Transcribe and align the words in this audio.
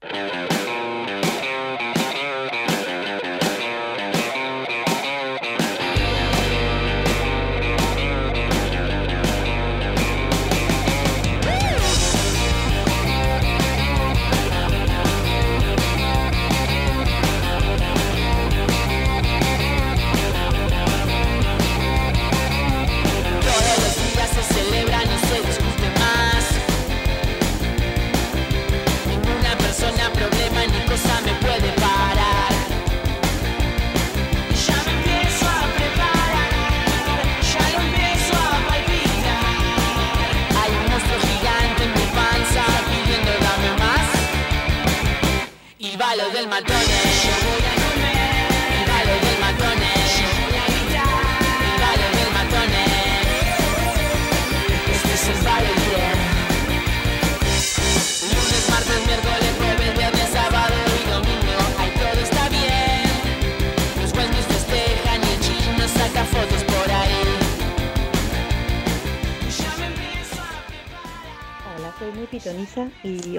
Todos 0.00 0.32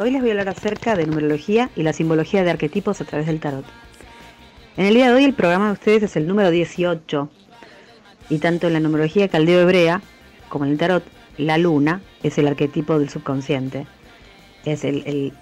hoy 0.02 0.10
les 0.10 0.22
voy 0.22 0.32
a 0.32 0.34
hablar 0.34 0.50
acerca 0.50 0.96
de 0.96 1.06
numerología 1.06 1.70
y 1.76 1.84
la 1.84 1.94
simbología 1.94 2.44
de 2.44 2.50
arquetipos 2.50 3.00
a 3.02 3.06
través 3.06 3.28
del 3.28 3.40
tarot. 3.40 3.66
En 4.76 4.88
el 4.88 4.96
día 4.96 5.08
de 5.08 5.14
hoy 5.14 5.26
el 5.26 5.36
programa 5.36 5.68
de 5.68 5.74
ustedes 5.74 6.02
es 6.02 6.16
el 6.16 6.28
número 6.28 6.50
18 6.50 7.30
y 8.30 8.40
tanto 8.40 8.66
en 8.66 8.74
la 8.74 8.80
numerología 8.80 9.28
caldeo 9.28 9.62
hebrea 9.62 10.02
como 10.50 10.66
en 10.66 10.72
el 10.72 10.80
tarot, 10.80 11.04
la 11.38 11.60
luna 11.60 12.02
es 12.24 12.40
el 12.40 12.48
arquetipo 12.48 12.98
del 12.98 13.10
subconsciente, 13.10 13.86
es 14.66 14.84
el, 14.84 15.34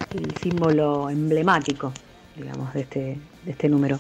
símbolo 0.41 1.09
emblemático, 1.09 1.93
digamos, 2.35 2.73
de 2.73 2.81
este, 2.81 3.17
de 3.45 3.52
este 3.52 3.69
número. 3.69 3.97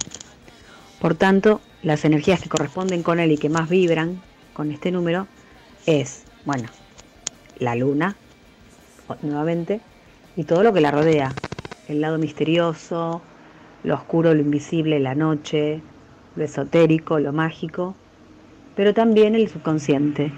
Por 0.99 1.15
tanto, 1.15 1.61
las 1.83 2.03
energías 2.03 2.41
que 2.41 2.49
corresponden 2.49 3.01
con 3.01 3.21
él 3.21 3.31
y 3.31 3.37
que 3.37 3.47
más 3.47 3.69
vibran 3.69 4.21
con 4.53 4.71
este 4.71 4.91
número 4.91 5.25
es, 5.85 6.23
bueno, 6.43 6.67
la 7.59 7.75
luna, 7.75 8.17
nuevamente, 9.21 9.79
y 10.39 10.45
todo 10.45 10.63
lo 10.63 10.71
que 10.71 10.79
la 10.79 10.89
rodea, 10.89 11.35
el 11.89 11.99
lado 11.99 12.17
misterioso, 12.17 13.21
lo 13.83 13.93
oscuro, 13.93 14.33
lo 14.33 14.39
invisible, 14.39 14.97
la 15.01 15.13
noche, 15.13 15.81
lo 16.37 16.45
esotérico, 16.45 17.19
lo 17.19 17.33
mágico, 17.33 17.93
pero 18.73 18.93
también 18.93 19.35
el 19.35 19.49
subconsciente, 19.49 20.31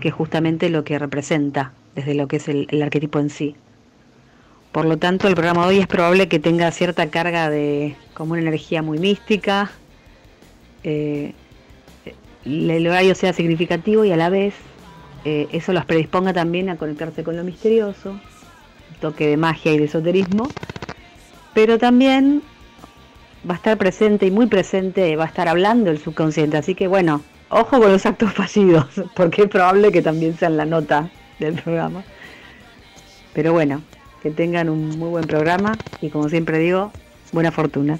que 0.00 0.08
es 0.08 0.14
justamente 0.14 0.68
lo 0.68 0.84
que 0.84 0.98
representa 0.98 1.72
desde 1.94 2.12
lo 2.12 2.28
que 2.28 2.36
es 2.36 2.48
el, 2.48 2.82
arquetipo 2.82 3.18
en 3.18 3.30
sí. 3.30 3.56
Por 4.72 4.84
lo 4.84 4.98
tanto, 4.98 5.26
el 5.26 5.34
programa 5.34 5.62
de 5.62 5.68
hoy 5.68 5.78
es 5.78 5.86
probable 5.86 6.28
que 6.28 6.38
tenga 6.38 6.70
cierta 6.70 7.08
carga 7.08 7.48
de 7.48 7.96
como 8.12 8.32
una 8.32 8.42
energía 8.42 8.82
muy 8.82 8.98
mística, 8.98 9.70
eh, 10.84 11.32
el 12.44 12.86
horario 12.86 13.14
sea 13.14 13.32
significativo 13.32 14.04
y 14.04 14.12
a 14.12 14.18
la 14.18 14.28
vez 14.28 14.52
eh, 15.24 15.48
eso 15.52 15.72
los 15.72 15.86
predisponga 15.86 16.34
también 16.34 16.68
a 16.68 16.76
conectarse 16.76 17.24
con 17.24 17.38
lo 17.38 17.42
misterioso, 17.42 18.20
toque 19.00 19.28
de 19.28 19.36
magia 19.36 19.72
y 19.72 19.78
de 19.78 19.84
esoterismo, 19.84 20.48
pero 21.54 21.78
también 21.78 22.42
va 23.48 23.54
a 23.54 23.56
estar 23.56 23.78
presente 23.78 24.26
y 24.26 24.30
muy 24.30 24.46
presente, 24.46 25.16
va 25.16 25.24
a 25.24 25.28
estar 25.28 25.48
hablando 25.48 25.90
el 25.90 25.98
subconsciente, 25.98 26.56
así 26.56 26.74
que 26.74 26.86
bueno, 26.88 27.22
ojo 27.48 27.80
con 27.80 27.92
los 27.92 28.04
actos 28.06 28.32
fallidos, 28.32 28.86
porque 29.14 29.42
es 29.42 29.48
probable 29.48 29.92
que 29.92 30.02
también 30.02 30.36
sean 30.36 30.56
la 30.56 30.64
nota 30.64 31.10
del 31.38 31.54
programa. 31.54 32.04
Pero 33.32 33.52
bueno, 33.52 33.82
que 34.22 34.30
tengan 34.30 34.68
un 34.68 34.98
muy 34.98 35.10
buen 35.10 35.26
programa 35.26 35.76
y 36.00 36.08
como 36.08 36.28
siempre 36.28 36.58
digo, 36.58 36.92
buena 37.32 37.52
fortuna. 37.52 37.98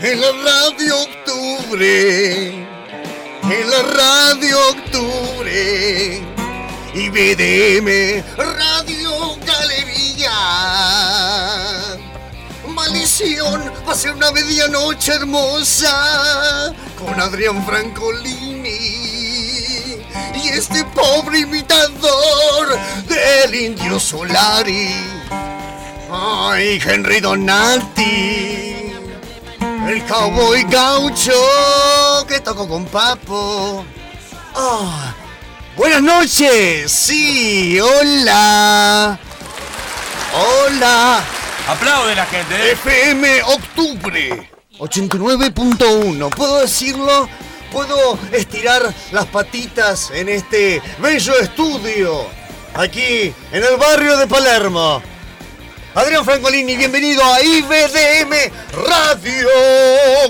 En 0.00 0.20
la 0.20 0.26
radio 0.32 0.94
octubre, 0.96 2.66
en 3.44 3.70
la 3.70 3.82
radio 3.82 4.68
octubre, 4.70 6.22
y 6.94 7.08
BDM 7.08 8.22
Radio 8.36 9.36
Galería. 9.44 10.32
Maldición, 12.68 13.72
va 13.86 13.92
a 13.92 13.94
ser 13.94 14.14
una 14.14 14.30
medianoche 14.32 15.12
hermosa 15.12 16.72
con 16.98 17.20
Adrián 17.20 17.64
Francolini 17.66 19.12
y 20.34 20.48
este 20.48 20.84
pobre 20.86 21.40
imitador 21.40 22.78
del 23.08 23.54
indio 23.54 23.98
Solari. 23.98 24.94
Ay, 26.10 26.80
Henry 26.84 27.20
Donati. 27.20 28.81
El 29.88 30.04
cowboy 30.04 30.62
gaucho 30.64 31.32
que 32.28 32.40
tocó 32.40 32.68
con 32.68 32.84
Papo. 32.86 33.84
Ah, 34.54 35.12
buenas 35.76 36.00
noches. 36.00 36.90
Sí, 36.90 37.78
hola. 37.80 39.18
Hola. 40.34 41.24
Aplaude 41.68 42.14
la 42.14 42.26
gente, 42.26 42.54
¿eh? 42.54 42.72
FM 42.72 43.42
Octubre 43.42 44.50
89.1. 44.78 46.30
¿Puedo 46.30 46.60
decirlo? 46.60 47.28
¿Puedo 47.72 48.18
estirar 48.32 48.82
las 49.10 49.26
patitas 49.26 50.10
en 50.12 50.28
este 50.28 50.80
bello 50.98 51.38
estudio? 51.38 52.26
Aquí, 52.74 53.34
en 53.52 53.64
el 53.64 53.76
barrio 53.76 54.16
de 54.16 54.26
Palermo. 54.26 55.02
Adrián 55.94 56.24
Francolini, 56.24 56.74
bienvenido 56.74 57.22
a 57.22 57.42
IBDM 57.42 58.50
Radio 58.96 59.48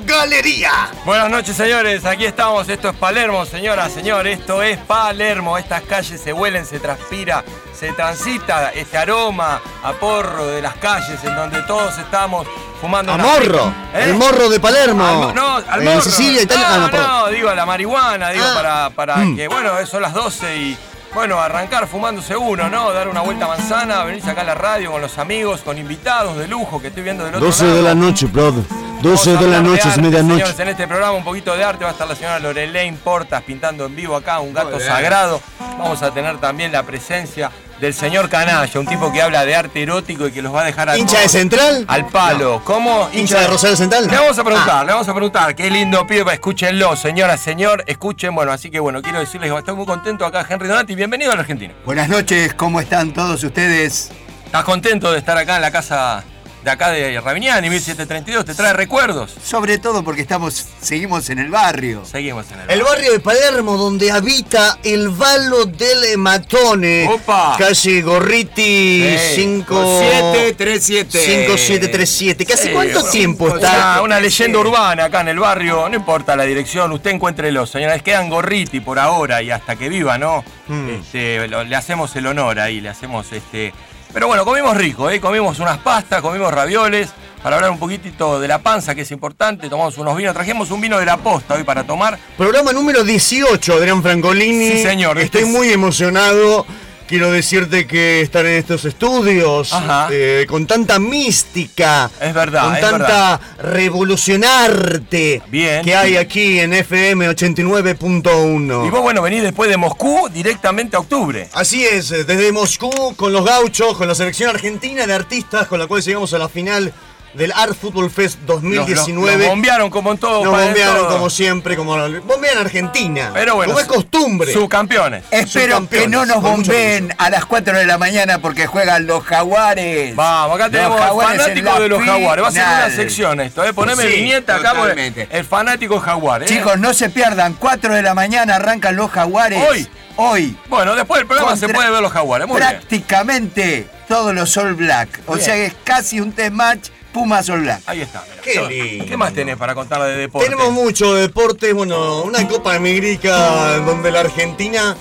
Galería. 0.04 0.70
Buenas 1.04 1.28
noches, 1.28 1.56
señores. 1.56 2.04
Aquí 2.04 2.24
estamos. 2.24 2.68
Esto 2.68 2.90
es 2.90 2.96
Palermo, 2.96 3.44
señora, 3.44 3.88
señor. 3.88 4.26
Esto 4.28 4.62
es 4.62 4.78
Palermo. 4.78 5.58
Estas 5.58 5.82
calles 5.82 6.20
se 6.20 6.32
huelen, 6.32 6.64
se 6.64 6.78
transpira, 6.78 7.42
se 7.76 7.92
transita 7.92 8.70
este 8.70 8.96
aroma 8.98 9.60
a 9.82 9.92
porro 9.94 10.46
de 10.46 10.62
las 10.62 10.76
calles 10.76 11.18
en 11.24 11.34
donde 11.34 11.60
todos 11.62 11.98
estamos 11.98 12.46
fumando. 12.80 13.10
A 13.12 13.14
una 13.16 13.24
morro. 13.24 13.74
¿Eh? 13.94 14.04
El 14.04 14.14
morro 14.14 14.48
de 14.48 14.60
Palermo. 14.60 15.04
Al 15.28 15.34
no, 15.34 15.56
al 15.56 15.80
en 15.82 15.84
morro. 15.88 16.02
Sicilia, 16.02 16.42
Italia. 16.42 16.68
No, 16.68 16.84
ah, 16.84 16.90
no, 16.92 17.20
no, 17.22 17.28
digo 17.28 17.48
a 17.50 17.54
la 17.56 17.66
marihuana, 17.66 18.30
digo 18.30 18.44
Ah. 18.46 18.54
para, 18.54 18.90
para 18.90 19.16
Mm. 19.16 19.36
que, 19.36 19.48
bueno, 19.48 19.72
son 19.86 20.02
las 20.02 20.14
12 20.14 20.56
y, 20.56 20.78
bueno, 21.14 21.40
arrancar 21.40 21.86
fumándose 21.86 22.36
uno, 22.36 22.68
¿no? 22.70 22.92
Dar 22.92 23.08
una 23.08 23.20
vuelta 23.20 23.44
a 23.44 23.48
manzana, 23.48 24.02
venirse 24.04 24.30
acá 24.30 24.40
a 24.40 24.44
la 24.44 24.54
radio 24.54 24.92
con 24.92 25.00
los 25.00 25.18
amigos, 25.18 25.60
con 25.60 25.76
invitados 25.78 26.36
de 26.38 26.48
lujo 26.48 26.80
que 26.80 26.88
estoy 26.88 27.02
viendo 27.02 27.24
del 27.24 27.34
otro 27.34 27.46
12 27.46 27.64
lado. 27.64 27.76
de 27.76 27.82
la 27.82 27.94
noche, 27.94 28.26
brother. 28.26 28.64
12 29.02 29.02
Vamos 29.02 29.26
a 29.26 29.44
de 29.44 29.50
la 29.50 29.60
noche, 29.60 29.88
es 29.88 29.98
medianoche. 29.98 30.34
Señores, 30.36 30.60
en 30.60 30.68
este 30.68 30.86
programa 30.86 31.12
un 31.12 31.24
poquito 31.24 31.56
de 31.56 31.64
arte 31.64 31.84
va 31.84 31.90
a 31.90 31.92
estar 31.92 32.06
la 32.06 32.14
señora 32.14 32.38
Lorelaine 32.38 32.96
Portas 32.96 33.42
pintando 33.42 33.84
en 33.86 33.96
vivo 33.96 34.16
acá 34.16 34.40
un 34.40 34.54
gato 34.54 34.78
sagrado. 34.80 35.40
Vamos 35.78 36.02
a 36.02 36.12
tener 36.12 36.38
también 36.38 36.70
la 36.72 36.82
presencia 36.84 37.50
del 37.82 37.94
señor 37.94 38.28
Canalla, 38.28 38.78
un 38.78 38.86
tipo 38.86 39.12
que 39.12 39.20
habla 39.20 39.44
de 39.44 39.56
arte 39.56 39.82
erótico 39.82 40.28
y 40.28 40.30
que 40.30 40.40
los 40.40 40.54
va 40.54 40.60
a 40.62 40.64
dejar 40.66 40.88
al, 40.88 41.00
¿Hincha 41.00 41.18
de 41.18 41.28
Central? 41.28 41.84
al 41.88 42.06
palo. 42.06 42.62
¿Cómo? 42.64 43.10
¿Hincha 43.12 43.40
de 43.40 43.48
Rosario 43.48 43.76
Central? 43.76 44.06
Le 44.06 44.16
vamos 44.16 44.38
a 44.38 44.44
preguntar, 44.44 44.76
Ah. 44.82 44.84
le 44.84 44.92
vamos 44.92 45.08
a 45.08 45.12
preguntar. 45.12 45.56
Qué 45.56 45.68
lindo 45.68 46.06
pibe, 46.06 46.32
escúchenlo, 46.32 46.94
señora, 46.94 47.36
señor, 47.36 47.82
escuchen. 47.88 48.36
Bueno, 48.36 48.52
así 48.52 48.70
que 48.70 48.78
bueno, 48.78 49.02
quiero 49.02 49.18
decirles 49.18 49.50
que 49.50 49.58
estoy 49.58 49.74
muy 49.74 49.84
contento 49.84 50.24
acá, 50.24 50.46
Henry 50.48 50.68
Donati. 50.68 50.94
Bienvenido 50.94 51.32
a 51.32 51.34
la 51.34 51.40
Argentina. 51.40 51.74
Buenas 51.84 52.08
noches, 52.08 52.54
¿cómo 52.54 52.78
están 52.80 53.12
todos 53.12 53.42
ustedes? 53.42 54.12
¿Estás 54.46 54.62
contento 54.62 55.10
de 55.10 55.18
estar 55.18 55.36
acá 55.36 55.56
en 55.56 55.62
la 55.62 55.72
casa 55.72 56.22
de 56.64 56.70
acá 56.70 56.90
de 56.90 57.20
Ravignani, 57.20 57.68
1732, 57.70 58.44
te 58.44 58.54
trae 58.54 58.72
recuerdos. 58.72 59.34
Sobre 59.44 59.78
todo 59.78 60.04
porque 60.04 60.22
estamos, 60.22 60.66
seguimos 60.80 61.28
en 61.30 61.40
el 61.40 61.50
barrio. 61.50 62.04
Seguimos 62.04 62.46
en 62.52 62.60
el... 62.60 62.70
El 62.70 62.82
barrio 62.84 63.12
de 63.12 63.20
Palermo, 63.20 63.76
donde 63.76 64.10
habita 64.12 64.78
el 64.84 65.08
Valo 65.08 65.64
del 65.66 66.16
Matone. 66.18 67.08
Opa. 67.08 67.56
Calle 67.58 68.02
Gorriti 68.02 69.16
Sí. 69.34 69.34
5... 69.34 70.00
737. 70.00 71.18
5737. 71.18 72.46
¿Que 72.46 72.52
hace 72.54 72.62
Sí, 72.68 72.70
cuánto 72.72 72.94
bueno, 73.00 73.10
tiempo 73.10 73.56
está? 73.56 74.00
una 74.02 74.20
leyenda 74.20 74.58
urbana 74.58 75.04
acá 75.06 75.20
en 75.22 75.28
el 75.28 75.38
barrio, 75.38 75.88
no 75.88 75.96
importa 75.96 76.36
la 76.36 76.44
dirección, 76.44 76.92
usted 76.92 77.10
encuéntrelo, 77.10 77.66
señores, 77.66 78.02
quedan 78.02 78.28
Gorriti 78.28 78.80
por 78.80 78.98
ahora 78.98 79.42
y 79.42 79.50
hasta 79.50 79.76
que 79.76 79.88
viva, 79.88 80.16
¿no? 80.18 80.44
Mm. 80.68 80.88
Este, 80.90 81.48
lo- 81.48 81.64
le 81.64 81.76
hacemos 81.76 82.14
el 82.16 82.26
honor 82.26 82.60
ahí, 82.60 82.80
le 82.80 82.88
hacemos 82.88 83.32
este. 83.32 83.72
Pero 84.12 84.26
bueno, 84.26 84.44
comimos 84.44 84.76
rico, 84.76 85.08
¿eh? 85.10 85.20
comimos 85.20 85.58
unas 85.58 85.78
pastas, 85.78 86.20
comimos 86.20 86.52
ravioles, 86.52 87.08
para 87.42 87.56
hablar 87.56 87.70
un 87.70 87.78
poquitito 87.78 88.38
de 88.38 88.46
la 88.46 88.58
panza, 88.58 88.94
que 88.94 89.00
es 89.00 89.10
importante, 89.10 89.68
tomamos 89.68 89.96
unos 89.98 90.16
vinos, 90.16 90.34
trajimos 90.34 90.70
un 90.70 90.80
vino 90.80 90.98
de 90.98 91.06
la 91.06 91.16
posta 91.16 91.54
hoy 91.54 91.64
para 91.64 91.84
tomar. 91.84 92.18
Programa 92.36 92.72
número 92.72 93.02
18, 93.04 93.72
Adrián 93.74 94.02
Francolini. 94.02 94.70
Sí, 94.70 94.82
señor, 94.82 95.18
Estoy 95.18 95.40
este 95.42 95.50
es- 95.50 95.56
muy 95.56 95.68
emocionado. 95.70 96.66
Quiero 97.12 97.30
decirte 97.30 97.86
que 97.86 98.22
estar 98.22 98.46
en 98.46 98.54
estos 98.54 98.86
estudios 98.86 99.70
eh, 100.10 100.46
con 100.48 100.66
tanta 100.66 100.98
mística, 100.98 102.10
Es 102.18 102.32
verdad, 102.32 102.64
con 102.64 102.74
es 102.74 102.80
tanta 102.80 103.38
revolucionarte 103.58 105.42
Bien. 105.48 105.84
que 105.84 105.94
hay 105.94 106.16
aquí 106.16 106.58
en 106.58 106.72
FM 106.72 107.28
89.1. 107.28 108.86
Y 108.86 108.88
vos, 108.88 109.02
bueno, 109.02 109.20
venís 109.20 109.42
después 109.42 109.68
de 109.68 109.76
Moscú 109.76 110.30
directamente 110.32 110.96
a 110.96 111.00
octubre. 111.00 111.50
Así 111.52 111.84
es, 111.84 112.08
desde 112.08 112.50
Moscú, 112.50 113.14
con 113.14 113.30
los 113.30 113.44
gauchos, 113.44 113.94
con 113.98 114.08
la 114.08 114.14
selección 114.14 114.48
argentina 114.48 115.06
de 115.06 115.12
artistas, 115.12 115.66
con 115.66 115.78
la 115.78 115.86
cual 115.86 116.00
llegamos 116.00 116.32
a 116.32 116.38
la 116.38 116.48
final 116.48 116.94
del 117.34 117.52
Art 117.52 117.74
Football 117.80 118.10
Fest 118.10 118.38
Los- 118.46 118.62
los- 118.62 118.76
2019. 118.76 119.38
Nos 119.38 119.46
bombearon 119.48 119.90
como 119.90 120.12
en 120.12 120.18
todo. 120.18 120.44
Nos 120.44 120.52
bombearon 120.60 120.96
todo. 120.96 121.08
como 121.08 121.30
siempre, 121.30 121.76
como 121.76 121.96
bombean 122.20 122.58
Argentina. 122.58 123.30
Pero 123.32 123.54
bueno, 123.56 123.72
como 123.72 123.80
es 123.80 123.86
costumbre. 123.86 124.52
Subcampeones. 124.52 125.24
Espero 125.30 125.76
Subcampeones, 125.76 126.04
que 126.04 126.08
no 126.10 126.26
nos 126.26 126.42
bombeen 126.42 127.14
a 127.18 127.30
las 127.30 127.44
4 127.46 127.78
de 127.78 127.86
la 127.86 127.96
mañana 127.98 128.38
porque 128.38 128.66
juegan 128.66 129.06
los 129.06 129.24
jaguares. 129.24 130.14
Vamos, 130.14 130.56
acá 130.56 130.70
tenemos 130.70 131.00
al 131.00 131.06
Jaguares 131.08 131.32
en 131.32 131.40
fanático 131.46 131.72
la 131.72 131.80
de 131.80 131.88
los 131.88 132.02
jaguares. 132.04 132.44
Va 132.44 132.48
a 132.48 132.52
ser 132.52 132.62
una 132.62 132.90
sección 132.90 133.40
esto, 133.40 133.64
¿eh? 133.64 133.72
Poneme 133.72 134.02
Sí, 134.02 134.08
viñeta 134.08 134.56
acá, 134.56 134.70
porque 134.74 134.90
totalmente. 135.10 135.28
el 135.30 135.44
fanático 135.44 136.00
jaguar, 136.00 136.42
¿eh? 136.42 136.46
Chicos, 136.46 136.78
no 136.78 136.92
se 136.92 137.08
pierdan. 137.10 137.54
4 137.54 137.94
de 137.94 138.02
la 138.02 138.14
mañana 138.14 138.56
arrancan 138.56 138.96
los 138.96 139.10
jaguares. 139.10 139.62
Hoy. 139.70 139.88
Hoy. 140.16 140.56
Bueno, 140.68 140.94
después 140.94 141.20
del 141.20 141.26
programa 141.26 141.56
se 141.56 141.68
puede 141.70 141.90
ver 141.90 142.02
los 142.02 142.12
jaguares. 142.12 142.46
Muy 142.46 142.58
bien. 142.60 142.68
prácticamente 142.70 143.86
todos 144.08 144.34
los 144.34 144.56
All 144.56 144.74
Black. 144.74 145.20
O 145.26 145.34
Bien. 145.34 145.44
sea 145.44 145.54
que 145.54 145.66
es 145.66 145.74
casi 145.84 146.20
un 146.20 146.32
test 146.32 146.52
match 146.52 146.88
Pumas 147.12 147.48
All 147.50 147.60
Black. 147.60 147.82
Ahí 147.86 148.00
está. 148.00 148.24
Qué 148.42 148.60
lindo. 148.68 149.06
¿Qué 149.06 149.16
más 149.16 149.32
tenés 149.32 149.56
para 149.56 149.74
contarle 149.74 150.08
de 150.08 150.16
deporte? 150.16 150.48
Tenemos 150.48 150.72
mucho 150.72 151.14
deporte, 151.14 151.72
bueno, 151.72 152.22
una 152.22 152.46
Copa 152.48 152.74
América 152.74 153.78
donde 153.78 154.10
la 154.10 154.20
Argentina 154.20 154.96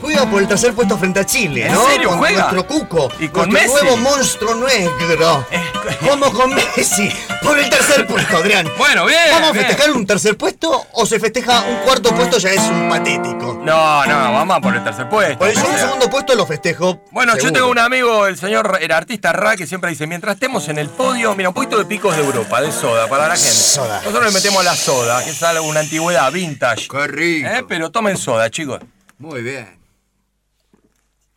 juega 0.00 0.26
por 0.30 0.40
el 0.42 0.48
tercer 0.48 0.74
puesto 0.74 0.96
frente 0.98 1.20
a 1.20 1.26
Chile, 1.26 1.66
¿En 1.66 1.72
¿no? 1.74 1.86
serio 1.88 2.08
con 2.10 2.18
juega? 2.18 2.50
nuestro 2.52 2.66
Cuco. 2.66 3.08
¿Y 3.18 3.28
con 3.28 3.50
nuestro 3.50 3.72
Messi? 3.74 3.84
nuevo 3.86 3.96
monstruo 3.98 4.54
negro. 4.54 5.46
Eh, 5.50 5.60
Como 6.08 6.32
con 6.32 6.54
Messi, 6.76 7.10
por 7.42 7.58
el 7.58 7.68
tercer 7.70 8.06
puesto, 8.06 8.36
Adrián. 8.36 8.68
Bueno, 8.78 9.06
bien, 9.06 9.18
¿Vamos 9.32 9.50
a 9.50 9.52
bien. 9.52 9.66
festejar 9.66 9.92
un 9.92 10.06
tercer 10.06 10.36
puesto 10.36 10.86
o 10.92 11.06
se 11.06 11.18
festeja 11.20 11.62
un 11.62 11.76
cuarto 11.84 12.14
puesto? 12.14 12.38
Ya 12.38 12.50
es 12.50 12.60
un 12.62 12.88
patético. 12.88 13.60
No, 13.64 14.04
no, 14.06 14.32
vamos 14.32 14.56
a 14.56 14.60
por 14.60 14.74
el 14.76 14.84
tercer 14.84 15.08
puesto. 15.08 15.38
Por 15.38 15.48
eso 15.48 15.66
un 15.66 15.76
segundo 15.78 16.08
puesto 16.10 16.34
lo 16.34 16.46
festejo. 16.46 17.00
Bueno, 17.12 17.36
yo 17.38 17.52
tengo 17.52 17.68
un 17.68 17.78
amigo, 17.78 18.26
el 18.26 18.36
señor, 18.38 18.78
el 18.80 18.92
artista 18.92 19.32
Ra, 19.32 19.56
que 19.56 19.66
siempre 19.66 19.90
dice, 19.90 20.06
mientras 20.06 20.34
estemos 20.34 20.68
en 20.68 20.78
el 20.78 20.88
podio, 20.88 21.34
mira, 21.34 21.48
un 21.48 21.54
poquito 21.54 21.78
de 21.78 21.84
picos 21.84 22.16
de 22.16 22.22
Europa, 22.22 22.60
de 22.60 22.70
soda, 22.72 23.08
para 23.08 23.28
la 23.28 23.34
gente. 23.36 23.50
Soda. 23.50 23.98
Nosotros 24.04 24.24
le 24.26 24.30
metemos 24.32 24.64
la 24.64 24.74
soda, 24.76 25.24
que 25.24 25.30
es 25.30 25.42
algo, 25.42 25.66
una 25.66 25.80
antigüedad, 25.80 26.30
vintage. 26.32 26.88
Qué 26.88 27.06
rico. 27.06 27.48
¿Eh? 27.48 27.64
Pero 27.68 27.90
tomen 27.90 28.16
soda, 28.16 28.50
chicos. 28.50 28.80
Muy 29.18 29.40
bien. 29.42 29.76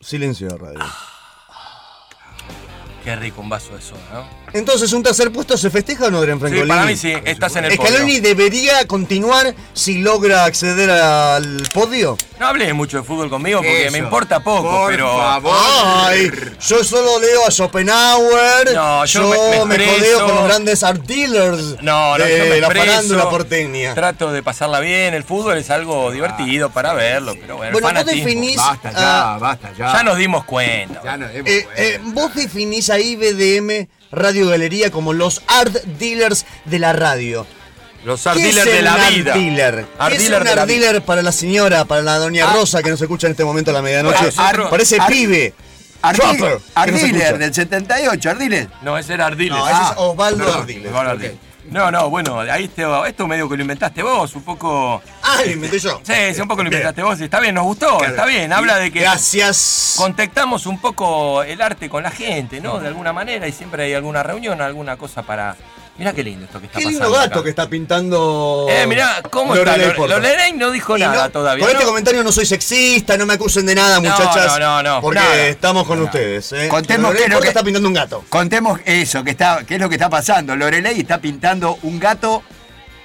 Silencio 0.02 0.48
de 0.48 0.56
radio. 0.56 0.80
Qué 3.04 3.16
rico 3.16 3.42
un 3.42 3.50
vaso 3.50 3.74
de 3.74 3.82
soda, 3.82 4.00
¿no? 4.14 4.39
Entonces, 4.52 4.92
¿un 4.92 5.02
tercer 5.02 5.30
puesto 5.32 5.56
se 5.56 5.70
festeja 5.70 6.06
o 6.06 6.10
no, 6.10 6.18
Adrián 6.18 6.40
Francolini? 6.40 6.68
para 6.68 6.84
mí 6.84 6.96
sí, 6.96 7.12
estás 7.24 7.54
en 7.56 7.66
el 7.66 7.72
¿Scaloni 7.74 8.18
podio. 8.18 8.22
debería 8.22 8.84
continuar 8.86 9.54
si 9.72 9.98
logra 9.98 10.44
acceder 10.44 10.90
al 10.90 11.62
podio? 11.72 12.16
No 12.38 12.46
hables 12.46 12.74
mucho 12.74 12.96
de 12.98 13.02
fútbol 13.04 13.28
conmigo 13.28 13.58
porque 13.60 13.82
Eso. 13.84 13.92
me 13.92 13.98
importa 13.98 14.40
poco, 14.40 14.62
Por 14.70 14.90
pero. 14.90 15.08
favor. 15.16 15.54
Ay, 16.06 16.30
yo 16.66 16.82
solo 16.82 17.18
leo 17.20 17.46
a 17.46 17.50
Schopenhauer. 17.50 18.74
No, 18.74 19.04
yo 19.04 19.20
yo 19.34 19.64
me- 19.66 19.76
me 19.76 19.78
me, 19.78 19.94
codeo 19.94 20.26
con 20.26 20.34
los 20.34 20.44
grandes 20.44 20.82
art 20.82 21.02
dealers 21.04 21.82
No, 21.82 22.16
no, 22.16 22.24
de 22.24 22.38
yo 22.38 22.44
me 22.46 22.60
la 22.60 22.68
farándula 22.70 23.28
porteña. 23.30 23.94
Trato 23.94 24.32
de 24.32 24.42
pasarla 24.42 24.80
bien. 24.80 25.14
El 25.14 25.24
fútbol 25.24 25.58
es 25.58 25.68
algo 25.70 26.10
divertido 26.10 26.70
para 26.70 26.94
verlo, 26.94 27.34
pero 27.40 27.56
bueno, 27.58 27.78
Bueno, 27.78 27.92
vos 28.02 28.06
definís. 28.06 28.56
Basta 28.56 28.90
ah, 28.94 29.00
ya, 29.34 29.38
basta 29.38 29.72
ya. 29.76 29.92
Ya 29.92 30.02
nos 30.02 30.16
dimos 30.16 30.44
cuenta. 30.44 31.02
Ya 31.04 31.16
nos 31.18 31.32
demos 31.32 31.50
eh, 31.50 31.64
cuenta. 31.64 31.82
eh, 31.82 32.00
vos 32.04 32.34
definís 32.34 32.88
a 32.90 32.98
IBDM 32.98 33.88
Radio 34.12 34.48
Galería 34.48 34.90
como 34.90 35.12
los 35.12 35.42
art 35.46 35.72
dealers 35.98 36.46
de 36.64 36.78
la 36.78 36.92
radio. 36.92 37.46
Los 38.04 38.26
art 38.26 38.36
¿Qué 38.38 38.44
dealers 38.44 38.66
es 38.66 38.72
de 38.72 38.78
un 38.78 38.84
la 38.84 38.94
art 38.94 39.14
vida. 39.14 39.34
dealer? 39.34 39.86
Art 39.98 40.10
¿Qué 40.10 40.16
es 40.16 40.22
dealer 40.22 40.40
un 40.40 40.46
de 40.48 40.54
la 40.56 40.62
art 40.62 40.70
vida. 40.70 40.80
dealer 40.86 41.02
para 41.02 41.22
la 41.22 41.32
señora, 41.32 41.84
para 41.84 42.02
la 42.02 42.18
doña 42.18 42.46
Ah. 42.50 42.54
Rosa 42.54 42.82
que 42.82 42.90
nos 42.90 43.00
escucha 43.00 43.26
en 43.26 43.32
este 43.32 43.44
momento 43.44 43.70
a 43.70 43.74
la 43.74 43.82
medianoche? 43.82 44.32
Parece 44.70 44.98
Ar- 44.98 45.08
pibe. 45.08 45.54
Ardi- 46.02 46.16
Trapper. 46.16 46.58
Ardiler 46.74 47.36
del 47.38 47.52
78, 47.54 48.30
Ardiler. 48.30 48.68
No, 48.80 48.96
ese 48.96 49.12
era 49.14 49.26
Ardiles. 49.26 49.58
No, 49.58 49.68
ese 49.68 49.76
Ah, 49.78 49.88
es 49.92 49.98
Osvaldo. 49.98 50.54
Ardiles. 50.54 50.86
Osvaldo 50.88 51.10
Ardiles. 51.10 51.34
No, 51.70 51.90
no, 51.90 52.10
bueno, 52.10 52.40
ahí 52.40 52.66
te, 52.66 52.84
esto 53.06 53.28
medio 53.28 53.48
que 53.48 53.56
lo 53.56 53.62
inventaste 53.62 54.02
vos, 54.02 54.34
un 54.34 54.42
poco. 54.42 55.00
Ah, 55.22 55.38
lo 55.44 55.52
inventé 55.52 55.78
yo. 55.78 56.00
Sí, 56.02 56.34
sí, 56.34 56.40
un 56.40 56.48
poco 56.48 56.62
lo 56.62 56.68
inventaste 56.68 57.02
vos. 57.02 57.20
Está 57.20 57.38
bien, 57.38 57.54
nos 57.54 57.64
gustó, 57.64 58.02
está 58.04 58.26
bien. 58.26 58.52
Habla 58.52 58.76
de 58.78 58.90
que 58.90 59.00
Gracias. 59.00 59.94
contactamos 59.96 60.66
un 60.66 60.80
poco 60.80 61.44
el 61.44 61.62
arte 61.62 61.88
con 61.88 62.02
la 62.02 62.10
gente, 62.10 62.60
¿no? 62.60 62.80
De 62.80 62.88
alguna 62.88 63.12
manera 63.12 63.46
y 63.46 63.52
siempre 63.52 63.84
hay 63.84 63.94
alguna 63.94 64.22
reunión, 64.22 64.60
alguna 64.60 64.96
cosa 64.96 65.22
para. 65.22 65.56
Mirá 65.98 66.14
qué 66.14 66.22
lindo 66.24 66.46
esto 66.46 66.58
que 66.60 66.66
está 66.66 66.78
Qué 66.78 66.84
pasando. 66.86 67.04
lindo 67.04 67.18
gato 67.18 67.34
acá. 67.34 67.42
que 67.42 67.50
está 67.50 67.68
pintando. 67.68 68.66
Eh, 68.70 68.86
mirá, 68.86 69.20
¿cómo 69.30 69.54
Lorelei 69.54 69.82
está? 69.88 69.96
Porto. 69.96 70.14
Lorelei 70.18 70.52
no 70.54 70.70
dijo 70.70 70.96
Y 70.96 71.00
nada 71.00 71.24
no, 71.24 71.30
todavía. 71.30 71.64
Con 71.66 71.74
este 71.74 71.84
comentario 71.86 72.24
no 72.24 72.32
soy 72.32 72.46
sexista, 72.46 73.18
no 73.18 73.26
me 73.26 73.34
acusen 73.34 73.66
de 73.66 73.74
nada, 73.74 74.00
muchachas. 74.00 74.58
no, 74.58 74.82
no, 74.82 74.82
no, 74.82 75.00
Porque 75.02 75.18
nada. 75.20 75.46
estamos 75.48 75.86
con 75.86 76.00
ustedes. 76.00 76.52
¿eh? 76.52 76.68
Contemos 76.68 77.02
Lorelei 77.12 77.18
qué 77.26 77.28
es 77.32 77.36
lo 77.36 77.42
que- 77.42 77.48
está 77.48 77.62
pintando 77.62 77.88
un 77.88 77.94
gato. 77.94 78.24
Contemos 78.30 78.80
eso, 78.86 79.22
que 79.22 79.32
está, 79.32 79.62
qué 79.66 79.74
es 79.74 79.80
lo 79.80 79.88
que 79.90 79.96
está 79.96 80.08
pasando. 80.08 80.56
Lorelei 80.56 80.98
está 81.00 81.18
pintando 81.18 81.78
un 81.82 82.00
gato 82.00 82.42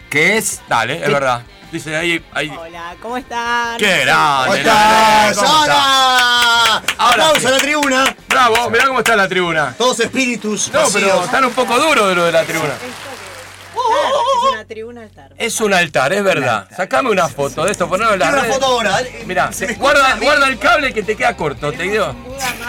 que 0.09 0.37
es. 0.37 0.61
Dale, 0.69 1.03
es 1.03 1.11
verdad. 1.11 1.41
Dice 1.75 1.93
ahí, 1.93 2.23
ahí. 2.31 2.49
Hola, 2.57 2.95
¿cómo 3.01 3.17
están? 3.17 3.77
¡Qué 3.77 4.05
grande! 4.05 4.45
¿Cómo 4.45 4.55
estás? 4.55 5.35
¿Cómo 5.35 5.45
está? 5.45 5.63
¡Hola! 5.65 6.83
Ahora 6.97 7.13
Aplausos 7.13 7.41
sí. 7.41 7.47
a 7.47 7.51
la 7.51 7.57
tribuna. 7.57 8.15
Bravo, 8.29 8.69
mirá 8.69 8.87
cómo 8.87 8.99
está 8.99 9.15
la 9.17 9.27
tribuna. 9.27 9.75
Todos 9.77 9.99
espíritus. 9.99 10.71
No, 10.71 10.83
pero 10.93 11.25
están 11.25 11.43
un 11.43 11.51
poco 11.51 11.77
duros 11.77 12.07
de 12.07 12.15
lo 12.15 12.23
de 12.23 12.31
la 12.31 12.45
tribuna. 12.45 12.71
Claro, 13.87 14.17
es 14.47 14.53
una 14.53 14.65
tribuna 14.65 15.01
altar. 15.01 15.33
Es 15.37 15.61
un 15.61 15.73
altar, 15.73 16.13
es 16.13 16.23
verdad. 16.23 16.67
Sacame 16.75 17.09
una 17.11 17.27
foto 17.29 17.63
de 17.65 17.71
esto, 17.71 17.87
ponelo 17.87 18.13
en 18.13 18.19
la 18.19 18.29
una 18.29 18.41
red. 18.41 18.51
foto 18.51 18.65
ahora. 18.65 19.01
eh. 19.01 19.23
Mirá, 19.25 19.49
guarda, 19.77 20.15
guarda 20.19 20.47
el 20.47 20.57
cable 20.59 20.93
que 20.93 21.03
te 21.03 21.15
queda 21.15 21.35
corto, 21.35 21.71
te 21.71 21.83
digo. 21.83 22.15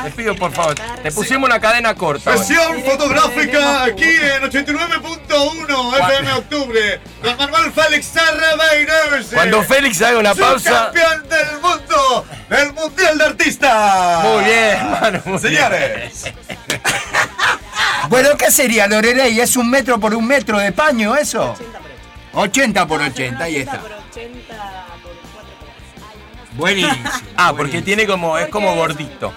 Te 0.05 0.11
pido 0.11 0.35
por 0.37 0.53
favor. 0.53 0.75
Te 1.03 1.11
pusimos 1.13 1.49
una 1.49 1.61
cadena 1.61 1.95
corta. 1.95 2.37
Sesión 2.37 2.83
fotográfica 2.85 3.85
aquí 3.85 4.05
en 4.05 4.43
89.1 4.43 5.95
FM 6.01 6.33
Octubre. 6.35 7.01
Con 7.23 7.37
Manuel 7.37 7.73
Félix 7.73 8.07
Sarrabeirers. 8.07 9.27
Cuando 9.33 9.63
Félix 9.63 10.03
haga 10.03 10.19
una 10.19 10.35
pausa. 10.35 10.91
campeón 10.93 11.29
del 11.29 11.61
mundo 11.61 12.27
del 12.49 12.73
Mundial 12.75 13.19
de 13.19 13.25
Artistas. 13.25 14.25
Muy 14.25 14.45
bien, 14.45 14.79
bien. 15.25 15.39
Señores. 15.39 16.25
Bueno, 18.09 18.37
¿qué 18.37 18.51
sería 18.51 18.87
Lorelei? 18.87 19.41
¿Es 19.41 19.57
un 19.57 19.69
metro 19.69 19.99
por 19.99 20.15
un 20.15 20.27
metro 20.27 20.59
de 20.59 20.73
paño 20.73 21.17
eso? 21.17 21.55
80 22.33 22.87
por 22.87 23.01
80, 23.01 23.43
ahí 23.43 23.57
está. 23.57 23.81
por 23.81 23.93
80 23.93 24.55
por 25.03 25.13
4 25.33 25.51
por 26.49 26.57
Buenísimo. 26.57 27.11
Ah, 27.37 27.55
porque 27.57 27.83
tiene 27.83 28.07
como, 28.07 28.39
es 28.39 28.49
como 28.49 28.75
gordito. 28.75 29.33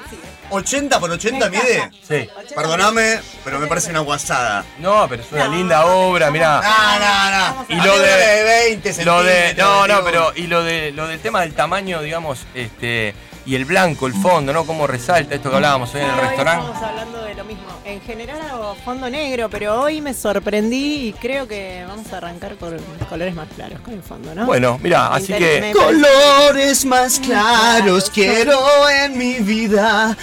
80 0.50 1.00
por 1.00 1.12
80 1.12 1.50
mide. 1.50 1.90
Sí. 2.08 2.30
Perdóname, 2.56 3.20
pero 3.44 3.60
me 3.60 3.68
parece 3.68 3.92
una 3.92 4.00
guasada. 4.00 4.66
No, 4.80 5.08
pero 5.08 5.24
es 5.24 5.32
una 5.32 5.48
linda 5.48 5.86
obra, 5.86 6.32
mirá. 6.32 6.62
No, 6.62 7.00
no, 7.00 7.54
no. 7.54 7.66
Y 7.70 7.76
lo 7.76 8.00
de, 8.00 8.44
20 8.44 9.06
lo 9.06 9.24
de, 9.24 9.34
centímetros, 9.34 9.68
no, 9.68 9.88
no, 9.88 10.04
pero 10.04 10.34
y 10.36 10.48
lo 10.48 10.64
de, 10.64 10.92
lo 10.92 11.08
del 11.08 11.20
tema 11.20 11.42
del 11.42 11.54
tamaño, 11.54 12.02
digamos, 12.02 12.46
este, 12.54 13.14
y 13.50 13.56
el 13.56 13.66
blanco, 13.66 14.06
el 14.06 14.14
fondo, 14.14 14.54
¿no? 14.54 14.64
Cómo 14.64 14.86
resalta 14.86 15.34
esto 15.34 15.50
que 15.50 15.56
hablábamos 15.56 15.92
hoy 15.96 16.02
en 16.02 16.08
el 16.08 16.14
Hoy 16.14 16.22
restaurante. 16.22 16.66
Estamos 16.68 16.88
hablando 16.88 17.24
de 17.24 17.34
lo 17.34 17.44
mismo. 17.46 17.64
En 17.84 18.00
general 18.02 18.40
hago 18.48 18.76
fondo 18.86 19.10
negro, 19.10 19.50
pero 19.50 19.82
hoy 19.82 20.02
me 20.02 20.14
sorprendí 20.14 21.08
y 21.08 21.14
creo 21.14 21.48
que 21.48 21.84
vamos 21.88 22.14
a 22.14 22.18
arrancar 22.18 22.58
con 22.58 22.78
colores 23.10 23.34
más 23.34 23.48
claros 23.56 23.80
con 23.80 23.96
el 23.96 24.04
fondo, 24.04 24.36
¿no? 24.36 24.46
Bueno, 24.46 24.78
mirá, 24.84 25.10
Me 25.10 25.16
así 25.16 25.34
que 25.34 25.72
Colores 25.74 26.86
más 26.86 27.20
claros 27.20 28.12
quiero 28.12 28.88
en 28.88 29.18
mi 29.18 29.40
vida. 29.40 30.16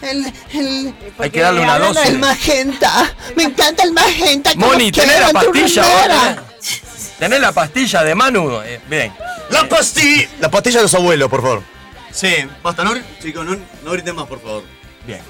El, 0.00 0.32
el, 0.52 0.94
Hay 1.18 1.30
que 1.30 1.40
darle 1.40 1.62
una 1.62 1.80
dosis. 1.80 2.06
el 2.10 2.20
magenta. 2.20 3.12
Me 3.34 3.42
encanta 3.42 3.82
el 3.82 3.92
magenta. 3.92 4.52
Moni, 4.54 4.92
tenés 4.92 5.18
la 5.18 5.30
pastilla. 5.30 5.82
tenés, 5.82 7.18
tenés 7.18 7.40
la 7.40 7.50
pastilla 7.50 8.04
de 8.04 8.14
Manu. 8.14 8.60
Eh, 8.62 8.80
bien. 8.88 9.12
La 9.50 9.68
pastilla. 9.68 10.28
La 10.38 10.48
pastilla 10.48 10.76
de 10.76 10.82
los 10.84 10.94
abuelos, 10.94 11.28
por 11.28 11.42
favor. 11.42 11.72
Sí, 12.12 12.28
basta, 12.62 12.84
no, 12.84 12.92
chicos, 13.22 13.44
no, 13.44 13.56
no 13.84 13.90
griten 13.92 14.14
más, 14.14 14.26
por 14.26 14.40
favor. 14.40 14.62
Bien. 15.06 15.20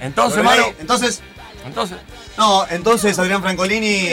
Entonces, 0.00 0.42
Bueno, 0.42 0.62
Manu. 0.62 0.74
Entonces, 0.80 1.20
Entonces. 1.66 1.98
no, 2.38 2.66
entonces 2.70 3.18
Adrián 3.18 3.42
Francolini, 3.42 4.08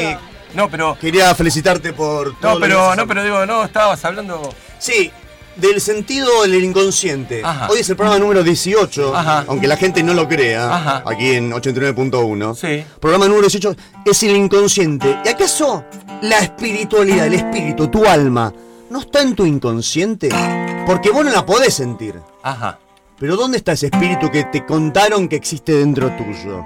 No, 0.53 0.69
pero. 0.69 0.97
quería 0.99 1.33
felicitarte 1.35 1.93
por 1.93 2.37
todo 2.39 2.53
No, 2.55 2.59
pero, 2.59 2.95
no, 2.95 3.07
pero 3.07 3.23
digo, 3.23 3.45
no, 3.45 3.63
estabas 3.65 4.03
hablando. 4.05 4.53
Sí, 4.79 5.11
del 5.55 5.81
sentido 5.81 6.43
del 6.43 6.63
inconsciente. 6.63 7.41
Ajá. 7.43 7.67
Hoy 7.69 7.79
es 7.79 7.89
el 7.89 7.95
programa 7.97 8.19
número 8.19 8.41
18, 8.43 9.15
Ajá. 9.15 9.45
aunque 9.47 9.67
la 9.67 9.75
gente 9.77 10.01
no 10.01 10.13
lo 10.13 10.27
crea, 10.27 10.73
Ajá. 10.73 11.03
aquí 11.05 11.31
en 11.35 11.51
89.1. 11.51 12.55
Sí. 12.55 12.83
Programa 12.99 13.25
número 13.25 13.47
18 13.47 13.75
es 14.05 14.23
el 14.23 14.35
inconsciente. 14.35 15.19
¿Y 15.25 15.27
acaso 15.29 15.83
la 16.21 16.39
espiritualidad, 16.39 17.27
el 17.27 17.33
espíritu, 17.35 17.87
tu 17.89 18.05
alma, 18.05 18.53
no 18.89 18.99
está 19.01 19.21
en 19.21 19.35
tu 19.35 19.45
inconsciente? 19.45 20.29
Porque 20.91 21.10
vos 21.12 21.24
no 21.25 21.31
la 21.31 21.45
podés 21.45 21.74
sentir. 21.74 22.19
Ajá. 22.43 22.77
Pero 23.19 23.36
¿dónde 23.38 23.57
está 23.57 23.74
ese 23.74 23.86
espíritu 23.88 24.29
que 24.31 24.43
te 24.45 24.65
contaron 24.65 25.27
que 25.29 25.36
existe 25.36 25.74
dentro 25.74 26.10
tuyo? 26.17 26.63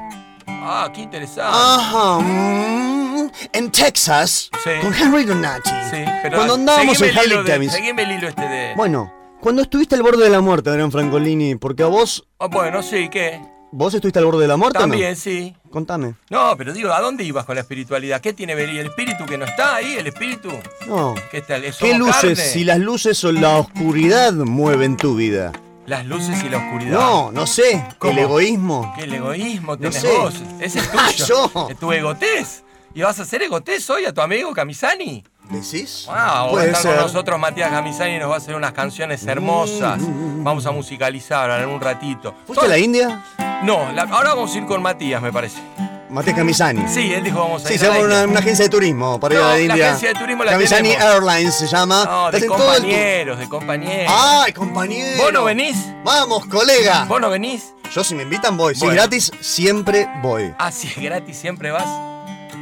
Ah, 0.48 0.89
qué 0.94 1.01
interesante. 1.01 1.51
Ajá. 1.53 2.20
mm, 2.20 3.29
en 3.53 3.72
Texas, 3.72 4.50
Sí. 4.63 4.70
con 4.82 4.94
Henry 4.94 5.25
Donati. 5.25 5.70
Sí, 5.91 5.98
pero. 6.24 6.38
Cuando 6.38 6.55
andábamos 6.55 7.01
en 7.01 7.17
Harley 7.17 7.44
Davidson. 7.46 7.75
Seguime 7.79 8.03
el 8.03 8.12
hilo 8.13 8.27
este 8.29 8.41
de. 8.48 8.74
Bueno, 8.75 9.12
cuando 9.41 9.62
estuviste 9.62 9.96
al 9.96 10.01
borde 10.03 10.24
de 10.24 10.29
la 10.29 10.41
muerte, 10.41 10.70
Adrián 10.70 10.91
Francolini, 10.91 11.55
porque 11.55 11.84
a 11.84 11.88
vos, 11.88 12.27
Ah, 12.39 12.48
bueno, 12.48 12.82
sí, 12.82 13.10
¿qué? 13.10 13.41
Vos 13.77 13.94
estuviste 13.94 14.20
al 14.20 14.25
borde 14.25 14.41
de 14.44 14.48
la 14.48 14.58
muerte, 14.58 14.77
¿o 14.77 14.82
También, 14.82 15.15
sí. 15.15 15.53
¿no? 15.65 15.70
Contame. 15.72 16.15
No, 16.29 16.55
pero 16.58 16.72
digo, 16.72 16.91
¿a 16.94 17.01
dónde 17.01 17.24
ibas 17.25 17.46
con 17.46 17.55
la 17.55 17.62
espiritualidad? 17.62 18.22
¿Qué 18.22 18.34
tiene 18.34 18.53
que 18.53 18.62
ver? 18.62 18.70
¿Y 18.74 18.79
el 18.79 18.88
espíritu 18.88 19.25
que 19.25 19.38
no 19.38 19.46
está 19.46 19.75
ahí? 19.75 19.96
¿El 20.00 20.08
espíritu? 20.08 20.50
No. 20.88 21.13
¿Qué 21.32 21.41
¿Qué 21.44 21.94
luces, 21.98 22.15
carne? 22.22 22.36
si 22.36 22.63
las 22.63 22.79
luces 22.79 23.22
o 23.25 23.32
la 23.32 23.58
oscuridad 23.58 24.32
mueven 24.34 24.96
tu 24.98 25.15
vida? 25.15 25.51
Las 25.86 26.05
luces 26.05 26.41
y 26.44 26.50
la 26.50 26.58
oscuridad. 26.58 26.91
No, 26.94 27.32
no 27.32 27.46
sé. 27.46 27.86
¿Cómo? 28.00 28.13
El 28.13 28.20
egoísmo. 28.20 28.94
¿Qué 28.98 29.03
el 29.03 29.13
egoísmo 29.15 29.77
tenés 29.77 30.01
sé. 30.01 30.17
vos? 30.17 30.34
Ese 30.60 30.79
es 30.79 30.89
Ah, 30.98 31.10
tuyo. 31.12 31.25
yo. 31.53 31.67
Es 31.70 31.77
tu 31.77 31.91
egotés. 31.91 32.63
¿Y 32.95 33.01
vas 33.01 33.19
a 33.19 33.23
hacer 33.23 33.41
egotés 33.43 33.89
hoy 33.89 34.05
a 34.05 34.13
tu 34.13 34.21
amigo 34.21 34.53
Camisani? 34.53 35.21
¿Decís? 35.49 36.05
Wow, 36.07 36.15
va 36.15 36.39
a 36.39 36.49
Puede 36.49 36.65
estar 36.67 36.81
ser. 36.81 36.91
Mm, 36.91 36.95
con 36.95 37.03
nosotros 37.03 37.39
Matías 37.39 37.69
Camisani 37.69 38.15
y 38.15 38.19
nos 38.19 38.29
va 38.29 38.35
a 38.35 38.37
hacer 38.37 38.55
unas 38.55 38.71
canciones 38.71 39.27
hermosas. 39.27 39.99
Vamos 40.01 40.65
a 40.65 40.71
musicalizar 40.71 41.61
en 41.61 41.67
un 41.69 41.81
ratito. 41.81 42.33
¿Fuiste 42.47 42.65
a 42.65 42.69
la 42.69 42.77
India? 42.77 43.21
No, 43.63 43.91
la- 43.91 44.03
ahora 44.03 44.29
vamos 44.33 44.55
a 44.55 44.57
ir 44.57 44.65
con 44.65 44.81
Matías, 44.81 45.21
me 45.21 45.31
parece. 45.33 45.57
Matías 46.09 46.37
Camisani. 46.37 46.87
Sí, 46.87 47.11
él 47.13 47.23
dijo 47.25 47.39
vamos 47.39 47.65
a 47.65 47.67
Sí, 47.67 47.73
ir 47.73 47.79
se 47.81 47.85
a 47.85 47.89
la 47.89 47.95
llama 47.99 48.23
una, 48.23 48.39
agencia 48.39 48.63
de 48.63 48.69
turismo 48.69 49.19
para 49.19 49.35
ir 49.35 49.41
No, 49.41 49.45
a 49.45 49.49
la 49.49 49.55
la 49.55 49.61
India. 49.61 49.85
agencia 49.87 50.09
de 50.13 50.15
turismo 50.19 50.43
la 50.45 50.51
Camisani 50.53 50.89
tenemos. 50.91 51.13
Airlines 51.13 51.55
se 51.55 51.67
llama. 51.67 52.05
No, 52.05 52.31
de 52.31 52.45
compañeros, 52.47 53.39
de 53.39 53.49
compañeros. 53.49 54.13
¡Ay, 54.15 54.53
compañero! 54.53 55.21
¿Vos 55.21 55.33
no 55.33 55.43
venís? 55.43 55.75
Vamos, 56.05 56.45
colega. 56.45 57.03
¿Vos 57.05 57.19
no 57.19 57.29
venís? 57.29 57.73
Yo 57.93 58.03
si 58.05 58.15
me 58.15 58.23
invitan 58.23 58.55
voy. 58.55 58.73
Si 58.73 58.79
Bueno. 58.79 58.93
es 58.93 58.97
gratis, 58.97 59.31
siempre 59.41 60.07
voy. 60.21 60.53
Ah, 60.57 60.71
si 60.71 60.87
es 60.87 60.95
gratis, 60.97 61.37
siempre 61.37 61.71
vas. 61.71 61.85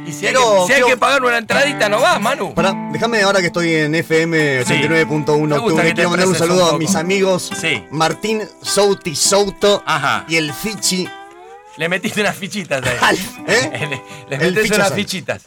Y 0.06 0.12
si, 0.12 0.26
hay, 0.26 0.34
que, 0.34 0.38
si 0.38 0.44
hay 0.44 0.66
quiero- 0.66 0.86
que 0.88 0.96
pagar 0.96 1.22
una 1.22 1.38
entradita, 1.38 1.88
no 1.88 2.00
vas, 2.00 2.20
Manu. 2.20 2.54
Pará, 2.54 2.74
déjame 2.92 3.22
ahora 3.22 3.40
que 3.40 3.46
estoy 3.46 3.72
en 3.74 3.94
FM 3.94 4.62
89.1 4.64 5.46
Me 5.48 5.58
gusta 5.58 5.58
octubre. 5.58 5.94
Quiero 5.94 6.10
mandar 6.10 6.28
un 6.28 6.34
saludo 6.34 6.68
un 6.70 6.74
a 6.74 6.78
mis 6.78 6.94
amigos 6.94 7.50
Sí. 7.60 7.82
Martín 7.90 8.42
Souti 8.62 9.14
Souto 9.16 9.82
Ajá. 9.86 10.24
y 10.28 10.36
el 10.36 10.52
Fichi. 10.52 11.08
Le 11.76 11.88
metiste 11.88 12.20
unas 12.20 12.36
fichitas 12.36 12.82
ahí. 13.02 13.18
¿eh? 13.48 13.70
Le, 14.30 14.36
le 14.38 14.44
El 14.46 14.54
metiste 14.54 14.76
unas 14.76 14.92
fichitas. 14.92 15.42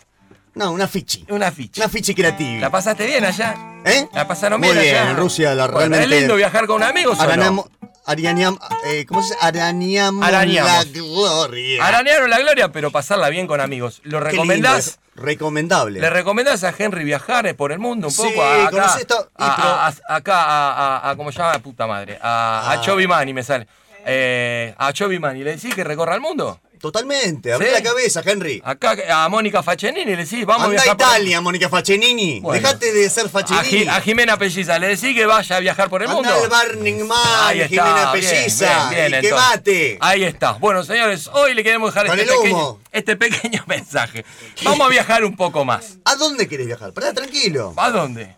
No, 0.58 0.72
una 0.72 0.88
Fichi. 0.88 1.26
Una 1.30 1.52
ficha. 1.52 1.82
Una 1.82 1.90
Fichi 1.90 2.14
creativa. 2.16 2.62
¿La 2.62 2.70
pasaste 2.70 3.06
bien 3.06 3.24
allá? 3.24 3.56
¿Eh? 3.86 4.08
¿La 4.14 4.28
pasaron 4.28 4.60
Muy 4.60 4.70
bien 4.72 4.82
bien, 4.82 4.96
allá? 4.98 5.12
en 5.12 5.18
Rusia 5.18 5.54
la 5.56 5.68
Bueno, 5.68 5.78
realmente. 5.80 6.16
¿Es 6.16 6.22
lindo 6.22 6.36
viajar 6.36 6.66
con 6.68 6.82
amigos 6.84 7.20
o 7.20 7.24
no? 7.24 7.30
Aranamo- 7.32 7.70
Arianiam, 8.06 8.58
eh, 8.86 9.06
¿Cómo 9.06 9.22
se 9.22 9.34
dice? 9.36 9.46
Arañamos, 9.46 10.26
Arañamos. 10.26 10.72
la 10.72 10.84
gloria. 10.94 11.86
Aranearon 11.86 12.30
la 12.30 12.40
gloria, 12.40 12.72
pero 12.72 12.90
pasarla 12.90 13.30
bien 13.30 13.48
con 13.48 13.60
amigos. 13.62 14.00
¿Lo 14.04 14.20
recomendás? 14.20 15.00
recomendable. 15.16 16.00
¿Le 16.00 16.10
recomendás 16.10 16.64
a 16.64 16.74
Henry 16.78 17.04
viajar 17.04 17.48
eh, 17.48 17.54
por 17.54 17.72
el 17.72 17.80
mundo 17.80 18.08
un 18.08 18.14
Sí, 18.14 18.22
poco? 18.24 18.42
A- 18.44 18.62
Acá, 18.68 18.72
conocés 18.72 19.02
esto- 19.02 19.30
y 19.38 19.44
a, 19.44 19.48
a- 19.48 19.88
a- 19.88 20.16
acá 20.16 20.44
a, 20.44 20.74
a- 21.08 21.10
a- 21.10 21.16
¿cómo 21.18 21.32
se 21.32 21.40
llama? 21.40 21.60
Puta 21.60 21.86
madre. 21.88 22.18
A, 22.22 22.72
a 22.72 22.82
Ah. 22.82 23.08
Mani 23.08 23.34
me 23.34 23.44
sale. 23.44 23.68
Eh, 24.06 24.74
a 24.78 24.94
Chovy 24.94 25.20
Mani, 25.20 25.44
¿le 25.44 25.56
decís 25.56 25.74
que 25.76 25.84
recorra 25.84 26.16
el 26.16 26.22
mundo? 26.22 26.62
Totalmente, 26.80 27.52
abrí 27.54 27.68
Sí. 27.68 27.72
la 27.74 27.82
cabeza, 27.84 28.22
Henry. 28.26 28.62
Acá 28.64 28.96
a 29.24 29.30
Mónica 29.30 29.64
Fachenini 29.64 30.06
le 30.06 30.18
decís, 30.24 30.46
vamos 30.46 30.64
a 30.64 30.66
a 30.68 30.70
viajar 30.70 30.98
por- 30.98 31.08
Italia, 31.08 31.42
Mónica 31.42 31.70
Faccenini. 31.70 32.40
Bueno. 32.40 32.62
Dejate 32.62 32.92
de 32.94 33.10
ser 33.10 33.26
A, 33.26 33.30
Faccenini. 33.30 33.68
Ji- 33.86 33.88
a 33.88 34.02
Jimena 34.02 34.38
Pelliza, 34.38 34.78
le 34.80 34.88
decís 34.88 35.16
que 35.16 35.26
vaya 35.26 35.56
a 35.56 35.60
viajar 35.60 35.90
por 35.90 36.04
el 36.04 36.10
mundo. 36.10 36.30
Al 36.30 36.50
Burning 36.76 37.06
Man, 37.08 37.18
Ahí 37.46 37.62
está, 37.62 37.70
Jimena 37.70 38.12
bien, 38.14 38.26
Pelliza. 38.32 38.90
bien, 38.90 39.12
bien, 39.12 39.24
y 39.24 39.28
que 39.28 39.34
mate. 39.34 39.98
Ahí 40.02 40.24
está. 40.24 40.54
Bueno, 40.54 40.84
señores, 40.84 41.28
hoy 41.34 41.54
le 41.54 41.64
queremos 41.64 41.94
dejar 41.94 42.08
este 42.18 42.26
pequeño, 42.34 42.80
este 42.92 43.16
pequeño 43.16 43.64
mensaje. 43.68 44.26
Vamos 44.64 44.88
a 44.88 44.90
viajar 44.90 45.24
un 45.26 45.36
poco 45.36 45.66
más. 45.66 45.98
¿A 46.06 46.16
dónde 46.16 46.48
querés 46.48 46.68
viajar? 46.68 46.94
Pará, 46.94 47.14
tranquilo. 47.14 47.74
¿A 47.78 47.90
dónde? 47.92 48.36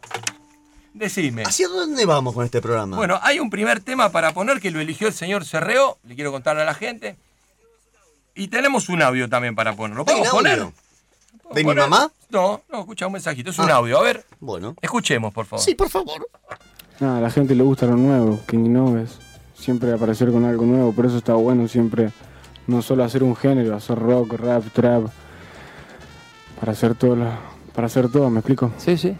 Decime. 0.93 1.43
¿Hacia 1.43 1.67
dónde 1.67 2.05
vamos 2.05 2.33
con 2.33 2.43
este 2.43 2.61
programa? 2.61 2.97
Bueno, 2.97 3.19
hay 3.21 3.39
un 3.39 3.49
primer 3.49 3.79
tema 3.79 4.11
para 4.11 4.33
poner 4.33 4.59
que 4.59 4.71
lo 4.71 4.81
eligió 4.81 5.07
el 5.07 5.13
señor 5.13 5.45
Cerreo. 5.45 5.99
Le 6.03 6.15
quiero 6.15 6.31
contar 6.31 6.57
a 6.57 6.65
la 6.65 6.73
gente. 6.73 7.15
Y 8.39 8.47
tenemos 8.47 8.89
un 8.89 9.01
audio 9.01 9.27
también 9.29 9.53
para 9.55 9.75
poner. 9.75 9.97
¿Lo 9.97 10.03
¿Hay 10.07 10.13
un 10.15 10.19
podemos 10.23 10.29
poner? 10.29 10.59
¿De 10.59 11.61
mi 11.61 11.63
¿Poner? 11.63 11.89
mamá? 11.89 12.11
No, 12.29 12.61
no, 12.71 12.79
escucha 12.79 13.07
un 13.07 13.13
mensajito. 13.13 13.49
Es 13.49 13.59
un 13.59 13.69
Ah. 13.69 13.75
audio. 13.75 13.99
A 13.99 14.03
ver, 14.03 14.23
Bueno. 14.39 14.75
escuchemos, 14.81 15.33
por 15.33 15.45
favor. 15.45 15.63
Sí, 15.63 15.75
por 15.75 15.89
favor. 15.89 16.27
Nada, 16.99 17.17
a 17.17 17.21
la 17.21 17.29
gente 17.31 17.55
le 17.55 17.63
gusta 17.63 17.85
lo 17.85 17.95
nuevo, 17.97 18.39
que 18.47 18.55
innoves. 18.55 19.17
Siempre 19.55 19.91
aparecer 19.91 20.31
con 20.31 20.45
algo 20.45 20.65
nuevo, 20.65 20.93
por 20.93 21.05
eso 21.05 21.17
está 21.17 21.33
bueno 21.33 21.67
siempre 21.67 22.11
no 22.67 22.81
solo 22.81 23.03
hacer 23.03 23.23
un 23.23 23.35
género, 23.35 23.75
hacer 23.75 23.97
rock, 23.99 24.33
rap, 24.33 24.63
trap. 24.73 25.07
Para 26.59 26.71
hacer 26.73 26.95
todo, 26.95 27.15
la- 27.15 27.39
para 27.73 27.87
hacer 27.87 28.09
todo, 28.11 28.29
¿me 28.29 28.39
explico? 28.39 28.71
Sí, 28.77 28.97
sí. 28.97 29.17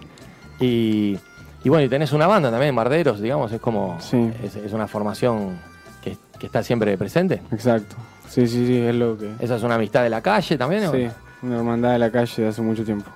Y, 0.60 1.18
y 1.64 1.70
bueno, 1.70 1.84
y 1.86 1.90
tenés 1.90 2.12
una 2.14 2.28
banda 2.28 2.52
también, 2.52 2.74
Marderos, 2.76 3.20
digamos, 3.22 3.52
es 3.52 3.60
como. 3.60 4.00
Sí. 4.02 4.32
Es, 4.44 4.56
es 4.56 4.72
una 4.74 4.88
formación 4.88 5.60
que, 6.04 6.18
que 6.38 6.46
está 6.46 6.64
siempre 6.64 6.98
presente. 6.98 7.42
Exacto. 7.52 7.96
Sí, 8.30 8.48
sí, 8.48 8.66
sí, 8.68 8.78
es 8.80 8.96
lo 8.96 9.18
que... 9.18 9.32
Esa 9.40 9.56
es 9.56 9.64
una 9.64 9.76
amistad 9.76 10.04
de 10.04 10.10
la 10.10 10.22
calle 10.22 10.58
también, 10.58 10.86
¿o? 10.86 10.92
Sí, 10.92 11.08
una 11.42 11.58
hermandad 11.58 11.94
de 11.94 12.00
la 12.00 12.12
calle 12.12 12.44
de 12.44 12.48
hace 12.50 12.62
mucho 12.62 12.84
tiempo. 12.84 13.10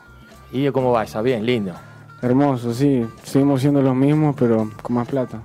¿Y 0.51 0.69
cómo 0.71 0.91
va 0.91 1.03
esa? 1.03 1.21
Bien, 1.21 1.45
lindo. 1.45 1.73
Hermoso, 2.21 2.73
sí. 2.73 3.05
Seguimos 3.23 3.61
siendo 3.61 3.81
los 3.81 3.95
mismos, 3.95 4.35
pero 4.37 4.71
con 4.81 4.95
más 4.95 5.07
plata. 5.07 5.41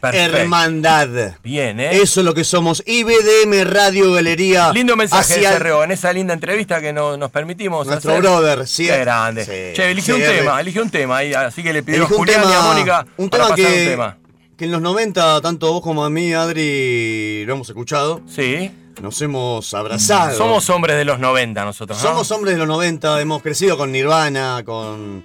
Perfecto. 0.00 0.36
Hermandad. 0.36 1.08
Bien, 1.44 1.78
¿eh? 1.78 1.90
Eso 2.02 2.20
es 2.20 2.26
lo 2.26 2.34
que 2.34 2.42
somos. 2.42 2.82
IBDM 2.86 3.64
Radio 3.64 4.12
Galería. 4.12 4.72
Lindo 4.72 4.96
mensaje 4.96 5.34
de 5.34 5.46
hacia- 5.46 5.52
Cerreo 5.52 5.84
en 5.84 5.92
esa 5.92 6.12
linda 6.12 6.34
entrevista 6.34 6.80
que 6.80 6.92
no- 6.92 7.16
nos 7.16 7.30
permitimos 7.30 7.86
Nuestro 7.86 8.10
hacer. 8.12 8.22
brother, 8.22 8.66
sí. 8.66 8.86
Qué 8.86 8.98
grande. 8.98 9.44
Sí, 9.44 9.76
che, 9.76 9.90
eligió 9.92 10.16
un 10.16 10.22
tema, 10.22 10.60
eligió 10.60 10.82
un 10.82 10.90
tema 10.90 11.18
ahí, 11.18 11.32
así 11.34 11.62
que 11.62 11.72
le 11.72 11.82
pidió 11.84 12.02
a 12.04 12.06
Julián 12.08 12.42
y 12.42 12.46
a 12.46 12.48
tema, 12.50 12.62
Mónica 12.62 13.06
un 13.16 13.28
para 13.30 13.44
tema 13.44 13.56
pasar 13.56 13.72
que, 13.72 13.82
un 13.84 13.88
tema. 13.90 14.16
Que 14.62 14.66
en 14.66 14.70
los 14.72 14.80
90, 14.80 15.40
tanto 15.40 15.72
vos 15.72 15.82
como 15.82 16.04
a 16.04 16.10
mí, 16.10 16.32
Adri, 16.32 17.44
lo 17.46 17.54
hemos 17.54 17.68
escuchado. 17.68 18.20
Sí. 18.28 18.70
Nos 19.02 19.20
hemos 19.20 19.74
abrazado. 19.74 20.36
Somos 20.38 20.70
hombres 20.70 20.96
de 20.96 21.04
los 21.04 21.18
90 21.18 21.64
nosotros, 21.64 21.98
¿no? 22.00 22.08
Somos 22.10 22.30
hombres 22.30 22.54
de 22.54 22.58
los 22.60 22.68
90, 22.68 23.20
hemos 23.20 23.42
crecido 23.42 23.76
con 23.76 23.90
Nirvana, 23.90 24.62
con 24.64 25.24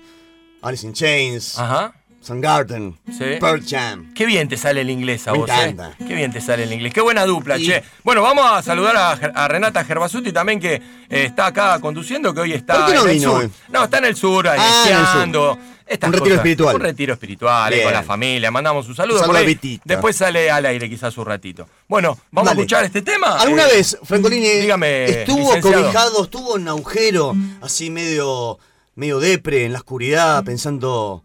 Alice 0.64 0.88
in 0.88 0.94
Chains, 0.94 1.60
Ajá. 1.60 1.94
Soundgarden, 2.20 2.98
Sí. 3.16 3.26
Pearl 3.40 3.64
Jam. 3.64 4.12
Qué 4.16 4.26
bien 4.26 4.50
te 4.50 4.58
sale 4.58 4.82
el 4.82 4.90
inglés 4.90 5.28
a 5.28 5.34
Me 5.34 5.38
vos, 5.38 5.50
encanta. 5.52 5.92
¿eh? 6.00 6.06
Qué 6.08 6.16
bien 6.16 6.32
te 6.34 6.42
sale 6.42 6.64
el 6.64 6.74
inglés. 6.74 6.92
Qué 6.92 7.02
buena 7.02 7.24
dupla, 7.26 7.58
Y- 7.60 7.68
che. 7.68 7.84
Bueno, 8.04 8.24
vamos 8.24 8.44
a 8.52 8.64
saludar 8.64 8.98
a, 9.36 9.48
Renata 9.48 9.86
Gerbasuti 9.86 10.32
también, 10.34 10.60
que 10.60 10.74
eh, 10.74 10.82
está 11.10 11.46
acá 11.46 11.80
conduciendo, 11.80 12.34
que 12.34 12.42
hoy 12.42 12.54
está 12.54 12.78
¿Por 12.78 12.86
qué 12.88 12.94
no 12.96 13.02
en 13.04 13.10
el 13.10 13.16
vino 13.18 13.32
sur. 13.42 13.50
No, 13.70 13.84
está 13.84 14.00
en 14.00 14.06
el 14.06 14.16
sur, 14.16 14.48
ahí 14.48 14.60
Ah, 14.60 14.84
en 14.90 14.98
el 14.98 15.32
sur. 15.34 15.58
Estas 15.90 16.08
Un 16.10 16.14
retiro 16.14 16.26
cosas. 16.36 16.38
espiritual. 16.40 16.76
Un 16.76 16.82
retiro 16.82 17.14
espiritual, 17.14 17.72
Bien. 17.72 17.84
con 17.86 17.94
la 17.94 18.04
familia. 18.04 18.52
Mandamos 18.52 18.88
un 18.90 18.96
saludo. 18.96 19.20
Un 19.22 19.34
saludo. 19.34 19.80
Después 19.86 20.16
sale 20.16 20.52
al 20.52 20.66
aire 20.66 20.90
quizás 20.90 21.18
un 21.18 21.26
ratito. 21.26 21.68
Bueno, 21.88 22.18
vamos 22.32 22.50
Dale. 22.50 22.60
a 22.60 22.62
escuchar 22.64 22.84
este 22.86 23.02
tema. 23.02 23.40
¿Alguna 23.40 23.64
Eh, 23.68 23.76
vez, 23.78 23.98
Francolini, 24.04 24.48
dígame, 24.50 25.06
estuvo 25.06 25.56
licenciado. 25.56 25.84
cobijado, 25.84 26.24
estuvo 26.26 26.58
en 26.58 26.68
agujero, 26.68 27.34
así 27.62 27.90
medio, 27.90 28.60
medio 28.96 29.20
depre, 29.20 29.64
en 29.66 29.72
la 29.74 29.80
oscuridad, 29.80 30.44
pensando 30.44 31.24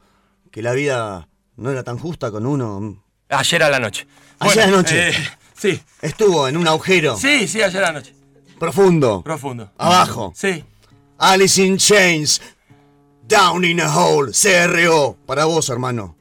que 0.52 0.62
la 0.62 0.73
vida 0.73 1.28
no 1.57 1.71
era 1.71 1.83
tan 1.83 1.99
justa 1.99 2.31
con 2.31 2.47
uno? 2.47 3.02
Ayer 3.31 3.62
a 3.64 3.69
la 3.71 3.81
noche. 3.81 4.07
Ayer 4.38 4.62
a 4.62 4.66
la 4.66 4.76
noche. 4.76 5.09
eh, 5.09 5.28
sí, 5.57 5.81
Estuvo 6.00 6.47
en 6.49 6.57
un 6.57 6.69
agujero 6.69 7.16
sí, 7.16 7.49
sí, 7.49 7.62
ayer 7.62 7.83
a 7.83 7.88
la 7.88 7.92
noche. 7.95 8.14
profundo, 8.61 9.23
Profundo. 9.23 9.71
abajo. 9.78 10.33
Sí. 10.37 10.64
Alice 11.19 11.62
in 11.62 11.78
Chains, 11.78 12.40
Down 13.26 13.64
in 13.64 13.81
a 13.81 13.88
Hole, 13.88 14.33
CRO, 14.33 15.17
para 15.26 15.45
vos, 15.45 15.69
hermano. 15.71 16.17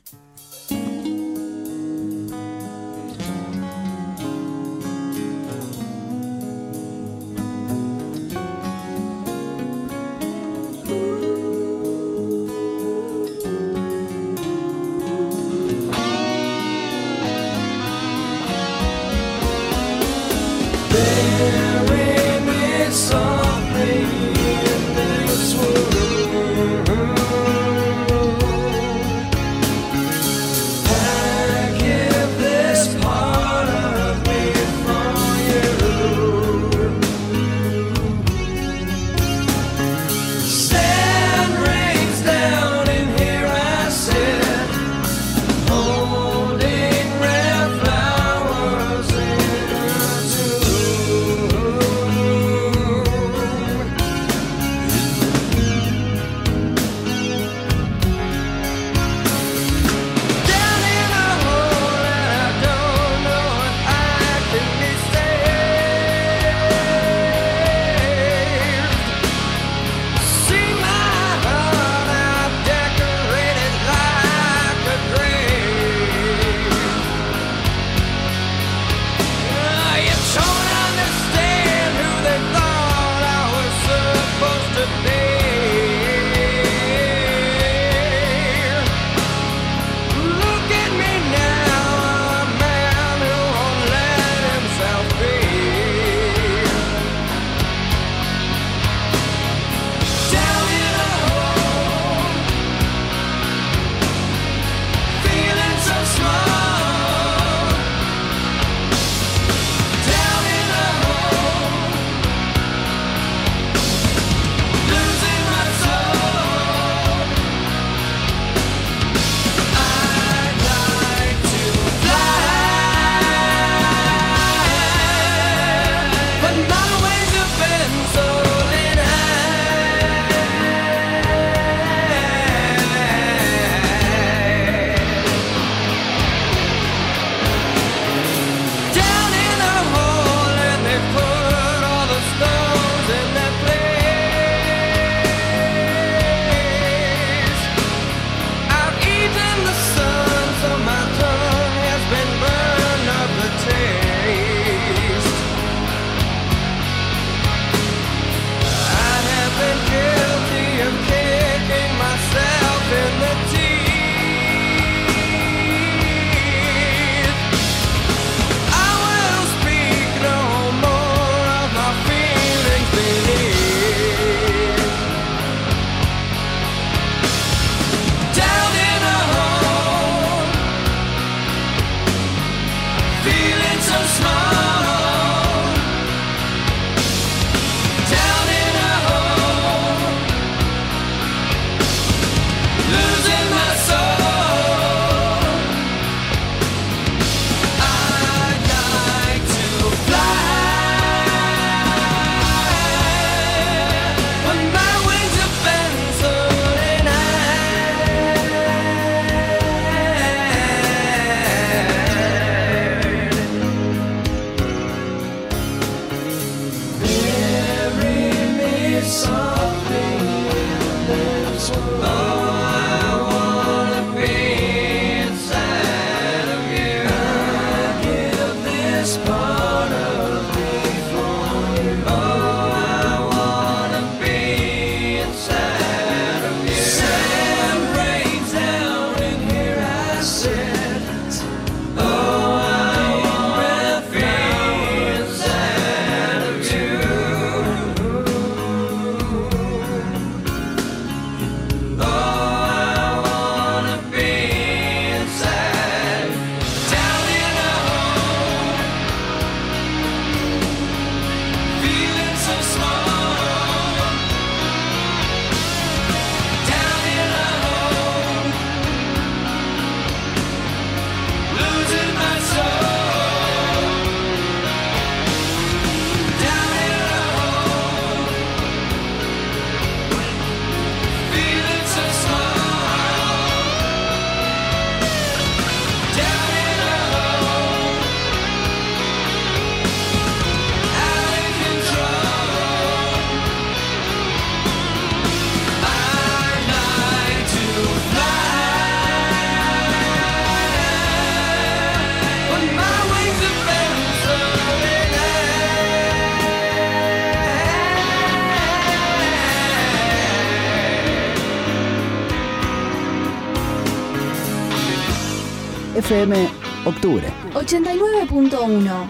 FM 316.21 316.49
Octubre. 316.85 317.33
89.1. 317.53 319.09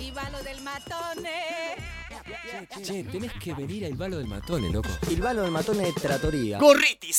Y 0.00 0.10
va 0.10 0.30
lo 0.30 0.42
del 0.42 0.60
matone. 0.62 1.68
Che, 2.82 3.04
tenés 3.04 3.32
que 3.34 3.54
venir 3.54 3.86
al 3.86 3.94
balo 3.94 4.18
del 4.18 4.26
matone, 4.26 4.70
loco. 4.70 4.88
El 5.08 5.20
balo 5.20 5.42
del 5.42 5.52
matón 5.52 5.78
de 5.78 5.92
Tratoría. 5.92 6.58
Gorriti 6.58 7.12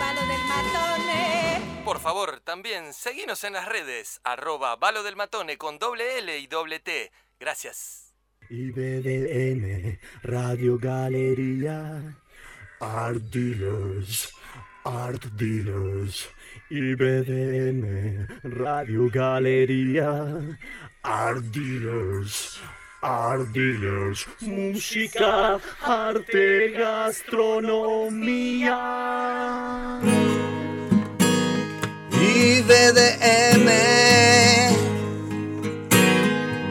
va 0.00 0.12
lo 0.14 0.20
del 0.26 0.44
matone. 0.46 1.82
Por 1.84 2.00
favor, 2.00 2.40
también 2.40 2.92
seguinos 2.92 3.44
en 3.44 3.54
las 3.54 3.66
redes, 3.66 4.20
arroba 4.22 4.76
balo 4.76 5.02
del 5.02 5.16
matone 5.16 5.56
con 5.56 5.78
doble 5.78 6.18
L 6.18 6.38
y 6.38 6.46
doble 6.46 6.80
T. 6.80 7.10
Gracias. 7.40 8.12
IBDN, 8.50 9.98
Radio 10.22 10.78
Galería, 10.78 12.16
Art 12.80 13.22
Dealers, 13.22 14.30
Art 14.88 15.36
Dealers, 15.36 16.28
IBDN, 16.70 18.26
Radio 18.42 19.10
Galería, 19.10 20.56
Art 21.04 21.44
Dealers, 21.52 22.58
Art 23.02 23.48
Dealers, 23.52 24.26
música, 24.40 25.60
arte, 25.82 26.70
gastronomía. 26.70 28.80
IBDM 32.10 33.68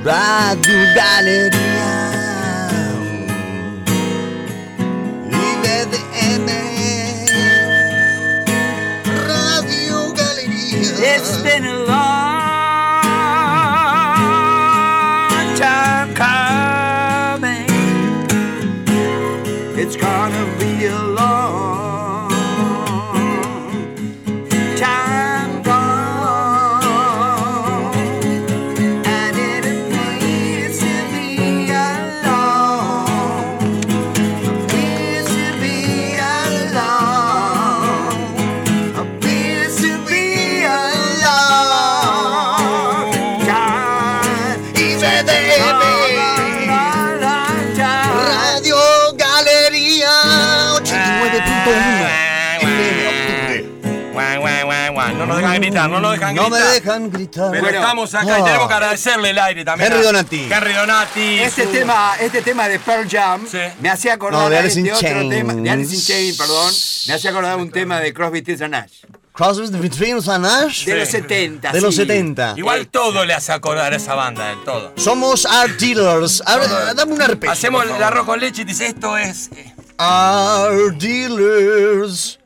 Radio 0.04 0.96
Galería 0.96 2.17
It's 11.10 11.42
been 11.42 11.64
a 11.64 11.86
long 11.86 13.06
time 15.56 15.97
No 55.72 56.00
nos 56.00 56.12
dejan 56.14 56.36
gritar, 56.36 56.44
no 56.44 56.50
nos 56.50 56.50
dejan 56.50 56.50
No 56.50 56.50
gritar. 56.50 56.60
me 56.60 56.74
dejan 56.74 57.10
gritar. 57.12 57.52
Pero 57.52 57.64
Bueno. 57.64 57.80
estamos 57.80 58.16
acá 58.16 58.26
y 58.40 58.42
Ah. 58.42 58.46
tenemos 58.46 58.68
que 58.68 58.74
agradecerle 58.74 59.30
el 59.32 59.40
aire 59.40 59.66
también. 59.66 59.92
Henry 59.92 60.04
Donati. 60.06 60.48
Henry 60.52 60.74
Donati. 60.74 61.40
Este 61.40 61.64
su- 61.66 61.70
tema, 61.72 62.14
este 62.20 62.42
tema 62.42 62.68
de 62.68 62.80
Pearl 62.80 63.08
Jam 63.10 63.46
me 63.82 63.90
hacía 63.90 64.14
acordar 64.14 64.42
No, 64.44 64.50
de 64.50 64.58
Alice 64.58 64.80
este 64.80 64.94
otro 64.94 65.08
Chains. 65.08 65.30
tema, 65.30 65.54
de 65.54 65.70
Alice 65.70 65.96
in 65.96 66.02
Chains, 66.02 66.38
perdón, 66.38 66.74
me 67.08 67.14
hacía 67.14 67.30
acordar 67.32 67.58
un 67.58 67.72
tema 67.72 68.00
de 68.00 68.14
Crosby, 68.14 68.40
Stills 68.42 68.62
and 68.62 68.72
Nash. 68.72 68.92
Crosby, 69.34 69.68
Stills 69.90 70.28
and 70.30 70.46
Nash. 70.46 70.86
De 70.86 70.96
los 70.96 71.10
70, 71.10 71.72
De 71.72 71.80
los 71.80 71.94
sí. 71.94 72.02
70. 72.02 72.54
Igual 72.58 72.88
todo 72.88 73.24
le 73.24 73.36
hace 73.36 73.52
acordar 73.52 73.94
a 73.94 73.96
esa 73.96 74.16
banda, 74.16 74.52
en 74.52 74.64
todo. 74.66 74.94
Somos 74.98 75.46
Art 75.46 75.74
Dealers. 75.80 76.42
A 76.44 76.58
ver, 76.58 76.70
dame 76.96 77.14
un 77.14 77.22
arpegio. 77.22 77.52
Hacemos 77.52 77.86
el 77.86 78.02
arroz 78.02 78.26
con 78.26 78.40
leche 78.40 78.64
y 78.64 78.66
dice 78.66 78.88
esto 78.88 79.16
es. 79.16 79.50
eh, 79.56 79.76
Art 80.00 80.96
Dealers. 80.98 82.40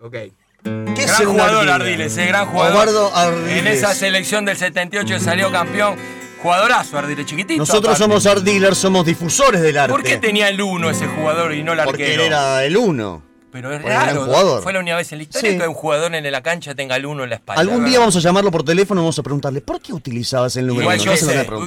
Ok. 0.00 0.16
¿Qué 0.64 1.02
es 1.04 1.18
gran 1.18 1.30
jugador 1.30 1.68
Ardiles, 1.68 2.16
eh, 2.16 2.26
gran 2.26 2.46
jugador. 2.46 2.72
Eduardo 2.88 3.14
Ardiles. 3.14 3.56
En 3.58 3.66
esa 3.66 3.94
selección 3.94 4.44
del 4.44 4.56
78 4.56 5.14
que 5.14 5.20
salió 5.20 5.50
campeón. 5.52 5.96
Jugadorazo, 6.42 6.98
Ardiles, 6.98 7.26
chiquitito. 7.26 7.58
Nosotros 7.58 7.94
aparte. 7.96 8.02
somos 8.04 8.26
Art 8.26 8.42
Dealers, 8.42 8.78
somos 8.78 9.04
difusores 9.06 9.60
del 9.62 9.76
arte. 9.78 9.92
¿Por 9.92 10.02
qué 10.02 10.16
tenía 10.18 10.48
el 10.48 10.60
1 10.60 10.90
ese 10.90 11.06
jugador 11.06 11.54
y 11.54 11.62
no 11.62 11.72
el 11.72 11.80
Porque 11.84 12.04
arquero? 12.04 12.22
él 12.22 12.28
era 12.28 12.64
el 12.64 12.76
uno. 12.76 13.22
Pero 13.50 13.72
es 13.72 13.80
Porque 13.80 13.94
raro. 13.96 14.24
jugador. 14.24 14.62
Fue 14.62 14.72
la 14.72 14.80
única 14.80 14.96
vez 14.96 15.12
en 15.12 15.18
la 15.18 15.22
historia 15.24 15.52
Sí. 15.52 15.58
que 15.58 15.68
un 15.68 15.74
jugador 15.74 16.12
en 16.14 16.30
la 16.32 16.42
cancha 16.42 16.74
tenga 16.74 16.96
el 16.96 17.06
1 17.06 17.22
en 17.24 17.30
la 17.30 17.36
espalda. 17.36 17.60
Algún 17.60 17.76
día 17.84 17.84
¿verdad? 17.84 18.00
vamos 18.00 18.16
a 18.16 18.18
llamarlo 18.20 18.50
por 18.50 18.64
teléfono 18.64 19.00
y 19.00 19.04
vamos 19.04 19.18
a 19.18 19.22
preguntarle, 19.22 19.60
¿por 19.60 19.80
qué 19.80 19.92
utilizabas 19.92 20.56
el 20.56 20.66
número 20.66 20.82
Igual 20.82 20.96
uno? 20.96 21.04
yo 21.04 21.10
No 21.12 21.16
sé, 21.16 21.26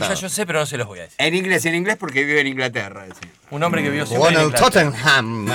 ya 0.10 0.14
yo 0.16 0.30
sé, 0.30 0.46
pero 0.46 0.60
no 0.60 0.66
se 0.66 0.78
los 0.78 0.86
voy 0.88 1.00
a 1.00 1.04
decir. 1.04 1.16
En 1.20 1.34
inglés, 1.34 1.66
en 1.66 1.76
inglés 1.76 1.96
porque 1.98 2.24
vive 2.26 2.42
en 2.42 2.48
Inglaterra. 2.48 3.06
Un 3.52 3.64
hombre 3.64 3.82
que 3.84 3.90
vio 3.90 4.06
siempre 4.06 4.18
Jugó 4.18 4.28
en 4.30 4.34
en 4.36 4.40
el 4.42 4.46
Inglaterra. 4.48 4.92
Tottenham. 4.92 5.48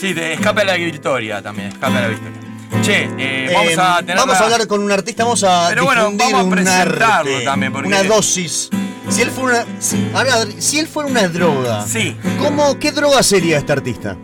Sí, 0.00 0.12
de 0.12 0.34
escape 0.34 0.60
a 0.60 0.64
la 0.64 0.74
victoria 0.74 1.42
también, 1.42 1.68
escape 1.68 1.98
a 1.98 2.00
la 2.02 2.08
victoria. 2.08 2.49
Che, 2.82 3.10
eh, 3.18 3.50
vamos 3.52 3.72
Eh, 3.72 3.76
a 3.78 3.96
tener 3.98 4.16
vamos 4.16 4.34
la- 4.34 4.40
a 4.40 4.44
hablar 4.44 4.66
con 4.66 4.82
un 4.82 4.90
artista, 4.92 5.24
vamos 5.24 5.42
a 5.44 5.66
Pero 5.68 5.84
bueno, 5.84 6.02
difundir 6.02 6.26
vamos 6.26 6.40
a 6.40 6.44
un 6.44 6.50
presentarlo 6.50 7.04
arte, 7.06 7.40
también, 7.44 7.72
porque- 7.72 7.88
una 7.88 8.02
dosis. 8.04 8.70
Si 9.10 9.22
él 9.22 9.30
fuera 9.30 9.64
una, 9.64 9.80
si, 9.80 10.62
si 10.62 10.78
él 10.78 10.86
fuera 10.86 11.08
una 11.08 11.26
droga, 11.28 11.84
Sí. 11.86 12.16
¿cómo, 12.38 12.78
¿qué 12.78 12.92
droga 12.92 13.22
sería 13.22 13.58
este 13.58 13.72
artista? 13.72 14.16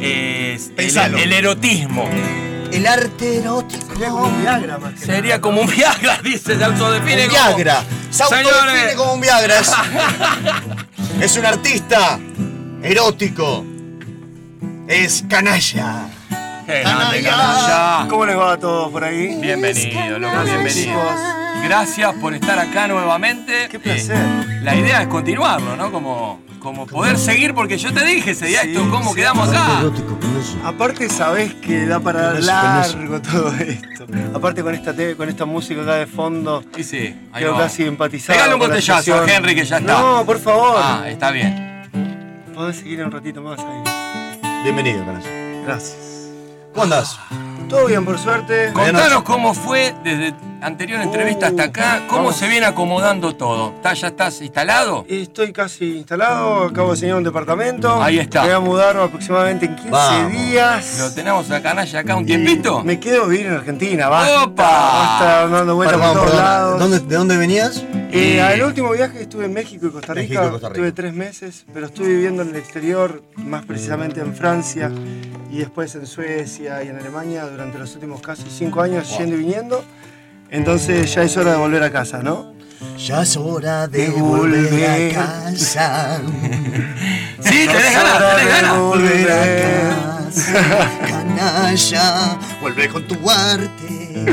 Es 0.00 0.66
el, 0.68 0.72
Pensalo. 0.74 1.18
el 1.18 1.32
erotismo. 1.32 2.08
El 2.72 2.86
arte 2.88 3.36
erótico. 3.38 3.86
Sería 3.94 4.10
como 4.10 4.24
un 4.26 4.40
Viagra 4.42 4.78
más 4.78 5.00
Sería 5.00 5.40
como 5.40 5.60
un 5.60 5.70
Viagra, 5.70 6.20
dice, 6.24 6.56
se 6.58 6.64
autodefine 6.64 7.24
Un 7.26 7.30
como- 7.30 7.46
Viagra. 7.56 7.84
Se 8.10 8.22
autodefine 8.24 8.52
Señores. 8.60 8.94
como 8.96 9.12
un 9.14 9.20
Viagra. 9.20 9.60
Es, 9.60 9.70
es 11.20 11.36
un 11.36 11.46
artista 11.46 12.18
erótico. 12.82 13.64
Es 14.88 15.24
canalla. 15.28 16.08
Canalla. 16.66 17.22
canalla. 17.30 18.08
¿Cómo 18.08 18.26
les 18.26 18.36
va 18.36 18.52
a 18.52 18.58
todos 18.58 18.90
por 18.90 19.04
ahí? 19.04 19.36
Bienvenido, 19.40 20.18
loco, 20.18 20.36
bienvenido. 20.44 21.00
Gracias 21.64 22.14
por 22.14 22.34
estar 22.34 22.58
acá 22.58 22.88
nuevamente. 22.88 23.68
Qué 23.70 23.78
placer. 23.78 24.16
la 24.62 24.74
idea 24.76 25.02
es 25.02 25.08
continuarlo, 25.08 25.76
¿no? 25.76 25.90
Como, 25.90 26.40
como 26.58 26.86
poder 26.86 27.16
seguir, 27.18 27.54
porque 27.54 27.78
yo 27.78 27.92
te 27.92 28.04
dije 28.04 28.32
ese 28.32 28.46
día 28.46 28.62
Sí, 28.62 28.70
esto, 28.72 28.88
¿cómo 28.90 29.10
sí. 29.10 29.16
quedamos 29.16 29.48
acá? 29.48 29.82
Aparte 30.64 31.08
sabés 31.08 31.54
que 31.54 31.86
da 31.86 32.00
para 32.00 32.32
largo 32.40 33.20
todo 33.20 33.54
esto. 33.54 34.06
Aparte 34.34 34.62
con 34.62 34.74
esta 34.74 34.92
TV, 34.94 35.16
con 35.16 35.28
esta 35.28 35.44
música 35.44 35.82
acá 35.82 35.94
de 35.96 36.06
fondo. 36.06 36.62
Y 36.76 36.82
sí, 36.82 37.14
ahí 37.32 37.42
Quedo 37.42 37.56
casi 37.56 37.84
empatizado. 37.84 38.38
Pegale 38.38 38.54
un 38.54 38.60
botellazo 38.60 39.14
a. 39.14 39.30
Henry 39.30 39.54
que 39.54 39.64
ya 39.64 39.78
está. 39.78 40.00
No, 40.00 40.24
por 40.26 40.38
favor. 40.38 40.76
Ah, 40.82 41.04
está 41.08 41.30
bien. 41.30 41.82
Podés 42.54 42.76
seguir 42.76 43.02
un 43.04 43.10
ratito 43.10 43.40
más 43.42 43.58
ahí. 43.58 44.42
Bienvenido, 44.62 45.04
canalla. 45.04 45.28
Gracias. 45.64 46.13
¿Cómo 46.74 46.84
andás? 46.84 47.20
Todo 47.68 47.86
bien, 47.86 48.04
por 48.04 48.18
suerte. 48.18 48.72
Contanos 48.72 49.22
cómo 49.22 49.54
fue 49.54 49.94
desde 50.02 50.34
anterior 50.64 51.00
entrevista 51.02 51.48
hasta 51.48 51.64
acá, 51.64 52.02
cómo 52.08 52.22
vamos. 52.24 52.36
se 52.36 52.48
viene 52.48 52.66
acomodando 52.66 53.36
todo. 53.36 53.74
¿Está- 53.76 53.92
¿Ya 53.94 54.08
estás 54.08 54.40
instalado? 54.40 55.04
Estoy 55.08 55.52
casi 55.52 55.98
instalado, 55.98 56.64
acabo 56.64 56.88
de 56.90 56.94
diseñar 56.94 57.16
un 57.18 57.24
departamento. 57.24 58.02
Ahí 58.02 58.18
está. 58.18 58.42
Me 58.42 58.48
voy 58.48 58.56
a 58.56 58.60
mudar 58.60 58.96
aproximadamente 58.96 59.66
en 59.66 59.74
15 59.76 59.90
Vamos. 59.90 60.32
días. 60.32 60.98
¿Lo 61.00 61.10
tenemos 61.12 61.50
a 61.50 61.62
Canalla 61.62 61.98
acá 62.00 62.16
un 62.16 62.24
tiempito? 62.26 62.82
Me 62.82 62.98
quedo 62.98 63.26
vivir 63.28 63.46
en 63.46 63.52
Argentina, 63.54 64.08
basta. 64.08 64.44
¡Opa! 64.44 64.62
Basta 64.64 65.48
dando 65.48 65.74
vueltas 65.76 65.98
por 65.98 66.12
todos 66.12 66.24
perdón. 66.24 66.44
lados. 66.44 66.78
¿Dónde- 66.80 67.00
¿De 67.00 67.16
dónde 67.16 67.36
venías? 67.36 67.84
Eh, 68.10 68.40
el 68.54 68.62
último 68.62 68.90
viaje 68.92 69.22
estuve 69.22 69.44
en 69.46 69.52
México 69.52 69.86
y 69.88 69.90
Costa 69.90 70.14
Rica, 70.14 70.28
México 70.28 70.46
y 70.46 70.50
Costa 70.52 70.68
Rica. 70.68 70.78
estuve 70.78 70.92
tres 70.92 71.12
meses, 71.14 71.64
pero 71.74 71.86
estuve 71.86 72.08
viviendo 72.08 72.42
en 72.42 72.50
el 72.50 72.56
exterior, 72.56 73.22
más 73.36 73.64
precisamente 73.64 74.20
en 74.20 74.34
Francia 74.36 74.90
y 75.50 75.58
después 75.58 75.94
en 75.96 76.06
Suecia 76.06 76.82
y 76.84 76.88
en 76.88 76.96
Alemania 76.96 77.44
durante 77.46 77.76
los 77.78 77.92
últimos 77.94 78.20
casi 78.22 78.44
cinco 78.48 78.80
años 78.82 79.18
yendo 79.18 79.34
y 79.34 79.38
viniendo. 79.40 79.84
Entonces 80.54 81.12
ya 81.12 81.22
es 81.24 81.36
hora 81.36 81.50
de 81.52 81.56
volver 81.58 81.82
a 81.82 81.90
casa, 81.90 82.22
¿no? 82.22 82.54
Ya 82.96 83.22
es 83.22 83.36
hora 83.36 83.88
de, 83.88 84.06
De 84.06 84.08
volver, 84.10 84.70
volver. 84.70 85.18
a 85.18 85.20
casa. 85.50 86.20
Sí, 87.40 87.66
tenés 87.66 87.92
ganas, 87.92 88.36
tenés 88.36 88.54
ganas. 88.62 88.78
volver 88.78 89.30
a 89.32 90.24
casa, 90.24 90.88
canalla, 91.06 92.38
vuelve 92.62 92.88
con 92.88 93.02
tu 93.06 93.30
arte. 93.30 94.26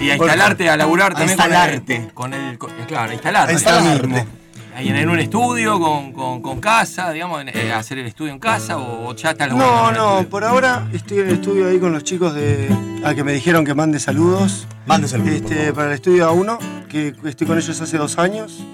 Y 0.00 0.10
a 0.10 0.16
instalarte, 0.16 0.68
a 0.68 0.76
laburar 0.76 1.12
a 1.12 1.14
también 1.16 1.30
instalarte. 1.38 2.10
con 2.14 2.32
el, 2.34 2.58
con 2.58 2.70
el- 2.70 2.76
con- 2.76 2.86
claro, 2.86 3.10
a 3.10 3.14
instalarte. 3.14 3.50
A 3.50 3.54
instalarte. 3.54 4.26
En, 4.76 4.96
en 4.96 5.08
un 5.08 5.18
estudio, 5.18 5.78
con, 5.80 6.12
con- 6.12 6.40
con 6.42 6.60
casa, 6.60 7.10
digamos, 7.12 7.40
en- 7.42 7.48
eh, 7.48 7.72
hacer 7.72 7.98
el 7.98 8.06
estudio 8.06 8.32
en 8.32 8.38
casa 8.38 8.76
o, 8.78 9.08
o 9.08 9.14
ya 9.14 9.30
estás 9.30 9.50
No, 9.50 9.92
no, 9.92 10.26
por 10.28 10.44
ahora 10.44 10.86
estoy 10.92 11.20
en 11.20 11.28
el 11.28 11.34
estudio 11.34 11.68
ahí 11.68 11.78
con 11.78 11.92
los 11.92 12.04
chicos 12.04 12.34
de. 12.34 12.68
a 13.04 13.14
que 13.14 13.22
me 13.24 13.32
dijeron 13.32 13.64
que 13.64 13.74
mande 13.74 13.98
saludos. 13.98 14.66
Mande 14.86 15.08
saludos. 15.08 15.40
por 15.40 15.42
Este, 15.52 15.56
favor. 15.60 15.74
para 15.74 15.88
el 15.88 15.94
estudio 15.94 16.30
A1, 16.30 16.58
que 16.88 17.14
estoy 17.24 17.46
con 17.46 17.58
ellos 17.58 17.80
hace 17.80 17.96
dos 17.98 18.18
años. 18.18 18.64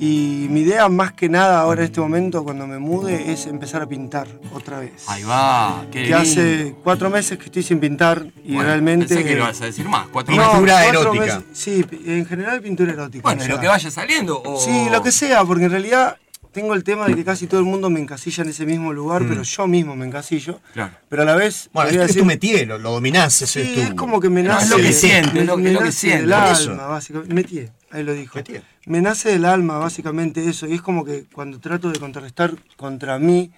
Y 0.00 0.46
mi 0.50 0.60
idea, 0.60 0.88
más 0.88 1.12
que 1.12 1.28
nada, 1.28 1.60
ahora 1.60 1.80
en 1.80 1.86
este 1.86 2.00
momento, 2.00 2.44
cuando 2.44 2.66
me 2.68 2.78
mude, 2.78 3.32
es 3.32 3.46
empezar 3.46 3.82
a 3.82 3.86
pintar 3.86 4.28
otra 4.54 4.78
vez. 4.78 4.92
Ahí 5.08 5.24
va, 5.24 5.82
qué 5.90 5.98
que 5.98 6.02
lindo. 6.04 6.18
hace 6.18 6.74
cuatro 6.84 7.10
meses 7.10 7.36
que 7.36 7.46
estoy 7.46 7.64
sin 7.64 7.80
pintar 7.80 8.24
y 8.44 8.54
Bueno, 8.54 8.68
realmente. 8.68 9.06
Pensé 9.08 9.24
que 9.24 9.34
lo 9.34 9.42
vas 9.44 9.60
a 9.60 9.64
decir 9.64 9.88
más, 9.88 10.06
cuatro 10.12 10.34
No, 10.36 10.40
meses. 10.40 10.54
Pintura 10.54 10.86
erótica. 10.86 11.24
meses- 11.24 11.44
sí, 11.52 11.84
en 12.06 12.26
general 12.26 12.60
pintura 12.60 12.92
erótica. 12.92 13.22
Bueno, 13.22 13.44
lo 13.48 13.58
que 13.58 13.66
vaya 13.66 13.90
saliendo. 13.90 14.40
O... 14.40 14.60
Sí, 14.60 14.86
lo 14.90 15.02
que 15.02 15.10
sea, 15.10 15.44
porque 15.44 15.64
en 15.64 15.70
realidad 15.72 16.16
tengo 16.60 16.74
el 16.74 16.82
tema 16.84 17.06
de 17.06 17.14
que 17.14 17.24
casi 17.24 17.46
todo 17.46 17.60
el 17.60 17.66
mundo 17.66 17.88
me 17.88 18.00
encasilla 18.00 18.42
en 18.42 18.50
ese 18.50 18.66
mismo 18.66 18.92
lugar, 18.92 19.22
Mm. 19.22 19.28
pero 19.28 19.42
yo 19.42 19.66
mismo 19.66 19.94
me 19.96 20.06
encasillo. 20.06 20.60
Claro. 20.72 20.92
Pero 21.08 21.22
a 21.22 21.24
la 21.24 21.36
vez. 21.36 21.70
Bueno, 21.72 21.90
es, 21.90 21.96
tu 21.96 22.02
decir- 22.02 22.24
métier, 22.24 22.66
lo, 22.66 22.78
lo 22.78 22.90
dominás, 22.92 23.40
ese 23.42 23.64
Sí, 23.64 23.68
es 23.70 23.74
tu... 23.74 23.80
es 23.82 23.94
como 23.94 24.18
que 24.20 24.28
me 24.28 24.42
nace. 24.42 24.64
es 24.64 24.70
lo 24.70 24.76
que 24.78 24.92
siente, 24.92 25.40
es 25.40 25.46
lo- 25.46 25.56
me 25.56 25.68
es 25.68 25.74
lo 25.74 25.80
que 25.80 25.92
siente. 25.92 26.20
Del 26.26 26.30
Por 26.30 26.38
alma, 26.38 26.86
básicamente. 26.86 27.72
Ahí 27.90 28.02
lo 28.02 28.12
dijo. 28.12 28.36
Métier. 28.36 28.62
Me 28.86 29.00
nace 29.00 29.30
del 29.30 29.44
alma, 29.44 29.78
básicamente 29.78 30.46
eso. 30.48 30.66
Y 30.66 30.74
es 30.74 30.82
como 30.82 31.04
que 31.04 31.24
cuando 31.32 31.58
trato 31.60 31.90
de 31.90 31.98
contrarrestar 31.98 32.54
contra 32.76 33.18
mí, 33.18 33.50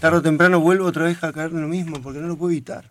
tarde 0.00 0.18
o 0.18 0.22
temprano 0.22 0.60
vuelvo 0.60 0.84
otra 0.86 1.04
vez 1.04 1.22
a 1.24 1.32
caer 1.32 1.50
en 1.52 1.62
lo 1.62 1.68
mismo, 1.68 2.00
porque 2.02 2.18
no 2.18 2.26
lo 2.28 2.36
puedo 2.36 2.50
evitar. 2.52 2.90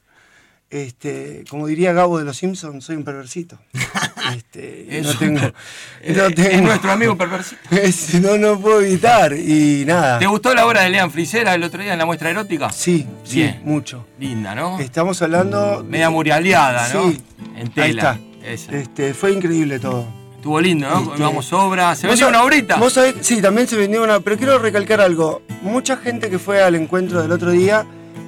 Este, 0.69 1.45
como 1.49 1.67
diría 1.67 1.93
Gabo 1.93 2.19
de 2.19 2.25
los 2.25 2.35
Simpsons, 2.37 2.83
soy 2.83 2.95
un 2.97 3.03
perversito. 3.03 3.59
Este, 4.35 5.01
no 5.03 5.13
tengo, 5.17 5.39
no 6.15 6.25
es 6.43 6.61
nuestro 6.61 6.91
amigo 6.91 7.15
perversito. 7.17 7.61
Es- 7.71 8.13
no, 8.15 8.37
no 8.37 8.59
puedo 8.59 8.81
evitar. 8.81 9.31
Y 9.33 9.85
nada. 9.85 10.19
¿Te 10.19 10.25
gustó 10.27 10.53
la 10.53 10.65
obra 10.65 10.81
de 10.81 10.89
Lean 10.89 11.09
Frisera 11.11 11.55
el 11.55 11.63
otro 11.63 11.81
día 11.81 11.93
en 11.93 11.99
la 11.99 12.05
muestra 12.05 12.29
erótica? 12.29 12.69
Sí, 12.69 13.07
sí, 13.23 13.49
mucho. 13.63 14.05
Linda, 14.19 14.53
¿no? 14.53 14.79
Estamos 14.79 15.21
hablando. 15.21 15.81
Media 15.87 16.09
muraleada, 16.09 16.93
¿no? 16.93 17.09
Sí. 17.11 17.21
En 17.55 17.71
Ahí 17.81 17.91
está. 17.91 18.19
Esa. 18.43 18.71
Este, 18.75 19.13
fue 19.13 19.31
increíble 19.31 19.79
todo. 19.79 20.05
Estuvo 20.35 20.59
lindo, 20.59 20.89
¿no? 20.89 21.11
Este, 21.13 21.23
Vamos 21.23 21.53
obra. 21.53 21.95
¿Se 21.95 22.05
¿Vos 22.07 22.15
vendió 22.19 22.27
una 22.27 22.43
obrita? 22.43 22.75
vos 22.75 22.97
sabés- 22.97 23.15
sí, 23.21 23.41
también 23.41 23.65
se 23.67 23.77
vendió 23.77 24.03
una. 24.03 24.19
Pero 24.19 24.35
quiero 24.37 24.59
recalcar 24.59 24.99
algo. 24.99 25.41
Mucha 25.61 25.95
gente 25.97 26.29
que 26.29 26.37
fue 26.37 26.61
al 26.61 26.75
encuentro 26.75 27.21
del 27.21 27.31
otro 27.31 27.51
día 27.51 27.85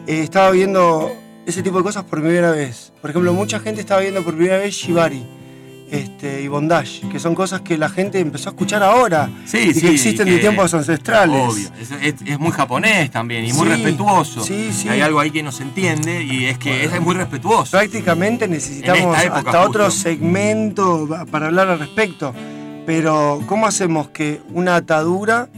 eh, 0.08 0.21
estaba 0.23 0.52
viendo 0.52 1.12
ese 1.49 1.62
tipo 1.63 1.77
de 1.77 1.83
cosas 1.83 2.03
por 2.05 2.21
primera 2.21 2.51
vez. 2.51 2.91
Por 3.01 3.09
ejemplo, 3.09 3.33
mucha 3.33 3.59
gente 3.59 3.81
estaba 3.81 4.01
viendo 4.01 4.23
por 4.23 4.35
primera 4.35 4.57
vez 4.57 4.73
Shibari 4.75 5.23
este, 5.91 6.41
y 6.43 6.47
Bondage, 6.47 7.09
que 7.09 7.19
son 7.19 7.33
cosas 7.33 7.62
que 7.62 7.75
la 7.77 7.89
gente 7.89 8.19
empezó 8.19 8.49
a 8.49 8.51
escuchar 8.51 8.83
ahora 8.83 9.27
Sí, 9.45 9.57
y 9.69 9.73
sí. 9.73 9.81
que 9.81 9.89
existen 9.91 10.25
que- 10.27 10.33
de 10.33 10.38
tiempos 10.39 10.71
ancestrales. 10.75 11.41
Obvio. 11.51 11.69
Es, 11.81 11.91
es- 11.91 12.21
es 12.27 12.39
muy 12.39 12.51
japonés 12.51 13.09
también 13.09 13.43
y 13.45 13.53
muy 13.53 13.65
Sí, 13.67 13.73
respetuoso. 13.73 14.43
sí, 14.43 14.69
sí. 14.71 14.88
Hay 14.88 15.01
algo 15.01 15.19
ahí 15.19 15.31
que 15.31 15.41
no 15.41 15.51
se 15.51 15.63
entiende 15.63 16.23
y 16.23 16.45
es 16.45 16.59
que 16.59 16.85
es 16.85 17.01
muy 17.01 17.15
respetuoso. 17.15 17.71
Prácticamente 17.71 18.47
necesitamos 18.47 19.17
hasta 19.17 19.62
otro 19.63 19.89
segmento 19.89 21.07
para 21.31 21.47
hablar 21.47 21.69
al 21.69 21.79
respecto. 21.79 22.33
Pero, 22.85 23.41
¿cómo 23.47 23.65
hacemos 23.67 24.09
que 24.09 24.41
una 24.53 24.75
atadura, 24.75 25.49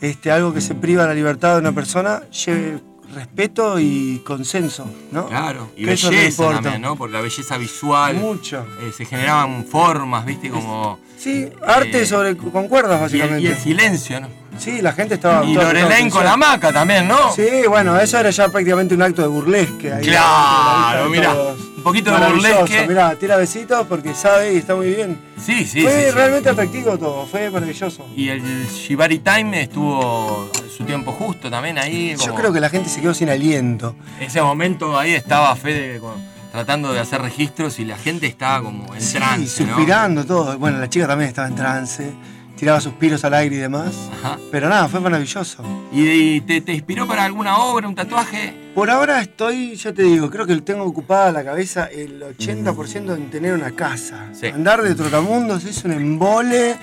este, 0.00 0.30
algo 0.30 0.52
que 0.54 0.60
se 0.60 0.74
priva 0.74 1.06
la 1.06 1.14
libertad 1.14 1.54
de 1.54 1.60
una 1.60 1.72
persona, 1.72 2.22
lleve 2.44 2.80
respeto 3.14 3.78
y 3.78 4.20
consenso? 4.24 4.86
¿no? 5.10 5.26
Claro, 5.28 5.70
y 5.76 5.80
Que 5.80 5.86
belleza 5.86 6.50
también, 6.50 6.82
¿no? 6.82 6.96
Por 6.96 7.10
la 7.10 7.20
belleza 7.20 7.56
visual. 7.56 8.16
Mucho. 8.16 8.66
Eh, 8.80 8.92
se 8.96 9.04
generaban 9.04 9.64
formas, 9.64 10.26
¿viste? 10.26 10.50
Como. 10.50 10.98
Sí, 11.16 11.48
arte 11.66 12.02
Eh, 12.02 12.06
sobre 12.06 12.36
con 12.36 12.68
cuerdas, 12.68 13.12
Y 13.12 13.16
el, 13.16 13.20
básicamente. 13.22 13.42
y 13.42 13.46
el 13.52 13.56
silencio, 13.58 14.20
¿no? 14.20 14.28
Sí, 14.58 14.80
la 14.82 14.92
gente 14.92 15.14
estaba. 15.14 15.44
Y 15.44 15.56
prestando 15.56 16.10
con 16.14 16.24
la 16.24 16.36
maca 16.36 16.72
también, 16.72 17.06
¿no? 17.08 17.32
Sí, 17.32 17.46
bueno, 17.68 17.98
eso 17.98 18.18
era 18.18 18.30
ya 18.30 18.48
prácticamente 18.48 18.94
un 18.94 19.02
acto 19.02 19.22
de 19.22 19.28
burlesque. 19.28 19.92
ahí, 19.92 20.04
Claro, 20.04 21.10
todos. 21.12 21.60
un 21.76 21.82
poquito 21.82 22.10
de 22.18 22.26
burlesque. 22.26 22.86
Mirá, 22.88 23.14
tira 23.16 23.36
besitos 23.36 23.86
porque 23.86 24.14
sabe 24.14 24.54
y 24.54 24.56
está 24.58 24.74
muy 24.74 24.88
bien. 24.94 25.18
Sí, 25.38 25.64
sí, 25.64 25.82
fue 25.82 25.90
sí, 25.92 26.04
sí. 26.06 26.10
realmente 26.12 26.48
atractivo 26.48 26.96
todo, 26.98 27.26
fue 27.26 27.50
maravilloso. 27.50 28.06
Y 28.16 28.28
el 28.28 28.66
Shibari 28.68 29.18
Time 29.18 29.62
estuvo 29.62 30.50
su 30.76 30.84
tiempo 30.84 31.12
justo 31.12 31.50
también 31.50 31.78
ahí. 31.78 32.14
Yo 32.24 32.34
creo 32.34 32.52
que 32.52 32.60
la 32.60 32.68
gente 32.70 32.88
se 32.88 33.00
quedó 33.00 33.12
sin 33.14 33.28
aliento. 33.28 33.94
Ese 34.20 34.40
momento 34.40 34.98
ahí 34.98 35.12
estaba 35.14 35.54
Fede 35.56 35.98
con- 35.98 36.32
tratando 36.52 36.92
de 36.92 37.00
hacer 37.00 37.20
registros 37.20 37.80
y 37.80 37.84
la 37.84 37.96
gente 37.98 38.26
estaba 38.28 38.62
como 38.62 38.94
en 38.94 39.00
Sí, 39.00 39.14
trance, 39.16 39.64
¿no? 39.64 39.70
suspirando 39.74 40.24
todo. 40.24 40.56
Bueno, 40.58 40.78
la 40.78 40.88
chica 40.88 41.06
también 41.08 41.28
estaba 41.28 41.48
en 41.48 41.56
trance, 41.56 42.12
tiraba 42.56 42.80
suspiros 42.80 43.24
al 43.24 43.34
aire 43.34 43.56
y 43.56 43.58
demás. 43.58 43.94
Ajá. 44.20 44.38
Pero 44.50 44.68
nada, 44.68 44.88
fue 44.88 45.00
maravilloso. 45.00 45.62
¿Y, 45.92 46.40
te, 46.42 46.60
te 46.60 46.72
inspiró 46.72 47.06
para 47.06 47.24
alguna 47.24 47.58
obra, 47.58 47.88
un 47.88 47.94
tatuaje? 47.94 48.54
Por 48.74 48.90
ahora 48.90 49.20
estoy, 49.20 49.76
ya 49.76 49.92
te 49.92 50.02
digo, 50.02 50.28
creo 50.30 50.46
que 50.46 50.56
tengo 50.60 50.84
ocupada 50.84 51.30
la 51.30 51.44
cabeza 51.44 51.84
el 51.86 52.22
80% 52.22 53.14
en 53.16 53.30
tener 53.30 53.54
una 53.54 53.70
casa. 53.72 54.28
Sí. 54.32 54.46
Andar 54.48 54.82
de 54.82 54.94
trotamundos 54.94 55.64
es 55.64 55.84
un 55.84 55.92
embole. 55.92 56.76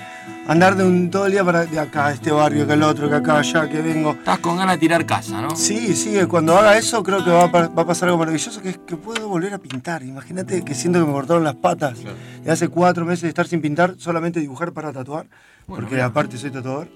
Andar 0.48 0.74
de 0.74 0.84
un 0.84 1.08
todo 1.08 1.26
el 1.26 1.32
día 1.32 1.44
para 1.44 1.66
de 1.66 1.78
acá, 1.78 2.10
este 2.12 2.32
barrio, 2.32 2.66
que 2.66 2.72
el 2.72 2.82
otro, 2.82 3.08
que 3.08 3.14
acá, 3.14 3.38
allá, 3.38 3.68
que 3.68 3.80
vengo. 3.80 4.10
Estás 4.10 4.40
con 4.40 4.56
ganas 4.56 4.74
de 4.74 4.80
tirar 4.80 5.06
casa, 5.06 5.40
¿no? 5.40 5.54
Sí, 5.54 5.94
sí, 5.94 6.16
cuando 6.28 6.56
haga 6.58 6.76
eso 6.76 7.00
creo 7.04 7.24
que 7.24 7.30
va 7.30 7.44
a, 7.44 7.52
pa- 7.52 7.68
va 7.68 7.82
a 7.82 7.86
pasar 7.86 8.08
algo 8.08 8.18
maravilloso, 8.18 8.60
que 8.60 8.70
es 8.70 8.78
que 8.84 8.96
puedo 8.96 9.28
volver 9.28 9.54
a 9.54 9.58
pintar. 9.58 10.02
Imagínate 10.02 10.64
que 10.64 10.74
siento 10.74 10.98
que 10.98 11.06
me 11.06 11.12
cortaron 11.12 11.44
las 11.44 11.54
patas. 11.54 11.98
De 12.42 12.50
hace 12.50 12.66
cuatro 12.68 13.04
meses 13.04 13.22
de 13.22 13.28
estar 13.28 13.46
sin 13.46 13.60
pintar, 13.60 13.94
solamente 13.98 14.40
dibujar 14.40 14.72
para 14.72 14.92
tatuar, 14.92 15.26
Bueno, 15.72 15.84
porque 15.84 15.94
mira. 15.94 16.06
aparte 16.06 16.36
soy 16.36 16.50
tatuador. 16.50 16.88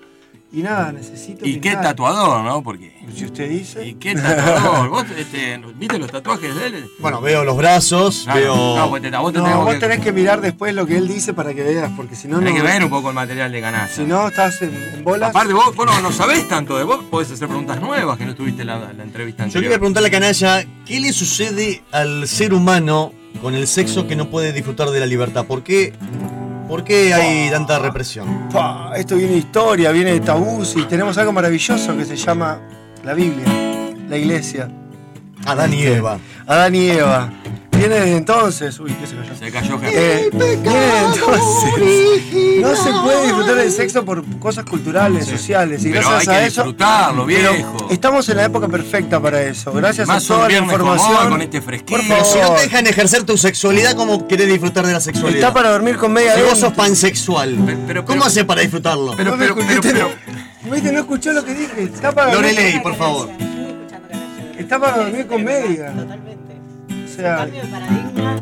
Y 0.53 0.63
nada, 0.63 0.93
necesito 0.93 1.45
Y 1.45 1.59
qué 1.61 1.73
tatuador, 1.75 2.45
¿no? 2.45 2.63
Porque. 2.63 2.95
Si 3.15 3.25
usted 3.25 3.49
dice. 3.49 3.87
¿Y 3.87 3.95
qué 3.95 4.15
tatuador? 4.15 4.89
¿Vos 4.91 5.05
este, 5.17 5.59
viste 5.77 5.99
los 5.99 6.11
tatuajes 6.11 6.55
de 6.55 6.67
él? 6.67 6.91
Bueno, 7.01 7.21
veo 7.23 7.43
los 7.45 7.57
brazos, 7.57 8.27
veo... 8.33 8.77
No, 8.77 8.89
pues 8.91 9.03
te, 9.03 9.11
vos 9.17 9.33
te 9.33 9.39
No, 9.39 9.45
tenés 9.45 9.57
vos 9.57 9.75
que, 9.75 9.81
tenés 9.81 10.01
que 10.01 10.13
mirar 10.13 10.41
después 10.43 10.75
lo 10.75 10.87
que 10.87 10.99
él 10.99 11.09
dice 11.09 11.33
para 11.33 11.55
que 11.55 11.63
veas, 11.63 11.91
porque 11.97 12.15
si 12.15 12.29
no, 12.29 12.39
tenés 12.39 12.55
no. 12.55 12.61
que 12.61 12.67
ver 12.67 12.85
un 12.85 12.91
poco 12.91 13.09
el 13.09 13.15
material 13.15 13.51
de 13.51 13.61
Canalla. 13.63 13.89
Si 13.89 14.05
no, 14.05 14.29
estás 14.29 14.61
en, 14.63 14.75
en 14.95 15.03
bolas. 15.05 15.31
Aparte, 15.31 15.55
vos, 15.55 15.75
vos 15.75 15.87
no, 15.87 16.01
no 16.03 16.13
sabés 16.13 16.47
tanto 16.47 16.77
de 16.77 16.85
vos, 16.85 17.03
podés 17.11 17.31
hacer 17.33 17.49
preguntas 17.49 17.81
nuevas 17.81 18.17
que 18.19 18.27
no 18.27 18.35
tuviste 18.35 18.61
en 18.61 18.69
la, 18.69 18.93
la 18.93 19.03
entrevista 19.03 19.39
Yo 19.43 19.47
anterior. 19.47 19.65
quería 19.65 19.79
preguntarle 19.79 20.09
a 20.09 20.13
Canalla, 20.13 20.65
¿qué 20.85 21.01
le 21.01 21.13
sucede 21.15 21.83
al 21.93 22.29
ser 22.29 22.53
humano 22.53 23.13
con 23.43 23.55
el 23.55 23.67
sexo 23.67 24.07
que 24.07 24.15
no 24.17 24.29
puede 24.31 24.53
disfrutar 24.53 24.91
de 24.91 25.01
la 25.01 25.07
libertad? 25.07 25.45
¿Por 25.45 25.63
qué, 25.65 25.93
por 26.69 26.85
qué 26.85 27.15
hay 27.15 27.51
tanta 27.51 27.79
represión? 27.79 28.49
Esto 28.97 29.17
viene 29.17 29.33
de 29.33 29.39
historia, 29.39 29.91
viene 29.93 30.13
de 30.13 30.21
tabús 30.21 30.75
y 30.77 30.83
tenemos 30.85 31.17
algo 31.19 31.33
maravilloso 31.33 31.97
que 31.97 32.05
se 32.05 32.17
llama 32.17 32.59
la 33.05 33.15
Biblia, 33.15 33.47
la 34.09 34.17
iglesia. 34.17 34.69
Adán 35.45 35.73
y 35.73 35.83
Eva. 35.85 36.19
Adán 36.47 36.75
y 36.75 36.89
Eva. 36.91 37.33
Viene 37.77 37.95
desde 37.97 38.17
entonces. 38.17 38.79
Uy, 38.81 38.93
¿qué 38.95 39.07
se 39.07 39.17
cayó? 39.17 39.35
Se 39.39 39.51
cayó. 39.51 39.81
Eh, 39.85 40.31
viene 40.33 40.45
desde 40.55 41.05
entonces. 41.15 42.61
No 42.61 42.75
se 42.77 42.91
puede 43.03 43.23
disfrutar 43.25 43.55
del 43.57 43.71
sexo 43.73 44.05
por 44.05 44.25
cosas 44.39 44.65
culturales, 44.65 45.27
sociales. 45.27 45.85
Y 45.85 45.91
Pero 45.91 46.09
gracias 46.09 46.21
hay 46.21 46.27
que 46.27 46.33
a 46.43 46.47
eso. 46.47 46.63
disfrutarlo, 46.63 47.27
viejo. 47.27 47.89
Estamos 47.91 48.29
en 48.29 48.37
la 48.39 48.45
época 48.45 48.69
perfecta 48.69 49.21
para 49.21 49.43
eso. 49.43 49.73
Gracias 49.73 50.09
Más 50.09 50.25
a 50.25 50.29
toda 50.29 50.47
un 50.47 50.53
la 50.53 50.59
información. 50.59 51.29
con 51.31 51.43
este 51.43 51.61
fresquito. 51.61 51.97
Por 51.99 52.07
Pero 52.07 52.25
si 52.25 52.35
no 52.39 52.43
favor. 52.45 52.57
te 52.59 52.63
dejan 52.65 52.87
ejercer 52.87 53.23
tu 53.25 53.37
sexualidad, 53.37 53.95
¿cómo 53.95 54.27
querés 54.27 54.49
disfrutar 54.49 54.87
de 54.87 54.93
la 54.93 55.01
sexualidad? 55.01 55.41
Está 55.41 55.55
para 55.55 55.71
dormir 55.71 55.97
con 55.97 56.13
media 56.13 56.35
Si 56.35 56.43
vos 56.43 56.59
sos 56.59 56.73
pansexual, 56.73 57.57
Pero- 57.67 57.79
pero- 57.87 58.05
¿cómo 58.05 58.25
haces 58.25 58.45
para 58.45 58.61
disfrutarlo? 58.63 59.13
Pero, 59.17 59.37
¿Viste? 59.37 60.91
No 60.93 60.99
escuchó 61.01 61.33
lo 61.33 61.45
que 61.45 61.55
dije. 61.55 61.83
Está 61.85 62.11
para 62.13 62.33
dormir, 62.33 62.53
Lorelei, 62.55 62.83
por 62.83 62.97
favor. 62.97 63.29
está 64.59 64.79
para 64.81 64.97
dormir 65.05 65.27
con 65.27 65.45
media. 65.45 65.93
Totalmente. 65.93 66.46
Sea, 67.17 67.37
Cambio 67.39 67.63
de 67.63 67.69
paradigma 67.69 68.37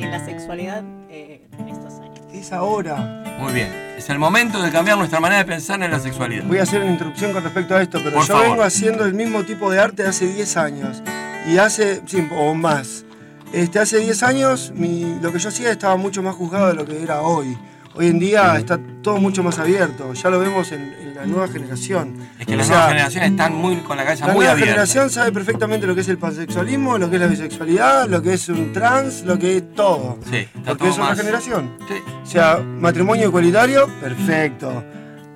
en 0.00 0.10
la 0.10 0.24
sexualidad 0.24 0.82
eh, 1.10 1.42
en 1.58 1.68
estos 1.68 1.94
años. 2.00 2.20
es 2.32 2.52
ahora. 2.52 3.22
Muy 3.38 3.52
bien. 3.52 3.68
Es 3.98 4.08
el 4.10 4.18
momento 4.18 4.62
de 4.62 4.70
cambiar 4.70 4.96
nuestra 4.98 5.20
manera 5.20 5.38
de 5.40 5.44
pensar 5.46 5.82
en 5.82 5.90
la 5.90 6.00
sexualidad. 6.00 6.44
Voy 6.46 6.58
a 6.58 6.62
hacer 6.62 6.80
una 6.82 6.90
interrupción 6.90 7.32
con 7.32 7.42
respecto 7.44 7.74
a 7.76 7.82
esto, 7.82 7.98
pero 8.02 8.12
Por 8.16 8.26
yo 8.26 8.34
favor. 8.34 8.48
vengo 8.50 8.62
haciendo 8.62 9.04
el 9.04 9.14
mismo 9.14 9.44
tipo 9.44 9.70
de 9.70 9.78
arte 9.80 10.04
hace 10.06 10.26
10 10.26 10.56
años. 10.56 11.02
Y 11.50 11.58
hace, 11.58 12.02
sí, 12.06 12.26
o 12.36 12.54
más. 12.54 13.04
Este, 13.52 13.78
hace 13.78 13.98
10 13.98 14.22
años 14.22 14.72
mi- 14.74 15.18
lo 15.22 15.30
que 15.32 15.38
yo 15.38 15.48
hacía 15.50 15.70
estaba 15.70 15.96
mucho 15.96 16.22
más 16.22 16.34
juzgado 16.34 16.68
de 16.68 16.74
lo 16.74 16.84
que 16.86 17.02
era 17.02 17.20
hoy. 17.22 17.56
Hoy 17.96 18.08
en 18.08 18.18
día 18.18 18.56
está 18.58 18.78
todo 19.02 19.18
mucho 19.18 19.42
más 19.44 19.58
abierto, 19.60 20.12
ya 20.14 20.28
lo 20.30 20.40
vemos 20.40 20.72
en, 20.72 20.80
en 21.00 21.14
la 21.14 21.26
nueva 21.26 21.46
generación. 21.46 22.16
Es 22.40 22.46
que 22.46 22.54
O 22.54 22.56
las 22.56 22.66
sea, 22.66 22.76
nuevas 22.76 22.92
generaciones 22.92 23.30
están 23.30 23.54
muy 23.54 23.76
con 23.76 23.96
la 23.96 24.04
cabeza 24.04 24.26
La 24.26 24.32
muy 24.32 24.40
nueva 24.40 24.52
abierta. 24.52 24.72
generación 24.72 25.10
sabe 25.10 25.30
perfectamente 25.30 25.86
lo 25.86 25.94
que 25.94 26.00
es 26.00 26.08
el 26.08 26.18
pansexualismo, 26.18 26.98
lo 26.98 27.08
que 27.08 27.16
es 27.16 27.22
la 27.22 27.28
bisexualidad, 27.28 28.08
lo 28.08 28.20
que 28.20 28.34
es 28.34 28.48
un 28.48 28.72
trans, 28.72 29.22
lo 29.22 29.38
que 29.38 29.58
es 29.58 29.74
todo. 29.74 30.18
Sí, 30.28 30.36
está 30.38 30.50
Porque 30.64 30.76
todo 30.78 30.88
es 30.90 30.98
más. 30.98 31.16
generación. 31.18 31.70
Sí. 31.86 31.94
O 32.22 32.26
sea, 32.26 32.58
matrimonio 32.58 33.26
igualitario, 33.26 33.88
perfecto. 34.00 34.82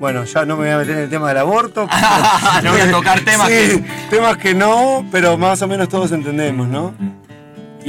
Bueno, 0.01 0.25
ya 0.25 0.45
no 0.45 0.57
me 0.57 0.65
voy 0.65 0.73
a 0.75 0.79
meter 0.79 0.97
en 0.97 1.03
el 1.05 1.11
tema 1.11 1.29
del 1.29 1.39
aborto. 1.39 1.87
No 2.65 2.73
voy 2.73 2.81
a 2.81 2.91
tocar 2.91 3.21
temas 3.21 3.47
Sí, 3.49 3.55
que- 3.55 3.85
temas 4.11 4.37
que 4.37 4.55
no, 4.55 5.07
pero 5.13 5.39
más 5.39 5.63
o 5.63 5.69
menos 5.69 5.89
todos 5.89 6.11
entendemos, 6.11 6.67
¿no? 6.67 6.93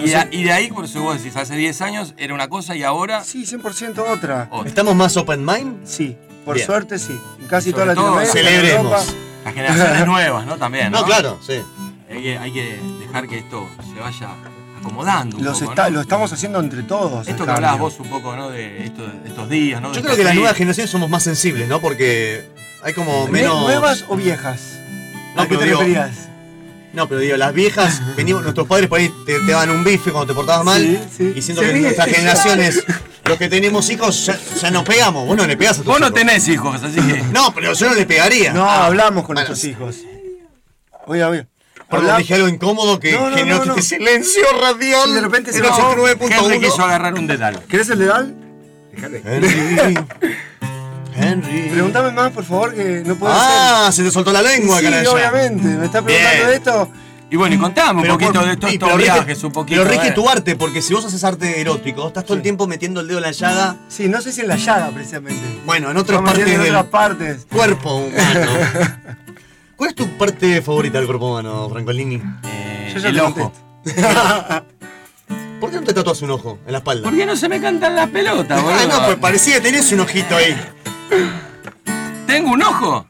Y, 0.06 0.10
de- 0.10 0.28
y 0.32 0.44
de 0.44 0.52
ahí, 0.52 0.70
por 0.72 0.86
eso 0.86 1.02
vos 1.02 1.18
decís, 1.22 1.36
hace 1.36 1.56
10 1.56 1.82
años 1.82 2.14
era 2.18 2.34
una 2.34 2.48
cosa 2.48 2.76
y 2.76 2.84
ahora. 2.84 3.24
Sí, 3.24 3.46
100% 3.46 4.00
otra. 4.00 4.50
¿Estamos 4.66 4.96
más 4.96 5.16
open 5.18 5.46
mind? 5.46 5.86
Sí, 5.86 6.18
por 6.46 6.56
Bien. 6.56 6.66
suerte 6.66 6.98
sí. 7.00 7.18
En 7.40 7.48
casi 7.48 7.72
Sobre 7.72 7.84
toda 7.84 7.96
todo, 7.96 8.16
Latinoamérica. 8.20 8.52
celebremos. 8.52 9.16
Las 9.46 9.54
generaciones 9.54 10.06
nuevas, 10.06 10.46
¿no? 10.46 10.58
También. 10.58 10.92
No, 10.92 11.00
No, 11.02 11.06
claro, 11.06 11.40
sí. 11.46 11.62
Hay 12.10 12.22
que, 12.24 12.38
hay 12.38 12.52
que 12.52 12.80
dejar 13.00 13.28
que 13.28 13.38
esto 13.38 13.68
se 13.94 14.00
vaya 14.00 14.30
acomodando. 14.80 15.38
Un 15.38 15.46
Los 15.46 15.60
poco, 15.60 15.72
está- 15.72 15.90
¿no? 15.90 15.96
Lo 15.96 16.02
estamos 16.02 16.32
haciendo 16.34 16.60
entre 16.60 16.84
todos. 16.84 17.28
Esto 17.28 17.46
que 17.46 17.52
hablabas 17.52 17.80
vos 17.80 18.00
un 18.00 18.08
poco, 18.10 18.36
¿no? 18.36 18.50
De, 18.50 18.84
esto- 18.86 19.06
de 19.08 19.28
estos 19.30 19.50
días, 19.50 19.82
¿no? 19.82 19.90
De 19.92 19.96
Yo 19.98 20.02
creo 20.02 20.16
que 20.16 20.24
las 20.24 20.36
nuevas 20.36 20.56
generaciones 20.56 20.90
somos 20.90 21.10
más 21.10 21.24
sensibles, 21.24 21.68
¿no? 21.68 21.80
Porque 21.80 22.50
hay 22.84 22.94
como 22.94 23.26
¿Ne- 23.26 23.32
menos. 23.32 23.62
¿Nuevas 23.62 24.06
o 24.08 24.16
viejas? 24.16 24.80
No, 25.36 25.44
¿A 25.44 25.48
qué 25.48 25.58
te 25.58 25.66
digo- 25.66 25.80
referías? 25.80 26.30
No, 26.94 27.08
pero 27.08 27.20
digo, 27.22 27.38
las 27.38 27.54
viejas, 27.54 28.02
venimos, 28.18 28.42
nuestros 28.44 28.68
padres 28.68 28.88
por 28.90 29.00
ahí 29.00 29.12
te, 29.26 29.40
te 29.40 29.52
daban 29.52 29.70
un 29.70 29.84
bife 29.84 30.12
cuando 30.12 30.34
te 30.34 30.36
portabas 30.36 30.66
mal. 30.66 30.82
Sí, 30.82 31.00
sí. 31.18 31.34
Y 31.36 31.42
siento 31.42 31.62
que 31.62 31.72
ríe. 31.72 31.82
nuestras 31.84 32.08
generaciones, 32.10 32.84
los 33.26 33.38
que 33.38 33.48
tenemos 33.48 33.90
hijos, 33.92 34.26
ya, 34.26 34.40
ya 34.62 34.72
nos 34.72 34.84
pegamos. 34.84 35.28
Vos 35.28 35.38
no 35.38 35.46
le 35.46 35.56
pegás 35.56 35.74
a 35.74 35.78
tus 35.78 35.86
Vos 35.86 36.00
no 36.00 36.08
hijos. 36.08 36.20
tenés 36.20 36.48
hijos, 36.48 36.82
así 36.84 36.96
que. 37.00 37.22
No, 37.32 37.54
pero 37.54 37.74
yo 37.74 37.90
no 37.90 37.94
le 37.96 38.06
pegaría. 38.06 38.54
No, 38.54 38.66
Ah, 38.66 38.88
hablamos 38.88 39.24
con 39.26 39.36
nuestros 39.36 39.64
hijos. 39.66 39.98
Oye, 41.06 41.24
oye. 41.24 41.48
Perdón, 41.90 42.18
dije 42.20 42.36
algo 42.36 42.48
incómodo 42.48 43.00
que 43.00 43.14
No, 43.14 43.30
no, 43.32 43.36
generó 43.36 43.58
no, 43.60 43.66
no. 43.66 43.76
este 43.76 43.96
silencio 43.96 44.44
radial. 44.62 45.10
Y 45.10 45.14
de 45.14 45.22
repente 45.22 45.52
se 45.52 45.58
en 45.60 45.66
va- 45.66 45.70
89.1. 45.96 46.46
Henry 46.46 46.60
quiso 46.60 46.84
agarrar 46.84 47.16
un 47.16 47.26
dedal. 47.26 47.64
¿Querés 47.68 47.90
el 47.90 48.00
dedal? 48.00 48.36
Henry. 48.96 49.96
Henry. 51.22 51.70
Pregúntame 51.70 52.12
más, 52.12 52.32
por 52.32 52.44
favor, 52.44 52.74
que 52.74 53.04
no 53.06 53.16
puedo 53.16 53.34
Ah, 53.36 53.90
se 53.92 54.04
te 54.04 54.12
soltó 54.12 54.32
la 54.32 54.42
lengua, 54.42 54.78
sí, 54.80 54.84
canalla. 54.86 55.12
obviamente. 55.12 55.64
Me 55.68 55.86
está 55.86 56.02
preguntando 56.02 56.46
Bien. 56.46 56.58
esto. 56.58 56.92
Y 57.32 57.36
bueno, 57.36 57.54
y 57.54 57.60
contame 57.60 57.98
un 57.98 58.02
Pero 58.02 58.14
poquito 58.16 58.34
por- 58.34 58.46
de 58.46 58.54
estos 58.54 58.72
pero 58.80 58.98
Ricky- 58.98 59.04
viajes, 59.04 59.44
un 59.44 59.52
poquito. 59.52 59.82
Pero 59.84 59.92
Ricky, 59.94 60.08
eh. 60.08 60.12
tu 60.14 60.28
arte, 60.28 60.56
porque 60.56 60.82
si 60.82 60.96
vos 60.96 61.06
haces 61.06 61.24
arte 61.24 61.62
erótico, 61.62 62.08
estás 62.08 62.26
todo 62.26 62.36
el 62.36 62.42
tiempo 62.42 62.66
metiendo 62.66 63.02
el 63.02 63.08
dedo 63.08 63.20
en 63.20 63.24
la 63.26 63.32
llaga. 63.32 63.76
Sí, 63.88 64.08
no 64.10 64.20
sé 64.22 64.32
si 64.32 64.42
en 64.42 64.48
la 64.48 64.56
llaga, 64.56 64.90
precisamente. 64.90 65.40
Bueno, 65.64 65.92
en 65.92 65.98
otras 65.98 66.22
partes 66.24 66.48
en 66.48 66.60
otras 66.62 66.86
partes. 66.86 67.46
cuerpo 67.52 67.98
humano. 67.98 68.48
¿Cuál 69.76 69.90
es 69.92 69.96
tu 69.96 70.08
parte 70.18 70.62
favorita 70.64 70.98
del 70.98 71.06
cuerpo 71.06 71.30
humano, 71.30 71.70
Francolini? 71.70 72.16
Eh, 72.44 72.92
Yo 72.96 73.00
ya 73.00 73.10
el 73.10 73.16
te 73.16 73.22
ojo. 73.22 73.54
¿Por 75.60 75.70
qué 75.72 75.76
no 75.76 75.84
te 75.84 75.94
tatuas 75.94 76.22
un 76.22 76.32
ojo 76.32 76.58
en 76.66 76.72
la 76.72 76.78
espalda? 76.80 77.04
¿Por 77.04 77.16
qué 77.18 77.26
no 77.26 77.36
se 77.36 77.48
me 77.50 77.62
cantan 77.62 77.96
las 77.96 78.10
pelotas, 78.10 78.62
boludo? 78.62 78.80
Ah, 78.82 78.86
no, 78.90 79.06
pues 79.06 79.18
parecía 79.18 79.56
que 79.56 79.62
tenés 79.62 79.92
un 79.92 80.00
ojito 80.00 80.36
ahí. 80.36 80.58
¿Tengo 82.28 82.52
un 82.52 82.62
ojo? 82.64 83.06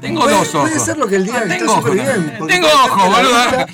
Tengo 0.00 0.20
Puede- 0.22 0.36
dos 0.38 0.54
ojos. 0.54 0.70
Puede 0.70 0.80
ser 0.84 0.98
lo 0.98 1.06
que 1.06 1.16
el 1.16 1.24
día 1.24 1.34
Ah, 1.38 1.42
está 1.44 1.56
tengo 1.58 1.74
súper 1.76 1.90
ojo 1.92 1.94
bien. 1.94 2.06
también. 2.14 2.38
porque 2.38 2.54
Tengo 2.54 2.68
puede 2.68 2.82
ser 2.82 2.90
ojo, 2.90 3.02
que 3.04 3.10
la 3.10 3.16
boludo. 3.16 3.66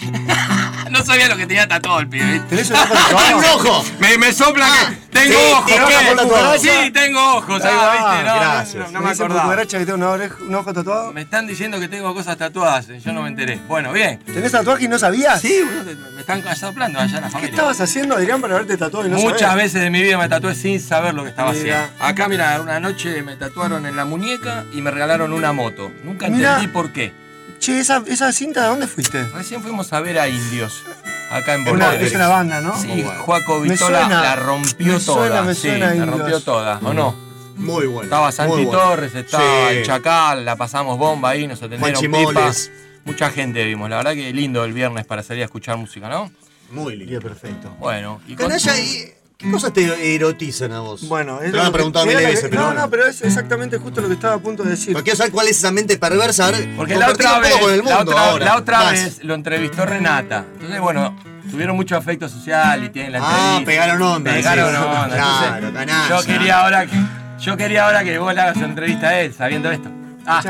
No 1.01 1.05
sabía 1.05 1.29
lo 1.29 1.37
que 1.37 1.47
tenía 1.47 1.67
tatuado 1.69 2.01
el 2.01 2.09
pibe. 2.09 2.41
¿Tenés 2.49 2.69
un 2.71 2.77
ojo 2.77 2.95
¡Ah, 2.95 3.37
un 3.37 3.45
ojo! 3.45 3.85
Me, 4.01 4.19
me 4.19 4.33
sopla 4.33 4.67
que 5.11 5.19
tengo 5.19 5.35
sí, 5.39 5.53
ojos. 5.53 6.61
¿qué? 6.63 6.69
Sí, 6.85 6.91
tengo 6.93 7.35
ojos. 7.37 7.65
Ahí 7.65 7.75
va, 7.77 7.93
Ah, 7.93 7.93
¿viste? 7.93 8.25
No, 8.29 8.35
gracias. 8.41 8.75
no, 8.75 8.91
no, 8.93 9.01
¿Me 9.07 9.11
acordaba. 9.11 9.57
que 9.67 9.93
oreja- 10.11 10.37
un 10.41 10.55
ojo 10.55 10.73
tatuado? 10.73 11.13
Me 11.13 11.23
están 11.23 11.47
diciendo 11.47 11.79
que 11.81 11.89
tengo 11.89 12.13
cosas 12.15 12.37
tatuadas. 12.37 12.89
eh, 12.91 13.01
Yo 13.05 13.13
no 13.13 13.23
me 13.23 13.29
enteré. 13.29 13.59
Bueno, 13.69 13.93
bien. 13.93 14.19
¿Tenés 14.25 14.53
tatuaje 14.53 14.85
y 14.85 14.89
no 14.89 14.99
sabías? 14.99 15.41
Sí, 15.41 15.61
boludo, 15.65 16.11
me 16.15 16.21
están 16.21 16.43
soplando 16.57 16.99
allá 17.01 17.17
en 17.17 17.23
la 17.23 17.27
¿Qué 17.29 17.33
familia. 17.33 17.51
estabas 17.51 17.81
haciendo, 17.81 18.17
Adrián, 18.17 18.41
para 18.41 18.55
haberte 18.55 18.77
tatuado 18.77 19.07
y 19.07 19.11
no 19.11 19.19
Muchas 19.19 19.41
sabés? 19.41 19.65
veces 19.65 19.83
de 19.83 19.91
mi 19.91 20.03
vida 20.03 20.19
me 20.19 20.29
tatué 20.29 20.55
sin 20.55 20.81
saber 20.81 21.15
lo 21.15 21.23
que 21.25 21.31
estaba 21.31 21.53
Mira. 21.53 21.85
haciendo. 21.85 22.05
Acá, 22.05 22.29
mira, 22.29 22.61
una 22.61 22.81
noche 22.81 23.23
me 23.23 23.37
tatuaron 23.37 23.87
en 23.87 23.97
la 23.97 24.05
muñeca 24.05 24.65
y 24.73 24.81
me 24.83 24.91
regalaron 24.91 25.33
una 25.33 25.53
moto. 25.53 25.91
Nunca 26.05 26.29
Mira. 26.29 26.55
entendí 26.55 26.73
por 26.73 26.93
qué. 26.93 27.13
Che, 27.61 27.79
esa, 27.79 28.03
esa 28.07 28.33
cinta, 28.33 28.63
¿de 28.63 28.69
dónde 28.69 28.87
fuiste? 28.87 29.23
Recién 29.29 29.63
fuimos 29.63 29.93
a 29.93 30.01
ver 30.01 30.19
a 30.19 30.29
Indios. 30.29 30.83
Acá 31.31 31.55
en 31.55 31.65
Buenos 31.65 31.95
es 31.95 32.15
una 32.15 32.29
banda, 32.29 32.61
¿no? 32.61 32.77
Sí, 32.81 33.05
Juaco 33.21 33.61
Vitola 33.61 34.01
suena, 34.01 34.23
la 34.23 34.37
rompió 34.37 34.95
me 34.95 34.99
toda. 35.01 35.27
suena, 35.27 35.43
me 35.43 35.55
sí, 35.55 35.61
suena 35.69 35.87
la 35.89 35.95
Indios. 35.97 36.11
rompió 36.19 36.41
toda, 36.41 36.79
¿o 36.83 36.93
no? 36.95 37.15
Muy 37.57 37.87
bueno. 37.87 38.05
Estaba 38.05 38.33
Santi 38.33 38.65
bueno. 38.65 38.71
Torres, 38.71 39.15
estaba 39.15 39.45
Sí. 39.71 39.77
el 39.77 39.85
Chacal, 39.85 40.45
la 40.45 40.57
pasamos 40.57 40.97
bomba 40.99 41.31
ahí, 41.31 41.47
nos 41.47 41.59
atendieron 41.63 42.01
Juanchi 42.01 42.09
pipa. 42.09 42.41
Moles. 42.41 42.73
Mucha 43.05 43.31
gente 43.31 43.65
vimos, 43.65 43.89
la 43.91 43.99
verdad 43.99 44.15
que 44.15 44.33
lindo 44.33 44.65
el 44.65 44.73
viernes 44.73 45.05
para 45.07 45.23
salir 45.23 45.43
a 45.43 45.45
escuchar 45.47 45.77
música, 45.77 46.09
¿no? 46.09 46.33
Muy 46.71 46.97
lindo. 46.97 47.21
Perfecto. 47.21 47.77
Bueno, 47.79 48.21
y 48.27 48.35
con- 48.35 48.47
Canalla, 48.47 48.79
¿y 48.79 49.13
¿qué 49.41 49.51
cosas 49.51 49.73
te 49.73 50.15
erotizan 50.15 50.73
a 50.73 50.81
vos? 50.81 51.09
Bueno, 51.09 51.39
Te 51.39 51.47
es 51.47 51.51
lo 51.53 51.57
lo 51.59 51.63
han 51.65 51.69
que- 51.69 51.75
preguntado 51.75 52.07
mil 52.07 52.17
veces, 52.17 52.47
pero 52.51 52.61
No, 52.61 52.67
bueno. 52.69 52.81
no, 52.83 52.91
pero 52.91 53.07
es 53.07 53.23
exactamente 53.23 53.79
justo 53.79 54.01
lo 54.01 54.09
que 54.09 54.15
estaba 54.15 54.35
a 54.35 54.39
punto 54.39 54.63
de 54.63 54.71
decir. 54.71 54.93
Pero 54.93 55.03
quiero 55.05 55.17
saber 55.17 55.33
cuál 55.33 55.49
es 55.49 55.57
esa 55.59 55.73
mente 55.73 55.97
perversa. 55.99 56.47
A 56.47 56.51
ver, 56.51 56.69
Porque 56.77 56.97
la 56.97 57.09
otra, 57.11 57.39
vez, 57.39 57.57
con 57.57 57.73
el 57.73 57.85
la 57.85 57.99
otra, 58.01 58.21
ahora. 58.31 58.45
la 58.45 58.57
otra 58.57 58.79
Más. 58.79 58.93
vez 58.93 59.25
lo 59.25 59.35
entrevistó 59.35 59.87
Renata. 59.87 60.45
Entonces, 60.55 60.81
bueno, 60.81 61.17
tuvieron 61.51 61.75
mucho 61.77 61.97
afecto 61.97 62.29
social 62.29 62.85
y 62.85 62.91
tienen 62.91 63.13
la 63.13 63.19
Ah, 63.23 63.57
entrevista. 63.59 63.65
pegaron 63.67 64.03
onda, 64.03 64.33
Pegaron 64.33 64.71
sí. 64.71 64.77
onda. 64.77 65.09
Claro, 65.17 65.67
Entonces, 65.69 65.73
canalla. 65.87 66.09
yo 66.21 66.27
quería 66.27 66.61
ahora 66.61 66.87
que 66.87 66.97
yo 67.41 67.57
quería 67.57 67.87
ahora 67.87 68.05
que 68.05 68.19
vos 68.19 68.35
le 68.35 68.41
hagas 68.43 68.57
una 68.59 68.67
entrevista 68.67 69.09
a 69.09 69.21
él, 69.21 69.33
sabiendo 69.33 69.71
esto. 69.71 69.89
Ah, 70.27 70.43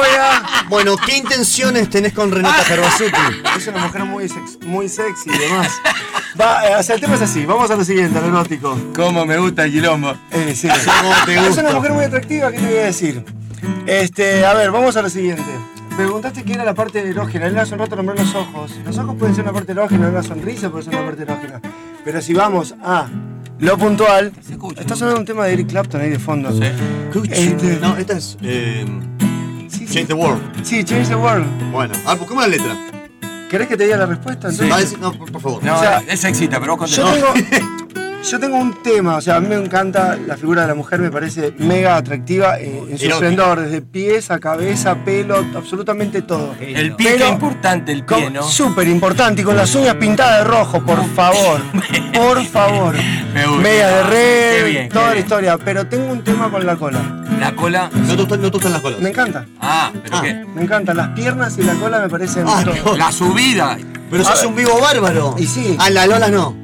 Oiga, 0.00 0.42
Bueno, 0.68 0.96
¿qué 0.96 1.16
intenciones 1.16 1.88
tenés 1.88 2.12
con 2.12 2.30
Renata 2.32 2.64
Gervasuti? 2.64 3.12
es 3.56 3.66
una 3.68 3.78
mujer 3.78 4.04
muy, 4.04 4.28
sex- 4.28 4.58
muy 4.62 4.88
sexy 4.88 5.30
y 5.30 5.38
demás. 5.38 5.72
Va, 6.38 6.68
eh, 6.68 6.76
o 6.78 6.82
sea, 6.82 6.96
el 6.96 7.00
tema 7.00 7.14
es 7.14 7.22
así, 7.22 7.46
vamos 7.46 7.70
a 7.70 7.76
lo 7.76 7.84
siguiente, 7.84 8.20
lo 8.20 8.26
erótico. 8.26 8.76
cómo 8.94 9.24
me 9.24 9.38
gusta 9.38 9.64
el 9.64 9.72
quilombo. 9.72 10.14
Eh, 10.30 10.54
sí. 10.54 10.68
¿Cómo 10.68 11.14
te 11.24 11.34
Es 11.34 11.56
una 11.56 11.72
mujer 11.72 11.92
muy 11.92 12.04
atractiva, 12.04 12.50
¿qué 12.50 12.58
te 12.58 12.66
voy 12.66 12.78
a 12.78 12.84
decir? 12.84 13.24
Este, 13.86 14.44
a 14.44 14.52
ver, 14.54 14.70
vamos 14.70 14.96
a 14.96 15.02
lo 15.02 15.08
siguiente. 15.08 15.42
Me 15.90 15.96
preguntaste 16.04 16.42
qué 16.44 16.52
era 16.52 16.64
la 16.64 16.74
parte 16.74 17.08
erógena. 17.08 17.46
Él 17.46 17.58
hace 17.58 17.72
un 17.72 17.78
rato 17.78 17.96
nombró 17.96 18.14
los 18.14 18.34
ojos. 18.34 18.78
Los 18.84 18.98
ojos 18.98 19.16
pueden 19.16 19.34
ser 19.34 19.44
una 19.44 19.54
parte 19.54 19.72
erógena, 19.72 20.10
la 20.10 20.22
sonrisa 20.22 20.68
puede 20.68 20.84
ser 20.84 20.94
una 20.94 21.06
parte 21.06 21.22
erógena. 21.22 21.60
Pero 22.04 22.20
si 22.20 22.34
vamos 22.34 22.74
a 22.84 23.08
lo 23.58 23.78
puntual, 23.78 24.30
está 24.78 24.94
sonando 24.94 25.20
un 25.20 25.26
tema 25.26 25.46
de 25.46 25.54
Eric 25.54 25.68
Clapton 25.68 26.02
ahí 26.02 26.10
de 26.10 26.18
fondo. 26.18 26.52
Sí. 26.52 26.64
Este, 27.30 27.78
No, 27.80 27.96
esta 27.96 28.18
es. 28.18 28.36
Eh, 28.42 28.84
sí, 29.70 29.86
sí. 29.86 29.94
Change 29.94 30.08
the 30.08 30.14
World. 30.14 30.42
Sí, 30.62 30.84
Change 30.84 31.08
the 31.08 31.14
World. 31.14 31.46
Bueno, 31.72 31.94
a 32.04 32.10
ver, 32.10 32.18
buscamos 32.18 32.44
la 32.44 32.48
letra. 32.48 32.76
¿Querés 33.50 33.68
que 33.68 33.76
te 33.76 33.84
diga 33.84 33.96
la 33.96 34.06
respuesta? 34.06 34.50
Sí. 34.50 34.58
Entonces? 34.62 34.98
No, 34.98 35.12
por, 35.12 35.30
favor. 35.40 35.62
No, 35.64 35.76
O 35.76 35.80
sea, 35.80 36.02
es 36.08 36.20
sexita, 36.20 36.58
pero 36.60 36.76
vos 36.76 36.90
Yo 36.90 37.04
tengo, 37.12 37.26
yo 38.30 38.40
tengo 38.40 38.56
un 38.56 38.82
tema, 38.82 39.16
o 39.16 39.20
sea, 39.20 39.36
a 39.36 39.40
mí 39.40 39.46
me 39.48 39.54
encanta 39.54 40.16
la 40.16 40.36
figura 40.36 40.62
de 40.62 40.68
la 40.68 40.74
mujer, 40.74 40.98
me 41.00 41.10
parece 41.12 41.54
mega 41.58 41.96
atractiva 41.96 42.58
eh, 42.58 42.82
en 42.90 42.98
su 42.98 43.06
esplendor, 43.06 43.60
desde 43.60 43.82
pies 43.82 44.30
a 44.32 44.40
cabeza, 44.40 44.96
pelo, 45.04 45.36
absolutamente 45.54 46.22
todo. 46.22 46.54
El 46.60 46.96
pie, 46.96 47.12
Pero- 47.12 47.26
qué 47.26 47.32
importante 47.32 47.92
el 47.92 48.04
pie, 48.04 48.30
¿no? 48.30 48.42
Súper 48.42 48.88
importante 48.88 49.42
y 49.42 49.44
con 49.44 49.56
las 49.56 49.72
uñas 49.76 49.94
pintadas 49.94 50.38
de 50.40 50.44
rojo, 50.50 50.84
por 50.84 51.04
favor. 51.14 51.60
Por 52.16 52.42
favor. 52.46 52.94
Me 53.34 53.46
gusta. 53.46 53.62
Media 53.62 53.88
de 53.88 54.02
Qué 54.04 54.08
red, 54.62 54.70
bien, 54.70 54.88
toda 54.88 55.04
la 55.08 55.12
bien. 55.12 55.22
historia. 55.22 55.58
Pero 55.62 55.86
tengo 55.86 56.10
un 56.10 56.24
tema 56.24 56.50
con 56.50 56.64
la 56.64 56.74
cola. 56.76 57.25
La 57.40 57.54
cola. 57.54 57.90
No 57.92 58.06
te, 58.08 58.16
gustan, 58.16 58.40
no 58.42 58.50
te 58.50 58.56
gustan 58.56 58.72
las 58.72 58.80
colas. 58.82 59.00
Me 59.00 59.10
encanta. 59.10 59.46
Ah, 59.60 59.90
pero 60.02 60.16
Ah. 60.16 60.22
qué. 60.22 60.44
Me 60.54 60.62
encantan. 60.62 60.96
Las 60.96 61.08
piernas 61.10 61.56
y 61.58 61.62
la 61.62 61.74
cola 61.74 62.00
me 62.00 62.08
parecen. 62.08 62.44
Ah, 62.46 62.62
todo. 62.64 62.74
no. 62.92 62.96
La 62.96 63.12
subida. 63.12 63.76
Pero 64.10 64.24
sos 64.24 64.44
un 64.44 64.54
vivo 64.56 64.80
bárbaro. 64.80 65.34
Y 65.38 65.46
sí. 65.46 65.76
A 65.78 65.90
la 65.90 66.06
Lola 66.06 66.28
no. 66.28 66.56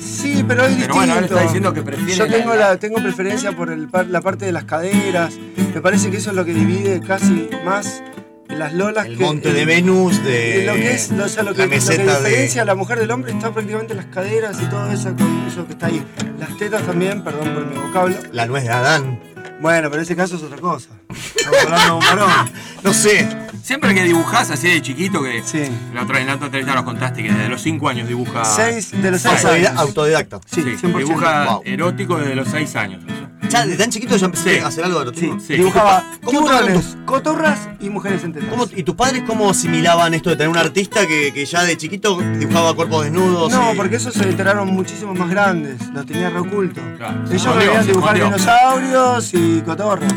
Sí, 0.00 0.44
pero 0.46 0.62
es 0.62 0.68
Pero 0.68 0.68
distinto. 0.68 0.94
bueno, 0.94 1.12
ahora 1.14 1.26
está 1.26 1.42
diciendo 1.42 1.72
que 1.72 1.82
prefiere 1.82 2.14
Yo 2.14 2.26
tengo, 2.28 2.54
la- 2.54 2.70
la, 2.70 2.76
tengo 2.76 2.96
preferencia 3.02 3.52
por 3.52 3.70
el, 3.70 3.88
par- 3.88 4.06
la 4.08 4.20
parte 4.20 4.44
de 4.44 4.52
las 4.52 4.64
caderas. 4.64 5.34
Me 5.74 5.80
parece 5.80 6.10
que 6.10 6.18
eso 6.18 6.30
es 6.30 6.36
lo 6.36 6.44
que 6.44 6.52
divide 6.52 7.00
casi 7.00 7.48
más 7.64 8.02
las 8.48 8.74
lolas 8.74 9.06
El 9.06 9.16
que. 9.16 9.24
monte 9.24 9.52
de 9.52 9.64
Venus, 9.64 10.22
de 10.24 10.64
lo 10.66 10.74
que 10.74 10.92
es, 10.94 11.10
o 11.12 11.28
sea, 11.28 11.42
lo 11.42 11.52
que, 11.52 11.58
la 11.60 11.64
lo 11.64 11.70
que 11.70 11.76
meseta 11.76 12.18
diferencia 12.18 12.62
de. 12.62 12.66
la 12.66 12.74
mujer 12.74 12.98
del 12.98 13.10
hombre 13.12 13.32
está 13.32 13.50
prácticamente 13.52 13.94
las 13.94 14.06
caderas 14.06 14.58
y 14.60 14.66
todo 14.66 14.90
eso, 14.92 15.14
con 15.16 15.44
eso 15.48 15.66
que 15.66 15.72
está 15.72 15.86
ahí. 15.86 16.04
Las 16.38 16.54
tetas 16.58 16.82
también, 16.82 17.22
perdón 17.24 17.54
por 17.54 17.66
mi 17.66 17.76
vocablo. 17.76 18.16
La 18.32 18.46
nuez 18.46 18.64
de 18.64 18.70
Adán. 18.70 19.20
Bueno, 19.60 19.88
pero 19.90 19.96
en 19.96 20.02
ese 20.02 20.16
caso 20.16 20.36
es 20.36 20.42
otra 20.42 20.58
cosa. 20.58 20.88
Estamos 21.10 21.58
hablando 21.64 21.86
de 21.86 21.92
un 21.92 21.98
varón. 22.18 22.50
No 22.82 22.94
sé. 22.94 23.28
Siempre 23.62 23.94
que 23.94 24.04
dibujás 24.04 24.50
así 24.50 24.68
de 24.68 24.80
chiquito, 24.80 25.22
que 25.22 25.42
Sí. 25.44 25.64
la 25.94 26.02
otra, 26.04 26.20
en 26.20 26.26
la 26.28 26.34
otra 26.36 26.46
entrevista 26.46 26.74
nos 26.74 26.84
contaste 26.84 27.22
que 27.22 27.30
desde 27.30 27.48
los 27.48 27.60
5 27.60 27.88
años 27.88 28.08
dibuja. 28.08 28.44
Seis 28.44 28.90
de 28.90 29.10
los 29.10 29.20
seis 29.20 29.44
Autodida- 29.44 29.68
años. 29.70 29.80
Autodidacta. 29.82 30.40
Sí, 30.46 30.62
Sí, 30.62 30.76
100%. 30.78 30.98
dibuja 30.98 31.44
Wow. 31.44 31.62
erótico 31.66 32.16
desde 32.18 32.34
los 32.34 32.48
6 32.48 32.74
años. 32.76 33.04
Ya, 33.50 33.66
de 33.66 33.76
tan 33.76 33.90
chiquito 33.90 34.16
ya 34.16 34.26
empecé 34.26 34.54
Sí. 34.58 34.60
a 34.64 34.68
hacer 34.68 34.84
algo 34.84 34.98
de 34.98 35.02
erotismo. 35.02 35.40
Sí. 35.40 35.54
Dibujaba 35.56 36.04
¿Cómo 36.22 36.44
tratan 36.46 36.66
tiburones, 36.66 36.96
cotorras 37.04 37.58
y 37.80 37.90
mujeres 37.90 38.22
en 38.24 38.32
tetas. 38.32 38.48
¿Cómo- 38.48 38.66
¿Y 38.74 38.82
tus 38.84 38.94
padres 38.94 39.22
cómo 39.26 39.50
asimilaban 39.50 40.14
esto 40.14 40.30
de 40.30 40.36
tener 40.36 40.48
un 40.50 40.56
artista 40.56 41.06
que, 41.06 41.32
que 41.32 41.44
ya 41.44 41.64
de 41.64 41.76
chiquito 41.76 42.18
dibujaba 42.38 42.74
cuerpos 42.74 43.04
desnudos? 43.04 43.52
No, 43.52 43.72
y- 43.72 43.76
porque 43.76 43.96
esos 43.96 44.14
se 44.14 44.22
enteraron 44.22 44.68
muchísimo 44.68 45.14
más 45.14 45.28
grandes, 45.28 45.76
los 45.92 46.06
tenía 46.06 46.30
reoculto. 46.30 46.80
Claro, 46.96 47.24
Ellos 47.30 47.56
querían 47.58 47.86
dibujar 47.86 48.16
escondió. 48.16 48.24
dinosaurios 48.38 49.34
y 49.34 49.60
cotorras. 49.62 50.14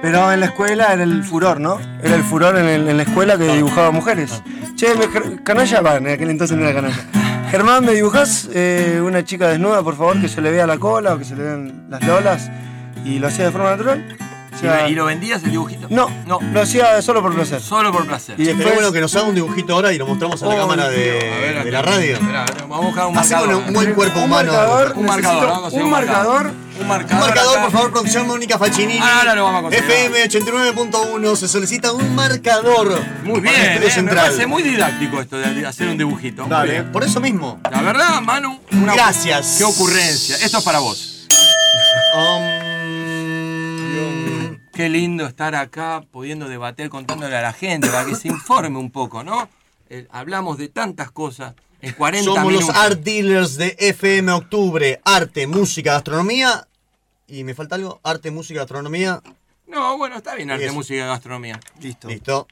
Pero 0.00 0.32
en 0.32 0.40
la 0.40 0.46
escuela 0.46 0.92
era 0.94 1.02
el 1.04 1.22
furor, 1.22 1.60
¿no? 1.60 1.78
Era 2.02 2.16
el 2.16 2.24
furor 2.24 2.56
en, 2.56 2.66
el- 2.66 2.88
en 2.88 2.96
la 2.96 3.02
escuela 3.04 3.36
que 3.38 3.54
dibujaba 3.54 3.90
mujeres. 3.92 4.42
Che, 4.74 4.88
me, 4.96 5.42
canalla, 5.44 5.80
va, 5.80 5.96
en 5.98 6.08
aquel 6.08 6.30
entonces 6.30 6.56
no 6.56 6.64
era 6.64 6.74
canalla. 6.74 6.96
Germán, 7.52 7.84
¿me 7.84 7.92
dibujás 7.92 8.48
eh, 8.54 8.98
una 9.04 9.24
chica 9.26 9.46
desnuda, 9.48 9.82
por 9.82 9.94
favor, 9.94 10.18
que 10.18 10.26
se 10.28 10.40
le 10.40 10.50
vea 10.50 10.66
la 10.66 10.78
cola 10.78 11.12
o 11.14 11.18
que 11.18 11.24
se 11.26 11.36
le 11.36 11.42
vean 11.42 11.84
las 11.90 12.02
lolas? 12.02 12.50
Y 13.04 13.18
lo 13.18 13.28
hacía 13.28 13.44
de 13.44 13.50
forma 13.50 13.70
natural. 13.72 14.16
sea, 14.58 14.88
¿Y 14.88 14.94
lo 14.94 15.04
vendías 15.04 15.44
el 15.44 15.50
dibujito? 15.50 15.86
No, 15.90 16.08
no. 16.26 16.40
Lo 16.40 16.62
hacía 16.62 17.02
solo 17.02 17.20
por 17.20 17.34
placer. 17.34 17.60
Solo 17.60 17.92
por 17.92 18.06
placer. 18.06 18.40
Y 18.40 18.44
después- 18.44 18.72
bueno 18.74 18.90
que 18.90 19.02
nos 19.02 19.14
haga 19.16 19.26
un 19.26 19.34
dibujito 19.34 19.74
ahora 19.74 19.92
y 19.92 19.98
lo 19.98 20.06
mostramos 20.06 20.42
a 20.42 20.46
la 20.46 20.54
Oh, 20.54 20.58
cámara 20.60 20.84
A 20.86 20.88
ver, 20.88 21.62
de, 21.64 21.70
la 21.70 21.82
radio. 21.82 22.16
Vamos 22.68 22.78
a 22.84 22.86
buscar 22.86 23.06
un 23.08 23.18
Hacemos 23.18 23.46
marcador. 23.46 23.68
un 23.68 23.74
buen 23.74 23.92
cuerpo 23.94 24.18
Un 24.20 24.24
humano. 24.24 24.52
marcador, 24.52 24.92
Un 24.96 25.06
marcador, 25.06 25.48
a 25.50 25.66
hacer 25.66 25.82
un 26.80 26.88
marcador. 26.88 27.22
Un 27.22 27.28
marcador. 27.28 27.52
acá. 27.54 27.62
por 27.62 27.72
favor, 27.72 27.92
producción 27.92 28.26
Mónica 28.26 28.58
Faccinini. 28.58 28.98
Ah, 29.00 29.18
ahora 29.20 29.34
lo 29.34 29.44
vamos 29.44 29.58
a 29.58 29.62
conseguir. 29.62 29.90
FM 29.90 30.24
89.1, 30.24 31.36
se 31.36 31.48
solicita 31.48 31.92
un 31.92 32.14
marcador. 32.14 33.00
Muy 33.24 33.40
bien, 33.40 33.54
estudio 33.54 33.88
eh, 33.88 34.02
me 34.02 34.14
parece 34.14 34.46
muy 34.46 34.62
didáctico 34.62 35.20
esto 35.20 35.38
de 35.38 35.66
hacer 35.66 35.88
un 35.88 35.98
dibujito. 35.98 36.44
Dale, 36.46 36.82
por 36.84 37.02
eso 37.04 37.20
mismo. 37.20 37.60
La 37.70 37.82
verdad, 37.82 38.20
Manu, 38.20 38.60
una 38.72 38.94
Gracias. 38.94 39.56
Qué 39.58 39.64
ocurrencia. 39.64 40.36
Esto 40.36 40.58
es 40.58 40.64
para 40.64 40.78
vos. 40.78 41.28
Um, 42.14 42.62
Qué 44.72 44.88
lindo 44.88 45.26
estar 45.26 45.54
acá 45.54 46.02
pudiendo 46.10 46.48
debater, 46.48 46.88
contándole 46.88 47.36
a 47.36 47.42
la 47.42 47.52
gente 47.52 47.88
para 47.88 48.06
que 48.06 48.14
se 48.14 48.28
informe 48.28 48.78
un 48.78 48.90
poco, 48.90 49.22
¿no? 49.22 49.48
Eh, 49.90 50.06
hablamos 50.10 50.56
de 50.56 50.68
tantas 50.68 51.10
cosas 51.10 51.54
en 51.82 51.92
40 51.94 52.24
somos 52.24 52.44
minutos. 52.46 52.68
los 52.68 52.76
art 52.76 53.00
dealers 53.00 53.56
de 53.56 53.76
FM 53.78 54.32
Octubre. 54.32 55.00
Arte, 55.04 55.46
música, 55.46 55.92
gastronomía. 55.92 56.66
Y 57.26 57.44
me 57.44 57.54
falta 57.54 57.74
algo, 57.76 58.00
arte, 58.02 58.30
música, 58.30 58.60
gastronomía. 58.60 59.22
No, 59.66 59.96
bueno, 59.98 60.16
está 60.16 60.34
bien 60.34 60.50
arte, 60.50 60.70
música 60.70 61.06
gastronomía. 61.06 61.58
Listo. 61.80 62.08
Listo. 62.08 62.46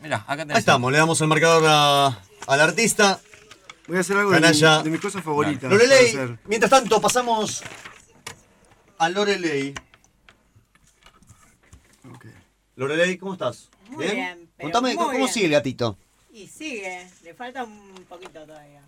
Mirá, 0.00 0.18
acá 0.26 0.38
tenés. 0.38 0.56
Ahí 0.56 0.60
estamos, 0.60 0.90
le 0.92 0.98
damos 0.98 1.20
el 1.20 1.28
marcador 1.28 1.64
a- 1.66 2.18
al 2.46 2.60
artista. 2.60 3.20
Voy 3.88 3.96
a 3.96 4.00
hacer 4.00 4.16
algo 4.16 4.30
de, 4.30 4.40
mi- 4.40 4.82
de 4.84 4.90
mis 4.90 5.00
cosas 5.00 5.22
favoritas. 5.24 5.70
Lorelei, 5.70 6.12
para 6.12 6.24
hacer. 6.24 6.38
mientras 6.46 6.70
tanto 6.70 7.00
pasamos 7.00 7.62
a 8.98 9.08
Lorelei. 9.08 9.74
Lorelei, 12.76 13.18
¿cómo 13.18 13.34
estás? 13.34 13.68
Muy 13.90 14.06
bien, 14.06 14.48
pero 14.56 14.70
Contame, 14.70 14.94
muy 14.94 15.04
¿cómo 15.04 15.16
bien. 15.18 15.28
sigue 15.28 15.46
el 15.46 15.52
gatito? 15.52 15.98
Y 16.32 16.46
sigue, 16.46 17.06
le 17.22 17.34
falta 17.34 17.62
un 17.62 18.04
poquito 18.08 18.44
todavía. 18.46 18.81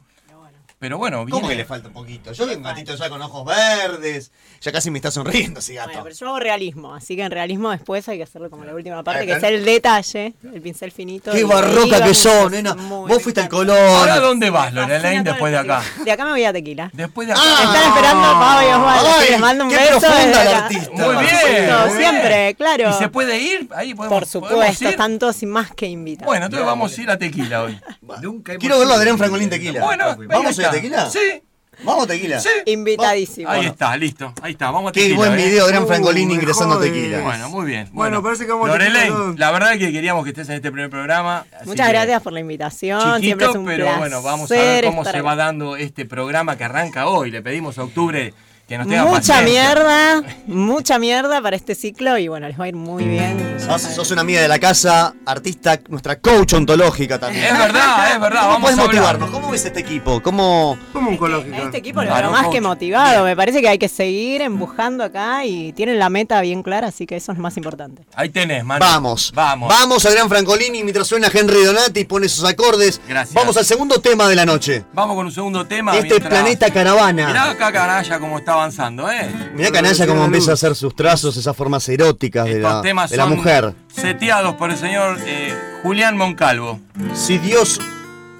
Pero 0.79 0.99
bueno. 0.99 1.19
¿Cómo 1.19 1.27
viene- 1.37 1.49
que 1.49 1.55
le 1.55 1.65
falta 1.65 1.89
un 1.89 1.95
poquito? 1.95 2.33
Yo 2.33 2.47
veo 2.47 2.57
un 2.59 2.63
gatito 2.63 2.95
ya 2.95 3.09
con 3.09 3.21
ojos 3.23 3.45
verdes. 3.47 4.31
Ya 4.61 4.73
casi 4.73 4.91
me 4.91 4.99
está 4.99 5.11
sonriendo 5.11 5.61
ese 5.61 5.75
gato. 5.75 5.89
Bueno, 5.89 6.03
pero 6.05 6.15
yo 6.17 6.27
hago 6.29 6.39
realismo, 6.41 6.95
así 6.95 7.17
que 7.17 7.23
en 7.23 7.31
realismo 7.31 7.71
después 7.71 8.07
hay 8.09 8.17
que 8.19 8.23
hacerlo 8.25 8.51
como 8.51 8.65
la 8.65 8.75
última 8.75 9.03
parte, 9.03 9.25
que 9.27 9.33
es 9.33 9.39
pero- 9.41 9.57
el 9.57 9.65
detalle, 9.65 10.35
el 10.53 10.61
pincel 10.61 10.91
finito. 10.91 11.31
Qué 11.33 11.45
barroca 11.45 12.03
que 12.05 12.15
sos, 12.15 12.47
a- 12.47 12.51
nena. 12.51 12.75
Vos 12.75 13.23
fuiste 13.23 13.41
al 13.41 13.47
espectacular. 13.47 13.79
¿Ahora 13.79 14.15
color. 14.15 14.29
dónde 14.29 14.51
vas, 14.51 14.73
Lorelaine, 14.75 15.23
después 15.25 15.53
de 15.53 15.59
acá? 15.59 15.83
De 16.05 16.11
acá 16.13 16.25
me 16.25 16.31
voy 16.33 16.45
a 16.45 16.53
Tequila. 16.53 16.91
Después 16.93 17.29
de 17.29 17.35
Ah, 17.35 17.37
acá. 17.37 17.65
Están 17.65 17.89
esperando 17.89 18.23
Pau 18.23 18.63
y 18.63 18.73
Osvaldo, 18.73 19.11
Ay, 19.19 19.31
les 19.31 19.41
mando 19.41 19.65
un 19.65 19.71
qué 19.71 19.77
beso. 19.77 20.01
profunda 20.01 20.45
la 20.45 20.59
artista. 20.59 20.91
Muy 20.93 21.17
bien, 21.25 21.37
supuesto, 21.37 21.79
muy 21.89 21.99
bien. 21.99 22.11
siempre, 22.11 22.55
claro. 22.57 22.91
¿Y 22.91 22.93
se 22.95 23.09
puede 23.09 23.39
ir? 23.39 23.69
Ahí 23.75 23.95
podemos, 23.95 24.19
Por 24.19 24.27
supuesto, 24.29 24.89
están 24.89 25.19
todos 25.19 25.43
y 25.43 25.47
más 25.47 25.73
que 25.75 25.87
invitados. 25.87 26.27
Bueno, 26.27 26.47
entonces 26.47 26.67
vamos 26.67 26.97
a 26.97 27.01
ir 27.03 27.11
a 27.11 27.19
Tequila 27.19 27.63
hoy. 27.63 27.81
Nunca 28.21 28.57
Quiero 28.57 28.79
verlo 28.79 28.95
a. 28.95 28.97
Adrián 28.97 29.19
Francolín 29.19 29.51
Tequila. 29.51 29.81
Bueno, 29.85 30.17
¿Vamos 30.29 30.59
a 30.59 30.64
ir 30.65 30.69
a 30.69 30.71
ahí 30.71 30.77
está. 30.87 31.11
Tequila? 31.11 31.11
Sí, 31.11 31.43
Vamos 31.83 32.05
a 32.05 32.07
Tequila. 32.07 32.41
sí. 32.41 32.49
Invitadísimo. 32.67 33.51
Ahí 33.51 33.67
está, 33.67 33.97
listo. 33.97 34.33
Ahí 34.43 34.53
está, 34.53 34.71
vamos 34.71 34.91
a 34.91 34.93
Qué 34.93 35.01
Tequila. 35.01 35.17
buen 35.17 35.33
¿eh? 35.33 35.37
video, 35.45 35.65
Adrián 35.65 35.83
Uh, 35.83 35.87
Francolín 35.89 36.29
me 36.29 36.35
ingresando. 36.35 36.79
Tequila. 36.79 37.21
Bueno, 37.21 37.51
muy 37.51 37.67
bien. 37.67 37.89
Bueno, 37.93 38.23
parece 38.23 38.47
que 38.47 38.53
vamos 38.53 38.69
a 38.69 38.73
Lorelei, 38.73 38.93
Tequila 38.95 39.17
todos. 39.17 39.39
la 39.41 39.51
verdad 39.51 39.73
que 39.73 39.91
queríamos 39.93 40.23
que 40.25 40.31
estés 40.31 40.49
en 40.51 40.55
este 40.55 40.71
primer 40.71 40.89
programa. 40.89 41.45
Muchas 41.65 41.89
gracias 41.89 42.23
por 42.23 42.33
la 42.33 42.41
invitación. 42.41 43.01
Siempre 43.21 43.47
Chiquito, 43.47 43.51
es 43.51 43.57
un 43.57 43.67
pero 43.67 43.85
placer 43.85 43.99
bueno, 43.99 44.23
vamos 44.23 44.53
a 44.53 44.55
ver 44.55 44.85
cómo 44.85 45.05
se 45.05 45.21
va 45.21 45.35
dando 45.35 45.77
este 45.77 46.05
programa 46.07 46.57
que 46.57 46.63
arranca 46.65 47.09
hoy. 47.09 47.33
Le 47.33 47.43
pedimos 47.43 47.77
a 47.79 47.83
octubre 47.85 48.33
que 48.75 48.79
nos 48.79 48.89
tenga 48.89 49.05
Mucha 49.05 49.17
paciencia. 49.35 49.45
mierda, 49.45 50.23
mucha 50.47 50.99
mierda 50.99 51.41
para 51.41 51.57
este 51.57 51.75
ciclo 51.75 52.19
y 52.19 52.29
bueno, 52.29 52.49
les 52.49 52.59
va 52.59 52.65
a 52.65 52.69
ir 52.69 52.77
muy 52.77 53.05
bien. 53.05 53.57
Sos, 53.59 53.83
sos 53.83 54.11
una 54.11 54.21
amiga 54.23 54.41
de 54.43 54.49
la 54.49 54.59
casa, 54.59 55.15
artista, 55.27 55.79
nuestra 55.89 56.19
coach 56.19 56.53
ontológica 56.55 57.19
también. 57.19 57.45
Es 57.47 57.59
verdad, 57.59 58.13
es 58.15 58.21
verdad. 58.21 58.41
¿Cómo 58.41 58.53
Vamos 58.55 58.61
puedes 58.63 58.79
a 58.79 58.83
hablar. 58.83 58.95
motivarnos? 58.97 59.31
¿Cómo 59.31 59.51
ves 59.51 59.65
este 59.65 59.81
equipo? 59.81 60.23
¿Cómo, 60.23 60.77
Como 60.93 61.09
un 61.11 61.15
A 61.15 61.19
cológico. 61.19 61.57
este 61.57 61.79
equipo 61.79 62.03
lo 62.03 62.09
Claro, 62.09 62.31
más 62.31 62.43
coach. 62.45 62.53
que 62.55 62.61
motivado. 62.61 63.25
Me 63.25 63.37
parece 63.37 63.61
que 63.61 63.69
hay 63.69 63.79
que 63.79 63.89
seguir 63.89 64.43
empujando 64.43 65.05
acá 65.05 65.45
y 65.45 65.73
tienen 65.73 65.99
la 65.99 66.09
meta 66.11 66.41
bien 66.41 66.63
clara, 66.63 66.89
así 66.89 67.07
que 67.07 67.17
eso 67.17 67.33
es 67.33 67.39
lo 67.39 67.43
más 67.43 67.57
importante. 67.57 68.03
Ahí 68.15 68.29
tenés, 68.29 68.65
Manu. 68.65 68.85
Vamos, 68.85 69.33
Vamos. 69.35 69.69
Vamos, 69.69 70.05
Adrián 70.07 70.29
Francolini, 70.29 70.83
mientras 70.83 71.07
suena 71.07 71.29
Henry 71.33 71.65
Donati 71.65 72.01
y 72.01 72.05
pone 72.05 72.29
sus 72.29 72.45
acordes. 72.45 73.01
Gracias. 73.09 73.35
Vamos 73.35 73.57
al 73.57 73.65
segundo 73.65 74.01
tema 74.01 74.29
de 74.29 74.35
la 74.37 74.45
noche. 74.45 74.85
Vamos 74.93 75.17
con 75.17 75.27
un 75.27 75.33
segundo 75.33 75.65
tema. 75.67 75.93
Este 75.97 76.09
mientras- 76.09 76.29
planeta 76.31 76.71
caravana. 76.71 77.27
Mirá 77.27 77.51
acá 77.51 77.73
Canalla 77.73 78.19
cómo 78.19 78.39
está 78.39 78.55
avanzando, 78.65 79.11
¿eh? 79.11 79.29
Mirá 79.55 79.71
Canalla 79.71 80.07
cómo 80.07 80.25
empieza 80.25 80.53
a 80.53 80.55
hacer 80.55 80.75
sus 80.75 80.97
trazos, 80.97 81.37
esas 81.37 81.55
formas 81.57 81.87
eróticas 81.89 82.47
de 82.47 82.61
la, 82.61 82.81
temas 82.81 83.11
de 83.11 83.17
la 83.19 83.25
son 83.25 83.37
mujer. 83.37 83.75
seteados 83.95 84.55
por 84.55 84.71
el 84.71 84.77
señor 84.79 85.19
eh, 85.27 85.53
Julián 85.83 86.17
Moncalvo. 86.17 86.81
Si 87.15 87.37
Dios 87.39 87.79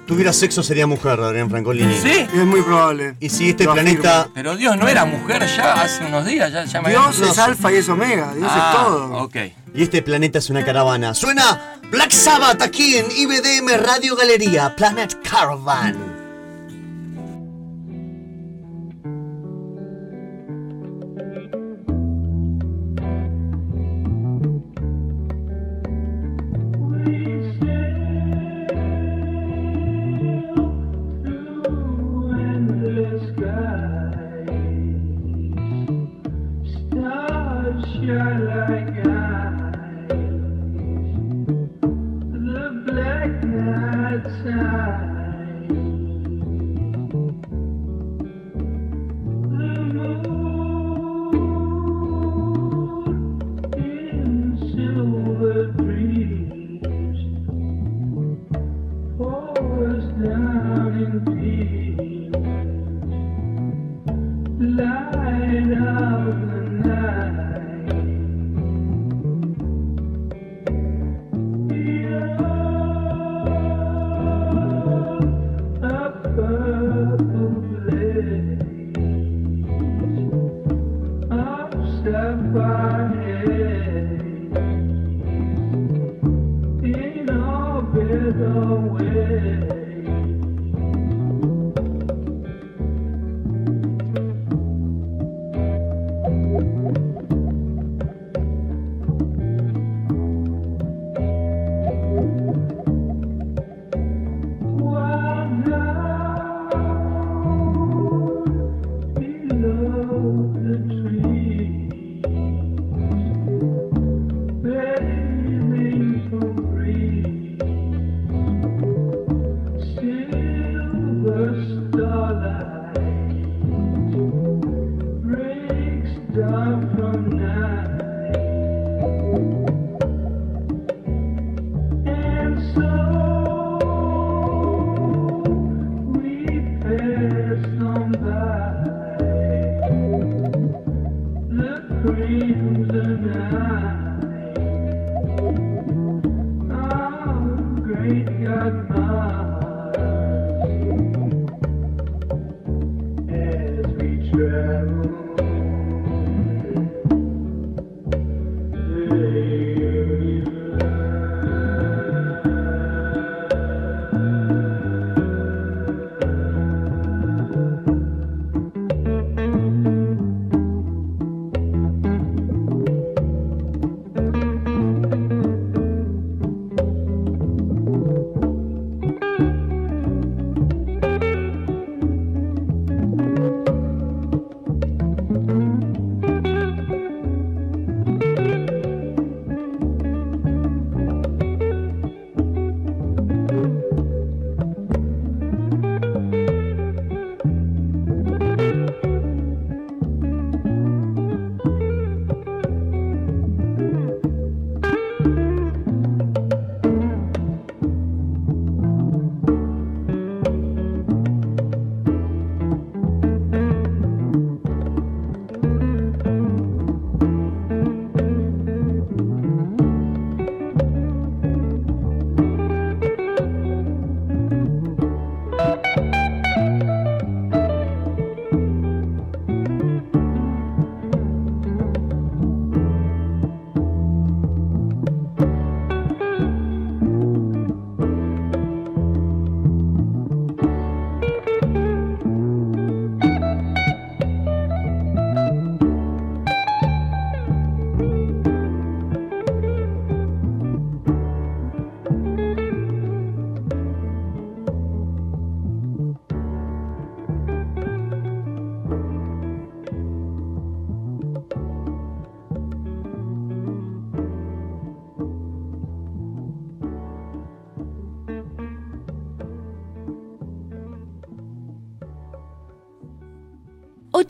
tuviera 0.07 0.33
sexo 0.33 0.63
sería 0.63 0.87
mujer, 0.87 1.19
Adrián 1.19 1.49
Francolini. 1.49 1.93
¿Sí? 1.95 2.09
Es 2.11 2.45
muy 2.45 2.61
probable. 2.63 3.15
Y 3.19 3.29
si 3.29 3.49
este 3.49 3.65
Lo 3.65 3.73
planeta... 3.73 4.21
afirmo. 4.21 4.33
Pero 4.33 4.55
Dios 4.55 4.77
no 4.77 4.87
era 4.87 5.05
mujer 5.05 5.45
ya 5.55 5.73
hace 5.73 6.03
unos 6.05 6.25
días, 6.25 6.51
ya, 6.51 6.65
ya 6.65 6.81
me 6.81 6.89
Dios 6.89 7.19
es 7.19 7.37
alfa 7.37 7.71
y 7.71 7.75
es 7.75 7.89
omega. 7.89 8.33
Dios 8.33 8.49
Ah, 8.51 8.71
es 8.73 8.83
todo. 8.83 9.17
Ok. 9.23 9.35
Y 9.75 9.83
este 9.83 10.01
planeta 10.01 10.39
es 10.39 10.49
una 10.49 10.65
caravana. 10.65 11.13
Suena 11.13 11.77
Black 11.91 12.11
Sabbath 12.11 12.61
aquí 12.63 12.95
en 12.97 13.05
IBDM 13.11 13.77
Radio 13.83 14.15
Galería, 14.15 14.75
Planet 14.75 15.17
Caravan. 15.29 16.14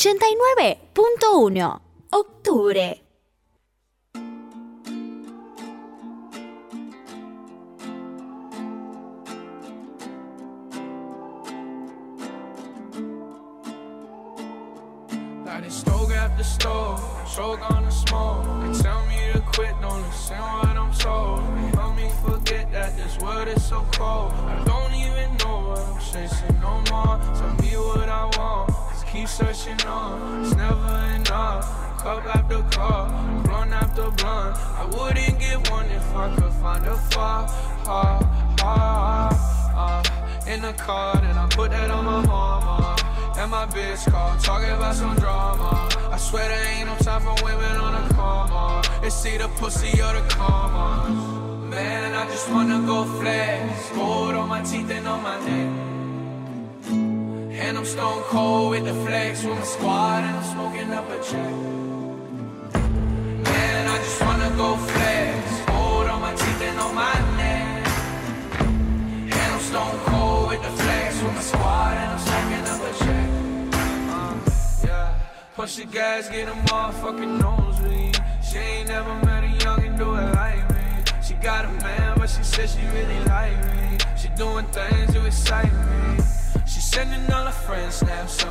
89.1 0.06 1.80
Octubre. 2.12 3.05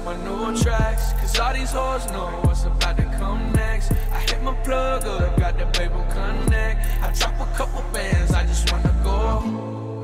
My 0.05 0.17
new 0.23 0.57
tracks. 0.63 1.13
Cause 1.15 1.39
all 1.39 1.55
these 1.55 1.73
hoes 1.73 2.07
know 2.11 2.27
what's 2.43 2.65
about 2.65 2.97
to 2.99 3.05
come 3.19 3.53
next. 3.53 3.93
I 4.13 4.21
hit 4.21 4.43
my 4.43 4.55
plug 4.63 5.07
up, 5.07 5.37
got 5.39 5.59
the 5.59 5.67
paper 5.67 6.05
connect. 6.11 6.79
I 7.03 7.11
drop 7.13 7.41
a 7.41 7.47
couple 7.57 7.83
bands, 7.93 8.33
I 8.33 8.45
just 8.45 8.71
wanna 8.71 8.95
go. 9.03 9.41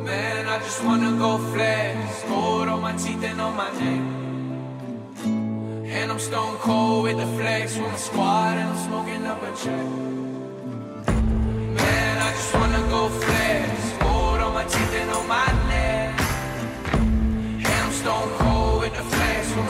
Man, 0.04 0.48
I 0.48 0.58
just 0.58 0.82
wanna 0.84 1.16
go 1.18 1.38
flex. 1.52 2.24
Gold 2.24 2.68
on 2.68 2.80
my 2.80 2.92
teeth 2.96 3.22
and 3.22 3.40
on 3.40 3.54
my 3.56 3.70
neck. 3.78 4.02
And 5.92 6.10
I'm 6.10 6.18
stone 6.18 6.56
cold 6.58 7.04
with 7.04 7.18
the 7.18 7.26
flex 7.38 7.76
with 7.76 7.86
my 7.86 7.96
squad 7.96 8.56
and 8.56 8.70
I'm 8.70 8.78
smoking 8.86 9.26
up 9.26 9.42
a 9.42 9.50
check. 9.62 9.86
Man, 11.76 12.14
I 12.26 12.30
just 12.32 12.54
wanna 12.54 12.82
go 12.88 13.08
flex. 13.08 13.92
Gold 14.00 14.40
on 14.40 14.54
my 14.54 14.64
teeth 14.64 14.94
and 14.94 15.10
on 15.10 15.28
my 15.28 15.46
neck. 15.46 15.59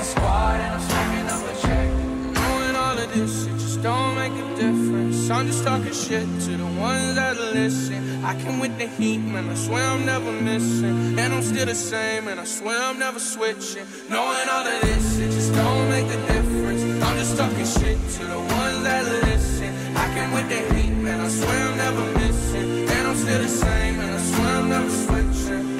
Squad 0.05 0.61
and 0.61 0.75
I'm 0.75 1.27
up 1.29 1.43
a 1.51 1.61
check. 1.61 1.89
Knowing 2.35 2.77
all 2.77 2.99
of 2.99 3.13
this, 3.15 3.47
it 3.47 3.53
just 3.53 3.83
don't 3.83 4.15
make 4.15 4.33
a 4.33 4.49
difference. 4.57 5.31
I'm 5.31 5.47
just 5.47 5.65
talking 5.65 5.93
shit 5.93 6.27
to 6.47 6.57
the 6.57 6.71
ones 6.81 7.15
that 7.17 7.37
listen. 7.55 8.25
I 8.25 8.35
can 8.41 8.59
with 8.59 8.77
the 8.79 8.87
heat, 8.87 9.19
man. 9.19 9.49
I 9.49 9.55
swear 9.55 9.85
I'm 9.85 10.05
never 10.05 10.33
missing. 10.33 11.19
And 11.19 11.33
I'm 11.33 11.43
still 11.43 11.67
the 11.67 11.75
same, 11.75 12.29
and 12.29 12.41
I 12.41 12.45
swear 12.45 12.79
I'm 12.83 12.99
never 12.99 13.19
switching. 13.19 13.87
Knowing 14.09 14.49
all 14.51 14.67
of 14.67 14.81
this, 14.83 15.19
it 15.19 15.31
just 15.31 15.55
don't 15.55 15.89
make 15.91 16.07
a 16.07 16.21
difference. 16.33 16.83
I'm 17.05 17.17
just 17.17 17.37
talking 17.37 17.67
shit 17.67 17.99
to 18.17 18.25
the 18.25 18.39
ones 18.39 18.83
that 18.85 19.05
listen. 19.27 19.97
I 19.97 20.07
can 20.15 20.33
with 20.33 20.49
the 20.49 20.75
heat, 20.75 20.93
man. 20.93 21.21
I 21.21 21.29
swear 21.29 21.69
I'm 21.69 21.77
never 21.77 22.05
missing. 22.19 22.89
And 22.89 23.09
I'm 23.09 23.17
still 23.17 23.43
the 23.43 23.49
same, 23.49 24.01
and 24.01 24.11
I 24.11 24.19
swear 24.19 24.57
I'm 24.57 24.69
never 24.69 24.91
switching. 24.91 25.80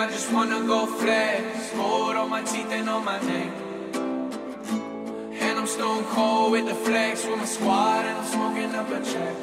I 0.00 0.06
just 0.06 0.32
wanna 0.32 0.62
go 0.66 0.86
flex. 0.86 1.72
Gold 1.72 2.16
on 2.16 2.30
my 2.30 2.42
teeth 2.42 2.72
and 2.72 2.88
on 2.88 3.04
my 3.04 3.20
neck. 3.20 3.52
And 5.44 5.58
I'm 5.58 5.66
stone 5.66 6.04
cold 6.04 6.52
with 6.52 6.66
the 6.66 6.74
flex 6.74 7.26
with 7.26 7.36
my 7.36 7.44
squad 7.44 8.06
and 8.06 8.16
I'm 8.16 8.24
smoking 8.24 8.74
up 8.74 8.88
a 8.88 9.00
check. 9.04 9.36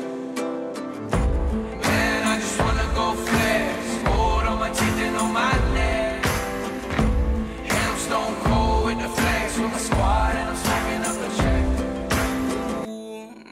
Man, 1.84 2.28
I 2.34 2.39
just 2.39 2.60
wanna 2.60 2.89
go 2.95 3.14
flex. 3.14 4.03
Gold 4.03 4.45
on 4.51 4.58
my 4.58 4.72
teeth 4.72 4.99
and 5.05 5.16
on 5.18 5.32
my 5.32 5.53
neck. 5.76 6.26
And 7.76 7.88
I'm 7.91 7.97
stone 7.99 8.36
cold 8.41 8.86
with 8.86 8.99
the 8.99 9.10
flex 9.10 9.60
with 9.60 9.72
my 9.72 9.78
squad 9.78 10.36
and 10.38 10.49
I'm 10.49 10.58
smoking 10.66 11.03
up 11.10 11.18
a 11.28 11.30
check. 11.39 11.64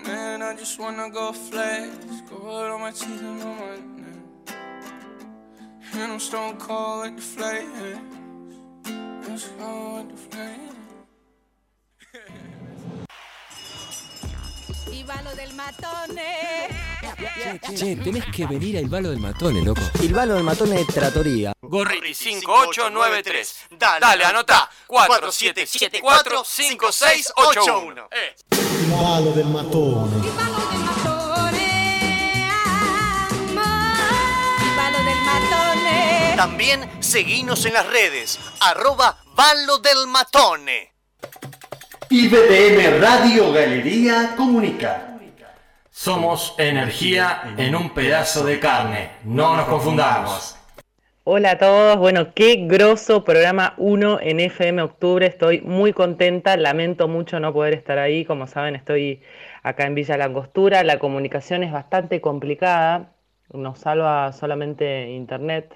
Man, 0.08 0.41
I 0.41 0.56
just 0.56 0.80
wanna 0.80 1.12
go 1.12 1.34
flex. 1.34 1.93
Gold 2.32 2.72
on 2.74 2.82
my 2.82 2.89
teeth 2.89 3.22
and 3.22 3.43
on 3.43 3.58
my 3.60 3.76
neck. 3.76 4.05
And 5.94 6.12
I'm 6.12 6.20
stone 6.20 6.58
cold 6.58 7.16
with 7.16 7.36
the. 7.36 8.00
Let's 9.28 9.48
go 9.50 9.96
with 9.98 10.10
the 10.10 10.18
flex. 10.36 10.60
Viva 14.90 15.22
lo 15.24 15.36
del 15.36 15.54
matone. 15.54 16.24
Che, 17.76 17.96
tenés 17.98 18.26
que 18.32 18.46
venir 18.46 18.78
al 18.78 18.88
Balo 18.88 19.10
del 19.10 19.20
Matone, 19.20 19.62
loco. 19.62 19.82
Il 20.02 20.12
ballo 20.12 20.34
del 20.34 20.44
matone 20.44 20.80
è 20.80 20.86
trattoria. 20.86 21.54
Gorriti 21.60 22.14
5893. 22.14 23.78
Dale, 23.78 24.24
anota. 24.24 24.70
4774 24.86 26.44
5681. 26.44 28.08
Eh. 28.10 28.36
Il 28.50 28.88
ballo 28.88 29.32
del 29.32 29.48
matone. 29.48 30.55
También 36.36 36.82
seguinos 37.00 37.66
en 37.66 37.74
las 37.74 37.90
redes, 37.90 38.40
arroba 38.60 39.18
Ballo 39.36 39.78
del 39.78 40.06
Matone. 40.08 40.92
IBDM 42.10 43.00
Radio 43.02 43.54
Galería 43.54 44.34
Comunica. 44.36 45.18
Somos 45.90 46.54
energía 46.58 47.56
en 47.58 47.74
un 47.74 47.92
pedazo 47.92 48.44
de 48.44 48.60
carne. 48.60 49.12
No 49.24 49.56
nos 49.56 49.66
confundamos. 49.68 50.58
Hola 51.24 51.52
a 51.52 51.58
todos, 51.58 51.98
bueno, 51.98 52.34
qué 52.34 52.66
grosso 52.68 53.24
programa 53.24 53.74
1 53.78 54.20
en 54.20 54.42
FM 54.42 54.82
Octubre, 54.82 55.26
estoy 55.26 55.62
muy 55.62 55.94
contenta, 55.94 56.58
lamento 56.58 57.08
mucho 57.08 57.40
no 57.40 57.54
poder 57.54 57.74
estar 57.74 57.98
ahí, 57.98 58.26
como 58.26 58.46
saben 58.46 58.76
estoy 58.76 59.24
acá 59.64 59.88
en 59.88 59.96
Villa 59.96 60.18
Langostura, 60.18 60.84
la 60.84 61.00
comunicación 61.00 61.64
es 61.64 61.72
bastante 61.72 62.20
complicada, 62.22 63.14
nos 63.54 63.80
salva 63.80 64.34
solamente 64.34 65.10
internet, 65.10 65.76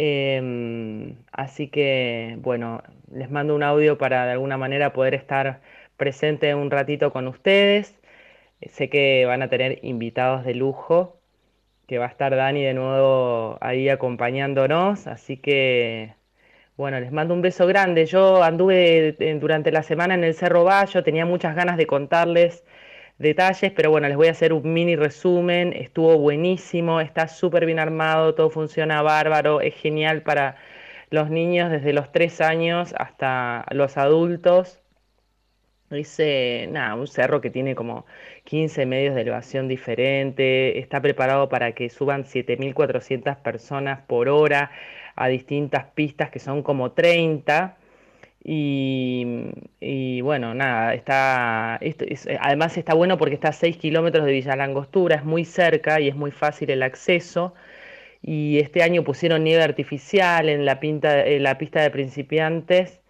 Em, 0.00 1.16
así 1.32 1.68
que 1.68 2.36
bueno, 2.40 2.82
les 3.12 3.30
mando 3.30 3.54
un 3.56 3.64
audio 3.64 3.98
para 3.98 4.26
de 4.26 4.32
alguna 4.32 4.56
manera 4.56 4.92
poder 4.92 5.14
estar 5.14 5.60
presente 5.96 6.54
un 6.54 6.70
ratito 6.70 7.12
con 7.12 7.26
ustedes, 7.28 7.98
sé 8.68 8.88
que 8.90 9.26
van 9.26 9.42
a 9.42 9.48
tener 9.50 9.80
invitados 9.82 10.44
de 10.44 10.54
lujo 10.54 11.18
que 11.88 11.98
va 11.98 12.06
a 12.06 12.08
estar 12.08 12.36
Dani 12.36 12.62
de 12.64 12.74
nuevo 12.74 13.58
ahí 13.60 13.88
acompañándonos, 13.88 15.06
así 15.08 15.38
que 15.38 16.14
bueno, 16.76 17.00
les 17.00 17.12
mando 17.12 17.34
un 17.34 17.42
beso 17.42 17.66
grande. 17.66 18.06
Yo 18.06 18.42
anduve 18.44 19.16
eh, 19.18 19.38
durante 19.40 19.72
la 19.72 19.82
semana 19.82 20.14
en 20.14 20.24
el 20.24 20.34
Cerro 20.34 20.64
Bayo, 20.64 21.02
tenía 21.02 21.26
muchas 21.26 21.56
ganas 21.56 21.76
de 21.76 21.86
contarles 21.86 22.64
detalles, 23.18 23.72
pero 23.72 23.90
bueno, 23.90 24.08
les 24.08 24.16
voy 24.16 24.28
a 24.28 24.32
hacer 24.32 24.52
un 24.52 24.72
mini 24.72 24.96
resumen. 24.96 25.72
Estuvo 25.72 26.18
buenísimo, 26.18 27.00
está 27.00 27.28
súper 27.28 27.66
bien 27.66 27.78
armado, 27.78 28.34
todo 28.34 28.50
funciona 28.50 29.02
bárbaro, 29.02 29.60
es 29.60 29.74
genial 29.74 30.22
para 30.22 30.56
los 31.10 31.30
niños 31.30 31.70
desde 31.70 31.92
los 31.92 32.12
3 32.12 32.40
años 32.40 32.94
hasta 32.98 33.64
los 33.70 33.96
adultos. 33.96 34.80
Eh, 35.90 36.68
nada, 36.70 36.94
un 36.96 37.06
cerro 37.06 37.40
que 37.40 37.48
tiene 37.50 37.74
como 37.74 38.04
15 38.44 38.84
medios 38.84 39.14
de 39.14 39.22
elevación 39.22 39.68
diferente, 39.68 40.78
está 40.78 41.00
preparado 41.00 41.48
para 41.48 41.72
que 41.72 41.88
suban 41.88 42.24
7.400 42.24 43.36
personas 43.38 44.00
por 44.06 44.28
hora 44.28 44.70
a 45.16 45.28
distintas 45.28 45.86
pistas 45.94 46.30
que 46.30 46.40
son 46.40 46.62
como 46.62 46.92
30. 46.92 47.76
Y, 48.50 50.20
bueno, 50.22 50.54
nada, 50.54 50.94
está, 50.94 51.78
esto 51.82 52.04
es- 52.08 52.26
además 52.40 52.76
está 52.78 52.94
bueno 52.94 53.18
porque 53.18 53.34
está 53.34 53.48
a 53.50 53.52
6 53.52 53.76
kilómetros 53.76 54.24
de 54.24 54.32
Villa 54.32 54.56
Langostura, 54.56 55.16
es 55.16 55.24
muy 55.24 55.44
cerca 55.44 56.00
y 56.00 56.08
es 56.08 56.16
muy 56.16 56.30
fácil 56.30 56.70
el 56.70 56.82
acceso. 56.82 57.54
Y 58.22 58.58
este 58.60 58.82
año 58.82 59.04
pusieron 59.04 59.44
nieve 59.44 59.62
artificial 59.64 60.48
en 60.48 60.64
la, 60.66 60.80
pinta, 60.80 61.26
en 61.26 61.42
la 61.44 61.58
pista 61.58 61.82
de 61.82 61.90
principiantes 61.90 63.00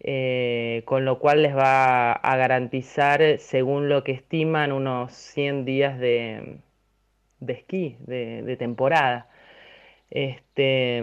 eh, 0.00 0.82
con 0.86 1.04
lo 1.04 1.18
cual 1.20 1.42
les 1.42 1.56
va 1.56 2.12
a 2.12 2.36
garantizar, 2.36 3.38
según 3.38 3.88
lo 3.88 4.04
que 4.04 4.12
estiman, 4.12 4.72
unos 4.72 5.12
100 5.14 5.64
días 5.66 5.98
de, 6.00 6.58
de 7.40 7.52
esquí, 7.54 7.96
de 8.06 8.56
temporada. 8.58 9.28
Este, 10.10 10.98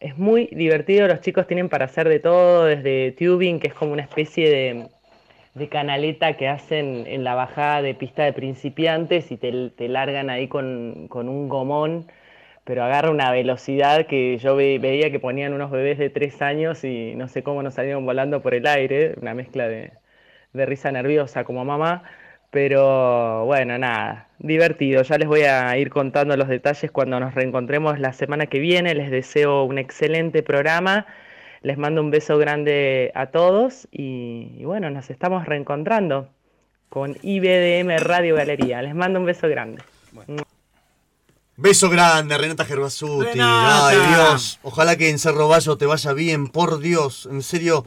es 0.00 0.18
muy 0.18 0.46
divertido, 0.52 1.08
los 1.08 1.20
chicos 1.20 1.46
tienen 1.46 1.68
para 1.68 1.86
hacer 1.86 2.08
de 2.08 2.20
todo, 2.20 2.66
desde 2.66 3.12
tubing, 3.12 3.60
que 3.60 3.68
es 3.68 3.74
como 3.74 3.92
una 3.92 4.02
especie 4.02 4.50
de, 4.50 5.68
canaleta 5.70 6.36
que 6.36 6.48
hacen 6.48 7.06
en 7.06 7.24
la 7.24 7.34
bajada 7.34 7.82
de 7.82 7.94
pista 7.94 8.24
de 8.24 8.32
principiantes 8.34 9.32
y 9.32 9.38
te, 9.38 9.88
largan 9.88 10.28
ahí 10.30 10.48
con, 10.48 11.08
con 11.08 11.28
un 11.30 11.48
gomón, 11.48 12.06
pero 12.64 12.84
agarra 12.84 13.10
una 13.10 13.30
velocidad 13.32 14.06
que 14.06 14.38
yo 14.38 14.56
ve- 14.56 14.78
veía 14.80 15.10
que 15.10 15.20
ponían 15.20 15.54
unos 15.54 15.70
bebés 15.70 15.98
de 15.98 16.10
tres 16.10 16.42
años 16.42 16.84
y 16.84 17.14
no 17.16 17.28
sé 17.28 17.42
cómo 17.42 17.62
nos 17.62 17.74
salieron 17.74 18.04
volando 18.06 18.42
por 18.42 18.54
el 18.54 18.66
aire, 18.66 19.14
una 19.20 19.34
mezcla 19.34 19.68
de 19.68 19.92
risa 20.66 20.92
nerviosa 20.92 21.44
como 21.44 21.64
mamá, 21.64 22.02
pero 22.56 23.44
bueno, 23.44 23.76
nada, 23.76 24.28
divertido. 24.38 25.02
Ya 25.02 25.18
les 25.18 25.28
voy 25.28 25.42
a 25.42 25.76
ir 25.76 25.90
contando 25.90 26.38
los 26.38 26.48
detalles 26.48 26.90
cuando 26.90 27.20
nos 27.20 27.34
reencontremos 27.34 27.98
la 27.98 28.14
semana 28.14 28.46
que 28.46 28.60
viene. 28.60 28.94
Les 28.94 29.10
deseo 29.10 29.64
un 29.64 29.76
excelente 29.76 30.42
programa. 30.42 31.04
Les 31.60 31.76
mando 31.76 32.00
un 32.00 32.10
beso 32.10 32.38
grande 32.38 33.12
a 33.14 33.26
todos 33.26 33.86
y, 33.92 34.64
bueno, 34.64 34.88
nos 34.88 35.10
estamos 35.10 35.44
reencontrando 35.44 36.30
con 36.88 37.18
IBDM 37.22 37.98
Radio 37.98 38.36
Galería. 38.36 38.80
Les 38.80 38.94
mando 38.94 39.20
un 39.20 39.26
beso 39.26 39.50
grande. 39.50 39.82
Beso 41.58 41.88
grande, 41.88 42.36
Renata 42.36 42.64
Gervasuti. 42.66 43.24
Renata. 43.30 43.88
Ay, 43.88 43.96
Dios. 44.10 44.58
Ojalá 44.62 44.96
que 44.96 45.08
en 45.08 45.18
Cerro 45.18 45.48
Bayo 45.48 45.76
te 45.78 45.86
vaya 45.86 46.12
bien, 46.12 46.48
por 46.48 46.80
Dios. 46.80 47.26
En 47.30 47.42
serio, 47.42 47.82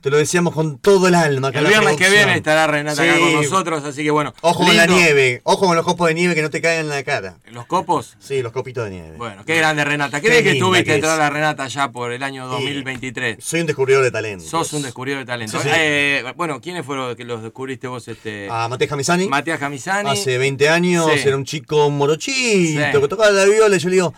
te 0.00 0.08
lo 0.10 0.16
decíamos 0.16 0.54
con 0.54 0.78
todo 0.78 1.08
el 1.08 1.14
alma. 1.14 1.50
El 1.52 1.66
viernes 1.66 1.96
que 1.96 2.08
viene 2.08 2.34
estará 2.36 2.66
Renata 2.66 3.02
acá 3.02 3.18
con 3.18 3.34
nosotros, 3.34 3.84
así 3.84 4.02
que 4.02 4.10
bueno. 4.10 4.32
Ojo 4.40 4.64
con 4.64 4.74
la 4.76 4.86
nieve. 4.86 5.42
Ojo 5.44 5.66
con 5.66 5.76
los 5.76 5.84
copos 5.84 6.08
de 6.08 6.14
nieve 6.14 6.34
que 6.34 6.40
no 6.40 6.48
te 6.48 6.62
caigan 6.62 6.86
en 6.86 6.88
la 6.88 7.02
cara. 7.02 7.36
¿Los 7.50 7.66
copos? 7.66 8.16
Sí, 8.18 8.40
los 8.40 8.50
copitos 8.50 8.84
de 8.84 8.90
nieve. 8.92 9.16
Bueno, 9.18 9.44
qué 9.44 9.56
grande 9.56 9.84
Renata. 9.84 10.20
Qué, 10.22 10.28
Qué 10.30 10.42
que 10.42 10.50
estuviste 10.52 10.84
que 10.86 10.94
entrar 10.94 11.12
es. 11.12 11.18
a 11.20 11.22
la 11.24 11.30
Renata 11.30 11.68
ya 11.68 11.90
por 11.92 12.12
el 12.12 12.22
año 12.22 12.46
2023. 12.48 13.36
Soy 13.44 13.60
un 13.60 13.66
descubridor 13.66 14.02
de 14.02 14.10
talento. 14.10 14.44
Sos 14.44 14.72
un 14.72 14.82
descubridor 14.82 15.18
de 15.20 15.26
talento. 15.26 15.58
Sí, 15.60 15.64
sí. 15.68 15.70
Eh, 15.76 16.24
bueno, 16.34 16.62
¿quiénes 16.62 16.86
fueron 16.86 17.08
los 17.08 17.16
que 17.16 17.24
los 17.24 17.42
descubriste 17.42 17.88
vos? 17.88 18.08
Este... 18.08 18.48
A 18.50 18.68
Matías 18.68 18.88
Camisani. 18.88 19.28
Matías 19.28 19.58
Camisani. 19.60 20.08
Hace 20.08 20.38
20 20.38 20.68
años 20.70 21.10
Sí. 21.14 21.28
era 21.28 21.36
un 21.36 21.44
chico 21.44 21.90
morochito 21.90 23.00
Sí. 23.00 23.01
Que 23.02 23.08
tocaba 23.08 23.30
la 23.30 23.44
viola 23.44 23.76
y 23.76 23.78
yo 23.78 23.88
le 23.88 23.94
digo. 23.96 24.14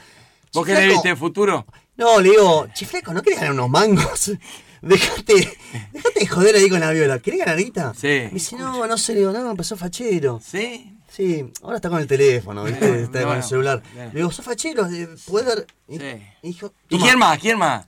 ¿Vos 0.53 0.65
qué 0.65 0.75
le 0.75 0.87
viste 0.89 1.17
futuro? 1.17 1.67
No, 1.97 2.21
le 2.21 2.31
digo, 2.31 2.69
chifleco, 2.73 3.13
¿no 3.13 3.23
querés 3.23 3.41
ganar 3.41 3.55
unos 3.55 3.71
mangos? 3.71 4.33
Dejate, 4.83 5.57
dejate 5.93 6.21
de 6.21 6.27
joder 6.27 6.57
ahí 6.57 6.69
con 6.69 6.79
la 6.79 6.91
viola. 6.91 7.19
¿Querés 7.19 7.41
ganar 7.41 7.57
guita? 7.57 7.95
Sí. 7.99 8.07
Me 8.07 8.31
dice, 8.33 8.57
no, 8.57 8.87
no 8.87 8.99
sé, 8.99 9.15
le 9.15 9.21
digo, 9.21 9.33
no, 9.33 9.51
empezó 9.51 9.77
fachero. 9.77 10.41
¿Sí? 10.45 10.95
Sí, 11.09 11.51
ahora 11.63 11.77
está 11.77 11.89
con 11.89 12.01
el 12.01 12.07
teléfono, 12.07 12.65
¿viste? 12.65 13.05
Está 13.05 13.23
con 13.23 13.37
el 13.37 13.43
celular. 13.43 13.83
Le 13.95 14.11
digo, 14.11 14.31
¿sos 14.31 14.45
fachero? 14.45 14.87
Eh, 14.87 15.09
¿Puedes 15.27 15.49
dar? 15.49 15.67
Y, 15.89 15.99
Sí. 15.99 16.23
y 16.43 16.49
dijo, 16.49 16.73
¿Y 16.91 16.99
quién 16.99 17.19
más? 17.19 17.39
¿Quién 17.39 17.59
más? 17.59 17.87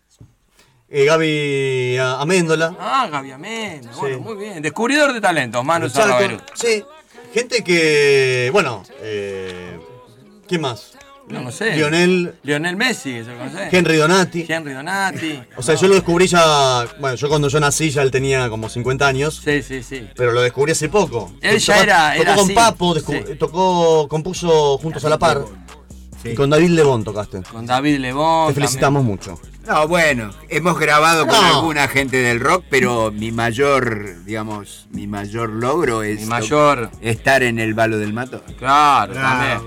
Eh, 0.88 1.04
Gaby 1.04 1.98
ah, 1.98 2.20
Améndola. 2.20 2.74
Ah, 2.78 3.08
Gaby. 3.10 3.30
Sí. 3.82 3.88
Bueno, 3.98 4.20
muy 4.20 4.36
bien. 4.36 4.62
Descubridor 4.62 5.12
de 5.12 5.20
talentos, 5.20 5.64
Manu 5.64 5.88
Chaco. 5.88 6.08
Sarraberu. 6.08 6.38
Sí, 6.54 6.84
gente 7.34 7.62
que, 7.64 8.48
bueno, 8.52 8.84
eh, 9.00 9.78
¿quién 10.48 10.60
más? 10.60 10.92
No, 11.28 11.40
no 11.40 11.50
sé. 11.50 11.74
Lionel, 11.74 12.34
Lionel 12.44 12.76
Messi, 12.76 13.24
¿se 13.24 13.32
lo 13.32 13.38
conocés? 13.38 13.72
Henry 13.74 13.96
Donati. 13.96 14.46
Henry 14.48 14.72
Donati. 14.74 15.42
O 15.56 15.62
sea, 15.62 15.74
yo 15.74 15.88
lo 15.88 15.94
descubrí 15.94 16.28
ya, 16.28 16.84
bueno, 17.00 17.16
yo 17.16 17.28
cuando 17.28 17.48
yo 17.48 17.58
nací 17.58 17.90
ya 17.90 18.02
él 18.02 18.12
tenía 18.12 18.48
como 18.48 18.68
50 18.68 19.08
años. 19.08 19.42
Sí, 19.44 19.60
sí, 19.62 19.82
sí. 19.82 20.08
Pero 20.14 20.30
lo 20.30 20.40
descubrí 20.42 20.70
hace 20.70 20.88
poco. 20.88 21.32
Él 21.40 21.58
ya 21.58 21.82
era- 21.82 22.10
Tocó 22.12 22.22
era 22.22 22.34
con 22.36 22.44
así. 22.44 22.54
Papo, 22.54 22.94
tocó, 23.40 24.06
compuso 24.08 24.78
juntos 24.78 25.04
a 25.04 25.08
la 25.08 25.18
par. 25.18 25.44
Y 26.22 26.34
con 26.34 26.48
David 26.50 26.70
Lebón 26.70 27.02
tocaste. 27.04 27.42
Con 27.42 27.66
David 27.66 27.98
Lebón. 27.98 28.48
Te 28.48 28.54
felicitamos 28.54 29.02
mucho. 29.04 29.38
No, 29.66 29.88
bueno, 29.88 30.30
hemos 30.48 30.78
grabado 30.78 31.26
con 31.26 31.44
alguna 31.44 31.88
gente 31.88 32.18
del 32.18 32.38
rock, 32.38 32.64
pero 32.70 33.10
mi 33.10 33.32
mayor, 33.32 34.22
digamos, 34.24 34.86
mi 34.90 35.08
mayor 35.08 35.48
logro 35.50 36.04
es 36.04 36.20
Mi 36.20 36.26
mayor- 36.26 36.88
estar 37.00 37.42
en 37.42 37.58
el 37.58 37.74
Balo 37.74 37.98
del 37.98 38.12
Mato. 38.12 38.42
Claro, 38.60 39.12
también. 39.12 39.60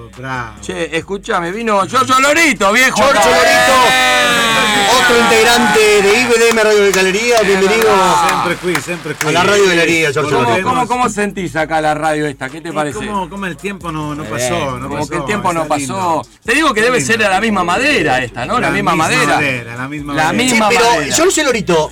Che, 0.61 0.95
escúchame, 0.95 1.51
vino 1.51 1.85
Giorgio 1.85 2.17
Lorito, 2.19 2.71
viejo. 2.71 2.95
Giorgio. 2.97 3.21
Lorito, 3.29 4.99
otro 5.01 5.19
integrante 5.19 5.79
de 6.01 6.21
IBDM 6.21 6.63
Radio 6.63 6.91
Galería, 6.93 7.41
bienvenido 7.41 7.89
Sempre 8.29 8.55
qui, 8.55 8.81
sempre 8.81 9.13
qui. 9.15 9.27
a 9.27 9.31
la 9.31 9.43
Radio 9.43 9.65
Galería, 9.67 10.11
Giorgio 10.11 10.37
¿Cómo, 10.37 10.49
Lorito. 10.49 10.67
cómo, 10.69 10.87
cómo 10.87 11.09
sentís 11.09 11.55
acá 11.57 11.81
la 11.81 11.93
radio 11.93 12.25
esta? 12.27 12.49
¿Qué 12.49 12.61
te 12.61 12.71
parece? 12.71 12.97
Como, 13.05 13.29
como 13.29 13.45
el 13.47 13.57
tiempo 13.57 13.91
no, 13.91 14.15
no 14.15 14.23
Eh, 14.23 14.27
pasó, 14.29 14.77
no 14.79 14.87
como 14.87 14.99
pasó, 14.99 15.09
que 15.09 15.17
el 15.17 15.25
tiempo 15.25 15.51
no 15.53 15.65
pasó. 15.67 15.79
lindo. 15.79 16.21
Te 16.43 16.53
digo 16.53 16.73
que 16.73 16.81
debe 16.81 17.01
ser 17.01 17.17
de 17.17 17.27
la 17.27 17.41
misma 17.41 17.63
madera 17.63 18.23
esta, 18.23 18.45
¿no? 18.45 18.59
La, 18.59 18.69
misma, 18.71 18.95
madera. 18.95 19.41
la 19.75 19.87
misma 19.89 20.13
La 20.13 20.25
madera. 20.31 20.43
misma 20.43 20.69
Sí, 20.69 20.75
pero 20.77 20.89
madera. 20.91 21.15
Giorgio 21.15 21.43
Lorito, 21.43 21.91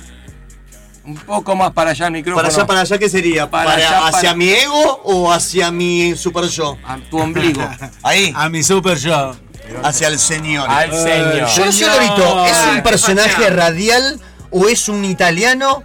Un 1.04 1.16
poco 1.16 1.56
más 1.56 1.72
para 1.72 1.90
allá 1.92 2.06
el 2.06 2.12
micrófono. 2.12 2.42
para 2.42 2.54
allá, 2.54 2.66
para 2.66 2.80
allá, 2.82 2.98
¿qué 2.98 3.08
sería? 3.08 3.50
Para 3.50 3.64
¿Para, 3.70 3.76
allá, 3.76 4.06
¿Hacia 4.08 4.20
para- 4.30 4.34
mi 4.34 4.48
ego 4.50 5.00
o 5.04 5.32
hacia 5.32 5.70
mi 5.70 6.14
super 6.16 6.44
yo? 6.44 6.76
A 6.86 6.96
tu 6.98 7.18
ombligo. 7.18 7.66
Ahí. 8.02 8.32
A 8.36 8.48
mi 8.48 8.62
super 8.62 8.98
yo. 8.98 9.34
Hacia 9.82 10.08
el 10.08 10.18
señor. 10.18 10.68
Al 10.68 10.92
señor. 10.92 11.46
Giorgio 11.48 11.72
Señor. 11.72 11.96
Lorito, 11.96 12.46
¿es 12.46 12.56
un 12.74 12.82
personaje 12.82 13.50
radial 13.50 14.20
o 14.50 14.66
es 14.68 14.88
un 14.88 15.04
italiano 15.04 15.82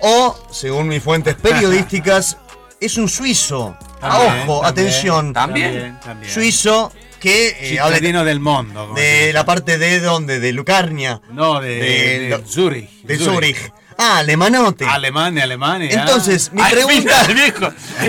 o, 0.00 0.36
según 0.50 0.88
mis 0.88 1.02
fuentes 1.02 1.34
periodísticas, 1.36 2.36
es 2.80 2.96
un 2.96 3.08
suizo? 3.08 3.76
Ah, 4.00 4.10
También, 4.10 4.42
Ojo, 4.48 4.60
también, 4.62 4.64
atención. 4.88 5.32
También, 5.32 6.00
también. 6.04 6.32
Suizo 6.32 6.92
que 7.26 7.74
eh, 7.74 7.80
habla 7.80 7.96
del 8.24 8.38
mundo. 8.40 8.92
de 8.94 9.32
la 9.32 9.44
parte 9.44 9.78
de 9.78 9.98
dónde, 10.00 10.38
de 10.38 10.52
Lucarnia. 10.52 11.20
No, 11.30 11.60
de, 11.60 11.68
de- 11.76 12.28
de 12.38 12.42
Zurich. 12.46 12.88
De 13.02 13.18
Zurich. 13.18 13.72
Ah, 13.98 14.18
alemanote. 14.18 14.84
Alemania, 14.86 15.44
Alemania. 15.44 15.88
Entonces, 16.00 16.52
mi 16.52 16.60
Al 16.62 16.70
pregunta. 16.70 17.24
final, 17.24 17.34
viejo. 17.34 17.64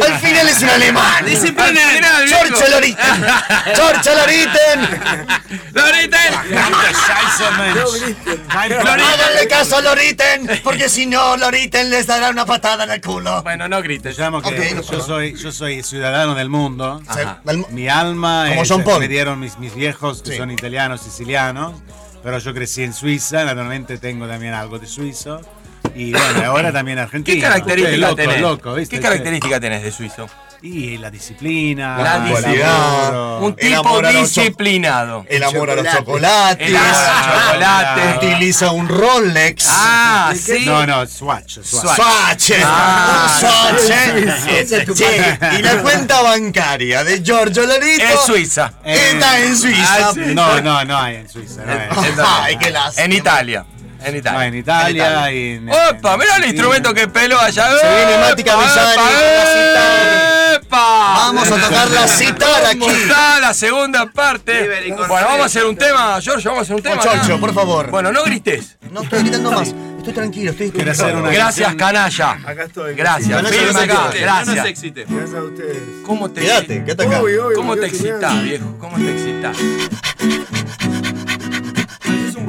Al 0.06 0.20
final 0.20 0.50
es 0.50 0.62
un 0.62 0.70
alemán. 0.70 1.26
Dice. 1.26 1.54
Giorgio 2.28 2.70
Loriten. 2.70 3.26
Giorgio 3.76 4.16
Loriten. 4.16 4.82
Loriten. 5.74 6.34
Háganle 8.50 9.48
caso 9.48 9.78
a 9.78 9.82
Loriten, 9.82 10.50
porque 10.64 10.90
si 10.90 11.06
no, 11.06 11.38
Loriten 11.38 11.90
les 11.90 12.08
dará 12.08 12.30
una 12.30 12.46
patada 12.46 12.84
en 12.86 12.92
el 12.92 13.02
culo. 13.02 13.42
Bueno, 13.44 13.68
no 13.68 13.82
grites. 13.82 14.18
Llamo 14.18 14.42
que 14.42 14.50
Ok, 14.50 14.76
no 14.76 14.82
yo, 14.82 15.02
soy, 15.02 15.36
yo 15.38 15.52
soy 15.52 15.84
ciudadano 15.84 16.36
del 16.36 16.50
mundo. 16.50 17.02
Ajá. 17.08 17.42
Mi 17.70 17.88
alma 17.88 18.46
Como 18.50 18.64
es- 18.64 18.70
John 18.70 18.84
Paul. 18.84 19.00
me 19.00 19.08
dieron 19.08 19.40
mis, 19.40 19.58
mis 19.58 19.74
viejos 19.76 20.22
que 20.22 20.32
Sí. 20.32 20.38
son 20.38 20.52
italianos, 20.52 21.02
sicilianos. 21.02 21.74
Pero 22.24 22.40
yo 22.40 22.54
crecí 22.54 22.84
en 22.84 22.94
Suiza, 22.94 23.46
naturalmente 23.46 23.98
tengo 24.00 24.28
también 24.28 24.54
algo 24.54 24.80
de 24.80 24.88
suizo. 24.88 25.40
Y 25.98 26.12
bueno, 26.12 26.46
ahora 26.46 26.72
también 26.72 27.00
argentino. 27.00 27.36
¿Qué 27.36 27.42
características 27.42 28.00
loco, 28.00 28.16
tenés? 28.16 28.42
loco, 28.42 28.74
¿viste? 28.76 28.96
¿Qué 28.96 29.02
características 29.02 29.60
tenés 29.60 29.84
de 29.84 29.92
suizo? 29.92 30.30
Y 30.60 30.98
la 30.98 31.12
disciplina, 31.12 32.00
La 32.00 32.16
el 32.16 32.24
disciplina. 32.30 33.38
Un 33.42 33.56
tipo 33.56 33.80
amor 33.80 34.06
a 34.08 34.12
los 34.12 34.34
cho- 34.34 34.42
disciplinado. 34.42 35.24
El 35.30 35.44
amor 35.44 35.70
a 35.70 35.76
los 35.76 35.86
Chocolate. 35.86 36.66
chocolates. 36.66 36.68
El 36.68 36.76
amor 36.76 36.96
al 36.98 37.52
chocolate. 37.54 38.18
Utiliza 38.28 38.72
un 38.72 38.88
Rolex. 38.90 39.66
Ah, 39.70 40.34
sí. 40.36 40.66
No, 40.66 40.86
no, 40.88 41.06
Swatch. 41.06 41.60
Swatch. 41.62 41.96
Swatch. 41.96 42.52
Ah, 42.66 43.40
Y 45.58 45.62
la 45.62 45.82
cuenta 45.82 46.22
bancaria 46.22 47.04
de 47.04 47.22
Giorgio 47.24 47.66
Lorito 47.66 48.04
Es 48.04 48.22
Suiza. 48.26 48.74
está 48.84 49.40
en 49.40 49.56
Suiza. 49.58 50.08
Ah, 50.10 50.12
sí. 50.14 50.22
No, 50.34 50.60
no, 50.62 50.84
no 50.86 50.98
hay 50.98 51.16
en 51.18 51.30
Suiza. 51.30 51.64
No 51.66 51.72
hay. 51.72 51.88
Ay, 52.44 52.58
qué 52.58 52.72
lástima. 52.72 53.06
En 53.06 53.14
Italia. 53.14 53.66
En 54.08 54.14
No, 54.14 54.20
Italia. 54.20 54.46
en 54.48 54.56
Italia 54.56 55.32
y 55.32 55.52
en. 55.56 55.70
¡Opa! 55.70 56.18
Mirá 56.18 56.38
el 56.38 56.46
instrumento 56.46 56.94
que 56.94 57.08
peló 57.08 57.40
allá. 57.40 57.68
Se 57.80 57.88
viene 57.96 58.18
Mati 58.20 58.42
¡Epa, 58.42 58.52
Camisani 58.52 58.92
epa, 58.92 59.02
con 59.04 59.14
la 59.74 60.54
¡Epa! 60.56 61.14
Vamos 61.18 61.52
a 61.52 61.56
tocar 61.56 61.90
la 61.92 62.08
citar 62.08 62.66
aquí. 62.66 62.80
¿Cómo 62.80 62.92
está 62.92 63.40
la 63.40 63.54
segunda 63.54 64.06
parte? 64.08 64.92
Bueno, 64.92 65.08
vamos 65.28 65.42
a 65.42 65.46
hacer 65.46 65.66
un 65.66 65.76
tema, 65.76 66.20
Giorgio, 66.22 66.52
vamos 66.52 66.62
a 66.62 66.64
hacer 66.64 66.76
un 66.76 66.82
tema. 66.82 67.02
Giorgio, 67.02 67.40
por 67.40 67.54
favor. 67.54 67.90
Bueno, 67.92 68.12
no 68.12 68.24
grites. 68.24 68.78
No 68.92 69.02
estoy 69.02 69.20
gritando 69.20 69.52
más. 69.52 69.74
Estoy 69.98 70.14
tranquilo, 70.14 70.52
estoy 70.52 70.68
una 70.74 70.84
Gracias, 71.32 71.68
canción- 71.68 71.76
canalla. 71.78 72.32
Acá 72.46 72.64
estoy. 72.64 72.96
Gracias. 72.96 73.30
Canalla, 73.30 73.50
Firme 73.58 73.80
acá. 73.82 74.10
Gracias. 74.18 74.56
No 74.56 74.64
se 74.64 74.70
excite. 74.70 75.06
Gracias 75.10 75.36
a 75.36 75.44
ustedes. 75.44 75.78
¿Cómo 76.06 76.32
te 76.32 76.42
Quédate, 76.42 76.84
quédate 76.86 77.04
acá. 77.08 77.22
Obvio, 77.22 77.48
obvio, 77.48 77.58
¿Cómo 77.58 77.76
te 77.76 77.88
excitás, 77.88 78.42
viejo? 78.42 78.78
¿Cómo 78.80 78.96
te 78.98 79.12
excitás? 79.12 79.58
Es 82.30 82.36
un 82.36 82.46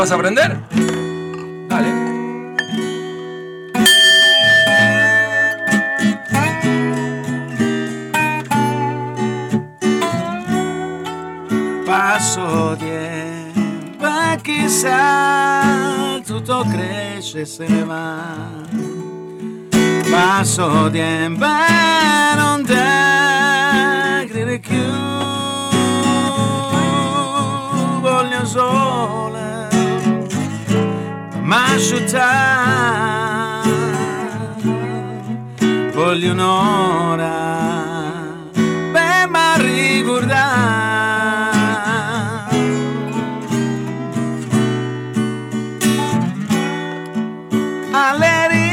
¿Te 0.00 0.04
vas 0.04 0.12
a 0.12 0.14
aprender? 0.14 0.58
Dale. 1.68 1.90
Passo 11.84 12.76
tempo 12.78 14.06
e 14.06 14.38
chissà 14.40 16.18
tutto 16.24 16.64
cresce 16.72 17.44
se 17.44 17.66
va. 17.84 18.48
Passo 20.10 20.88
tempo 20.90 21.44
e 21.44 22.34
non 22.36 22.64
te 22.64 24.26
crede 24.30 24.60
più. 24.60 24.78
Voglio 28.00 28.46
sole, 28.46 29.49
ma 31.50 31.66
voglio 35.92 36.30
un'ora 36.30 37.28
per 38.92 39.28
ma 39.28 39.56
ricordare. 39.56 40.38
Alle 47.90 48.48
rive 48.48 48.68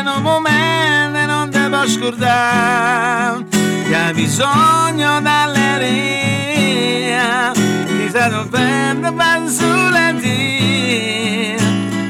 in 0.00 0.06
un 0.16 0.22
momento 0.22 1.26
non 1.26 1.50
devo 1.50 1.86
scordare 1.86 3.44
che 3.50 3.94
hai 3.94 4.14
bisogno 4.14 5.20
d'alleria 5.20 5.76
ti 8.06 8.12
stanno 8.12 8.46
prendendo 8.46 9.12
per 9.14 9.48
sulle 9.48 10.14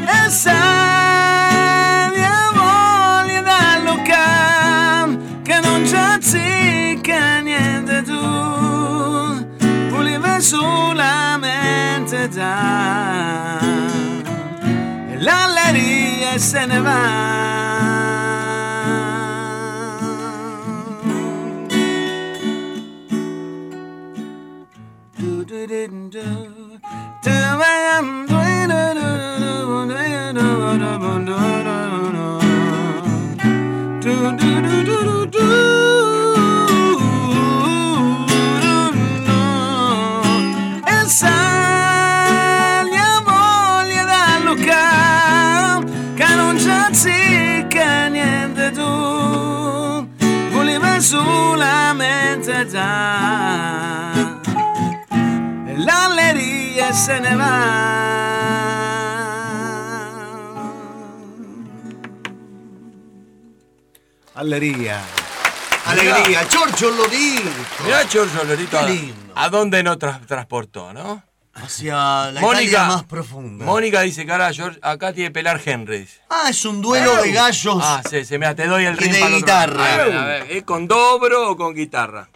e 0.04 0.28
sai 0.28 2.10
mia 2.10 2.50
voglia 2.52 3.40
da 3.40 3.80
Luca 3.82 5.08
che 5.42 5.58
non 5.62 5.82
c'è 5.84 6.18
zicca 6.20 7.40
niente 7.40 8.02
tu. 8.02 9.48
Volevi 9.88 10.42
solamente 10.42 12.28
da. 12.28 13.58
E 15.10 15.18
l'alleria 15.18 16.36
se 16.36 16.66
ne 16.66 16.80
va 16.80 18.25
solamente 51.00 52.64
da 52.72 54.12
e 55.66 55.76
l'alleria 55.76 56.45
se 56.92 57.20
ne 57.20 57.34
va 57.36 58.76
Allería. 64.34 65.00
Alegría, 65.86 66.44
Giorgio 66.48 66.90
Lodito. 66.90 67.50
Mirá, 67.84 68.06
Giorgio 68.08 68.44
Lorito, 68.44 68.70
Qué 68.70 68.76
a, 68.84 68.88
lindo. 68.88 69.32
a 69.34 69.48
dónde 69.48 69.82
nos 69.82 69.98
tra- 69.98 70.24
transportó, 70.26 70.92
¿no? 70.92 71.22
Hacia 71.54 72.30
la 72.32 72.40
Italia 72.40 72.84
más 72.84 73.04
profunda. 73.04 73.64
Mónica 73.64 74.02
dice 74.02 74.26
que 74.26 74.32
ahora 74.32 74.52
George, 74.52 74.78
acá 74.82 75.12
tiene 75.14 75.30
que 75.30 75.34
pelar 75.34 75.60
Henry. 75.64 76.06
Ah, 76.28 76.48
es 76.50 76.64
un 76.66 76.82
duelo 76.82 77.16
de 77.22 77.32
gallos. 77.32 77.78
Ah, 77.80 78.02
sí, 78.10 78.24
sí, 78.26 78.34
mira, 78.36 78.54
te 78.54 78.66
doy 78.66 78.84
el 78.84 78.94
Y 78.94 78.98
ring 78.98 79.12
de 79.12 79.30
guitarra. 79.36 79.94
A 79.94 79.96
ver, 80.04 80.16
a 80.16 80.24
ver, 80.26 80.46
¿es 80.50 80.64
con 80.64 80.86
dobro 80.86 81.50
o 81.52 81.56
con 81.56 81.72
guitarra? 81.74 82.28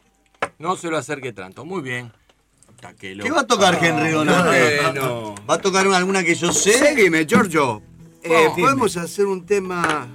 No 0.59 0.77
se 0.77 0.89
lo 0.89 0.97
acerque 0.97 1.33
tanto. 1.35 1.67
Muy 1.67 1.83
bien. 1.83 2.11
Puta, 2.81 2.95
qué 2.99 3.15
loco. 3.15 3.29
¿Qué 3.29 3.35
va 3.35 3.41
a 3.43 3.47
tocar 3.47 3.79
Henry 3.85 4.11
Donato? 4.11 4.49
Bueno. 4.49 5.35
¿Va 5.49 5.55
a 5.55 5.59
tocar 5.61 5.87
alguna 5.87 6.25
que 6.25 6.35
yo 6.35 6.51
sé? 6.53 6.73
Seguime, 6.73 7.27
Giorgio. 7.27 7.83
Eh, 8.23 8.47
Oh. 8.49 8.57
podemos 8.57 8.97
hacer 8.97 9.27
un 9.27 9.45
tema 9.45 10.09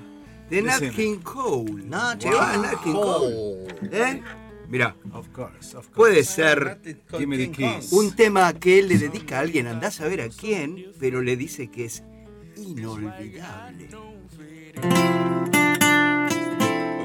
de 0.49 0.61
Nat. 0.63 0.81
King 0.95 1.17
Cole. 1.19 1.83
Nat 1.85 2.19
¿Te 2.19 2.31
va 2.31 2.53
King 2.53 2.61
Nat 2.61 2.83
King 2.83 2.93
Cole. 2.93 3.67
Cole? 3.79 3.89
¿Eh? 3.91 4.21
Mira, 4.67 4.95
Of 5.13 5.27
course, 5.29 5.77
of 5.77 5.85
course. 5.89 5.93
puede 5.93 6.23
ser 6.23 6.79
un 7.91 8.15
tema 8.15 8.51
que 8.53 8.79
él 8.79 8.87
le 8.87 8.97
dedica 8.97 9.37
a 9.37 9.41
alguien, 9.41 9.67
andás 9.67 10.01
a 10.01 10.07
ver 10.07 10.21
a 10.21 10.29
quién, 10.29 10.87
pero 10.99 11.21
le 11.21 11.37
dice 11.37 11.69
que 11.69 11.85
es 11.85 12.01
inolvidable. 12.57 13.89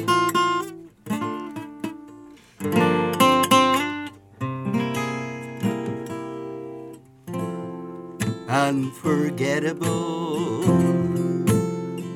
Unforgettable. 8.72 10.62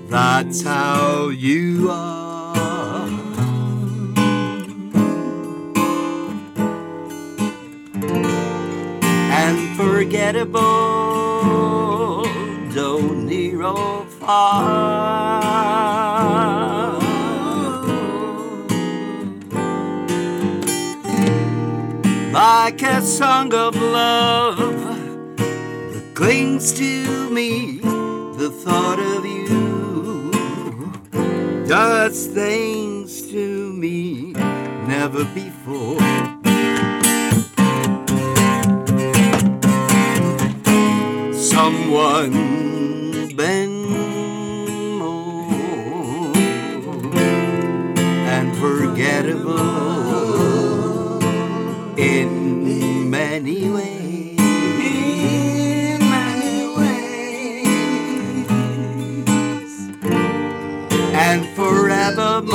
That's 0.09 0.63
how 0.63 1.29
you 1.29 1.91
are. 1.91 3.07
Unforgettable. 9.45 12.25
Don't 12.75 13.27
near 13.27 13.63
or 13.63 14.07
far. 14.07 14.63
Like 22.33 22.83
a 22.83 23.03
song 23.03 23.53
of 23.53 23.77
love 23.77 24.76
clings 26.17 26.73
to 26.73 27.29
me, 27.29 27.79
the 27.83 28.51
thought 28.64 28.99
of 28.99 29.27
you 29.27 30.31
does 31.69 32.27
things 32.29 33.31
to 33.31 33.71
me 33.75 34.33
never 34.89 35.27
before. 35.35 36.01
Someone 41.35 42.33
been 43.37 43.85
more 44.99 46.33
unforgettable 48.39 51.21
in 51.99 53.11
many 53.11 53.69
ways. 53.69 53.96
And 61.37 61.45
forevermore. 61.55 62.49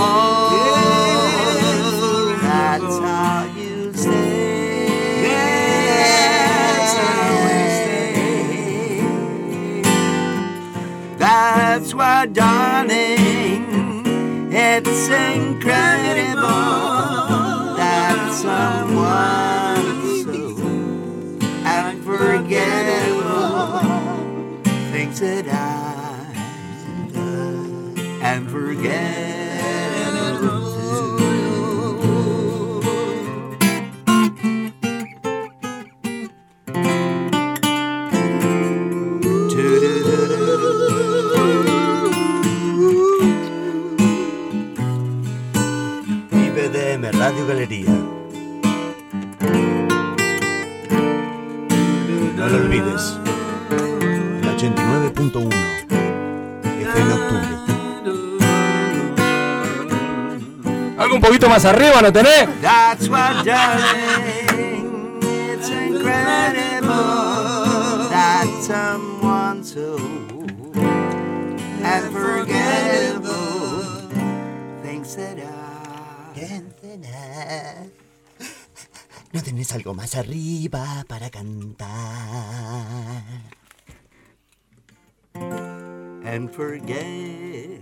That's 2.41 2.97
how 2.97 3.45
you 3.55 3.93
stay. 3.93 5.21
That's 5.21 6.93
how 6.97 7.45
we 7.45 7.61
stay. 7.77 9.86
That's 11.19 11.93
why, 11.93 12.25
darling, 12.25 13.61
it's 14.51 15.09
incredible 15.09 16.41
that 17.77 18.34
someone 18.34 19.86
so 20.23 20.34
unforgettable 21.67 23.20
IBDM 46.34 47.12
Radio 47.18 47.47
Galería. 47.47 47.89
No 52.36 52.49
lo 52.49 52.58
olvides. 52.58 53.18
El 54.02 54.43
89.1. 54.43 55.61
algo 61.02 61.16
un 61.16 61.22
poquito 61.22 61.49
más 61.49 61.66
arriba, 61.66 62.02
¿no 62.02 62.12
tenés? 62.12 62.47
That's 62.62 63.08
what, 63.10 63.45
darling, 63.45 65.20
it's 65.22 65.70
incredible 65.70 66.89
that 68.10 68.47
someone 68.62 69.64
so 69.64 69.95
unforgettable 71.84 74.10
thinks 74.84 75.16
that 75.16 75.38
I. 75.39 75.72
¿No 79.34 79.41
tenés 79.41 79.72
algo 79.74 79.93
más 79.93 80.16
arriba 80.16 81.06
para 81.08 81.30
cantar? 81.30 81.89
And 86.26 86.49
forget. 86.52 87.80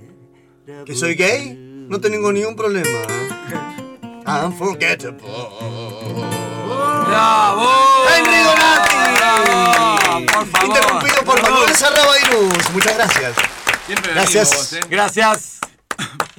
¿Que 0.86 0.96
soy 0.96 1.16
gay? 1.16 1.69
No 1.90 2.00
tengo 2.00 2.32
ningún 2.32 2.56
problema. 2.56 3.00
Unforgettable. 4.46 5.24
¡Bravo! 7.08 7.70
¡Henry 8.16 8.38
Donati! 8.44 10.26
Por 10.32 10.46
favor. 10.48 10.68
Interrumpido 10.68 11.24
por 11.26 11.42
Manuel 11.42 11.76
Sarrabairus. 11.76 12.70
Muchas 12.74 12.96
gracias. 12.96 13.36
Siempre 13.88 14.14
Gracias. 14.14 14.50
venimos, 14.50 14.74
¿eh? 14.74 14.82
Gracias. 14.90 15.60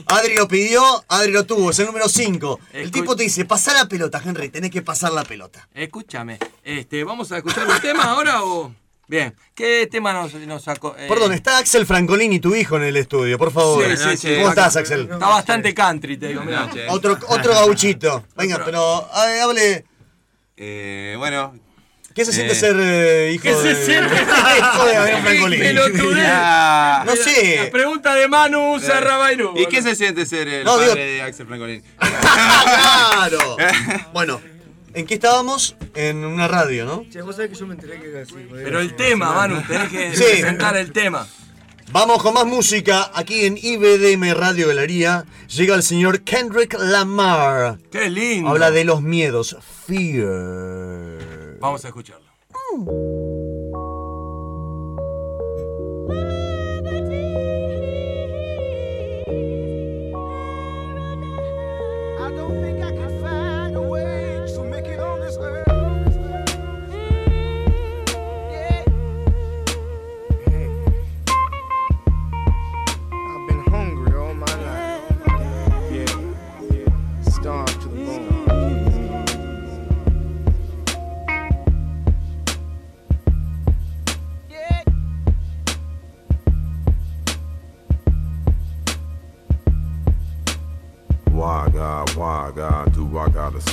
Adri 0.07 0.37
lo 0.37 0.47
pidió, 0.49 1.05
Adri 1.09 1.33
lo 1.33 1.45
tuvo, 1.45 1.71
es 1.71 1.79
el 1.81 1.87
número 1.87 2.09
5. 2.09 2.61
El 2.73 2.91
tipo 2.91 3.15
te 3.17 3.25
dice, 3.25 3.45
pasá 3.45 3.75
la 3.75 3.87
pelota, 3.87 4.23
Henry, 4.25 4.49
tenés 4.49 4.71
que 4.71 4.83
pasar 4.83 5.13
la 5.13 5.25
pelota. 5.25 5.69
Escúchame, 5.75 6.39
este, 6.65 7.05
¿vamos 7.05 7.31
a 7.33 7.37
escuchar 7.39 7.67
un 7.69 7.79
tema 7.83 8.05
ahora 8.05 8.43
o...? 8.45 8.73
Bien, 9.11 9.35
¿qué 9.57 9.89
tema 9.91 10.13
nos, 10.13 10.33
nos 10.35 10.63
sacó? 10.63 10.95
Eh, 10.97 11.07
Perdón, 11.09 11.33
está 11.33 11.59
Axel 11.59 11.85
Francolini, 11.85 12.39
tu 12.39 12.55
hijo, 12.55 12.77
en 12.77 12.85
el 12.85 12.97
estudio, 12.97 13.39
por 13.39 13.51
favor. 13.51 13.85
Sí, 13.85 13.97
sí, 13.97 14.17
sí. 14.17 14.35
¿Cómo 14.37 14.51
estás, 14.51 14.77
Axel? 14.77 15.01
Está 15.11 15.17
bastante 15.27 15.75
country, 15.75 16.17
te 16.17 16.29
digo, 16.29 16.43
mirá. 16.43 16.71
Otro, 16.91 17.19
otro 17.27 17.53
gauchito. 17.53 18.25
Venga, 18.37 18.63
pero 18.65 19.09
eh, 19.27 19.41
hable. 19.41 19.85
Eh, 20.57 21.17
bueno. 21.19 21.59
¿Qué 22.15 22.25
se 22.25 22.33
siente 22.33 22.53
eh, 22.53 22.57
ser 22.57 22.77
eh, 22.79 23.33
hijo 23.35 23.43
¿Qué 23.43 23.55
se 23.55 23.75
de... 23.75 23.85
siente? 23.85 24.15
hijo 24.59 24.85
de 24.87 24.97
Adrián 24.97 25.23
Francolini? 25.25 25.73
No 25.75 27.17
sé. 27.17 27.61
La 27.65 27.71
pregunta 27.73 28.15
de 28.15 28.29
Manu 28.29 28.79
Serrabairu. 28.79 29.55
¿Y 29.57 29.67
qué 29.67 29.83
se 29.83 29.97
siente 29.97 30.25
ser 30.25 30.47
el 30.47 30.65
No, 30.65 30.77
padre 30.77 30.87
digo- 30.87 30.95
de 30.95 31.23
Axel 31.23 31.47
Francolini? 31.49 31.83
¡Claro! 31.99 33.57
Bueno, 34.13 34.41
¿en 34.95 35.07
qué 35.07 35.15
estábamos? 35.15 35.77
En 35.95 36.25
una 36.25 36.49
radio, 36.49 36.85
¿no? 36.85 37.05
Che, 37.11 37.23
vos 37.23 37.37
sabés 37.37 37.51
que 37.51 37.57
yo 37.57 37.67
me 37.67 37.75
enteré 37.75 38.01
que 38.01 38.19
así. 38.21 38.35
Pero 38.51 38.81
el 38.81 38.95
tema, 38.97 39.33
Manu, 39.35 39.63
tenés 39.67 39.89
que 39.89 40.15
Sí. 40.17 40.23
presentar 40.25 40.77
el 40.77 40.93
tema. 40.93 41.27
Vamos 41.93 42.23
con 42.23 42.35
más 42.35 42.47
música. 42.47 43.11
Aquí 43.15 43.47
en 43.47 43.57
IBDM 43.61 44.33
Radio 44.35 44.69
Galería 44.69 45.25
llega 45.49 45.75
el 45.75 45.83
señor 45.83 46.21
Kendrick 46.21 46.77
Lamar. 46.79 47.79
¡Qué 47.91 48.09
lindo! 48.09 48.49
Habla 48.51 48.71
de 48.71 48.85
los 48.85 49.03
miedos. 49.03 49.57
Fear. 49.87 51.59
Vamos 51.61 51.85
a 51.85 51.89
escucharlo. 51.89 52.31
I 60.93 62.31
don't 62.37 62.61
think 62.63 62.80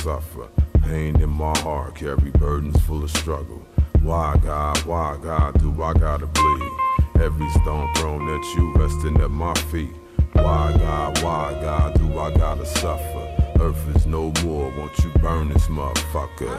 suffer? 0.08 0.48
Pain 0.84 1.20
in 1.20 1.28
my 1.28 1.54
heart, 1.58 1.96
carry 1.96 2.30
burdens 2.30 2.80
full 2.86 3.04
of 3.04 3.10
struggle. 3.10 3.62
Why, 4.00 4.40
God, 4.42 4.78
why, 4.86 5.18
God, 5.22 5.60
do 5.60 5.82
I 5.82 5.92
gotta 5.92 6.26
bleed? 6.26 6.72
Every 7.20 7.50
stone 7.50 7.92
thrown 7.96 8.26
at 8.26 8.44
you, 8.54 8.72
resting 8.76 9.20
at 9.20 9.30
my 9.30 9.52
feet. 9.70 9.94
Why, 10.32 10.74
God, 10.78 11.22
why, 11.22 11.52
God, 11.60 11.98
do 11.98 12.18
I 12.18 12.34
gotta 12.34 12.64
suffer? 12.64 13.24
Earth 13.60 13.96
is 13.96 14.06
no 14.06 14.32
more, 14.42 14.70
won't 14.78 14.98
you 15.00 15.10
burn 15.20 15.50
this 15.50 15.66
motherfucker? 15.66 16.56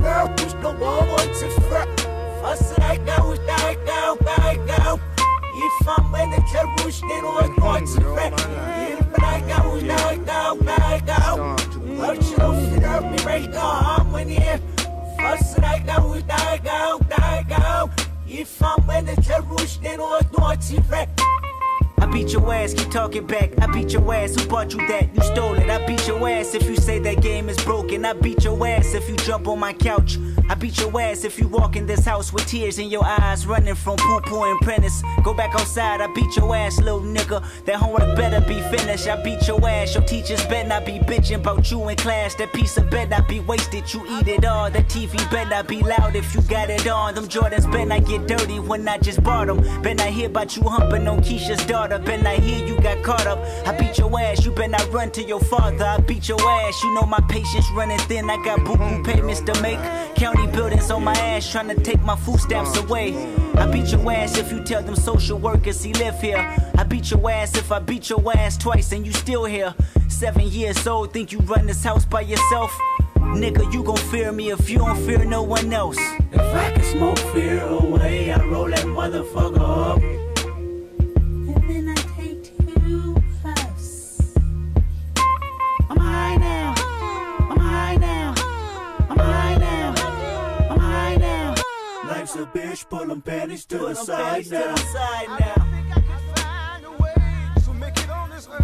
Girls 0.00 0.30
push 0.36 0.52
the 1.40 1.60
fret. 1.68 1.88
Fuss 2.40 2.78
like 2.78 3.04
go, 3.06 3.36
like 3.46 3.84
go, 3.86 4.18
like 4.24 4.66
go. 4.66 5.09
If 5.80 5.88
I'm 5.88 6.14
in 6.14 6.30
the 6.30 6.36
church, 6.52 7.00
then 7.00 7.24
what 7.24 7.58
wants 7.58 7.94
to 7.94 8.02
fret. 8.12 8.34
If 8.34 9.22
I 9.22 9.40
go, 9.40 9.76
like 9.76 10.26
go, 10.26 10.58
like 10.60 11.06
go. 11.06 11.56
What 11.96 12.22
you 12.22 12.36
don't 12.36 12.70
fit 12.70 12.84
up 12.84 13.10
me 13.10 13.16
right 13.24 13.48
now, 13.48 13.96
I'm 13.96 14.14
in 14.16 14.28
here. 14.28 14.60
Fuss 15.16 15.56
like 15.58 15.86
go, 15.86 16.20
like 16.28 16.64
go, 16.64 17.00
like 17.18 17.48
go. 17.48 17.90
If 18.28 18.62
I'm 18.62 18.90
in 18.90 19.06
the 19.06 19.22
church, 19.22 19.80
then 19.80 20.00
what 20.00 20.38
wants 20.38 20.68
to 20.70 20.82
fret. 20.82 21.08
Beat 22.12 22.32
your 22.32 22.52
ass, 22.52 22.74
keep 22.74 22.90
talking 22.90 23.26
back. 23.26 23.50
I 23.60 23.66
beat 23.66 23.92
your 23.92 24.12
ass, 24.12 24.34
who 24.34 24.48
bought 24.48 24.72
you 24.72 24.78
that? 24.88 25.14
You 25.14 25.22
stole 25.22 25.54
it. 25.54 25.70
I 25.70 25.86
beat 25.86 26.06
your 26.08 26.28
ass 26.28 26.54
if 26.54 26.68
you 26.68 26.76
say 26.76 26.98
that 26.98 27.22
game 27.22 27.48
is 27.48 27.56
broken. 27.64 28.04
I 28.04 28.14
beat 28.14 28.44
your 28.44 28.66
ass 28.66 28.94
if 28.94 29.08
you 29.08 29.16
jump 29.16 29.46
on 29.46 29.60
my 29.60 29.72
couch. 29.72 30.18
I 30.48 30.56
beat 30.56 30.80
your 30.80 31.00
ass 31.00 31.22
if 31.22 31.38
you 31.38 31.46
walk 31.46 31.76
in 31.76 31.86
this 31.86 32.04
house 32.04 32.32
with 32.32 32.44
tears 32.46 32.80
in 32.80 32.90
your 32.90 33.04
eyes, 33.04 33.46
running 33.46 33.76
from 33.76 33.96
poo 33.96 34.20
poo 34.22 34.42
and 34.42 34.58
prentice. 34.60 35.00
Go 35.22 35.32
back 35.32 35.54
outside, 35.54 36.00
I 36.00 36.08
beat 36.12 36.34
your 36.36 36.54
ass, 36.56 36.80
little 36.80 37.00
nigga. 37.00 37.44
That 37.66 37.76
homework 37.76 38.16
better 38.16 38.40
be 38.40 38.60
finished. 38.76 39.06
I 39.06 39.22
beat 39.22 39.46
your 39.46 39.64
ass, 39.68 39.94
your 39.94 40.02
teachers 40.02 40.44
better 40.46 40.68
not 40.68 40.84
be 40.84 40.98
bitching 40.98 41.36
about 41.36 41.70
you 41.70 41.88
in 41.88 41.96
class. 41.96 42.34
That 42.34 42.52
piece 42.52 42.76
of 42.76 42.90
bed 42.90 43.10
not 43.10 43.28
be 43.28 43.38
wasted, 43.38 43.94
you 43.94 44.04
eat 44.18 44.26
it 44.26 44.44
all. 44.44 44.68
That 44.68 44.88
TV 44.88 45.16
better 45.30 45.50
not 45.50 45.68
be 45.68 45.82
loud 45.82 46.16
if 46.16 46.34
you 46.34 46.42
got 46.42 46.70
it 46.70 46.88
on. 46.88 47.14
Them 47.14 47.28
Jordans 47.28 47.70
better 47.70 47.86
not 47.86 48.04
get 48.04 48.26
dirty 48.26 48.58
when 48.58 48.88
I 48.88 48.98
just 48.98 49.22
bought 49.22 49.46
them. 49.46 49.60
Better 49.82 49.94
not 49.94 50.08
hear 50.08 50.26
about 50.26 50.56
you 50.56 50.64
humping 50.64 51.06
on 51.06 51.20
Keisha's 51.20 51.64
daughter. 51.64 51.99
Better 52.04 52.22
not 52.22 52.38
hear 52.38 52.66
you 52.66 52.80
got 52.80 53.02
caught 53.02 53.26
up. 53.26 53.38
I 53.66 53.76
beat 53.76 53.98
your 53.98 54.18
ass, 54.20 54.44
you 54.44 54.50
better 54.52 54.68
not 54.68 54.92
run 54.92 55.10
to 55.12 55.22
your 55.22 55.40
father. 55.40 55.84
I 55.84 55.98
beat 55.98 56.28
your 56.28 56.40
ass, 56.40 56.82
you 56.82 56.94
know 56.94 57.02
my 57.02 57.20
patience 57.28 57.66
running 57.72 57.98
thin. 58.00 58.28
I 58.30 58.36
got 58.44 58.64
boo 58.64 58.76
boo 58.76 59.02
payments 59.02 59.40
to 59.42 59.60
make. 59.62 59.78
County 60.16 60.46
buildings 60.48 60.90
on 60.90 61.04
my 61.04 61.14
ass 61.14 61.50
trying 61.50 61.68
to 61.68 61.80
take 61.80 62.02
my 62.02 62.16
food 62.16 62.40
stamps 62.40 62.76
away. 62.76 63.14
I 63.54 63.66
beat 63.66 63.92
your 63.92 64.10
ass 64.12 64.36
if 64.38 64.50
you 64.52 64.62
tell 64.62 64.82
them 64.82 64.96
social 64.96 65.38
workers 65.38 65.82
he 65.82 65.92
live 65.94 66.20
here. 66.20 66.38
I 66.76 66.84
beat 66.84 67.10
your 67.10 67.30
ass 67.30 67.56
if 67.56 67.72
I 67.72 67.78
beat 67.78 68.10
your 68.10 68.22
ass 68.36 68.56
twice 68.56 68.92
and 68.92 69.06
you 69.06 69.12
still 69.12 69.44
here. 69.44 69.74
Seven 70.08 70.48
years 70.48 70.86
old, 70.86 71.12
think 71.12 71.32
you 71.32 71.38
run 71.40 71.66
this 71.66 71.84
house 71.84 72.04
by 72.04 72.22
yourself? 72.22 72.78
Nigga, 73.16 73.72
you 73.72 73.82
gon' 73.82 73.96
fear 73.96 74.32
me 74.32 74.50
if 74.50 74.68
you 74.68 74.78
don't 74.78 74.98
fear 75.06 75.24
no 75.24 75.42
one 75.42 75.72
else. 75.72 75.98
If 76.32 76.40
I 76.40 76.72
can 76.72 76.84
smoke 76.84 77.18
fear 77.32 77.60
away, 77.60 78.32
I 78.32 78.44
roll 78.44 78.68
that 78.68 78.84
motherfucker 78.86 79.60
up. 79.60 80.29
Life's 92.40 92.56
a 92.56 92.58
bitch, 92.58 92.88
pull 92.88 93.06
them 93.06 93.20
panties 93.20 93.66
to 93.66 93.76
the 93.76 93.94
side 93.94 94.48
now. 94.50 94.74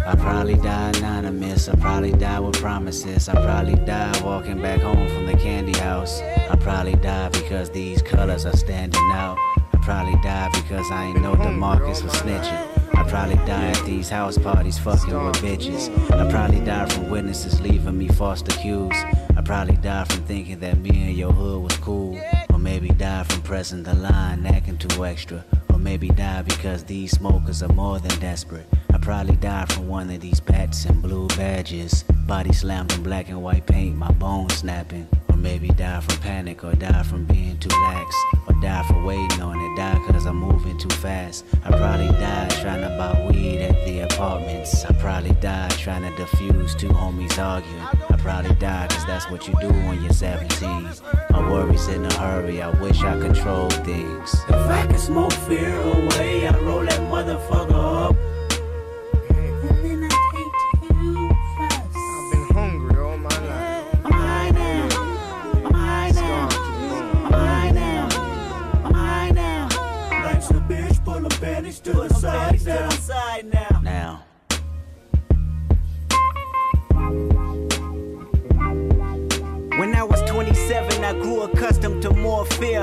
I 0.05 0.15
probably 0.15 0.55
die 0.55 0.89
anonymous. 0.97 1.69
I 1.69 1.75
probably 1.75 2.13
die 2.13 2.39
with 2.39 2.59
promises. 2.59 3.29
I 3.29 3.33
probably 3.33 3.75
die 3.75 4.19
walking 4.23 4.61
back 4.61 4.79
home 4.79 5.07
from 5.09 5.27
the 5.27 5.33
candy 5.33 5.77
house. 5.77 6.21
I 6.21 6.55
probably 6.55 6.95
die 6.95 7.29
because 7.29 7.69
these 7.69 8.01
colors 8.01 8.45
are 8.45 8.55
standing 8.55 9.11
out. 9.11 9.37
I 9.73 9.79
probably 9.83 10.19
die 10.23 10.49
because 10.53 10.89
I 10.89 11.05
ain't 11.05 11.21
know 11.21 11.35
the 11.35 11.43
DeMarcus 11.43 12.03
was 12.03 12.13
snitching. 12.13 12.95
I 12.95 13.03
probably 13.07 13.35
die 13.45 13.67
at 13.67 13.85
these 13.85 14.09
house 14.09 14.39
parties 14.39 14.79
fucking 14.79 15.13
with 15.13 15.35
bitches. 15.35 15.91
I 16.11 16.29
probably 16.31 16.61
die 16.61 16.87
from 16.87 17.11
witnesses 17.11 17.61
leaving 17.61 17.97
me 17.97 18.07
false 18.07 18.41
accused. 18.41 19.05
I 19.35 19.41
probably 19.45 19.75
die 19.75 20.05
from 20.05 20.23
thinking 20.23 20.61
that 20.61 20.79
me 20.79 20.89
and 20.89 21.15
your 21.15 21.31
hood 21.31 21.61
was 21.61 21.77
cool. 21.77 22.19
Maybe 22.67 22.89
die 22.89 23.23
from 23.23 23.41
pressing 23.43 23.83
the 23.83 23.93
line, 23.93 24.45
acting 24.45 24.77
too 24.77 25.05
extra. 25.05 25.45
Or 25.71 25.79
maybe 25.79 26.09
die 26.09 26.41
because 26.41 26.83
these 26.83 27.11
smokers 27.11 27.63
are 27.63 27.71
more 27.71 27.97
than 27.97 28.19
desperate. 28.19 28.67
I 28.93 28.97
probably 28.97 29.37
die 29.37 29.65
from 29.67 29.87
one 29.87 30.09
of 30.11 30.19
these 30.19 30.41
pats 30.41 30.83
and 30.83 31.01
blue 31.01 31.27
badges. 31.29 32.03
Body 32.27 32.51
slammed 32.51 32.91
in 32.93 33.03
black 33.03 33.29
and 33.29 33.41
white 33.41 33.65
paint, 33.65 33.95
my 33.95 34.11
bones 34.11 34.57
snapping. 34.57 35.07
Or 35.29 35.37
maybe 35.37 35.69
die 35.69 36.01
from 36.01 36.17
panic, 36.19 36.65
or 36.65 36.73
die 36.73 37.03
from 37.03 37.23
being 37.23 37.57
too 37.57 37.69
lax. 37.69 38.13
Or 38.47 38.53
die 38.61 38.83
for 38.83 39.01
waiting 39.01 39.41
on 39.41 39.57
it. 39.57 39.77
Die 39.77 39.99
cause 40.05 40.25
I'm 40.25 40.35
moving 40.35 40.77
too 40.77 40.93
fast. 40.97 41.45
I 41.63 41.69
probably 41.69 42.09
died 42.19 42.51
trying 42.51 42.81
to 42.81 42.89
buy 42.97 43.29
weed 43.31 43.61
at 43.61 43.85
the 43.85 44.01
apartments. 44.01 44.83
I 44.83 44.91
probably 44.91 45.31
died 45.39 45.71
trying 45.71 46.03
to 46.03 46.11
defuse 46.21 46.77
two 46.77 46.89
homies 46.89 47.41
arguing. 47.41 48.06
Probably 48.27 48.53
died 48.55 48.89
cause 48.89 49.05
that's 49.05 49.31
what 49.31 49.47
you 49.47 49.53
do 49.61 49.69
when 49.69 50.03
you're 50.03 50.11
17. 50.11 50.89
My 51.29 51.49
worries 51.49 51.87
in 51.87 52.03
a 52.03 52.13
hurry, 52.15 52.61
I 52.61 52.67
wish 52.81 53.01
I 53.01 53.17
controlled 53.17 53.71
things. 53.85 54.33
If 54.49 54.53
I 54.53 54.85
can 54.85 54.97
smoke 54.97 55.31
fear 55.31 55.73
away, 55.79 56.45
I 56.45 56.59
roll 56.59 56.81
that 56.81 56.99
motherfucker 57.09 58.09
up. 58.09 58.26
I 81.07 81.13
grew 81.13 81.43
accustomed 81.43 82.01
to 82.01 82.09
more 82.09 82.45
fear. 82.45 82.81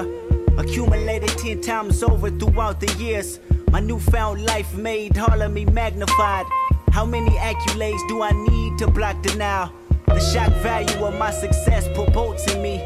Accumulated 0.57 1.29
10 1.29 1.61
times 1.61 2.03
over 2.03 2.31
throughout 2.31 2.81
the 2.81 2.91
years. 2.95 3.39
My 3.71 3.81
newfound 3.81 4.47
life 4.47 4.75
made 4.75 5.19
all 5.19 5.43
of 5.43 5.53
me 5.53 5.67
magnified. 5.67 6.47
How 6.91 7.05
many 7.05 7.33
accolades 7.33 8.01
do 8.09 8.23
I 8.23 8.33
need 8.33 8.79
to 8.79 8.87
block 8.87 9.21
denial? 9.21 9.71
The 10.07 10.21
shock 10.21 10.51
value 10.63 11.05
of 11.05 11.19
my 11.19 11.33
success 11.33 11.87
bolts 12.15 12.51
in 12.51 12.63
me. 12.63 12.81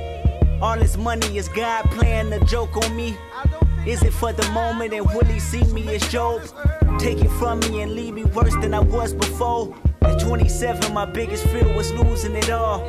All 0.61 0.77
this 0.77 0.97
money 0.97 1.39
is 1.39 1.49
God 1.49 1.85
playing 1.93 2.33
a 2.33 2.45
joke 2.45 2.77
on 2.77 2.97
me. 2.97 3.17
Is 3.87 4.03
it 4.03 4.15
for 4.15 4.33
the 4.33 4.51
moment 4.51 4.93
and 4.93 5.07
will 5.07 5.25
he 5.27 5.39
see 5.39 5.63
me 5.73 5.95
as 5.95 6.03
Job? 6.09 6.43
Take 6.99 7.21
it 7.21 7.31
from 7.39 7.61
me 7.61 7.83
and 7.83 7.95
leave 7.95 8.15
me 8.15 8.25
worse 8.25 8.57
than 8.57 8.75
I 8.75 8.81
was 8.81 9.15
before. 9.15 9.73
At 10.03 10.19
27, 10.19 10.93
my 10.93 11.05
biggest 11.05 11.45
fear 11.47 11.73
was 11.77 11.93
losing 11.93 12.35
it 12.35 12.51
all. 12.51 12.81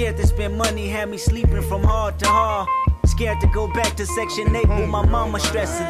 Scared 0.00 0.16
to 0.16 0.26
spend 0.26 0.56
money, 0.56 0.88
had 0.88 1.10
me 1.10 1.18
sleeping 1.18 1.60
from 1.60 1.84
hard 1.84 2.18
to 2.20 2.26
hard. 2.26 2.66
Scared 3.04 3.38
to 3.42 3.46
go 3.48 3.70
back 3.74 3.94
to 3.96 4.06
Section 4.06 4.56
8 4.56 4.66
with 4.66 4.88
my 4.88 5.04
mama 5.04 5.38
stressing. 5.38 5.86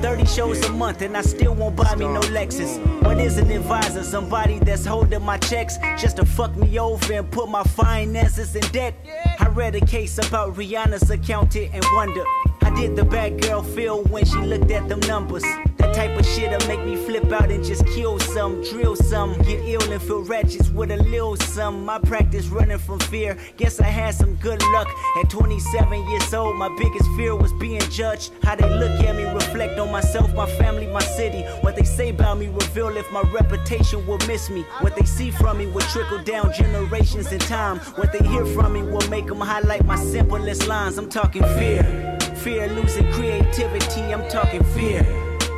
30 0.00 0.26
shows 0.26 0.64
a 0.66 0.72
month 0.72 1.02
and 1.02 1.16
I 1.16 1.22
still 1.22 1.56
won't 1.56 1.74
buy 1.74 1.92
me 1.96 2.06
no 2.06 2.20
Lexus. 2.20 2.78
What 3.02 3.18
is 3.18 3.36
an 3.36 3.50
advisor? 3.50 4.04
Somebody 4.04 4.60
that's 4.60 4.84
holding 4.86 5.24
my 5.24 5.38
checks 5.38 5.76
just 6.00 6.18
to 6.18 6.24
fuck 6.24 6.54
me 6.54 6.78
over 6.78 7.12
and 7.12 7.28
put 7.32 7.48
my 7.48 7.64
finances 7.64 8.54
in 8.54 8.62
debt. 8.70 8.94
I 9.40 9.48
read 9.48 9.74
a 9.74 9.84
case 9.84 10.18
about 10.18 10.54
Rihanna's 10.54 11.10
accountant 11.10 11.74
and 11.74 11.84
wonder 11.94 12.22
how 12.60 12.74
did 12.74 12.96
the 12.96 13.04
bad 13.04 13.40
girl 13.42 13.62
feel 13.62 14.02
when 14.04 14.24
she 14.24 14.38
looked 14.38 14.70
at 14.70 14.88
them 14.88 15.00
numbers? 15.00 15.44
That 15.78 15.94
type 15.94 16.18
of 16.18 16.26
shit'll 16.26 16.66
make 16.66 16.84
me 16.84 16.96
flip 16.96 17.30
out 17.30 17.50
and 17.50 17.64
just 17.64 17.86
kill 17.86 18.18
some, 18.18 18.62
drill 18.62 18.96
some, 18.96 19.34
get 19.42 19.60
ill 19.64 19.92
and 19.92 20.02
feel 20.02 20.22
wretched 20.22 20.74
with 20.74 20.90
a 20.90 20.96
little 20.96 21.36
some. 21.36 21.84
My 21.84 21.98
practice 21.98 22.46
running 22.48 22.78
from 22.78 22.98
fear. 23.00 23.38
Guess 23.56 23.80
I 23.80 23.86
had 23.86 24.14
some 24.14 24.34
good 24.36 24.60
luck. 24.72 24.88
At 25.18 25.30
27 25.30 26.08
years 26.10 26.34
old, 26.34 26.56
my 26.56 26.68
biggest 26.76 27.08
fear 27.16 27.36
was 27.36 27.52
being 27.54 27.80
judged. 27.90 28.32
How 28.42 28.56
they 28.56 28.68
look 28.68 29.00
at 29.04 29.14
me, 29.16 29.24
reflect 29.24 29.78
on 29.78 29.92
myself, 29.92 30.34
my 30.34 30.46
family, 30.58 30.86
my 30.88 31.02
city. 31.02 31.42
What 31.60 31.76
they 31.76 31.84
say 31.84 32.10
about 32.10 32.38
me 32.38 32.48
reveal 32.48 32.96
if 32.96 33.10
my 33.12 33.22
reputation 33.32 34.04
will 34.06 34.20
miss 34.26 34.50
me. 34.50 34.62
What 34.80 34.96
they 34.96 35.04
see 35.04 35.30
from 35.30 35.58
me 35.58 35.66
will 35.66 35.86
trickle 35.92 36.22
down 36.22 36.52
generations 36.52 37.32
in 37.32 37.38
time. 37.38 37.78
What 37.96 38.12
they 38.12 38.26
hear 38.26 38.44
from 38.46 38.72
me 38.72 38.82
will 38.82 39.08
make 39.08 39.26
them 39.26 39.40
highlight 39.40 39.84
my 39.84 39.96
simplest 39.96 40.66
lines. 40.66 40.98
I'm 40.98 41.08
talking 41.08 41.42
fear. 41.42 42.18
Fear 42.42 42.68
losing 42.68 43.10
creativity, 43.12 44.14
I'm 44.14 44.28
talking 44.28 44.62
fear. 44.62 45.02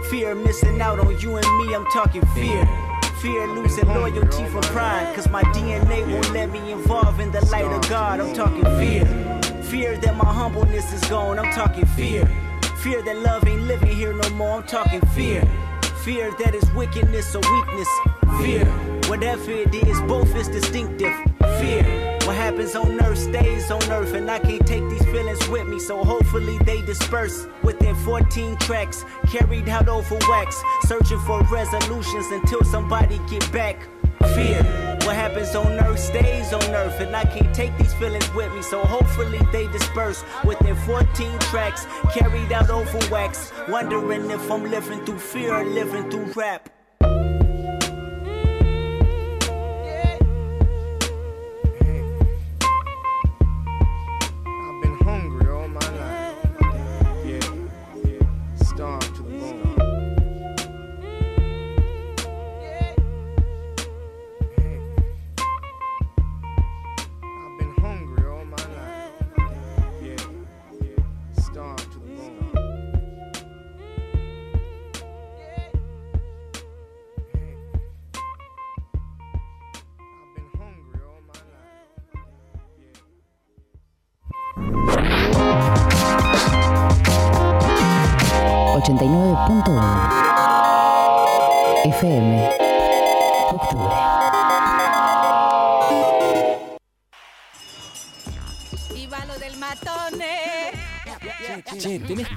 Fear 0.09 0.35
missing 0.35 0.81
out 0.81 0.99
on 0.99 1.18
you 1.20 1.37
and 1.37 1.59
me, 1.59 1.74
I'm 1.74 1.85
talking 1.93 2.24
fear. 2.35 2.66
Fear 3.20 3.49
losing 3.49 3.87
loyalty 3.87 4.47
from 4.47 4.62
pride, 4.62 5.14
cause 5.14 5.28
my 5.28 5.43
DNA 5.55 6.11
won't 6.11 6.33
let 6.33 6.51
me 6.51 6.72
involve 6.72 7.20
in 7.20 7.31
the 7.33 7.45
light 7.47 7.66
of 7.66 7.87
God, 7.91 8.18
I'm 8.20 8.35
talking 8.35 8.64
fear. 8.78 9.05
Fear 9.64 9.99
that 9.99 10.16
my 10.16 10.24
humbleness 10.24 10.91
is 10.93 11.03
gone, 11.11 11.39
I'm 11.39 11.53
talking 11.53 11.85
fear. 11.85 12.26
Fear 12.78 13.03
that 13.03 13.18
love 13.18 13.47
ain't 13.47 13.62
living 13.62 13.95
here 13.95 14.14
no 14.14 14.31
more, 14.31 14.57
I'm 14.57 14.66
talking 14.66 15.03
fear. 15.14 15.43
Fear 16.03 16.35
that 16.43 16.55
is 16.55 16.68
wickedness 16.72 17.35
or 17.35 17.43
weakness. 17.53 17.89
Fear, 18.41 18.64
whatever 19.11 19.50
it 19.50 19.74
is, 19.74 20.00
both 20.02 20.36
is 20.36 20.46
distinctive. 20.46 21.12
Fear, 21.58 21.82
what 22.24 22.36
happens 22.36 22.76
on 22.76 23.02
earth 23.02 23.18
stays 23.18 23.68
on 23.72 23.82
earth, 23.90 24.14
and 24.14 24.30
I 24.30 24.38
can't 24.38 24.64
take 24.64 24.88
these 24.88 25.04
feelings 25.06 25.48
with 25.48 25.66
me, 25.66 25.80
so 25.80 26.04
hopefully 26.04 26.56
they 26.58 26.80
disperse. 26.82 27.48
Within 27.64 27.96
14 27.96 28.56
tracks, 28.58 29.04
carried 29.26 29.68
out 29.68 29.88
over 29.88 30.16
wax, 30.28 30.62
searching 30.86 31.18
for 31.26 31.42
resolutions 31.50 32.26
until 32.30 32.62
somebody 32.62 33.20
get 33.28 33.50
back. 33.50 33.88
Fear, 34.34 34.62
what 35.02 35.16
happens 35.16 35.56
on 35.56 35.72
earth 35.80 35.98
stays 35.98 36.52
on 36.52 36.62
earth, 36.72 37.00
and 37.00 37.14
I 37.16 37.24
can't 37.24 37.52
take 37.52 37.76
these 37.78 37.92
feelings 37.94 38.32
with 38.32 38.54
me, 38.54 38.62
so 38.62 38.80
hopefully 38.80 39.40
they 39.50 39.66
disperse. 39.72 40.22
Within 40.44 40.76
14 40.86 41.36
tracks, 41.50 41.84
carried 42.14 42.52
out 42.52 42.70
over 42.70 43.00
wax, 43.11 43.50
wondering 43.68 44.30
if 44.30 44.48
I'm 44.48 44.70
living 44.70 45.04
through 45.04 45.18
fear 45.18 45.52
or 45.52 45.64
living 45.64 46.08
through 46.11 46.32
rap. 46.34 46.70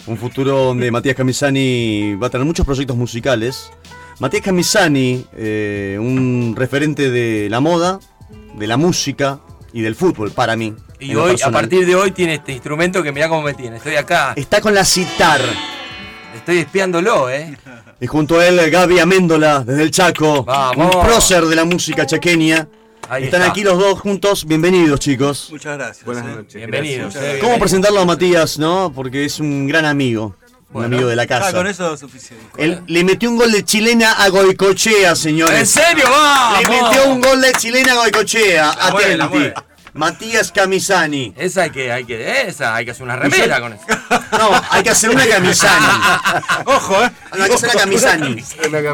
un 0.07 0.17
futuro 0.17 0.67
donde 0.67 0.91
Matías 0.91 1.17
Camisani 1.17 2.15
va 2.17 2.29
a 2.29 2.31
tener 2.31 2.47
muchos 2.47 2.65
proyectos 2.65 2.97
musicales. 2.97 3.71
Matías 4.21 4.43
Camisani, 4.43 5.27
eh, 5.37 5.99
un 6.01 6.55
referente 6.57 7.11
de 7.11 7.49
la 7.51 7.61
moda, 7.61 7.99
de 8.57 8.67
la 8.67 8.77
música 8.77 9.41
y 9.73 9.83
del 9.83 9.95
fútbol 9.95 10.31
para 10.31 10.57
mí. 10.57 10.75
Y 11.01 11.15
hoy, 11.17 11.37
a 11.45 11.51
partir 11.51 11.87
de 11.87 11.95
hoy, 11.95 12.11
tiene 12.13 12.35
este 12.35 12.53
instrumento 12.53 13.03
que 13.03 13.13
mirá 13.13 13.29
cómo 13.29 13.43
me 13.43 13.55
tiene. 13.55 13.77
Estoy 13.77 13.97
acá, 13.97 14.33
Está 14.37 14.61
con 14.61 14.75
la 14.75 14.85
citar. 14.85 15.41
estoy 16.35 16.59
espiándolo, 16.59 17.29
¿eh? 17.31 17.57
Y 18.01 18.07
junto 18.07 18.39
a 18.39 18.47
él, 18.47 18.71
Gaby 18.71 18.99
Améndola, 19.01 19.61
desde 19.61 19.83
el 19.83 19.91
Chaco, 19.91 20.45
Vamos. 20.45 20.95
un 20.95 21.03
prócer 21.03 21.45
de 21.45 21.57
la 21.57 21.65
música 21.65 22.07
chaqueña. 22.07 22.69
Ahí 23.09 23.25
Están 23.25 23.43
está. 23.43 23.53
aquí 23.53 23.63
los 23.63 23.79
dos 23.79 24.01
juntos. 24.01 24.47
Bienvenidos, 24.47 24.99
chicos. 24.99 25.49
Muchas 25.51 25.77
gracias. 25.77 26.05
Buenas 26.07 26.25
eh. 26.25 26.37
noches. 26.37 26.55
Bienvenidos. 26.55 27.13
gracias. 27.13 27.23
eh, 27.23 27.27
¿Cómo 27.27 27.33
bienvenidos. 27.53 27.61
presentarlo 27.61 28.01
a 28.01 28.05
Matías, 28.07 28.59
no? 28.59 28.93
Porque 28.95 29.25
es 29.27 29.41
un 29.41 29.67
gran 29.69 29.85
amigo. 29.85 30.37
Un 30.69 30.81
Bueno. 30.81 30.97
amigo 30.97 31.09
de 31.11 31.17
la 31.17 31.23
Ah, 31.25 31.27
casa. 31.27 31.53
con 31.53 31.67
eso 31.67 31.95
es 31.95 32.01
suficiente. 32.01 32.45
Él 32.57 32.81
le 32.87 33.05
metió 33.05 33.31
un 33.31 33.37
gol 33.37 33.53
de 33.53 33.63
chilena 33.63 34.13
a 34.13 34.29
Goicochea, 34.31 35.15
señores. 35.15 35.59
¿En 35.61 35.67
serio? 35.67 36.05
¡Vamos! 36.11 36.59
Le 36.63 36.69
metió 36.83 37.11
un 37.13 37.21
gol 37.21 37.41
de 37.43 37.53
chilena 37.53 37.93
a 37.93 37.97
Goicochea. 37.97 38.71
Atenti. 38.71 39.53
Matías 39.95 40.51
Camisani. 40.51 41.33
Esa 41.37 41.63
hay 41.63 41.71
que, 41.71 41.93
hay 41.93 42.05
que, 42.05 42.43
esa, 42.49 42.75
hay 42.75 42.85
que 42.85 42.91
hacer 42.91 43.05
una 43.05 43.17
remera 43.17 43.61
con 43.61 43.73
eso. 43.73 43.85
No, 44.33 44.51
hay 44.71 44.83
que 44.83 44.91
hacer 44.91 45.11
una 45.11 45.25
Camisani. 45.27 45.87
Ojo, 46.67 47.05
¿eh? 47.05 47.11
No, 47.37 47.45
hay 47.45 47.49
que 47.49 47.55
hacer 47.55 47.71
una 47.71 47.81
Camisani. 47.81 48.37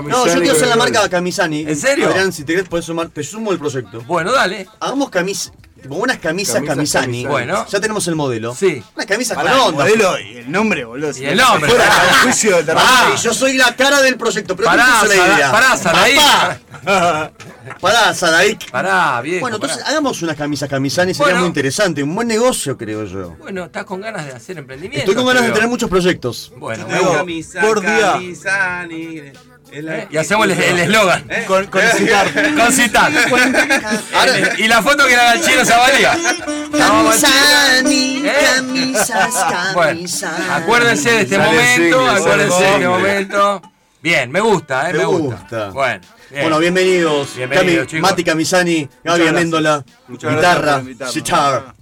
No, 0.09 0.27
yo 0.27 0.35
quiero 0.35 0.53
hacer 0.53 0.69
la 0.69 0.77
marca 0.77 1.09
Camisani. 1.09 1.63
¿En 1.63 1.77
serio? 1.77 2.09
Adrián, 2.09 2.33
si 2.33 2.45
te 2.45 2.53
querés, 2.53 2.69
podés 2.69 2.85
sumar. 2.85 3.09
Te 3.09 3.23
sumo 3.23 3.51
el 3.53 3.59
proyecto. 3.59 4.03
Bueno, 4.03 4.33
dale. 4.33 4.69
Hagamos 4.79 5.09
camisas. 5.11 5.53
Tipo 5.83 5.95
unas 5.97 6.19
camisas 6.19 6.57
Camisas 6.57 6.77
Camisani. 7.03 7.27
Bueno. 7.27 7.67
Ya 7.69 7.81
tenemos 7.81 8.07
el 8.09 8.15
modelo. 8.15 8.55
Sí. 8.55 8.83
Unas 8.95 9.07
camisas 9.07 9.37
Pará, 9.37 9.53
con 9.59 9.69
el 9.69 9.75
modelo 9.75 10.19
y 10.21 10.37
el 10.39 10.53
nombre, 10.53 10.85
boludo. 10.85 11.11
Y 11.19 11.25
el 11.27 11.37
nombre, 11.37 11.71
Fuera 11.71 11.89
pará. 11.89 12.05
del 12.05 12.15
juicio 12.23 12.57
de 12.57 12.65
terror. 12.65 12.83
Ah, 12.85 13.11
y 13.15 13.19
yo 13.19 13.35
soy 13.35 13.55
la 13.57 13.75
cara 13.77 14.03
del 14.03 14.17
proyecto, 14.17 14.55
pero 14.57 14.67
Pará, 14.69 14.85
¿quién 14.85 14.95
puso 15.01 15.07
la 15.07 15.15
Sara- 15.25 15.35
idea? 15.37 15.53
pará, 15.53 15.77
Saraí. 15.77 16.17
Papá. 16.17 16.61
Pará, 17.81 18.15
Sadaik. 18.15 18.71
Pará, 18.71 19.21
viejo. 19.21 19.41
Bueno, 19.43 19.59
pará. 19.59 19.73
entonces 19.73 19.89
hagamos 19.91 20.23
unas 20.23 20.37
camisas 20.37 20.69
Camisani, 20.69 21.13
sería 21.13 21.27
Bueno. 21.27 21.41
muy 21.41 21.49
interesante, 21.49 22.03
un 22.03 22.15
buen 22.15 22.27
negocio, 22.27 22.77
creo 22.77 23.05
yo. 23.05 23.37
Bueno, 23.39 23.65
estás 23.67 23.85
con 23.85 24.01
ganas 24.01 24.25
de 24.27 24.33
hacer 24.33 24.59
emprendimiento. 24.59 25.01
Estoy 25.01 25.15
con 25.15 25.27
ganas 25.27 25.43
de 25.45 25.51
tener 25.53 25.69
muchos 25.69 25.89
proyectos. 25.91 26.53
Bueno, 26.57 26.87
digo, 26.87 27.13
Camisa, 27.17 27.61
por 27.61 27.81
día. 27.81 28.13
Camisani, 28.13 29.33
la 29.73 29.99
¿eh? 29.99 30.09
y 30.11 30.17
hacemos 30.17 30.47
el 30.47 30.53
eslogan. 30.79 31.25
Con, 31.47 31.67
con 31.67 31.83
citar. 31.97 32.55
Con 32.57 32.73
citar. 32.73 33.13
Y 34.59 34.69
la 34.69 34.83
foto 34.83 35.05
que 35.05 35.11
le 35.11 35.17
haga 35.17 35.33
el 35.35 35.41
chino 35.43 35.65
Zabalía. 35.65 36.19
Camisani, 36.77 38.23
¿Eh? 38.27 38.33
camisas, 38.57 39.35
Bueno, 39.75 39.91
camisani. 39.93 40.45
acuérdense 40.51 41.11
de 41.11 41.21
este 41.23 41.39
momento, 41.39 42.07
acuérdense 42.09 42.63
de 42.63 42.73
este 42.75 42.89
momento. 42.89 43.63
Bien, 44.03 44.31
me 44.31 44.41
gusta, 44.41 44.91
eh, 44.91 44.95
Me 44.95 45.05
gusta. 45.05 45.37
gusta. 45.37 45.71
Bueno, 45.71 46.01
bien. 46.31 46.43
Bueno, 46.43 46.59
bienvenidos. 46.59 47.37
Bienvenidos, 47.37 47.87
Cami-. 47.89 48.01
Mati 48.01 48.25
Camisani, 48.25 48.89
Gaby. 49.05 49.27
Améndola, 49.29 49.85
guitarra, 50.09 50.83
sitar. 51.11 51.75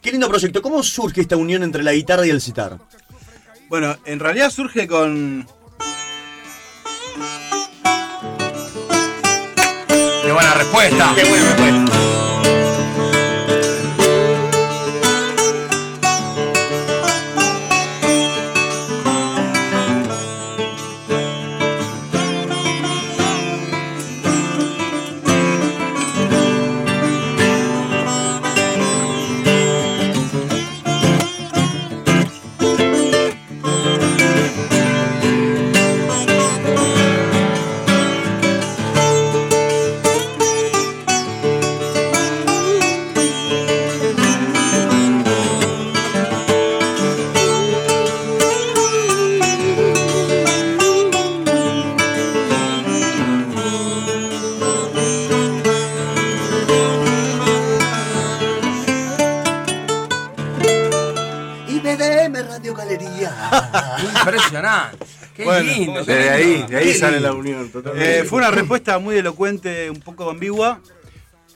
Qué 0.00 0.12
lindo 0.12 0.28
proyecto. 0.28 0.62
¿Cómo 0.62 0.82
surge 0.82 1.20
esta 1.20 1.36
unión 1.36 1.62
entre 1.62 1.82
la 1.82 1.92
guitarra 1.92 2.26
y 2.26 2.30
el 2.30 2.40
sitar? 2.40 2.78
Bueno, 3.68 3.96
en 4.04 4.20
realidad 4.20 4.50
surge 4.50 4.86
con. 4.86 5.46
Buena 10.38 10.54
respuesta. 10.54 11.14
Lindo. 65.76 66.04
De 66.04 66.14
lindo. 66.16 66.32
ahí, 66.32 66.64
de 66.68 66.76
ahí 66.76 66.84
Qué 66.86 66.94
sale 66.94 67.20
la 67.20 67.32
unión, 67.32 67.68
totalmente. 67.70 68.20
Eh, 68.20 68.24
fue 68.24 68.38
una 68.38 68.50
respuesta 68.50 68.98
muy 68.98 69.16
elocuente, 69.16 69.90
un 69.90 70.00
poco 70.00 70.28
ambigua, 70.30 70.80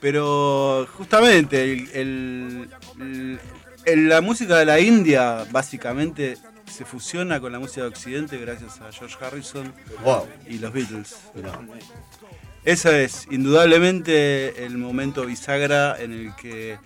pero 0.01 0.86
justamente 0.97 1.62
el- 1.72 1.89
el- 1.93 2.68
el- 3.01 3.39
el- 3.84 4.09
la 4.09 4.20
música 4.20 4.56
de 4.59 4.64
la 4.64 4.80
India 4.80 5.44
básicamente 5.51 6.36
se 6.70 6.84
fusiona 6.84 7.39
con 7.40 7.52
la 7.52 7.59
música 7.59 7.82
de 7.82 7.89
Occidente 7.89 8.39
gracias 8.39 8.80
a 8.80 8.90
George 8.93 9.16
Harrison 9.22 9.72
Wow. 10.05 10.26
y 10.48 10.59
los 10.59 10.72
Beatles. 10.72 11.14
Ese 12.64 13.05
es 13.05 13.26
indudablemente 13.30 14.64
el 14.64 14.78
momento 14.78 15.26
bisagra 15.26 15.97
en 16.01 16.12
el 16.12 16.34
que 16.36 16.78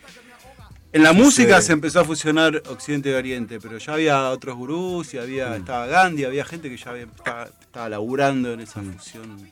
en 0.97 1.02
la 1.02 1.12
música 1.12 1.60
se 1.60 1.73
empezó 1.73 2.01
a 2.01 2.05
fusionar 2.05 2.62
Occidente 2.68 3.10
y 3.10 3.12
Oriente, 3.14 3.60
pero 3.60 3.78
ya 3.78 3.93
había 3.94 4.31
otros 4.31 4.56
gurús 4.56 5.14
y 5.14 5.18
había, 5.18 5.55
estaba 5.56 5.86
Gandhi, 5.86 6.24
había 6.24 6.44
gente 6.44 6.68
que 6.70 6.77
ya 6.77 6.90
había- 6.90 7.05
estaba, 7.05 7.44
estaba 7.44 7.89
laburando 7.89 8.52
en 8.52 8.60
esa 8.60 8.82
fusión 8.82 9.51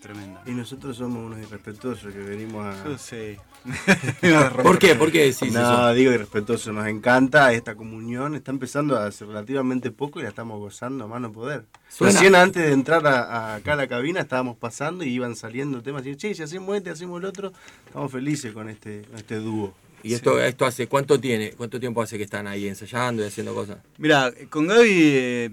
tremenda. 0.00 0.42
Y 0.46 0.50
nosotros 0.52 0.96
somos 0.96 1.24
unos 1.24 1.38
irrespetuosos 1.40 2.12
que 2.12 2.18
venimos 2.20 2.64
a. 2.64 2.84
Yo 2.84 2.98
sé. 2.98 3.40
¿Por 4.62 4.78
qué? 4.78 4.94
¿Por 4.94 5.10
qué 5.10 5.24
decís 5.24 5.52
no, 5.52 5.60
eso? 5.88 5.94
digo 5.94 6.12
irrespetuoso, 6.12 6.72
nos 6.72 6.86
encanta 6.86 7.52
esta 7.52 7.74
comunión, 7.74 8.36
está 8.36 8.52
empezando 8.52 8.96
a 8.96 9.06
hacer 9.06 9.26
relativamente 9.26 9.90
poco 9.90 10.20
y 10.20 10.22
la 10.22 10.28
estamos 10.28 10.60
gozando 10.60 11.04
a 11.04 11.08
mano 11.08 11.32
poder. 11.32 11.64
Suena- 11.88 12.12
Recién 12.12 12.34
antes 12.36 12.64
de 12.64 12.72
entrar 12.72 13.04
a, 13.06 13.22
a 13.22 13.54
acá 13.56 13.72
a 13.72 13.76
la 13.76 13.88
cabina 13.88 14.20
estábamos 14.20 14.56
pasando 14.56 15.02
y 15.02 15.08
iban 15.08 15.34
saliendo 15.34 15.82
temas 15.82 16.06
y 16.06 16.14
che, 16.14 16.34
si 16.34 16.42
hacemos 16.44 16.76
este, 16.76 16.90
hacemos 16.90 17.18
el 17.20 17.24
otro, 17.26 17.52
estamos 17.86 18.12
felices 18.12 18.52
con 18.52 18.68
este, 18.68 19.02
con 19.02 19.16
este 19.16 19.36
dúo. 19.36 19.74
¿Y 20.02 20.14
esto, 20.14 20.40
esto 20.40 20.66
hace 20.66 20.86
cuánto 20.86 21.18
tiene? 21.18 21.52
¿Cuánto 21.52 21.80
tiempo 21.80 22.02
hace 22.02 22.16
que 22.16 22.24
están 22.24 22.46
ahí 22.46 22.68
ensayando 22.68 23.22
y 23.22 23.26
haciendo 23.26 23.54
cosas? 23.54 23.78
Mira, 23.98 24.32
con 24.50 24.66
Gaby 24.66 24.90
eh, 24.90 25.50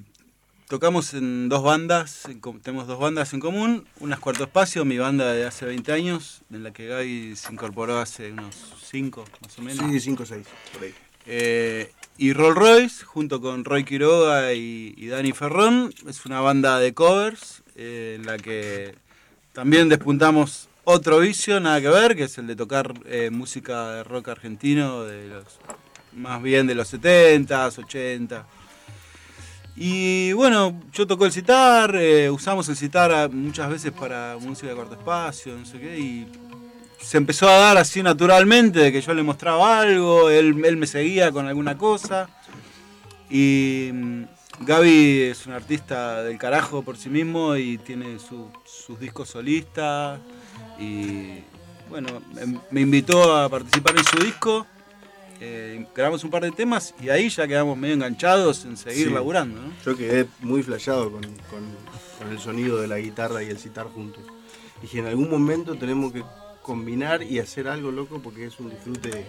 tocamos 0.68 1.14
en 1.14 1.50
dos 1.50 1.64
bandas, 1.64 2.26
en 2.26 2.42
tenemos 2.62 2.88
dos 2.88 3.00
bandas 3.00 3.34
en 3.34 3.40
común. 3.40 3.86
Una 4.00 4.16
es 4.16 4.22
Cuarto 4.22 4.44
Espacio, 4.44 4.86
mi 4.86 4.98
banda 4.98 5.34
de 5.34 5.46
hace 5.46 5.66
20 5.66 5.92
años, 5.92 6.42
en 6.52 6.64
la 6.64 6.72
que 6.72 6.88
Gaby 6.88 7.36
se 7.36 7.54
incorporó 7.54 8.00
hace 8.00 8.32
unos 8.32 8.56
5 8.90 9.26
más 9.42 9.60
o 9.60 9.62
menos. 9.62 9.92
Sí, 9.92 10.00
5 10.00 10.24
o 10.24 10.26
6, 10.26 10.48
por 10.74 10.84
ahí. 10.84 10.94
Eh, 11.26 11.92
y 12.18 12.34
Roll 12.34 12.56
Royce, 12.56 13.04
junto 13.06 13.42
con 13.42 13.66
Roy 13.66 13.86
Quiroga 13.86 14.54
y, 14.54 14.94
y 14.98 15.08
Dani 15.08 15.32
Ferrón, 15.32 15.94
es 16.08 16.26
una 16.26 16.42
banda 16.42 16.80
de 16.80 16.94
covers 16.94 17.64
eh, 17.76 18.18
en 18.20 18.26
la 18.26 18.38
que 18.38 18.96
también 19.54 19.90
despuntamos 19.90 20.70
otro 20.86 21.20
vicio, 21.20 21.60
nada 21.60 21.80
que 21.82 21.90
ver, 21.90 22.16
que 22.16 22.24
es 22.24 22.38
el 22.38 22.48
de 22.48 22.56
tocar 22.56 22.94
eh, 23.06 23.30
música 23.32 23.90
de 23.96 24.04
rock 24.04 24.30
argentino, 24.30 25.04
de 25.04 25.28
los, 25.28 25.44
más 26.14 26.42
bien 26.42 26.68
de 26.68 26.76
los 26.76 26.94
70s, 26.94 27.78
80 27.80 28.46
Y 29.76 30.34
bueno, 30.34 30.80
yo 30.92 31.08
tocó 31.08 31.26
el 31.26 31.32
citar, 31.32 31.96
eh, 31.96 32.30
usamos 32.30 32.68
el 32.70 32.76
citar 32.76 33.12
a- 33.12 33.28
muchas 33.28 33.70
veces 33.70 33.92
para 33.92 34.38
música 34.40 34.68
de 34.70 34.76
corto 34.76 34.94
espacio, 34.96 35.58
no 35.58 35.66
sé 35.66 35.80
qué, 35.80 35.98
y 35.98 36.28
se 37.02 37.18
empezó 37.18 37.48
a 37.50 37.58
dar 37.58 37.78
así 37.78 38.04
naturalmente, 38.04 38.80
de 38.80 38.92
que 38.92 39.02
yo 39.02 39.14
le 39.14 39.24
mostraba 39.24 39.80
algo, 39.80 40.30
él, 40.30 40.64
él 40.66 40.78
me 40.78 40.88
seguía 40.88 41.32
con 41.32 41.48
alguna 41.48 41.78
cosa. 41.78 42.30
Y 43.30 43.90
mm, 43.92 44.24
Gaby 44.62 45.22
es 45.24 45.46
un 45.48 45.54
artista 45.54 46.22
del 46.24 46.38
carajo 46.38 46.84
por 46.84 46.96
sí 46.98 47.10
mismo 47.10 47.56
y 47.56 47.78
tiene 47.80 48.20
su- 48.20 48.52
sus 48.66 49.00
discos 49.00 49.30
solistas. 49.30 50.20
Y 50.80 51.44
bueno, 51.90 52.22
me, 52.34 52.60
me 52.72 52.82
invitó 52.82 53.36
a 53.36 53.50
participar 53.50 53.96
en 53.98 54.04
su 54.06 54.18
disco. 54.24 54.66
eh, 55.46 55.86
grabamos 55.94 56.24
un 56.24 56.30
par 56.30 56.44
de 56.44 56.52
temas 56.52 56.94
y 57.02 57.10
ahí 57.10 57.28
ya 57.28 57.46
quedamos 57.48 57.78
medio 57.78 57.96
enganchados 57.96 58.64
en 58.66 58.78
seguir 58.78 59.08
Sí. 59.10 59.14
laburando. 59.14 59.60
¿no? 59.62 59.74
Yo 59.86 59.98
quedé 59.98 60.26
muy 60.40 60.64
flasheado 60.64 61.12
con, 61.12 61.22
con- 61.22 61.76
con 62.18 62.32
el 62.32 62.40
sonido 62.40 62.80
de 62.80 62.88
la 62.88 62.98
guitarra 63.00 63.44
y 63.44 63.50
el 63.50 63.58
citar 63.58 63.88
juntos. 63.88 64.24
Dije, 64.82 65.00
en 65.00 65.08
algún 65.08 65.30
momento 65.30 65.76
tenemos 65.76 66.14
que 66.14 66.24
combinar 66.62 67.24
y 67.24 67.40
hacer 67.40 67.68
algo 67.68 67.92
loco 67.92 68.20
porque 68.24 68.46
es 68.46 68.58
un 68.60 68.70
disfrute 68.70 69.26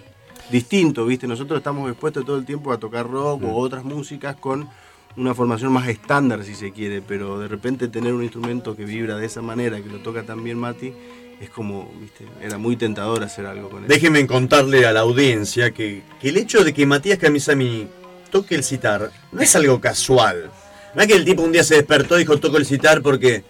distinto, 0.51 1.05
¿viste? 1.05 1.27
Nosotros 1.27 1.59
estamos 1.59 1.91
expuestos 1.91 2.25
todo 2.25 2.37
el 2.37 2.45
tiempo 2.45 2.71
a 2.73 2.79
tocar 2.79 3.09
rock 3.11 3.43
o 3.45 3.57
otras 3.57 3.83
músicas 3.83 4.37
con 4.37 4.69
una 5.16 5.35
formación 5.35 5.73
más 5.73 5.89
estándar, 5.89 6.45
si 6.45 6.55
se 6.55 6.71
quiere, 6.73 7.01
pero 7.03 7.39
de 7.41 7.49
repente 7.49 7.89
tener 7.89 8.12
un 8.15 8.23
instrumento 8.23 8.77
que 8.77 8.85
vibra 8.85 9.16
de 9.16 9.27
esa 9.27 9.43
manera, 9.43 9.81
que 9.83 9.89
lo 9.89 9.99
toca 9.99 10.23
tan 10.25 10.45
bien 10.45 10.59
Mati, 10.59 10.93
es 11.45 11.51
como, 11.51 11.93
¿viste? 12.01 12.25
Era 12.43 12.59
muy 12.59 12.77
tentador 12.77 13.23
hacer 13.23 13.47
algo 13.47 13.71
con 13.71 13.83
él. 13.83 13.89
Déjenme 13.89 14.27
contarle 14.27 14.85
a 14.87 14.93
la 14.93 15.01
audiencia 15.01 15.71
que, 15.71 16.03
que 16.21 16.29
el 16.31 16.37
hecho 16.37 16.65
de 16.65 16.75
que 16.75 16.85
Matías 16.87 17.19
Camisami 17.19 17.87
toque 18.31 18.55
el 18.55 18.65
citar 18.65 19.11
no 19.33 19.41
es 19.41 19.55
algo 19.57 19.81
casual. 19.81 20.51
No 20.95 21.03
es 21.03 21.09
que 21.09 21.15
el 21.15 21.25
tipo 21.25 21.43
un 21.43 21.53
día 21.53 21.65
se 21.65 21.75
despertó 21.77 22.16
y 22.16 22.21
dijo 22.21 22.39
toco 22.39 22.57
el 22.57 22.66
citar 22.66 23.03
porque 23.03 23.45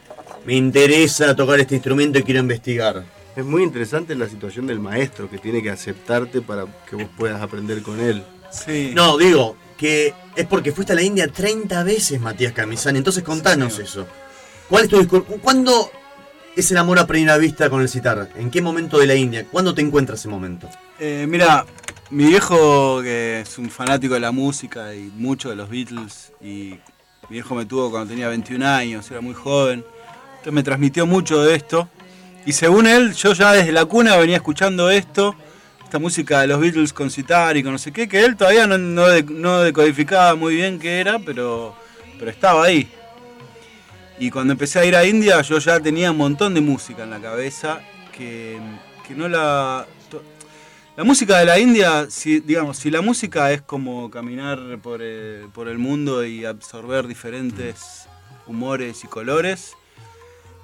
me 0.46 0.54
interesa 0.54 1.34
tocar 1.34 1.58
este 1.60 1.74
instrumento 1.74 2.18
y 2.18 2.22
quiero 2.22 2.40
investigar. 2.40 3.04
Es 3.36 3.44
muy 3.44 3.62
interesante 3.62 4.14
la 4.14 4.28
situación 4.28 4.66
del 4.66 4.78
maestro 4.78 5.28
que 5.28 5.38
tiene 5.38 5.62
que 5.62 5.70
aceptarte 5.70 6.40
para 6.40 6.66
que 6.88 6.96
vos 6.96 7.06
puedas 7.18 7.42
aprender 7.42 7.82
con 7.82 7.98
él. 8.00 8.22
Sí. 8.50 8.92
No, 8.94 9.16
digo 9.18 9.56
que 9.76 10.14
es 10.36 10.46
porque 10.46 10.70
fuiste 10.70 10.92
a 10.92 10.96
la 10.96 11.02
India 11.02 11.26
30 11.26 11.82
veces, 11.82 12.20
Matías 12.20 12.52
Camisani. 12.52 12.98
Entonces 12.98 13.24
contanos 13.24 13.78
eso. 13.80 14.06
¿Cuál 14.68 14.84
es 14.84 14.90
tu 14.90 14.98
discur- 15.02 15.24
¿Cuándo 15.42 15.90
es 16.56 16.70
el 16.70 16.76
amor 16.76 16.98
a 16.98 17.06
primera 17.06 17.36
vista 17.36 17.68
con 17.68 17.82
el 17.82 17.88
citar? 17.88 18.28
¿En 18.36 18.50
qué 18.50 18.62
momento 18.62 18.98
de 18.98 19.06
la 19.06 19.14
India? 19.14 19.44
¿Cuándo 19.50 19.74
te 19.74 19.82
encuentras 19.82 20.20
ese 20.20 20.28
momento? 20.28 20.68
Eh, 20.98 21.26
mira, 21.28 21.64
mi 22.10 22.26
viejo, 22.26 23.02
que 23.02 23.40
es 23.40 23.58
un 23.58 23.70
fanático 23.70 24.14
de 24.14 24.20
la 24.20 24.30
música 24.30 24.94
y 24.94 25.10
mucho 25.16 25.50
de 25.50 25.56
los 25.56 25.68
Beatles, 25.68 26.32
y 26.40 26.78
mi 27.28 27.30
viejo 27.30 27.54
me 27.54 27.64
tuvo 27.66 27.90
cuando 27.90 28.10
tenía 28.10 28.28
21 28.28 28.66
años, 28.66 29.10
era 29.10 29.20
muy 29.20 29.34
joven, 29.34 29.84
entonces 30.30 30.52
me 30.52 30.62
transmitió 30.62 31.06
mucho 31.06 31.42
de 31.42 31.54
esto. 31.54 31.88
Y 32.46 32.52
según 32.52 32.86
él, 32.86 33.14
yo 33.14 33.32
ya 33.32 33.52
desde 33.52 33.72
la 33.72 33.84
cuna 33.86 34.16
venía 34.16 34.36
escuchando 34.36 34.90
esto, 34.90 35.34
esta 35.82 35.98
música 35.98 36.42
de 36.42 36.48
los 36.48 36.60
Beatles 36.60 36.92
con 36.92 37.10
citar 37.10 37.56
y 37.56 37.62
con 37.62 37.72
no 37.72 37.78
sé 37.78 37.90
qué, 37.90 38.06
que 38.06 38.24
él 38.24 38.36
todavía 38.36 38.66
no, 38.66 38.78
no 38.78 39.06
no 39.30 39.60
decodificaba 39.60 40.34
muy 40.34 40.56
bien 40.56 40.78
qué 40.78 41.00
era, 41.00 41.18
pero, 41.18 41.74
pero 42.18 42.30
estaba 42.30 42.64
ahí. 42.64 42.88
Y 44.18 44.30
cuando 44.30 44.52
empecé 44.52 44.78
a 44.78 44.84
ir 44.84 44.94
a 44.96 45.04
India, 45.04 45.40
yo 45.42 45.58
ya 45.58 45.80
tenía 45.80 46.10
un 46.10 46.16
montón 46.16 46.54
de 46.54 46.60
música 46.60 47.02
en 47.02 47.10
la 47.10 47.20
cabeza 47.20 47.80
que, 48.16 48.58
que 49.06 49.14
no 49.14 49.28
la. 49.28 49.86
La 50.96 51.02
música 51.02 51.40
de 51.40 51.44
la 51.44 51.58
India, 51.58 52.06
si, 52.08 52.38
digamos, 52.38 52.76
si 52.76 52.88
la 52.88 53.00
música 53.00 53.50
es 53.50 53.60
como 53.60 54.12
caminar 54.12 54.78
por 54.80 55.02
el, 55.02 55.48
por 55.52 55.66
el 55.66 55.76
mundo 55.76 56.24
y 56.24 56.44
absorber 56.44 57.08
diferentes 57.08 58.06
humores 58.46 59.02
y 59.02 59.08
colores, 59.08 59.72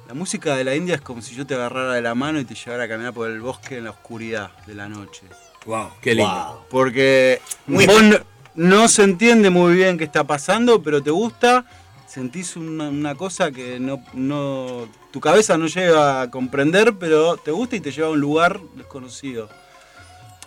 la 0.06 0.14
música 0.14 0.54
de 0.54 0.62
la 0.62 0.76
India 0.76 0.94
es 0.94 1.00
como 1.00 1.20
si 1.20 1.34
yo 1.34 1.46
te 1.48 1.54
agarrara 1.54 1.94
de 1.94 2.02
la 2.02 2.14
mano 2.14 2.38
y 2.38 2.44
te 2.44 2.54
llevara 2.54 2.84
a 2.84 2.88
caminar 2.88 3.12
por 3.12 3.28
el 3.28 3.40
bosque 3.40 3.78
en 3.78 3.84
la 3.84 3.90
oscuridad 3.90 4.50
de 4.68 4.76
la 4.76 4.88
noche. 4.88 5.22
Wow, 5.66 5.90
qué 6.00 6.14
lindo. 6.14 6.64
Porque 6.70 7.40
Muy 7.66 7.86
vos 7.86 8.00
no, 8.00 8.16
no 8.54 8.88
se 8.88 9.02
entiende 9.02 9.50
muy 9.50 9.74
bien 9.74 9.98
qué 9.98 10.04
está 10.04 10.24
pasando, 10.24 10.80
pero 10.80 11.02
te 11.02 11.10
gusta, 11.10 11.64
sentís 12.10 12.56
una, 12.56 13.14
cosa 13.14 13.52
que 13.52 13.78
no, 13.78 14.02
no, 14.14 14.88
tu 15.12 15.20
cabeza 15.20 15.56
no 15.56 15.68
llega 15.68 16.22
a 16.22 16.30
comprender, 16.30 16.94
pero 16.98 17.36
te 17.36 17.52
gusta 17.52 17.76
y 17.76 17.80
te 17.80 17.92
lleva 17.92 18.08
a 18.08 18.10
un 18.10 18.20
lugar 18.20 18.60
desconocido. 18.74 19.48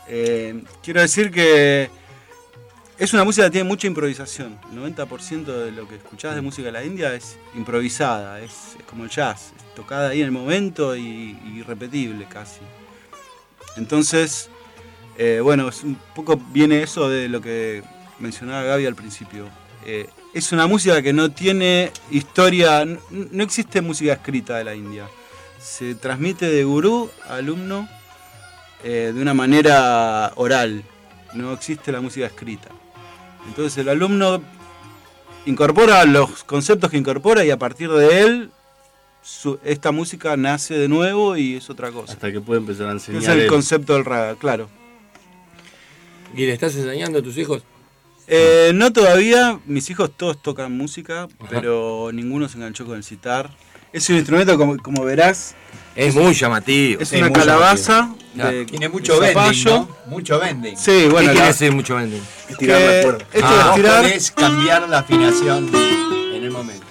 Eh, 0.10 0.62
quiero 0.84 1.00
decir 1.00 1.32
que 1.32 1.90
es 2.98 3.14
una 3.14 3.24
música 3.24 3.48
que 3.48 3.52
tiene 3.52 3.70
mucha 3.70 3.88
improvisación. 3.88 4.60
El 4.72 4.80
90% 4.80 5.46
de 5.46 5.72
lo 5.72 5.88
que 5.88 5.96
escuchás 5.96 6.36
de 6.36 6.42
música 6.42 6.66
de 6.66 6.74
la 6.74 6.84
India 6.84 7.14
es 7.16 7.38
improvisada, 7.56 8.42
es, 8.42 8.76
es 8.78 8.84
como 8.86 9.06
el 9.06 9.10
jazz, 9.10 9.54
es 9.56 9.76
tocada 9.76 10.10
ahí 10.10 10.20
en 10.20 10.26
el 10.26 10.32
momento 10.32 10.98
y, 10.98 11.40
y 11.46 11.62
repetible 11.62 12.28
casi. 12.30 12.60
Entonces, 13.78 14.50
eh, 15.18 15.40
bueno, 15.42 15.70
es 15.70 15.84
un 15.84 15.96
poco 16.14 16.36
viene 16.52 16.84
eso 16.84 17.08
de 17.08 17.30
lo 17.30 17.40
que 17.40 17.84
mencionaba 18.20 18.64
Gaby 18.64 18.86
al 18.86 18.96
principio. 18.96 19.48
Eh, 19.86 20.10
es 20.34 20.52
una 20.52 20.68
música 20.68 21.02
que 21.02 21.14
no 21.14 21.32
tiene 21.32 21.92
historia, 22.12 22.86
no 23.10 23.44
existe 23.44 23.82
música 23.82 24.14
escrita 24.14 24.58
de 24.58 24.64
la 24.64 24.76
India. 24.76 25.08
Se 25.60 25.96
transmite 25.96 26.50
de 26.50 26.64
gurú 26.64 27.10
a 27.30 27.36
alumno 27.36 27.88
eh, 28.84 29.12
de 29.14 29.22
una 29.22 29.34
manera 29.34 30.32
oral. 30.36 30.84
No 31.34 31.54
existe 31.54 31.92
la 31.92 32.02
música 32.02 32.26
escrita. 32.26 32.70
Entonces 33.48 33.78
el 33.78 33.90
alumno 33.90 34.42
incorpora 35.46 36.04
los 36.06 36.44
conceptos 36.44 36.90
que 36.90 36.98
incorpora 36.98 37.44
y 37.46 37.52
a 37.52 37.58
partir 37.58 37.90
de 37.92 38.22
él 38.22 38.52
su- 39.22 39.60
esta 39.64 39.92
música 39.92 40.36
nace 40.38 40.74
de 40.78 40.88
nuevo 40.88 41.38
y 41.38 41.56
es 41.58 41.70
otra 41.70 41.92
cosa. 41.92 42.14
Hasta 42.14 42.32
que 42.32 42.42
puede 42.42 42.60
empezar 42.60 42.88
a 42.88 42.92
enseñar. 42.92 43.22
Es 43.22 43.28
el 43.30 43.40
él. 43.42 43.48
concepto 43.48 43.94
del 43.94 44.06
raga, 44.06 44.36
claro. 44.36 44.70
¿Y 46.36 46.46
le 46.46 46.54
estás 46.54 46.76
enseñando 46.76 47.20
a 47.20 47.22
tus 47.22 47.38
hijos? 47.38 47.64
Eh, 48.28 48.72
no 48.74 48.92
todavía, 48.94 49.60
mis 49.66 49.90
hijos 49.90 50.12
todos 50.16 50.42
tocan 50.42 50.76
música, 50.78 51.28
pero 51.50 52.10
ninguno 52.14 52.48
se 52.50 52.58
enganchó 52.58 52.86
con 52.86 52.98
el 52.98 53.04
citar. 53.04 53.50
Es 53.92 54.10
un 54.10 54.16
instrumento, 54.16 54.58
como, 54.58 54.78
como 54.78 55.04
verás, 55.04 55.56
Es 55.96 56.16
muy 56.16 56.34
llamativo. 56.34 57.02
es 57.02 57.12
una 57.12 57.32
calabaza 57.32 58.16
de, 58.34 58.66
Tiene 58.66 58.90
mucho 58.90 59.22
zapallo. 59.22 59.88
Mucho 60.08 60.40
vending. 60.40 60.76
Sí, 60.78 61.08
bueno, 61.12 61.18
¿Qué 61.20 61.26
quiere 61.26 61.40
la- 61.40 61.46
decir 61.48 61.72
mucho? 61.72 62.00
Estirar 62.00 62.82
la 62.82 62.88
Que 62.92 63.02
cuerda. 63.04 63.26
esto 63.34 63.38
de 63.38 63.44
Ah, 63.44 63.72
estirar- 63.76 64.06
es 64.06 64.32
cambiar 64.32 64.90
la 64.90 65.00
afinación 65.00 65.70
en 66.34 66.44
el 66.44 66.50
momento. 66.52 66.84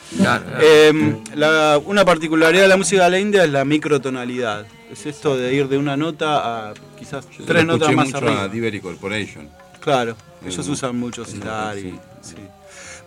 Eh, 0.60 1.16
la- 1.34 1.80
una 1.84 2.04
particularidad 2.04 2.62
de 2.62 2.68
la 2.68 2.76
música 2.76 3.04
de 3.04 3.10
la 3.10 3.18
India 3.18 3.44
es 3.44 3.50
la 3.50 3.64
microtonalidad. 3.64 4.66
Es 4.92 5.06
esto 5.06 5.36
de 5.36 5.54
ir 5.54 5.68
de 5.68 5.78
una 5.78 5.96
nota 5.96 6.68
a 6.70 6.74
quizás 6.98 7.26
Yo 7.36 7.44
tres 7.46 7.64
notas 7.64 7.92
más 7.94 8.12
arriba. 8.14 8.42
a 8.42 8.48
Divery 8.48 8.78
Corporation. 8.80 9.48
Claro, 9.82 10.16
ellos 10.44 10.68
usan 10.68 10.96
mucho 10.96 11.24
sí, 11.24 11.32
citar 11.32 11.76
y. 11.76 11.82
sí. 11.82 12.00
sí. 12.22 12.36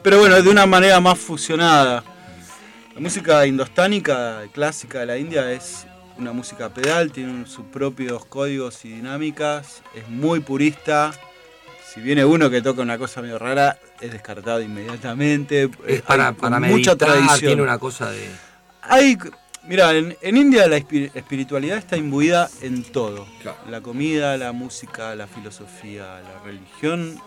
Pero 0.02 0.19
bueno, 0.19 0.39
de 0.39 0.49
una 0.49 0.68
manera 0.68 0.99
más 0.99 1.18
fusionada. 1.18 2.03
La 2.93 3.02
música 3.02 3.45
indostánica, 3.47 4.43
clásica 4.53 4.99
de 4.99 5.06
la 5.07 5.18
India, 5.18 5.52
es 5.52 5.88
una 6.18 6.31
música 6.31 6.69
pedal, 6.69 7.11
tiene 7.11 7.45
sus 7.45 7.65
propios 7.65 8.23
códigos 8.26 8.85
y 8.85 8.89
dinámicas, 8.89 9.81
es 9.95 10.07
muy 10.07 10.41
purista. 10.41 11.11
Si 11.91 12.02
viene 12.02 12.23
uno 12.23 12.49
que 12.49 12.61
toca 12.61 12.81
una 12.81 12.97
cosa 12.97 13.22
medio 13.22 13.39
rara, 13.39 13.80
es 13.99 14.11
descartado 14.11 14.61
inmediatamente. 14.61 15.69
Es 15.88 16.02
para, 16.03 16.34
para 16.34 16.60
mucha 16.60 16.68
meditar, 16.69 16.97
tradición. 16.97 17.39
tiene 17.39 17.61
una 17.61 17.80
cosa 17.80 18.11
de... 18.11 18.30
Hay, 18.81 19.18
mira, 19.67 19.91
en, 19.93 20.15
en 20.21 20.37
India 20.37 20.67
la 20.67 20.77
espi- 20.77 21.11
espiritualidad 21.13 21.77
está 21.77 21.97
imbuida 21.97 22.49
en 22.61 22.83
todo. 22.83 23.25
La 23.69 23.81
comida, 23.81 24.37
la 24.37 24.51
música, 24.51 25.15
la 25.15 25.27
filosofía, 25.27 26.21
la 26.21 26.43
religión, 26.43 27.19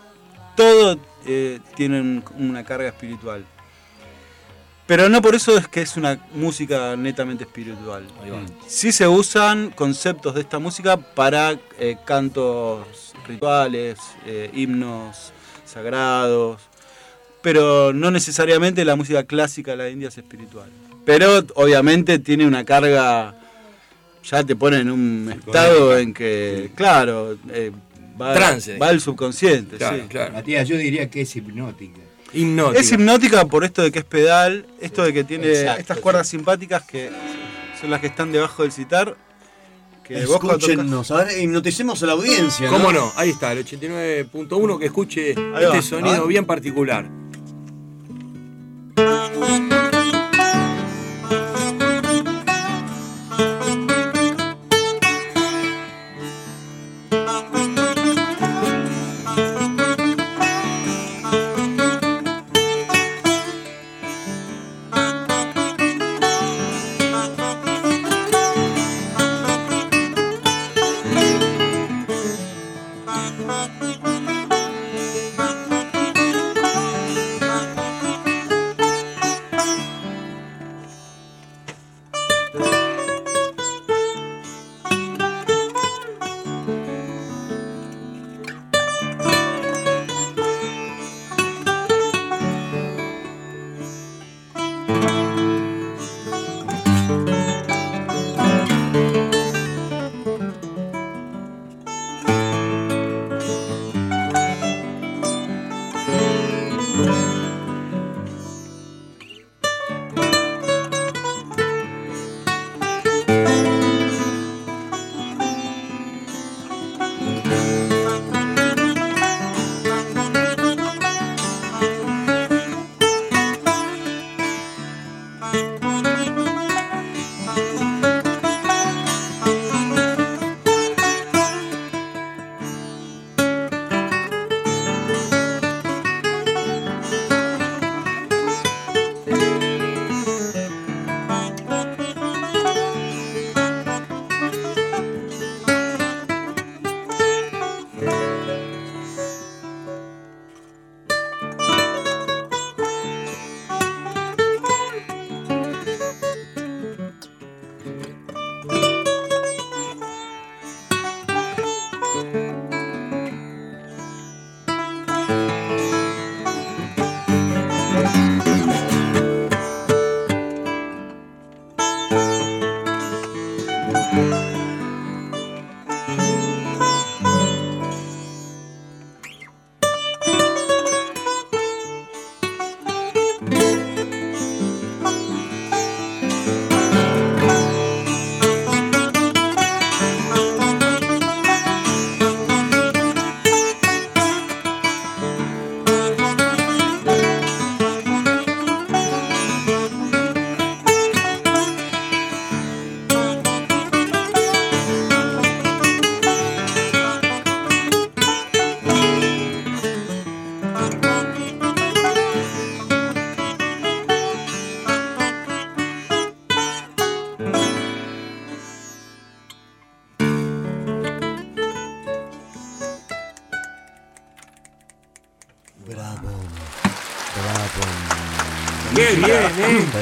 todo 0.57 0.99
eh, 1.27 1.61
tiene 1.77 2.01
un- 2.01 2.25
una 2.39 2.65
carga 2.65 2.89
espiritual. 2.89 3.45
Pero 4.87 5.11
no 5.11 5.21
por 5.21 5.35
eso 5.35 5.57
es 5.59 5.69
que 5.69 5.83
es 5.83 5.99
una 5.99 6.19
música 6.33 6.97
netamente 6.97 7.45
espiritual. 7.45 8.07
Sí 8.67 8.91
se 8.91 9.07
usan 9.07 9.71
conceptos 9.71 10.35
de 10.35 10.41
esta 10.41 10.59
música 10.59 10.97
para 10.97 11.59
eh, 11.79 11.99
cantos 12.07 13.13
rituales, 13.27 13.99
eh, 14.25 14.51
himnos 14.55 15.33
sagrados, 15.67 16.63
pero 17.43 17.93
no 17.93 18.11
necesariamente 18.11 18.85
la 18.85 18.97
música 18.97 19.25
clásica 19.25 19.73
de 19.73 19.77
la 19.77 19.91
India 19.91 20.09
es 20.09 20.19
espiritual. 20.19 20.71
Pero 21.05 21.45
obviamente 21.55 22.19
tiene 22.19 22.47
una 22.47 22.65
carga, 22.65 23.35
ya 24.23 24.45
te 24.45 24.55
pone 24.57 24.79
en 24.79 24.91
un 24.91 25.33
estado 25.33 25.97
en 25.97 26.13
que, 26.13 26.71
claro, 26.75 27.39
eh, 27.51 27.73
va, 28.21 28.35
Trance. 28.35 28.77
va 28.77 28.89
al 28.89 29.01
subconsciente. 29.01 29.77
Claro, 29.77 29.97
sí. 29.97 30.03
claro. 30.09 30.35
Matías, 30.35 30.69
yo 30.69 30.77
diría 30.77 31.09
que 31.09 31.23
es 31.23 31.37
hipnótica. 31.37 32.01
Es 32.75 32.93
hipnótica 32.93 33.47
por 33.47 33.65
esto 33.65 33.83
de 33.83 33.91
que 33.91 34.01
es 34.01 34.05
pedal, 34.05 34.67
esto 34.81 35.03
de 35.03 35.15
que 35.15 35.25
tiene 35.25 35.49
Exacto, 35.49 35.81
estas 35.81 35.97
sí. 35.97 36.03
cuerdas 36.03 36.29
simpáticas 36.29 36.83
que 36.83 37.11
son 37.81 37.91
las 37.91 38.01
que 38.01 38.09
están 38.09 38.31
debajo 38.33 38.63
del 38.63 38.73
citar. 38.73 39.17
Que 40.05 40.19
Escúchenos, 40.23 41.11
a 41.11 41.25
ver, 41.25 41.41
hipnoticemos 41.41 42.03
a 42.03 42.07
la 42.07 42.13
audiencia. 42.13 42.69
¿Cómo 42.69 42.93
no? 42.93 43.13
Ahí 43.17 43.31
está, 43.31 43.53
el 43.53 43.65
89.1 43.65 44.79
que 44.79 44.87
escuche 44.87 45.31
este 45.31 45.83
sonido 45.83 46.27
bien 46.27 46.45
particular. 46.45 47.09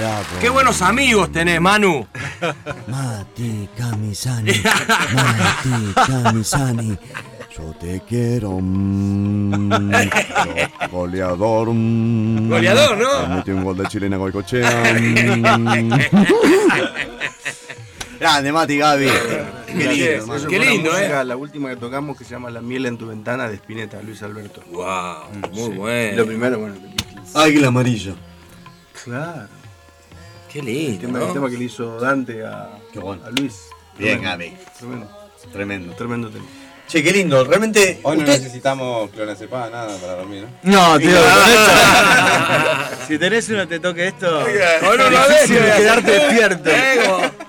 Bravo. 0.07 0.25
Qué 0.41 0.49
buenos 0.51 0.83
amigos 0.83 1.33
tenés, 1.33 1.61
Manu. 1.61 2.07
Mati 2.87 3.69
Camisani. 3.77 4.53
Mati 5.15 5.93
Camisani. 6.07 6.99
Yo 7.57 7.75
te 7.81 8.03
quiero. 8.09 8.59
mm, 8.61 9.71
yo, 9.91 10.89
goleador. 10.93 11.69
mm. 11.73 12.49
Goleador, 12.51 12.99
¿no? 12.99 13.29
Me 13.29 13.35
Metí 13.37 13.51
un 13.51 13.65
gol 13.65 13.77
de 13.79 13.87
chilena 13.89 14.17
Goicochea. 14.17 14.71
mm. 14.95 16.01
Grande, 18.21 18.53
Mati 18.53 18.79
Gaby. 18.79 19.09
Qué 19.67 19.75
lindo, 19.75 20.49
Qué 20.49 20.59
música, 20.61 21.21
eh. 21.23 21.25
La 21.25 21.37
última 21.37 21.69
que 21.71 21.77
tocamos 21.77 22.17
que 22.17 22.25
se 22.25 22.31
llama 22.31 22.49
La 22.51 22.61
miel 22.63 22.87
en 22.87 22.97
tu 22.97 23.07
ventana 23.09 23.49
de 23.49 23.57
Spinetta, 23.57 24.01
Luis 24.03 24.23
Alberto. 24.23 24.63
Wow, 24.71 25.51
muy 25.53 25.71
Sí. 25.73 25.77
bueno. 25.77 26.17
Lo 26.19 26.27
primero, 26.27 26.59
bueno. 26.61 26.77
Águila 27.35 27.69
amarilla. 27.69 28.15
Claro. 29.05 29.49
Qué 30.57 30.61
El 30.61 30.67
lindo. 30.67 31.01
tema, 31.07 31.19
¿no? 31.19 31.27
el 31.27 31.33
tema 31.35 31.51
que 31.51 31.59
le 31.59 31.65
hizo 31.65 32.01
Dante 32.01 32.45
a, 32.47 32.71
Qué 32.93 32.99
bueno. 32.99 33.23
a 33.27 33.31
Luis. 33.31 33.55
Bien, 33.99 34.21
Tremendo. 34.21 34.31
Gaby. 34.31 34.57
Tremendo. 34.79 35.09
Tremendo. 35.53 35.93
Tremendo 35.95 36.31
tema. 36.31 36.45
Che, 36.89 37.03
qué 37.03 37.13
lindo. 37.13 37.45
Realmente. 37.45 38.01
Hoy 38.05 38.17
no 38.17 38.23
usted- 38.23 38.39
necesitamos 38.41 39.11
clonazepam, 39.11 39.71
nada 39.73 39.97
para 39.99 40.15
dormir, 40.15 40.47
¿no? 40.63 40.93
No, 40.93 40.99
tío, 41.01 41.11
con 41.11 41.53
esto- 41.53 43.07
si 43.09 43.19
tenés 43.19 43.49
uno 43.51 43.67
te 43.69 43.81
toque 43.81 44.09
esto, 44.09 44.45
Con 44.81 44.95
uno 44.95 45.05
de 45.05 45.11
difícil 45.35 45.57
estos. 45.57 45.77
quedarte 45.77 46.11
despierto. 46.13 46.71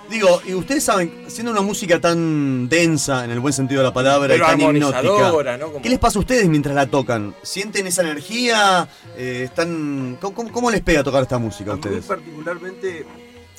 Digo, 0.10 0.42
y 0.48 0.54
ustedes 0.54 0.84
saben, 0.86 1.26
siendo 1.28 1.52
una 1.52 1.62
música 1.62 2.00
tan 2.00 2.70
densa, 2.70 3.26
en 3.26 3.32
el 3.32 3.40
buen 3.42 3.54
sentido 3.54 3.82
de 3.82 3.88
la 3.88 3.94
palabra, 3.94 4.28
Pero 4.30 4.46
y 4.46 4.48
tan 4.48 4.62
hipnótica, 4.62 5.58
¿no? 5.58 5.68
Como- 5.68 5.82
¿qué 5.82 5.90
les 5.90 6.00
pasa 6.00 6.18
a 6.18 6.22
ustedes 6.22 6.48
mientras 6.48 6.74
la 6.76 6.88
tocan? 6.88 7.36
¿Sienten 7.44 7.88
esa 7.88 8.04
energía? 8.04 8.88
Eh, 9.18 9.42
¿Están, 9.46 10.18
¿cómo, 10.22 10.34
cómo- 10.34 10.52
cómo 10.52 10.72
les 10.72 10.82
pega 10.82 11.04
tocar 11.04 11.24
esta 11.24 11.38
música 11.38 11.72
a 11.72 11.74
A 11.74 11.78
mí 11.78 11.82
ustedes? 11.84 12.06
particularmente 12.06 13.06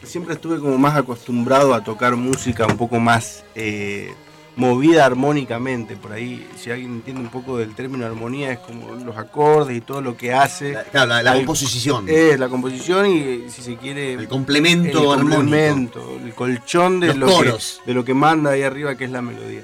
siempre 0.03 0.35
estuve 0.35 0.59
como 0.59 0.79
más 0.79 0.97
acostumbrado 0.97 1.75
a 1.75 1.85
tocar 1.85 2.17
música 2.17 2.67
un 2.67 2.77
poco 2.79 2.99
más 2.99 3.45
eh, 3.55 4.15
movida 4.59 5.07
armónicamente. 5.07 5.97
Por 5.97 6.13
ahí, 6.13 6.47
si 6.57 6.71
alguien 6.71 6.93
entiende 6.97 7.23
un 7.23 7.29
poco 7.31 7.57
del 7.57 7.75
término 7.75 8.05
armonía, 8.05 8.53
es 8.53 8.59
como 8.59 8.95
los 8.97 9.17
acordes 9.17 9.77
y 9.77 9.81
todo 9.81 10.03
lo 10.03 10.17
que 10.17 10.35
hace. 10.35 10.77
claro, 10.91 11.09
la- 11.09 11.23
la 11.23 11.31
Al- 11.33 11.39
composición. 11.39 12.05
Eh, 12.09 12.37
la 12.39 12.49
composición 12.51 13.07
y, 13.07 13.49
si 13.49 13.63
se 13.63 13.77
quiere... 13.77 14.13
El 14.15 14.29
complemento 14.29 15.15
el 15.15 15.21
armónico. 15.21 15.37
complemento, 15.41 16.19
el 16.23 16.35
colchón 16.35 17.01
de 17.01 17.07
Los 17.09 17.17
lo, 17.17 17.27
coros. 17.29 17.81
Que, 17.85 17.91
de 17.93 17.95
lo 17.95 18.05
que 18.05 18.13
manda 18.15 18.51
ahí 18.51 18.63
arriba, 18.63 18.95
que 18.97 19.05
es 19.05 19.11
la 19.11 19.23
melodía. 19.23 19.63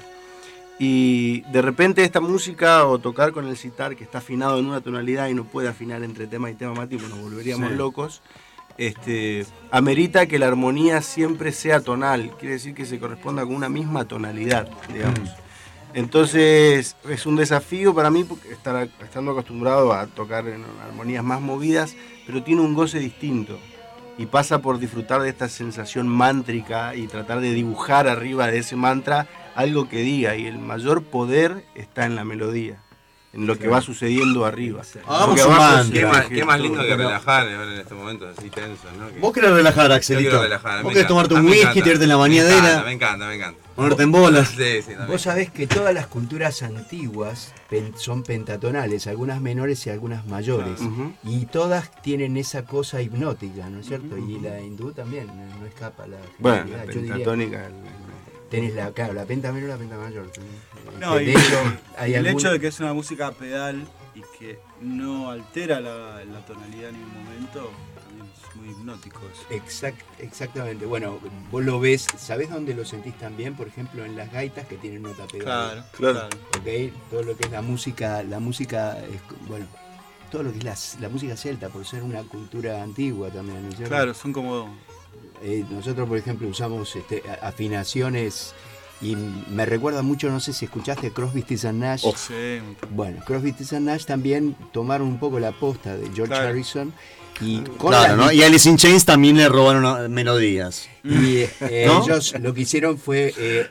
Y 0.77 1.41
de 1.51 1.61
repente 1.61 2.03
esta 2.03 2.19
música 2.19 2.85
o 2.85 2.99
tocar 2.99 3.31
con 3.31 3.47
el 3.47 3.55
sitar 3.55 3.95
que 3.95 4.03
está 4.03 4.17
afinado 4.17 4.59
en 4.59 4.65
una 4.65 4.81
tonalidad 4.81 5.29
y 5.29 5.33
no 5.33 5.45
puede 5.45 5.69
afinar 5.69 6.03
entre 6.03 6.27
tema 6.27 6.51
y 6.51 6.55
tema, 6.55 6.73
Mati, 6.73 6.97
pues 6.97 7.09
nos 7.09 7.19
volveríamos 7.21 7.69
Sí. 7.69 7.75
locos. 7.75 8.21
Este, 8.77 9.45
amerita 9.71 10.25
que 10.25 10.37
la 10.37 10.47
armonía 10.47 11.01
siempre 11.01 11.51
sea 11.51 11.79
tonal, 11.79 12.31
quiere 12.37 12.55
decir 12.55 12.73
que 12.73 12.85
se 12.85 12.99
corresponda 12.99 13.43
con 13.43 13.55
una 13.55 13.69
misma 13.69 14.05
tonalidad, 14.05 14.67
digamos. 14.93 15.31
Entonces 15.93 16.97
es 17.09 17.25
un 17.25 17.37
desafío 17.37 17.95
para 17.95 18.09
mí 18.09 18.27
estar 18.51 18.89
estando 19.01 19.31
acostumbrado 19.31 19.93
a 19.93 20.07
tocar 20.07 20.45
en 20.49 20.65
armonías 20.85 21.23
más 21.23 21.39
movidas, 21.39 21.95
pero 22.27 22.43
tiene 22.43 22.61
un 22.61 22.73
goce 22.73 22.99
distinto. 22.99 23.57
Y 24.17 24.25
pasa 24.25 24.61
por 24.61 24.77
disfrutar 24.77 25.21
de 25.21 25.29
esta 25.29 25.47
sensación 25.47 26.09
mántrica 26.09 26.95
y 26.95 27.07
tratar 27.07 27.39
de 27.39 27.51
dibujar 27.53 28.09
arriba 28.09 28.47
de 28.47 28.59
ese 28.59 28.75
mantra 28.75 29.27
algo 29.55 29.87
que 29.87 29.99
diga 29.99 30.35
y 30.35 30.47
el 30.47 30.59
mayor 30.59 31.03
poder 31.03 31.63
está 31.75 32.05
en 32.05 32.15
la 32.15 32.25
melodía, 32.25 32.81
en 33.35 33.45
lo 33.47 33.57
que 33.57 33.67
va 33.67 33.81
sucediendo 33.81 34.45
arriba. 34.45 34.81
Mantra. 35.07 35.83
se 35.83 35.91
Qué 35.91 36.05
más, 36.05 36.25
qué 36.27 36.45
lindo 36.61 36.81
que 36.81 36.95
relajar 36.95 37.47
en 37.47 37.71
estos 37.79 37.97
momentos 37.97 38.35
así 38.37 38.49
tensos, 38.49 38.91
¿no? 38.97 39.09
Que- 39.09 39.19
Vos 39.19 39.33
querés 39.33 39.51
relajar, 39.51 39.91
Axelito. 39.91 40.31
Yo 40.31 40.41
relajar, 40.41 40.83
Vos 40.83 40.93
querés 40.93 41.07
tomarte 41.07 41.35
A 41.35 41.39
un 41.39 41.45
me 41.45 41.51
whisky, 41.51 41.81
tirarte 41.81 42.03
en 42.03 42.09
la 42.09 42.15
Me 42.15 42.21
bañadera, 42.21 42.57
encanta, 42.57 42.85
Me 42.85 42.93
encanta, 42.93 43.27
me 43.27 43.35
encanta. 43.35 43.59
ponerte 43.75 44.03
en 44.03 44.11
bolas. 44.11 44.47
Sí, 44.49 44.81
sí. 44.85 44.91
Vos 45.07 45.21
sabés 45.21 45.51
que 45.51 45.67
todas 45.67 45.93
las 45.93 46.07
culturas 46.07 46.63
antiguas 46.63 47.53
pen- 47.69 47.93
son 47.97 48.23
pentatonales, 48.23 49.05
algunas 49.07 49.41
menores 49.41 49.85
y 49.85 49.89
algunas 49.89 50.25
mayores. 50.27 50.79
Y 51.25 51.45
todas 51.47 51.91
tienen 52.01 52.37
esa 52.37 52.63
cosa 52.65 53.01
hipnótica, 53.01 53.69
¿no 53.69 53.81
es 53.81 53.87
cierto? 53.87 54.17
Y 54.17 54.39
la 54.39 54.61
hindú 54.61 54.91
también, 54.93 55.27
no, 55.27 55.59
no 55.59 55.65
escapa 55.65 56.07
la 56.07 56.17
Bueno, 56.39 56.65
la 56.77 56.85
Yo 56.85 56.91
diría- 56.93 57.13
pentatónica. 57.15 57.69
Tenés 58.49 58.75
la, 58.75 58.91
claro, 58.91 59.13
la 59.13 59.25
penta 59.25 59.51
menor 59.51 59.69
y 59.69 59.71
la 59.73 59.77
penta 59.77 59.97
mayor. 59.97 60.31
No, 60.99 61.19
y 61.19 61.29
hecho, 61.31 61.39
hay 61.97 62.13
el 62.15 62.25
algún- 62.27 62.41
hecho 62.41 62.51
de 62.51 62.59
que 62.59 62.67
es 62.67 62.79
una 62.79 62.93
música 62.93 63.31
pedal 63.31 63.85
y 64.15 64.21
que 64.39 64.59
no 64.81 65.29
altera 65.29 65.79
la, 65.79 66.23
la 66.25 66.45
tonalidad 66.45 66.89
en 66.89 66.95
ningún 66.99 67.23
momento, 67.25 67.71
también 67.95 68.25
es 68.49 68.55
muy 68.55 68.69
hipnótico 68.69 69.19
eso. 69.33 69.43
Exact- 69.49 70.05
exactamente. 70.19 70.85
Bueno, 70.85 71.19
vos 71.51 71.63
lo 71.65 71.79
ves, 71.79 72.07
¿sabés 72.17 72.49
dónde 72.49 72.73
lo 72.73 72.85
sentís 72.85 73.17
también? 73.17 73.55
Por 73.55 73.67
ejemplo, 73.67 74.05
en 74.05 74.15
las 74.15 74.31
gaitas 74.31 74.65
que 74.67 74.77
tienen 74.77 75.01
nota 75.03 75.27
pedal. 75.27 75.85
Claro, 75.91 76.13
claro. 76.13 76.29
¿Ok? 76.59 76.93
Todo 77.09 77.23
lo 77.23 77.35
que 77.37 77.43
es 77.45 77.51
la 77.51 77.61
música, 77.61 78.23
la 78.23 78.39
música, 78.39 78.97
es, 78.99 79.19
bueno, 79.47 79.65
todo 80.31 80.43
lo 80.43 80.51
que 80.53 80.59
es 80.59 80.63
la, 80.63 80.75
la 81.01 81.09
música 81.09 81.35
celta, 81.35 81.69
por 81.69 81.85
ser 81.85 82.01
una 82.03 82.23
cultura 82.23 82.81
antigua 82.81 83.29
también, 83.29 83.63
¿no 83.63 83.69
es 83.69 83.75
cierto? 83.75 83.93
Claro, 83.95 84.13
son 84.13 84.31
como... 84.33 84.73
Eh, 85.43 85.65
nosotros, 85.69 86.07
por 86.07 86.17
ejemplo, 86.17 86.47
usamos 86.47 86.95
este, 86.95 87.21
afinaciones 87.41 88.53
y 89.01 89.15
me 89.51 89.65
recuerda 89.65 90.01
mucho, 90.01 90.29
no 90.29 90.39
sé 90.39 90.53
si 90.53 90.65
escuchaste 90.65 91.11
Crosby, 91.11 91.41
Stills 91.41 91.65
and 91.65 91.79
Nash. 91.81 92.01
Oh, 92.05 92.13
sí, 92.15 92.33
Bueno, 92.91 93.21
Crosby, 93.25 93.51
Stills 93.51 93.73
and 93.73 93.85
Nash 93.87 94.05
también 94.05 94.55
tomaron 94.71 95.07
un 95.07 95.19
poco 95.19 95.39
la 95.39 95.51
posta 95.51 95.95
de 95.97 96.05
George 96.13 96.27
Claro. 96.33 96.47
Harrison 96.49 96.93
y 97.41 97.59
con 97.77 97.89
Claro, 97.91 98.15
la- 98.15 98.25
¿no? 98.25 98.31
Y 98.31 98.41
Alice 98.43 98.69
in 98.69 98.77
Chains 98.77 99.03
también 99.05 99.37
le 99.37 99.49
robaron 99.49 100.11
melodías. 100.13 100.87
y 101.03 101.39
eh, 101.39 101.83
¿No? 101.87 102.03
ellos 102.03 102.33
lo 102.39 102.53
que 102.53 102.61
hicieron 102.61 102.97
fue 102.97 103.33
eh, 103.37 103.67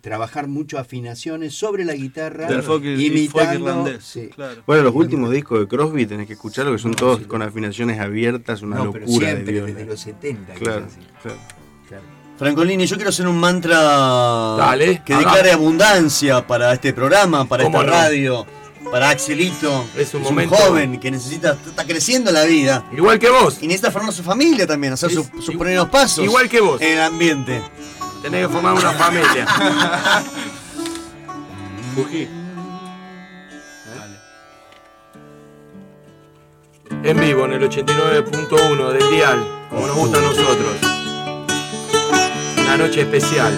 trabajar 0.00 0.48
mucho 0.48 0.78
afinaciones 0.78 1.54
sobre 1.54 1.84
la 1.84 1.94
guitarra, 1.94 2.46
Del 2.46 2.62
folk- 2.62 2.84
el 2.84 2.96
folk 2.96 3.00
imitando. 3.00 3.54
irlandés, 3.54 4.04
sí. 4.04 4.30
Bueno, 4.66 4.84
los 4.84 4.94
últimos 4.94 5.30
discos 5.32 5.60
de 5.60 5.68
Crosby 5.68 6.06
tenés 6.06 6.26
que 6.26 6.34
escucharlo, 6.34 6.72
que 6.72 6.78
son 6.78 6.94
todos 6.94 7.20
con 7.26 7.42
afinaciones 7.42 7.98
abiertas, 8.00 8.62
una 8.62 8.76
No, 8.76 8.92
pero 8.92 9.04
locura 9.06 9.26
siempre, 9.32 9.54
de 9.54 9.62
desde 9.66 9.84
los 9.84 10.00
70 10.00 10.54
que 10.54 10.60
Claro, 10.60 10.86
claro. 11.22 11.38
Francolini, 12.38 12.86
yo 12.86 12.96
quiero 12.96 13.08
hacer 13.10 13.26
un 13.26 13.38
mantra 13.38 13.78
Dale, 14.58 15.02
que 15.04 15.14
hagamos. 15.14 15.32
declare 15.32 15.52
abundancia 15.52 16.46
para 16.46 16.72
este 16.72 16.92
programa, 16.92 17.46
para 17.46 17.64
¿Cómo 17.64 17.80
esta 17.80 17.90
no? 17.90 17.96
radio, 17.96 18.46
para 18.90 19.08
Axelito. 19.10 19.86
Es 19.96 20.12
un 20.14 20.22
es 20.22 20.30
un 20.30 20.46
joven 20.48 21.00
que 21.00 21.10
necesita, 21.10 21.56
está 21.66 21.84
creciendo 21.84 22.30
en 22.30 22.34
la 22.34 22.44
vida. 22.44 22.84
Igual 22.92 23.18
que 23.18 23.30
vos. 23.30 23.56
Y 23.62 23.66
necesita 23.66 23.90
formar 23.90 24.12
su 24.12 24.22
familia 24.22 24.66
también, 24.66 24.92
hacer 24.92 25.10
sus 25.10 25.26
primeros 25.46 25.88
pasos. 25.88 26.24
Igual 26.24 26.48
que 26.48 26.60
vos. 26.60 26.80
En 26.82 26.98
el 26.98 27.00
ambiente. 27.02 27.62
Tenés 28.22 28.46
que 28.46 28.52
formar 28.52 28.74
una 28.74 28.92
familia. 28.92 29.46
Fuji. 31.94 32.28
En 37.02 37.20
vivo 37.20 37.44
en 37.46 37.52
el 37.52 37.62
89.1 37.68 38.92
del 38.92 39.10
dial, 39.10 39.66
como 39.70 39.86
nos 39.86 39.96
gusta 39.96 40.18
a 40.18 40.20
nosotros. 40.20 40.95
Noche 42.78 43.00
especial. 43.00 43.52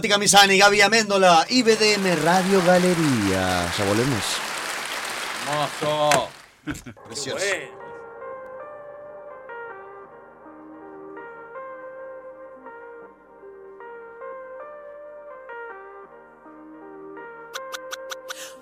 Mati 0.00 0.08
Camisani, 0.08 0.56
Gaby 0.56 0.80
Améndola, 0.80 1.44
IBDM 1.50 2.24
Radio 2.24 2.62
Galería. 2.64 3.70
Ya 3.76 3.84
volvemos. 3.84 4.24
Hermoso. 5.46 6.28
Precioso. 7.04 7.44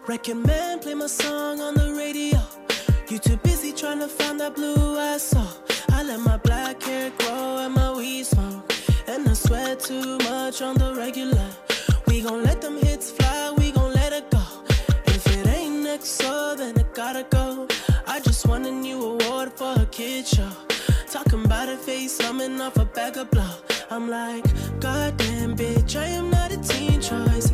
Reckon 0.08 0.42
man 0.42 0.80
play 0.80 0.94
my 0.94 1.06
song 1.06 1.60
on 1.60 1.74
the 1.74 1.94
radio. 1.96 2.40
You 3.08 3.20
too 3.20 3.36
busy 3.44 3.72
trying 3.72 4.00
to 4.00 4.08
find 4.08 4.40
that 4.40 4.56
blue 4.56 4.98
I 4.98 5.18
saw. 5.18 5.46
I 5.92 6.02
let 6.02 6.18
my 6.18 6.36
sweat 9.48 9.80
too 9.80 10.18
much 10.28 10.60
on 10.60 10.74
the 10.76 10.94
regular. 10.94 11.48
We 12.06 12.20
gon' 12.20 12.42
let 12.42 12.60
them 12.60 12.76
hits 12.76 13.10
fly, 13.10 13.54
we 13.56 13.70
gon' 13.70 13.94
let 13.94 14.12
it 14.12 14.30
go. 14.30 14.44
If 15.06 15.24
it 15.36 15.46
ain't 15.46 15.84
next, 15.84 16.10
so 16.20 16.54
then 16.54 16.78
it 16.78 16.92
gotta 16.94 17.24
go. 17.30 17.66
I 18.06 18.20
just 18.20 18.46
won 18.46 18.66
a 18.66 18.70
new 18.70 19.00
award 19.12 19.48
for 19.58 19.72
a 19.84 19.86
kid 19.86 20.26
show. 20.26 20.52
Talking 21.10 21.46
about 21.46 21.70
a 21.70 21.78
face, 21.78 22.18
coming 22.18 22.60
off 22.60 22.76
a 22.76 22.84
bag 22.84 23.16
of 23.16 23.30
blow. 23.30 23.54
I'm 23.90 24.10
like, 24.10 24.44
goddamn 24.80 25.56
bitch, 25.56 25.96
I 25.96 26.08
am 26.18 26.28
not 26.30 26.52
a 26.52 26.58
teen 26.58 27.00
choice. 27.00 27.47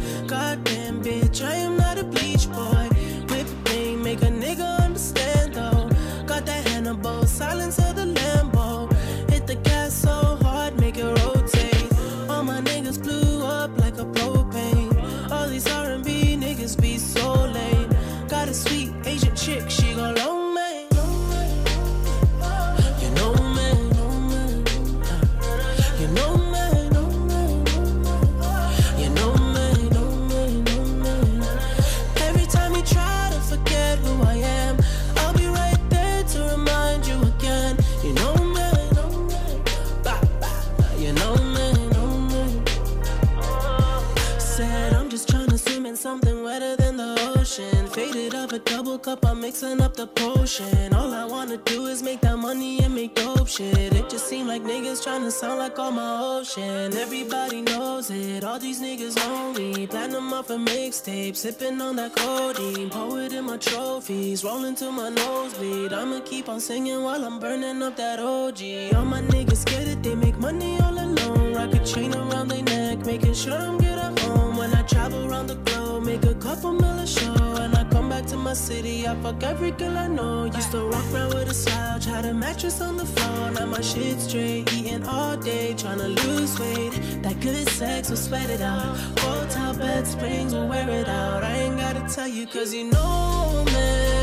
I'm 49.06 49.40
mixing 49.40 49.82
up 49.82 49.94
the 49.94 50.06
potion. 50.06 50.94
All 50.94 51.12
I 51.12 51.26
wanna 51.26 51.58
do 51.58 51.86
is 51.86 52.02
make 52.02 52.22
that 52.22 52.38
money 52.38 52.82
and 52.82 52.94
make 52.94 53.14
dope 53.14 53.46
shit. 53.46 53.92
It 53.92 54.08
just 54.08 54.26
seem 54.26 54.46
like 54.46 54.62
niggas 54.62 55.04
trying 55.04 55.22
to 55.24 55.30
sound 55.30 55.58
like 55.58 55.78
all 55.78 55.90
my 55.90 56.20
ocean. 56.20 56.96
Everybody 56.96 57.60
knows 57.60 58.10
it, 58.10 58.44
all 58.44 58.58
these 58.58 58.80
niggas 58.80 59.16
lonely. 59.26 59.86
Platinum 59.86 60.32
off 60.32 60.48
a 60.48 60.56
mixtape, 60.56 61.36
sipping 61.36 61.82
on 61.82 61.96
that 61.96 62.16
codeine. 62.16 62.88
Poet 62.88 63.34
in 63.34 63.44
my 63.44 63.58
trophies, 63.58 64.42
rolling 64.42 64.74
to 64.76 64.90
my 64.90 65.10
nosebleed. 65.10 65.92
I'ma 65.92 66.20
keep 66.24 66.48
on 66.48 66.60
singing 66.60 67.02
while 67.02 67.24
I'm 67.24 67.38
burning 67.38 67.82
up 67.82 67.96
that 67.96 68.20
OG. 68.20 68.94
All 68.96 69.04
my 69.04 69.20
niggas 69.20 69.66
get 69.66 69.86
it, 69.86 70.02
they 70.02 70.14
make 70.14 70.38
money 70.38 70.80
all 70.80 70.98
alone. 70.98 71.52
Rock 71.54 71.74
a 71.74 71.84
chain 71.84 72.14
around 72.14 72.48
their 72.48 72.62
neck, 72.62 73.04
making 73.04 73.34
sure 73.34 73.52
I'm 73.52 73.76
good 73.76 73.98
at 73.98 74.18
home. 74.20 74.56
When 74.56 74.72
I 74.74 74.82
travel 74.82 75.30
around 75.30 75.48
the 75.48 75.56
globe, 75.56 76.04
make 76.04 76.24
a 76.24 76.34
couple 76.34 76.72
mil 76.72 76.98
a 76.98 77.06
show. 77.06 77.34
And 77.60 77.76
I 77.76 77.84
back 78.14 78.26
to 78.26 78.36
my 78.36 78.52
city, 78.52 79.08
I 79.08 79.14
fuck 79.22 79.42
every 79.42 79.72
girl 79.72 79.96
I 79.98 80.06
know. 80.06 80.44
Used 80.44 80.70
to 80.70 80.88
walk 80.88 81.04
around 81.12 81.34
with 81.34 81.50
a 81.50 81.54
slouch, 81.54 82.04
had 82.04 82.24
a 82.24 82.32
mattress 82.32 82.80
on 82.80 82.96
the 82.96 83.06
floor. 83.06 83.50
Now 83.50 83.66
my 83.66 83.80
shit 83.80 84.20
straight, 84.20 84.72
eating 84.72 85.04
all 85.04 85.36
day, 85.36 85.74
trying 85.74 85.98
to 85.98 86.08
lose 86.22 86.52
weight. 86.60 86.92
That 87.22 87.40
good 87.40 87.68
sex 87.70 88.10
will 88.10 88.16
sweat 88.16 88.50
it 88.50 88.60
out. 88.60 88.96
Hotel 89.18 89.74
bed 89.74 90.06
springs 90.06 90.54
will 90.54 90.68
wear 90.68 90.88
it 90.90 91.08
out. 91.08 91.42
I 91.42 91.54
ain't 91.62 91.76
gotta 91.76 92.02
tell 92.14 92.28
you, 92.28 92.46
cause 92.46 92.72
you 92.72 92.84
know, 92.84 93.64
me. 93.66 94.13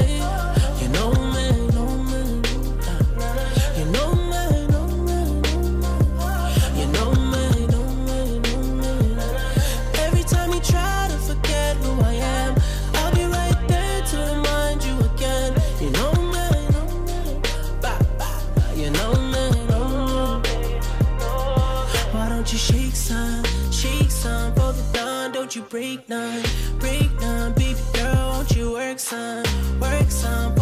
break 25.72 26.10
none, 26.10 26.44
break 26.80 27.10
none, 27.22 27.54
baby 27.54 27.80
girl, 27.94 28.32
won't 28.34 28.52
you 28.52 28.74
work 28.74 29.00
some, 29.00 29.46
work 29.80 30.12
some. 30.12 30.61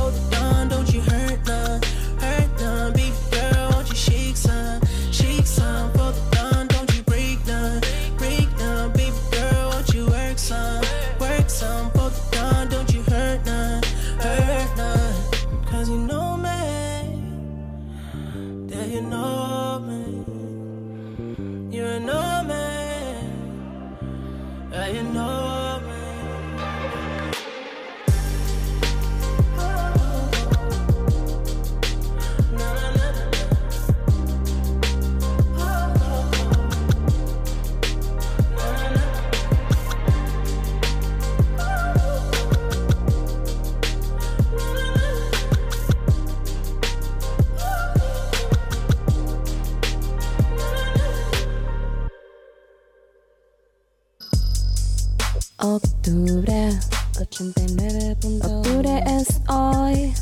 Octubre 55.57 56.80
89. 57.19 58.18
Octubre 58.43 59.03
es 59.06 59.41
hoy. 59.47 60.14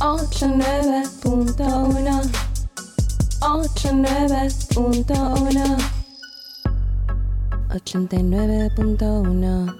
89.1 0.00 2.30
89.1 3.40 5.76
89.1 7.68 9.76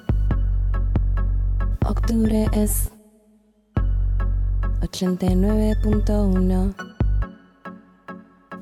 Octubre 1.86 2.48
es 2.52 2.90
89.1 4.81 6.74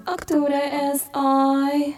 Octubre 0.07 0.91
es 0.93 1.11
hoy. 1.15 1.97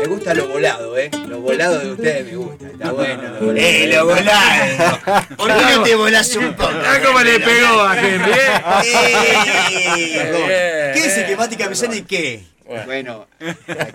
Me 0.00 0.06
gusta 0.06 0.34
lo 0.34 0.48
volado, 0.48 0.96
¿eh? 0.96 1.10
Lo 1.28 1.40
volado 1.40 1.78
de 1.78 1.92
ustedes 1.92 2.26
me 2.26 2.36
gusta. 2.36 2.66
Está 2.68 2.92
bueno. 2.92 3.22
Lo 3.22 3.40
volado. 3.40 3.56
¡Eh, 3.56 3.86
lo 3.92 4.06
volado! 4.06 4.98
¿Por 5.36 5.46
qué 5.48 5.76
no 5.76 5.82
te 5.82 5.94
volás 5.94 6.36
un 6.36 6.54
poco? 6.54 6.70
Mirá 6.72 7.02
cómo 7.02 7.20
le 7.20 7.40
pegó 7.40 7.80
a 7.82 7.98
Henry, 8.00 8.32
Eh, 10.48 10.92
¿Qué 10.94 11.02
dice 11.02 11.26
que 11.26 11.36
Mati 11.36 11.56
Camisani 11.56 12.02
qué? 12.02 12.44
Bueno, 12.86 13.26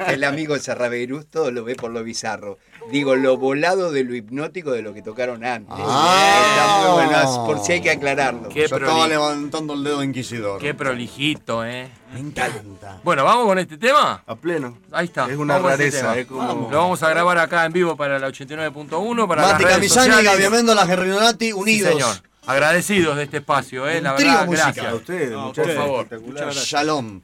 el 0.07 0.23
amigo 0.25 0.59
Sarraberus 0.59 1.27
todo 1.27 1.49
lo 1.49 1.63
ve 1.63 1.75
por 1.75 1.91
lo 1.91 2.03
bizarro. 2.03 2.59
Digo, 2.91 3.15
lo 3.15 3.35
volado 3.37 3.91
de 3.91 4.03
lo 4.03 4.15
hipnótico 4.15 4.71
de 4.71 4.81
lo 4.83 4.93
que 4.93 5.01
tocaron 5.01 5.43
antes. 5.43 5.73
Está 5.77 6.77
muy 6.85 7.05
bueno, 7.05 7.45
por 7.45 7.59
si 7.59 7.73
hay 7.73 7.81
que 7.81 7.89
aclararlo. 7.91 8.47
Qué 8.49 8.67
Yo 8.67 8.75
estaba 8.77 9.07
levantando 9.07 9.73
el 9.73 9.83
dedo 9.83 10.03
inquisidor. 10.03 10.61
Qué 10.61 10.73
prolijito, 10.73 11.65
eh. 11.65 11.89
Me 12.13 12.19
encanta. 12.19 12.99
Bueno, 13.03 13.23
¿vamos 13.23 13.47
con 13.47 13.57
este 13.59 13.77
tema? 13.77 14.23
A 14.25 14.35
pleno. 14.35 14.77
Ahí 14.91 15.05
está. 15.05 15.27
Es 15.29 15.35
una 15.37 15.55
Vamos 15.55 15.71
con 15.71 15.81
este 15.81 15.97
rareza, 16.01 16.11
tema. 16.13 16.17
es 16.21 16.27
como- 16.27 16.69
Lo 16.71 16.77
vamos 16.77 17.01
a 17.03 17.09
grabar 17.09 17.37
acá 17.39 17.65
en 17.65 17.73
vivo 17.73 17.95
para 17.97 18.19
la 18.19 18.27
89.1, 18.27 19.27
para 19.27 19.41
Mati 19.41 19.51
las 19.53 19.61
redes 19.63 19.75
Camisani 19.75 20.05
y 20.07 20.09
sociales. 20.11 20.31
Gaby 20.31 20.43
Amendola, 20.45 20.83
Henry 20.87 21.09
Donati 21.09 21.45
Sí, 21.47 21.53
unidos. 21.53 21.91
señor. 21.91 22.15
Agradecidos 22.47 23.17
de 23.17 23.23
este 23.23 23.37
espacio, 23.37 23.89
eh. 23.89 23.97
Un 23.97 24.03
La 24.03 24.15
trío 24.15 24.27
verdad, 24.29 24.45
musical. 24.45 24.65
gracias. 24.73 24.85
A 24.91 24.95
ustedes, 24.95 25.31
No, 25.31 25.41
muchachos. 25.47 25.73
por 25.73 25.83
favor. 25.83 26.01
Espectacular. 26.03 26.53
Shalom. 26.53 27.21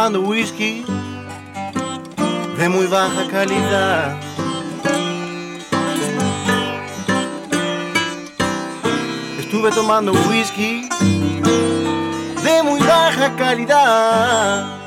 Tomando 0.00 0.22
whisky 0.22 0.82
de 2.56 2.68
muy 2.70 2.86
baja 2.86 3.28
calidad. 3.30 4.16
Estuve 9.38 9.70
tomando 9.72 10.12
whisky 10.26 10.88
de 12.42 12.62
muy 12.62 12.80
baja 12.80 13.36
calidad. 13.36 14.78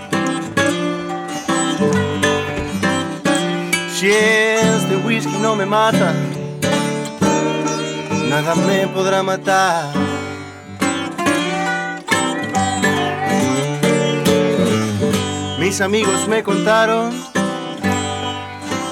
Si 3.93 4.09
este 4.09 4.95
whisky 5.05 5.37
no 5.37 5.55
me 5.55 5.67
mata, 5.67 6.11
nada 8.29 8.55
me 8.55 8.87
podrá 8.87 9.21
matar. 9.21 10.02
Mis 15.63 15.79
amigos 15.79 16.27
me 16.27 16.43
contaron 16.43 17.13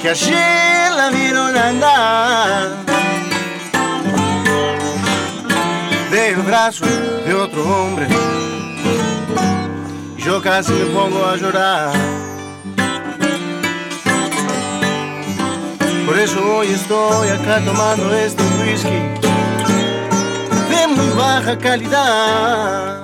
que 0.02 0.10
ayer 0.10 0.89
la 0.95 1.10
vieron 1.10 1.57
andar 1.57 2.69
del 6.10 6.35
brazo 6.43 6.85
de 7.26 7.34
otro 7.34 7.61
hombre. 7.61 8.07
Yo 10.15 10.41
casi 10.41 10.72
me 10.72 10.85
pongo 10.85 11.26
a 11.26 11.35
llorar. 11.35 11.91
Por 16.06 16.18
eso 16.18 16.56
hoy 16.56 16.68
estoy 16.68 17.27
acá 17.31 17.60
tomando 17.65 18.15
este 18.15 18.43
whisky 18.64 19.02
de 20.69 20.88
muy 20.88 21.10
baja 21.18 21.57
calidad. 21.57 23.00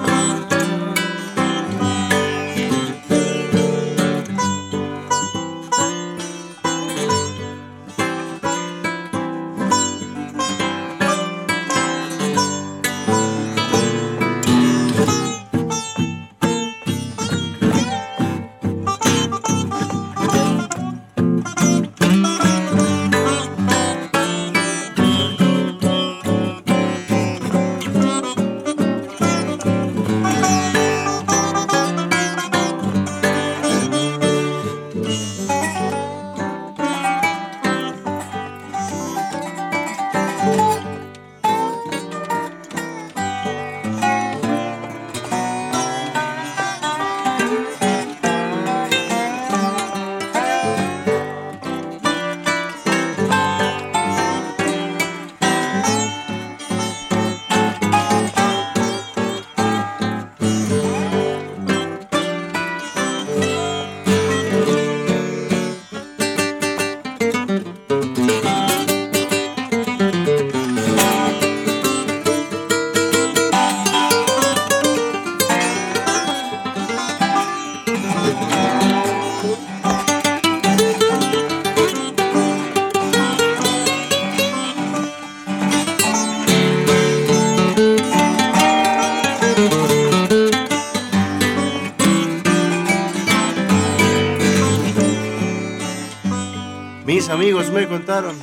Me 97.71 97.87
contaron 97.87 98.35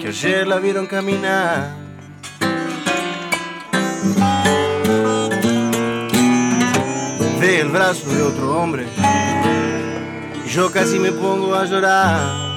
que 0.00 0.08
ayer 0.08 0.46
la 0.46 0.58
vieron 0.58 0.86
caminar. 0.86 1.76
Del 7.40 7.68
brazo 7.68 8.08
de 8.08 8.22
otro 8.22 8.58
hombre. 8.58 8.86
Y 10.44 10.48
yo 10.48 10.70
casi 10.70 10.98
me 10.98 11.12
pongo 11.12 11.54
a 11.54 11.64
llorar. 11.64 12.48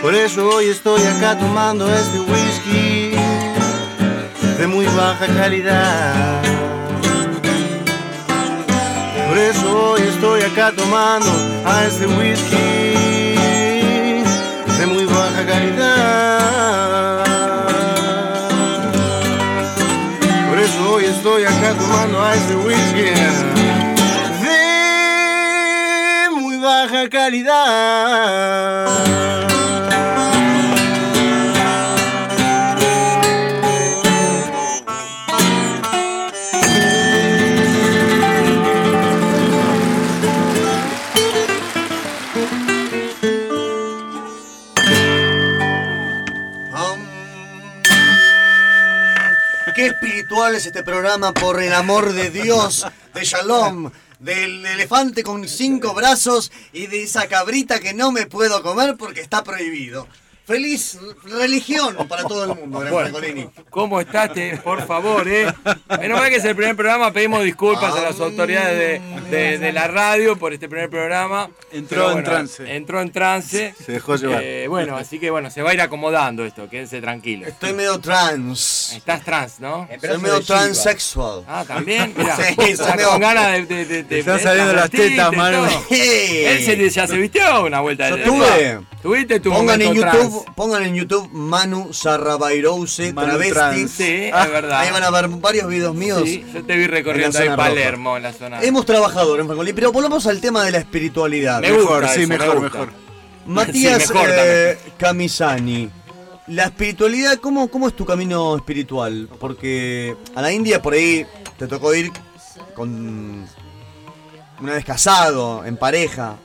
Por 0.00 0.14
eso 0.14 0.48
hoy 0.48 0.66
estoy 0.66 1.02
acá 1.02 1.38
tomando 1.38 1.92
este 1.92 2.18
whisky 2.20 3.12
de 4.58 4.66
muy 4.66 4.86
baja 4.86 5.26
calidad. 5.26 6.31
Por 9.32 9.40
eso 9.40 9.92
hoy 9.92 10.02
estoy 10.02 10.42
acá 10.42 10.72
tomando 10.76 11.30
a 11.64 11.86
este 11.86 12.06
whisky 12.06 13.38
de 14.78 14.86
muy 14.86 15.06
baja 15.06 15.46
calidad. 15.46 17.24
Por 20.50 20.58
eso 20.58 20.92
hoy 20.92 21.06
estoy 21.06 21.44
acá 21.44 21.72
tomando 21.80 22.22
a 22.22 22.34
este 22.34 22.56
whisky 22.56 23.04
de 24.42 24.58
muy 26.30 26.58
baja 26.58 27.08
calidad. 27.08 27.62
Espirituales 50.32 50.64
este 50.64 50.82
programa 50.82 51.34
por 51.34 51.62
el 51.62 51.74
amor 51.74 52.14
de 52.14 52.30
Dios, 52.30 52.86
de 53.12 53.22
Shalom, 53.22 53.90
del 54.18 54.64
elefante 54.64 55.22
con 55.22 55.46
cinco 55.46 55.92
brazos 55.92 56.50
y 56.72 56.86
de 56.86 57.02
esa 57.02 57.28
cabrita 57.28 57.80
que 57.80 57.92
no 57.92 58.12
me 58.12 58.24
puedo 58.24 58.62
comer 58.62 58.96
porque 58.96 59.20
está 59.20 59.44
prohibido. 59.44 60.08
Feliz 60.52 60.98
religión 61.24 61.96
para 62.08 62.24
todo 62.24 62.44
el 62.44 62.58
mundo, 62.60 62.80
Gran 62.80 62.92
Bueno. 62.92 63.08
Francolini. 63.10 63.48
¿Cómo 63.70 64.00
estás? 64.00 64.32
Te- 64.32 64.56
por 64.58 64.86
favor, 64.86 65.26
eh. 65.28 65.52
Menos 65.98 66.20
mal 66.20 66.28
que 66.30 66.36
es 66.36 66.44
el 66.44 66.54
primer 66.54 66.76
programa, 66.76 67.12
pedimos 67.12 67.42
disculpas 67.42 67.94
a 67.94 68.02
las 68.02 68.20
autoridades 68.20 69.00
de, 69.30 69.30
de- 69.36 69.58
de 69.58 69.72
la 69.72 69.88
radio 69.88 70.36
por 70.36 70.52
este 70.52 70.68
primer 70.68 70.90
programa. 70.90 71.48
Entró 71.72 72.12
en 72.12 72.22
trance. 72.24 72.76
Entró 72.76 73.00
en 73.00 73.10
trance. 73.12 73.74
Se 73.84 73.92
dejó 73.92 74.16
llevar. 74.16 74.42
Eh, 74.42 74.68
bueno, 74.68 74.96
así 74.96 75.18
que 75.18 75.30
bueno, 75.30 75.50
se 75.50 75.62
va 75.62 75.70
a 75.70 75.74
ir 75.74 75.80
acomodando 75.80 76.44
esto, 76.44 76.68
quédense 76.68 77.00
tranquilos. 77.00 77.48
Estoy 77.48 77.72
medio 77.72 77.98
trans. 77.98 78.92
Estás 78.94 79.22
trans, 79.24 79.58
¿no? 79.60 79.88
Soy 80.00 80.18
medio 80.18 80.40
transexual. 80.42 81.44
Ah, 81.48 81.64
también, 81.66 82.12
mira. 82.16 82.36
Sí, 82.36 82.54
soy 82.56 82.70
Está 82.72 82.94
medio- 82.96 83.08
con 83.10 83.20
ganas 83.20 83.52
de, 83.52 83.66
de, 83.66 83.84
de, 83.86 84.02
de- 84.04 84.18
Están 84.20 84.40
saliendo 84.40 84.72
las 84.74 84.90
tetas. 84.90 85.30
Hey. 85.88 86.44
Él 86.46 86.64
se, 86.64 86.90
ya 86.90 87.06
se 87.06 87.16
vistió 87.16 87.64
una 87.64 87.80
vuelta. 87.80 88.10
Yo 88.10 88.16
de- 88.16 88.24
tuve. 88.24 88.80
Tuviste 89.02 89.40
tu 89.40 89.50
Pongan 89.50 89.82
en 89.82 89.94
YouTube, 89.94 90.10
trans. 90.12 90.41
Pongan 90.54 90.82
en 90.84 90.94
YouTube 90.94 91.28
Manu 91.32 91.92
Sarrabairose, 91.92 93.12
Manu 93.12 93.28
travesti. 93.28 93.52
trans. 93.54 93.90
Sí, 93.90 94.30
Ah, 94.32 94.44
es 94.44 94.50
verdad. 94.52 94.80
Ahí 94.80 94.90
van 94.90 95.02
a 95.02 95.10
ver 95.10 95.28
varios 95.28 95.68
videos 95.68 95.94
míos. 95.94 96.22
Sí, 96.24 96.44
yo 96.52 96.64
te 96.64 96.76
vi 96.76 96.86
recorriendo 96.86 97.38
en 97.38 97.44
la 97.46 97.52
ahí 97.52 97.56
roja. 97.56 97.68
Palermo, 97.68 98.16
en 98.16 98.22
la 98.22 98.32
zona. 98.32 98.62
Hemos 98.62 98.84
trabajado 98.86 99.38
en 99.38 99.46
Francolín, 99.46 99.74
pero 99.74 99.92
volvamos 99.92 100.26
al 100.26 100.40
tema 100.40 100.64
de 100.64 100.70
la 100.72 100.78
espiritualidad. 100.78 101.60
Me 101.60 101.70
gusta 101.72 101.90
Mejor, 102.00 102.08
sí, 102.08 102.20
eso, 102.20 102.28
mejor, 102.28 102.60
gusta. 102.60 102.78
mejor. 102.78 102.92
Matías 103.46 104.02
Sí, 104.04 104.12
mejor 104.12 104.30
eh, 104.32 104.78
Camisani, 104.98 105.90
la 106.48 106.64
espiritualidad, 106.64 107.38
¿cómo, 107.38 107.68
¿cómo 107.68 107.88
es 107.88 107.94
tu 107.96 108.04
camino 108.06 108.56
espiritual? 108.56 109.28
Porque 109.40 110.16
a 110.34 110.42
la 110.42 110.52
India 110.52 110.80
por 110.80 110.92
ahí 110.94 111.26
te 111.58 111.66
tocó 111.66 111.92
ir 111.94 112.12
con 112.74 113.46
una 114.60 114.72
vez 114.74 114.84
casado, 114.84 115.64
en 115.64 115.76
pareja, 115.76 116.36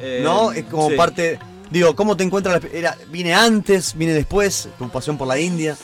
Eh, 0.00 0.20
¿no? 0.24 0.50
Es 0.50 0.64
como 0.64 0.90
sí. 0.90 0.96
parte... 0.96 1.38
Digo, 1.74 1.96
¿cómo 1.96 2.16
te 2.16 2.22
encuentras? 2.22 2.62
la- 2.62 2.68
Era, 2.70 2.96
¿Vine 3.08 3.34
antes? 3.34 3.96
¿Vine 3.98 4.12
después? 4.12 4.68
¿Tu 4.78 4.88
pasión 4.90 5.18
por 5.18 5.26
la 5.26 5.40
India? 5.40 5.76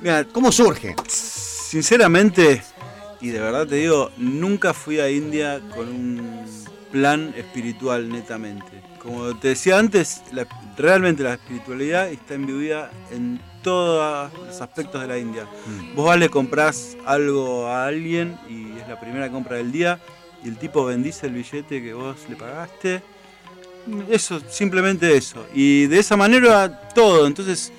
Mira, 0.00 0.24
¿Cómo 0.24 0.50
surge? 0.50 0.96
Sinceramente, 1.06 2.60
y 3.20 3.28
de 3.28 3.38
verdad 3.38 3.64
te 3.64 3.76
digo, 3.76 4.10
nunca 4.16 4.74
fui 4.74 4.98
a 4.98 5.08
India 5.08 5.60
con 5.76 5.88
un 5.88 6.44
plan 6.90 7.32
espiritual 7.36 8.08
netamente. 8.08 8.82
Como 9.00 9.36
te 9.38 9.48
decía 9.48 9.78
antes, 9.78 10.22
la- 10.32 10.48
realmente 10.76 11.22
la 11.22 11.34
espiritualidad 11.34 12.08
está 12.08 12.34
embebida 12.34 12.90
en 13.12 13.40
todos 13.62 14.32
los 14.44 14.60
aspectos 14.60 15.00
de 15.02 15.06
la 15.06 15.18
India. 15.18 15.46
Vos 15.94 16.04
vas, 16.06 16.18
le 16.18 16.30
comprás 16.30 16.96
algo 17.06 17.68
a 17.68 17.86
alguien 17.86 18.36
y 18.48 18.76
es 18.76 18.88
la 18.88 18.98
primera 18.98 19.30
compra 19.30 19.58
del 19.58 19.70
día 19.70 20.00
y 20.44 20.48
el 20.48 20.56
tipo 20.58 20.84
bendice 20.84 21.28
el 21.28 21.34
billete 21.34 21.80
que 21.80 21.94
vos 21.94 22.16
le 22.28 22.34
pagaste. 22.34 23.02
Eso, 24.08 24.40
simplemente 24.48 25.16
eso. 25.16 25.46
Y 25.54 25.86
de 25.86 25.98
esa 25.98 26.16
manera 26.16 26.90
todo. 26.94 27.26
Entonces, 27.26 27.72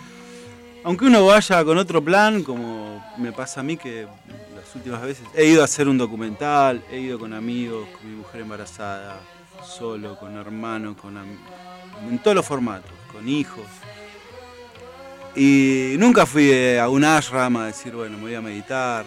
aunque 0.84 1.06
uno 1.06 1.26
vaya 1.26 1.64
con 1.64 1.78
otro 1.78 2.04
plan, 2.04 2.44
como 2.44 3.04
me 3.18 3.32
pasa 3.32 3.60
a 3.60 3.64
mí 3.64 3.78
que 3.78 4.08
las 4.56 4.76
últimas 4.76 5.02
veces 5.02 5.26
he 5.36 5.46
ido 5.46 5.62
a 5.62 5.66
hacer 5.66 5.88
un 5.88 5.98
documental, 5.98 6.84
he 6.92 7.00
ido 7.00 7.20
con 7.20 7.34
amigos, 7.34 7.88
con 7.98 8.10
mi 8.10 8.16
mujer 8.18 8.42
embarazada, 8.42 9.20
solo, 9.66 10.18
con 10.18 10.38
hermanos, 10.38 10.96
con 10.98 11.18
en 11.18 12.20
todos 12.20 12.36
los 12.36 12.46
formatos, 12.46 12.92
con 13.12 13.28
hijos. 13.28 13.66
Y 15.36 15.96
nunca 15.98 16.26
fui 16.26 16.78
a 16.78 16.90
un 16.90 17.04
ashram 17.04 17.58
a 17.58 17.68
decir, 17.68 17.94
bueno, 17.94 18.18
me 18.18 18.24
voy 18.24 18.36
a 18.36 18.42
meditar. 18.42 19.06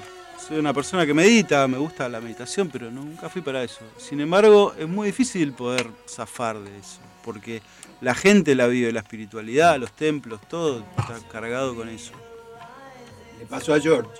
Soy 0.52 0.58
una 0.60 0.74
persona 0.74 1.06
que 1.06 1.14
medita, 1.14 1.66
me 1.66 1.78
gusta 1.78 2.10
la 2.10 2.20
meditación, 2.20 2.68
pero 2.70 2.90
nunca 2.90 3.30
fui 3.30 3.40
para 3.40 3.64
eso. 3.64 3.78
Sin 3.96 4.20
embargo, 4.20 4.74
es 4.78 4.86
muy 4.86 5.06
difícil 5.06 5.54
poder 5.54 5.86
zafar 6.06 6.58
de 6.58 6.78
eso, 6.78 6.98
porque 7.24 7.62
la 8.02 8.14
gente 8.14 8.54
la 8.54 8.66
vive, 8.66 8.92
la 8.92 9.00
espiritualidad, 9.00 9.78
los 9.78 9.92
templos, 9.92 10.42
todo 10.50 10.84
está 10.98 11.16
cargado 11.32 11.74
con 11.74 11.88
eso. 11.88 12.12
Le 13.38 13.46
pasó 13.46 13.72
a 13.72 13.80
George. 13.80 14.10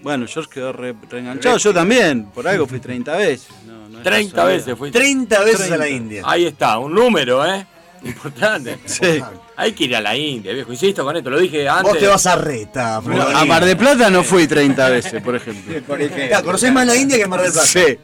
Bueno, 0.00 0.24
George 0.26 0.48
quedó 0.54 0.72
re- 0.72 0.94
reenganchado, 1.10 1.58
yo 1.58 1.74
también, 1.74 2.30
por 2.30 2.48
algo 2.48 2.66
fui 2.66 2.80
30 2.80 3.14
veces. 3.18 3.48
No, 3.66 3.90
no 3.90 3.98
es 3.98 4.04
30 4.04 4.34
casualidad. 4.34 4.46
veces 4.64 4.78
fuiste. 4.78 4.98
30 4.98 5.44
veces 5.44 5.70
a 5.70 5.76
la 5.76 5.84
30. 5.84 5.88
India. 5.90 6.22
Ahí 6.24 6.46
está, 6.46 6.78
un 6.78 6.94
número, 6.94 7.44
¿eh? 7.44 7.66
Importante. 8.04 8.78
Sí. 8.86 9.20
Hay 9.56 9.72
que 9.72 9.84
ir 9.84 9.96
a 9.96 10.00
la 10.00 10.16
India, 10.16 10.52
viejo. 10.52 10.72
Insisto 10.72 11.04
con 11.04 11.16
esto, 11.16 11.30
lo 11.30 11.38
dije 11.38 11.68
antes. 11.68 11.92
Vos 11.92 11.98
te 11.98 12.06
vas 12.06 12.26
a 12.26 12.36
reta, 12.36 13.00
No, 13.04 13.22
a 13.22 13.44
Mar 13.44 13.64
de 13.64 13.74
Plata 13.76 14.08
no 14.10 14.22
fui 14.22 14.46
30 14.46 14.88
veces, 14.88 15.22
por 15.22 15.34
ejemplo. 15.36 15.80
Por 15.86 16.00
ejemplo. 16.00 16.28
Ya, 16.30 16.42
conocés 16.42 16.72
más 16.72 16.86
la 16.86 16.96
India 16.96 17.16
que 17.18 17.26
Mar 17.26 17.42
del 17.42 17.52
Plata. 17.52 17.66
Sí. 17.66 17.98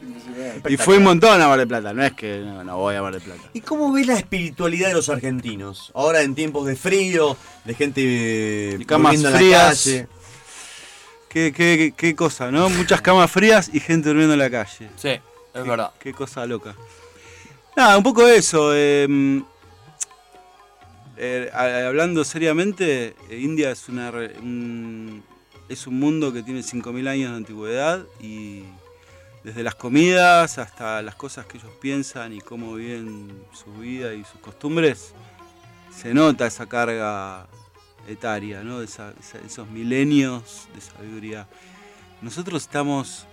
Y 0.69 0.77
fui 0.77 0.97
un 0.97 1.05
montón 1.05 1.41
a 1.41 1.47
Mar 1.49 1.59
del 1.59 1.69
Plata, 1.69 1.93
no 1.93 2.03
es 2.05 2.13
que 2.13 2.39
no, 2.39 2.65
no 2.65 2.77
voy 2.79 2.97
a 2.97 3.03
Mar 3.03 3.13
del 3.13 3.23
Plata. 3.23 3.43
¿Y 3.53 3.61
cómo 3.61 3.93
ves 3.93 4.07
la 4.07 4.15
espiritualidad 4.15 4.89
de 4.89 4.95
los 4.95 5.09
argentinos? 5.09 5.91
Ahora 5.95 6.23
en 6.23 6.35
tiempos 6.35 6.67
de 6.67 6.75
frío, 6.77 7.37
de 7.65 7.75
gente 7.75 8.01
eh, 8.05 8.77
Y 8.81 8.85
camas 8.85 9.13
durmiendo 9.21 9.29
en 9.29 9.33
la 9.35 9.39
frías. 9.39 9.85
calle. 9.85 10.09
Qué, 11.29 11.53
qué, 11.53 11.77
qué- 11.77 11.93
qué 11.97 12.15
cosa, 12.17 12.51
¿no? 12.51 12.69
Muchas 12.71 13.01
camas 13.01 13.31
frías 13.31 13.69
y 13.73 13.81
gente 13.81 14.09
durmiendo 14.09 14.35
en 14.35 14.39
la 14.39 14.51
calle. 14.51 14.89
Sí, 14.97 15.09
es 15.55 15.67
verdad. 15.67 15.91
Qué 15.99 16.13
cosa 16.13 16.47
loca. 16.47 16.75
Nada, 17.77 17.97
un 17.97 18.05
poco 18.05 18.27
eso. 18.27 18.71
eh, 18.73 19.43
eh, 21.17 21.51
hablando 21.55 22.25
seriamente, 22.25 23.15
eh, 23.31 23.39
India 23.41 23.71
es, 23.71 23.89
una, 23.89 24.11
re- 24.11 24.37
un, 24.41 25.23
es 25.69 25.87
un 25.87 25.99
mundo 25.99 26.33
que 26.33 26.43
tiene 26.43 26.61
5.000 26.61 27.09
años 27.09 27.31
de 27.31 27.37
antigüedad 27.37 28.05
y 28.21 28.65
desde 29.45 29.63
las 29.63 29.75
comidas 29.75 30.59
hasta 30.59 31.03
las 31.03 31.15
cosas 31.15 31.47
que 31.47 31.59
ellos 31.59 31.71
piensan 31.81 32.33
y 32.33 32.41
cómo 32.41 32.75
viven 32.75 33.45
su 33.53 33.73
vida 33.81 34.15
y 34.15 34.25
sus 34.25 34.41
costumbres, 34.41 35.13
se 35.95 36.15
nota 36.15 36.47
esa 36.47 36.67
carga 36.67 37.47
etaria, 38.09 38.63
¿no? 38.65 38.81
Esa- 38.83 39.13
esa- 39.21 39.39
esos 39.47 39.69
milenios 39.69 40.69
de 40.75 40.81
sabiduría. 40.81 41.47
Nosotros 42.23 42.63
estamos 42.63 43.27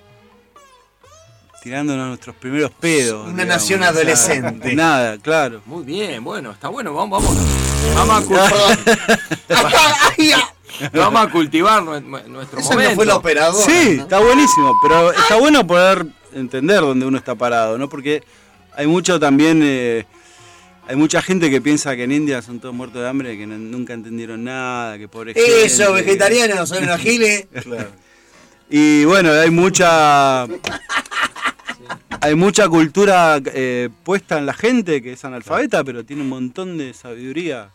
tirándonos 1.64 2.08
nuestros 2.08 2.36
primeros 2.36 2.72
pedos. 2.72 3.28
Una 3.30 3.46
nación 3.46 3.84
adolescente. 3.84 4.76
Nada, 4.76 5.18
claro. 5.20 5.62
Muy 5.66 5.84
bien, 5.86 6.24
bueno, 6.24 6.52
está 6.52 6.68
bueno. 6.70 6.94
Vamos, 6.94 7.24
vamos, 7.24 7.38
vamos 7.96 8.24
a 8.24 8.28
cultivar. 8.28 8.80
vamos 10.94 11.22
a 11.26 11.30
cultivar 11.30 11.84
nue- 11.84 12.04
nue- 12.04 12.26
nuestro 12.28 12.60
Esa 12.60 12.70
momento. 12.70 12.90
no 12.92 12.96
fue 12.96 13.06
la 13.06 13.16
operadora. 13.16 13.66
Sí, 13.66 13.96
¿no? 13.98 14.04
está 14.04 14.20
buenísimo, 14.20 14.74
pero 14.82 15.12
está 15.12 15.36
bueno 15.36 15.66
poder 15.68 16.06
entender 16.34 16.82
dónde 16.82 17.06
uno 17.06 17.18
está 17.18 17.36
parado, 17.36 17.78
¿no? 17.78 17.90
Porque 17.90 18.24
hay 18.76 18.88
mucho 18.88 19.20
también, 19.20 19.62
eh, 19.64 20.06
hay 20.88 20.96
mucha 20.96 21.22
gente 21.22 21.50
que 21.50 21.62
piensa 21.62 21.96
que 21.96 22.04
en 22.04 22.12
India 22.12 22.42
son 22.42 22.60
todos 22.60 22.74
muertos 22.74 23.02
de 23.02 23.08
hambre, 23.10 23.38
que 23.38 23.46
no- 23.46 23.58
nunca 23.58 23.94
entendieron 23.94 24.44
nada, 24.44 24.98
que 24.98 25.08
pobre 25.08 25.34
gente, 25.34 25.66
Eso, 25.66 25.94
vegetarianos, 25.94 26.70
son 26.70 26.84
unos 26.84 27.00
giles. 27.00 27.48
Y 28.70 29.04
bueno, 29.06 29.32
hay 29.32 29.50
mucha. 29.50 30.48
Hay 32.22 32.36
mucha 32.36 32.68
cultura 32.70 33.40
eh, 33.46 33.90
puesta 34.04 34.38
en 34.38 34.46
la 34.46 34.54
gente 34.54 35.02
que 35.02 35.14
es 35.14 35.26
analfabeta, 35.26 35.84
pero 35.84 36.04
tiene 36.06 36.22
un 36.22 36.30
montón 36.30 36.78
de 36.78 36.94
sabiduría. 36.94 37.70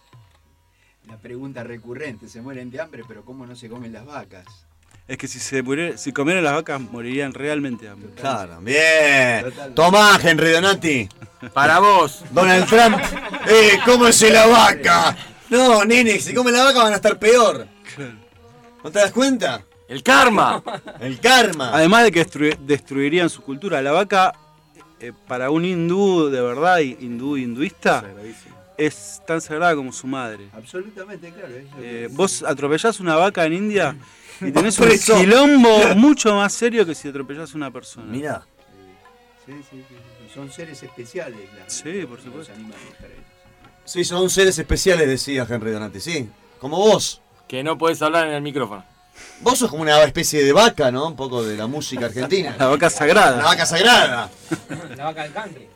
La 1.09 1.17
pregunta 1.19 1.63
recurrente, 1.65 2.29
se 2.29 2.41
mueren 2.41 2.71
de 2.71 2.81
hambre, 2.81 3.03
pero 3.07 3.25
¿cómo 3.25 3.47
no 3.47 3.55
se 3.57 3.69
comen 3.69 3.93
las 3.93 4.05
vacas? 4.07 4.45
Es 5.09 5.19
que 5.19 5.29
si 5.29 5.39
se 5.39 5.63
muriera- 5.63 5.97
si 5.97 6.13
comieran 6.13 6.43
las 6.43 6.55
vacas 6.55 6.81
morirían 6.81 7.33
realmente 7.33 7.85
de 7.85 7.91
hambre. 7.93 8.11
Claro, 8.17 8.59
bien. 8.61 9.45
Tomá, 9.75 10.19
Henry 10.21 10.51
Donati. 10.51 11.09
Para 11.55 11.79
vos. 11.79 12.25
Donald 12.33 12.67
Trump. 12.67 12.99
Eh, 13.47 13.79
cómese 13.85 14.31
la 14.33 14.47
vaca. 14.47 15.17
No, 15.49 15.85
nene, 15.85 16.19
si 16.19 16.35
comen 16.35 16.55
la 16.55 16.65
vaca 16.65 16.83
van 16.83 16.93
a 16.93 16.97
estar 16.97 17.17
peor. 17.21 17.69
¿No 18.83 18.91
te 18.91 18.99
das 18.99 19.13
cuenta? 19.13 19.63
El 19.89 20.03
karma. 20.03 20.63
El 21.01 21.21
karma. 21.21 21.71
Además 21.73 22.05
de 22.05 22.13
que 22.13 22.27
destrui- 22.27 22.57
destruirían 22.59 23.31
su 23.31 23.43
cultura. 23.43 23.81
La 23.83 23.93
vaca, 23.93 24.33
eh, 25.01 25.13
para 25.29 25.51
un 25.51 25.65
hindú 25.65 26.29
de 26.29 26.41
verdad, 26.41 26.79
y- 26.81 26.97
hindú 27.01 27.37
hinduista, 27.37 28.05
es 28.77 29.23
tan 29.27 29.41
sagrada 29.41 29.75
como 29.77 29.93
su 29.93 30.07
madre. 30.07 30.49
Absolutamente, 30.53 31.31
claro. 31.31 31.55
Eh, 31.81 32.09
vos 32.11 32.43
atropellás 32.43 32.99
una 33.01 33.15
vaca 33.17 33.45
en 33.47 33.53
India 33.53 33.97
y 34.41 34.51
tenés 34.51 34.79
un 34.81 34.89
quilombo 35.21 35.95
mucho 35.97 36.35
más 36.35 36.53
serio 36.53 36.85
que 36.85 36.95
si 36.95 37.09
atropellás 37.09 37.55
una 37.55 37.71
persona. 37.71 38.07
Mira. 38.11 38.43
Sí, 39.47 39.53
sí, 39.53 39.63
sí, 39.71 39.85
sí. 39.89 40.35
Son 40.35 40.51
seres 40.51 40.83
especiales. 40.83 41.39
las- 41.57 41.73
Sí, 41.73 42.05
por 42.09 42.21
supuesto. 42.21 42.53
Sí, 43.85 44.05
son 44.05 44.29
seres 44.29 44.59
especiales, 44.59 45.07
decía 45.09 45.47
Henry 45.49 45.71
Donati, 45.71 46.01
sí. 46.01 46.29
Como 46.59 46.77
vos. 46.79 47.23
Que 47.47 47.63
no 47.63 47.79
podés 47.79 48.03
hablar 48.03 48.27
en 48.27 48.35
el 48.35 48.43
micrófono. 48.43 48.85
Vos 49.41 49.59
sos 49.59 49.71
como 49.71 49.83
una 49.83 50.03
especie 50.03 50.43
de 50.43 50.53
vaca, 50.53 50.91
¿no? 50.91 51.09
Un 51.09 51.17
poco 51.17 51.45
de 51.45 51.57
la 51.57 51.67
música 51.67 52.07
argentina. 52.07 52.57
La 52.59 52.69
vaca 52.69 52.89
sagrada. 52.91 53.37
La 53.37 53.45
vaca 53.45 53.67
sagrada. 53.67 54.31
La 54.97 55.05
vaca 55.05 55.23
del 55.23 55.33
country. 55.33 55.69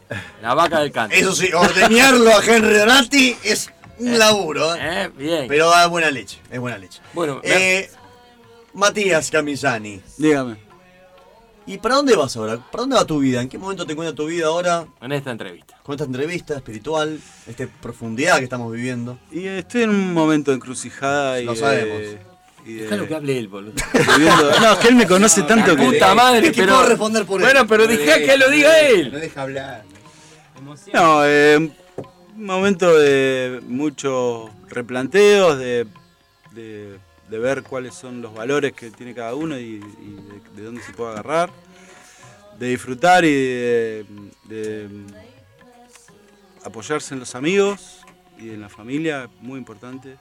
La 0.42 0.54
vaca 0.54 0.80
del 0.80 0.92
canto. 0.92 1.14
Eso 1.14 1.34
sí, 1.34 1.52
ordeñarlo 1.52 2.30
a 2.36 2.44
Henry 2.44 2.78
Donati 2.78 3.36
es 3.44 3.70
un 3.98 4.18
laburo, 4.18 4.74
¿eh? 4.74 4.78
Eh, 4.80 5.10
bien. 5.16 5.44
Pero 5.48 5.70
da 5.70 5.86
buena 5.86 6.10
leche, 6.10 6.40
es 6.50 6.58
buena 6.58 6.78
leche. 6.78 7.00
Bueno, 7.12 7.40
Eh, 7.44 7.90
Matías 8.72 9.30
Camisani. 9.30 10.00
Dígame. 10.16 10.56
¿Y 11.66 11.78
para 11.78 11.96
dónde 11.96 12.16
vas 12.16 12.36
ahora? 12.36 12.56
¿Para 12.56 12.80
dónde 12.82 12.96
va 12.96 13.04
tu 13.04 13.18
vida? 13.20 13.40
¿En 13.42 13.48
qué 13.48 13.58
momento 13.58 13.86
te 13.86 13.92
encuentra 13.92 14.14
tu 14.16 14.26
vida 14.26 14.46
ahora? 14.46 14.86
En 15.00 15.12
esta 15.12 15.30
entrevista. 15.30 15.78
Con 15.82 15.94
esta 15.94 16.04
entrevista 16.04 16.56
espiritual, 16.56 17.20
esta 17.46 17.66
profundidad 17.80 18.38
que 18.38 18.44
estamos 18.44 18.72
viviendo. 18.72 19.18
Y 19.30 19.46
estoy 19.46 19.82
en 19.82 19.90
un 19.90 20.12
momento 20.12 20.50
de 20.50 20.56
encrucijada 20.56 21.40
y 21.40 21.44
Lo 21.44 21.54
sabemos. 21.54 22.18
Y 22.66 22.74
de- 22.74 22.82
Déjalo 22.84 23.08
que 23.08 23.14
hable 23.14 23.38
él, 23.38 23.48
boludo. 23.48 23.72
No, 24.60 24.72
es 24.72 24.78
que 24.78 24.88
él 24.88 24.94
me 24.96 25.06
conoce 25.06 25.42
tanto 25.42 25.74
que. 25.76 25.82
Puta 25.82 26.14
madre, 26.14 26.48
Es 26.48 26.52
que 26.52 26.62
pero. 26.62 26.74
puedo 26.74 26.88
responder 26.88 27.24
por 27.26 27.40
él. 27.40 27.46
Bueno, 27.46 27.66
pero 27.66 27.86
deja 27.86 28.18
que 28.18 28.36
lo 28.36 28.50
diga 28.50 28.78
él. 28.80 29.12
No 29.12 29.18
deja 29.18 29.42
hablar. 29.42 29.84
No, 30.92 31.24
eh, 31.24 31.56
un 32.36 32.44
momento 32.44 32.96
de 32.98 33.60
muchos 33.66 34.50
replanteos, 34.68 35.58
de, 35.58 35.86
de- 36.52 36.98
de 37.30 37.38
ver 37.38 37.62
cuáles 37.62 37.94
son 37.94 38.20
los 38.22 38.34
valores 38.34 38.72
que 38.72 38.90
tiene 38.90 39.14
cada 39.14 39.34
uno 39.36 39.56
y, 39.56 39.62
y 39.76 39.80
de, 40.52 40.56
de 40.56 40.62
dónde 40.64 40.82
se 40.82 40.92
puede 40.92 41.12
agarrar, 41.12 41.50
de 42.58 42.66
disfrutar 42.68 43.24
y 43.24 43.32
de, 43.32 44.04
de 44.46 44.88
apoyarse 46.64 47.14
en 47.14 47.20
los 47.20 47.34
amigos 47.34 48.00
y 48.38 48.50
en 48.50 48.60
la 48.60 48.68
familia, 48.68 49.28
muy 49.40 49.58
importante, 49.58 50.16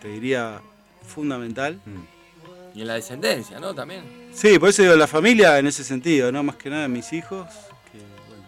te 0.00 0.08
diría 0.08 0.60
fundamental. 1.06 1.80
Y 2.74 2.82
en 2.82 2.86
la 2.86 2.94
descendencia, 2.94 3.58
¿no? 3.58 3.74
También. 3.74 4.28
Sí, 4.32 4.58
por 4.58 4.68
eso 4.68 4.82
digo 4.82 4.94
la 4.94 5.06
familia 5.06 5.58
en 5.58 5.66
ese 5.66 5.82
sentido, 5.82 6.30
¿no? 6.30 6.42
Más 6.42 6.56
que 6.56 6.70
nada 6.70 6.86
mis 6.88 7.12
hijos, 7.12 7.48
que 7.90 7.98
bueno, 8.28 8.44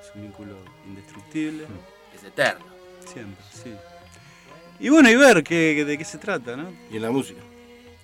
es 0.00 0.14
un 0.14 0.22
vínculo 0.22 0.56
indestructible. 0.86 1.66
Es 2.14 2.24
eterno. 2.24 2.64
Siempre, 3.12 3.44
sí. 3.50 3.72
Y 4.78 4.88
bueno, 4.88 5.10
y 5.10 5.16
ver 5.16 5.42
qué, 5.42 5.84
de 5.84 5.98
qué 5.98 6.04
se 6.04 6.18
trata, 6.18 6.56
¿no? 6.56 6.72
Y 6.90 6.96
en 6.96 7.02
la 7.02 7.10
música. 7.10 7.40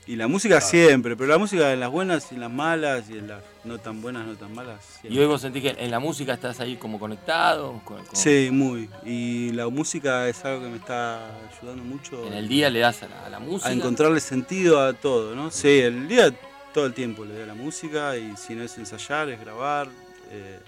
Y 0.09 0.17
la 0.17 0.27
música 0.27 0.59
siempre, 0.63 1.17
pero 1.17 1.29
la 1.29 1.37
música 1.37 1.71
en 1.73 1.81
las 1.81 1.91
buenas 1.91 2.33
y 2.33 2.37
en 2.37 2.41
las 2.41 2.51
malas, 2.51 3.11
y 3.11 3.19
en 3.19 3.29
las 3.29 3.43
no 3.65 3.77
tan 3.79 4.01
buenas, 4.01 4.27
no 4.27 4.37
tan 4.37 4.55
malas. 4.55 4.83
Y 4.83 5.01
siempre. 5.03 5.21
hoy 5.21 5.27
vos 5.27 5.41
sentís 5.43 5.63
que 5.63 5.77
en 5.79 5.91
la 5.91 5.99
música 6.01 6.33
estás 6.33 6.59
ahí 6.61 6.77
como 6.77 6.99
conectado. 6.99 7.81
con- 7.85 8.03
con- 8.05 8.17
Sí, 8.17 8.49
muy. 8.51 8.89
Y 9.05 9.51
la 9.53 9.69
música 9.69 10.27
es 10.27 10.43
algo 10.47 10.63
que 10.63 10.69
me 10.71 10.79
está 10.79 11.27
ayudando 11.61 11.85
mucho. 11.85 12.27
En 12.27 12.33
el 12.33 12.49
día 12.49 12.71
le 12.71 12.79
das 12.81 13.03
a 13.03 13.09
la, 13.09 13.27
a 13.27 13.29
la 13.29 13.39
música. 13.39 13.69
a 13.69 13.73
encontrarle 13.73 14.21
sentido 14.21 14.81
a 14.81 14.95
todo, 14.95 15.35
¿no? 15.35 15.51
Sí, 15.51 15.79
el 15.81 16.09
día 16.09 16.33
todo 16.73 16.87
el 16.87 16.95
tiempo 16.95 17.27
le 17.27 17.35
doy 17.35 17.43
a 17.43 17.47
la 17.47 17.55
música 17.55 18.17
y 18.17 18.35
si 18.39 18.55
no 18.55 18.63
es 18.63 18.79
ensayar, 18.79 19.29
es 19.29 19.39
grabar. 19.39 19.89
eh, 20.31 20.59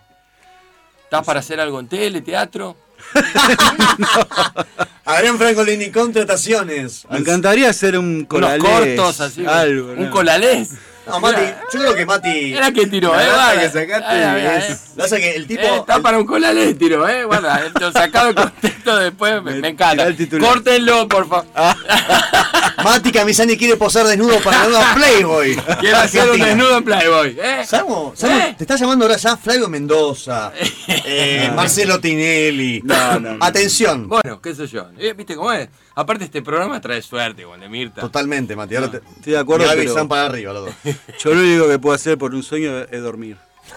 ¿Estás 1.04 1.24
para 1.24 1.40
hacer 1.40 1.58
algo 1.60 1.80
en 1.80 1.88
tele, 1.88 2.20
teatro? 2.20 2.76
Adrián 5.04 5.38
Francolini, 5.38 5.90
contrataciones. 5.90 7.04
Me 7.10 7.18
encantaría 7.18 7.68
hacer 7.70 7.98
un 7.98 8.24
colalés. 8.24 8.60
Unos 8.64 8.78
cortos 8.78 9.20
así. 9.20 9.44
Algo, 9.44 9.92
un 9.92 10.04
¿no? 10.04 10.10
colalés. 10.10 10.70
No, 11.06 11.18
Mati, 11.18 11.40
yo 11.72 11.80
creo 11.80 11.94
que 11.94 12.06
Mati. 12.06 12.54
Era 12.54 12.70
que 12.70 12.86
tiró, 12.86 13.14
La 13.14 13.22
eh. 13.24 13.26
data 13.26 13.44
guarda. 13.44 13.60
que 13.62 13.68
sacaste 13.70 14.06
Ay, 14.06 14.22
ay, 14.22 14.46
ay, 14.46 14.58
es- 14.58 14.70
eh. 14.70 14.78
la 14.96 15.02
verdad 15.04 15.16
que 15.18 15.34
el 15.34 15.46
tipo- 15.46 15.62
Eh, 15.62 15.76
está 15.78 16.00
para 16.00 16.18
un 16.18 16.26
colalés, 16.26 16.78
tiro, 16.78 17.08
eh. 17.08 17.24
Guarda, 17.24 17.70
lo 17.80 17.92
sacado 17.92 18.28
de 18.28 18.34
contexto 18.34 18.96
después, 18.96 19.42
me, 19.42 19.54
me 19.56 19.68
encanta. 19.68 20.06
Córtenlo, 20.40 21.08
por 21.08 21.28
favor. 21.28 21.46
Mati 22.84 23.12
Camisani 23.12 23.56
quiere 23.56 23.76
posar 23.76 24.06
desnudo 24.06 24.38
para 24.40 24.58
la 24.58 24.68
nueva 24.68 24.94
Playboy. 24.94 25.56
Quiero 25.80 25.98
hacer 25.98 26.30
un 26.30 26.38
desnudo 26.38 26.78
en 26.78 26.84
Playboy, 26.84 27.38
eh. 27.42 27.62
Samo, 27.66 28.12
Samo, 28.16 28.34
¿Eh? 28.36 28.54
te 28.56 28.64
está 28.64 28.76
llamando 28.76 29.04
ahora 29.04 29.16
ya 29.16 29.36
Flavio 29.36 29.68
Mendoza, 29.68 30.52
eh, 30.88 31.50
Marcelo 31.54 32.00
Tinelli. 32.00 32.80
No, 32.84 33.18
no, 33.20 33.32
no. 33.34 33.44
Atención. 33.44 34.08
Bueno, 34.08 34.40
qué 34.40 34.54
sé 34.54 34.66
yo. 34.66 34.88
Eh, 34.98 35.12
¿Viste 35.16 35.34
cómo 35.36 35.52
es? 35.52 35.68
Aparte, 36.00 36.24
este 36.24 36.40
programa 36.40 36.80
trae 36.80 37.02
suerte, 37.02 37.44
Juan 37.44 37.60
de 37.60 37.68
Mirta. 37.68 38.00
Totalmente, 38.00 38.56
Mati. 38.56 38.74
Ahora 38.74 38.90
te, 38.90 38.96
Estoy 39.16 39.34
de 39.34 39.38
acuerdo, 39.38 39.66
y 39.66 39.68
Gaby 39.68 39.80
pero- 39.80 39.90
están 39.90 40.08
para 40.08 40.26
arriba 40.26 40.52
los 40.54 40.64
dos. 40.66 40.74
Yo 41.22 41.34
lo 41.34 41.40
único 41.42 41.68
que 41.68 41.78
puedo 41.78 41.94
hacer 41.94 42.16
por 42.16 42.34
un 42.34 42.42
sueño 42.42 42.78
es 42.78 43.02
dormir. 43.02 43.36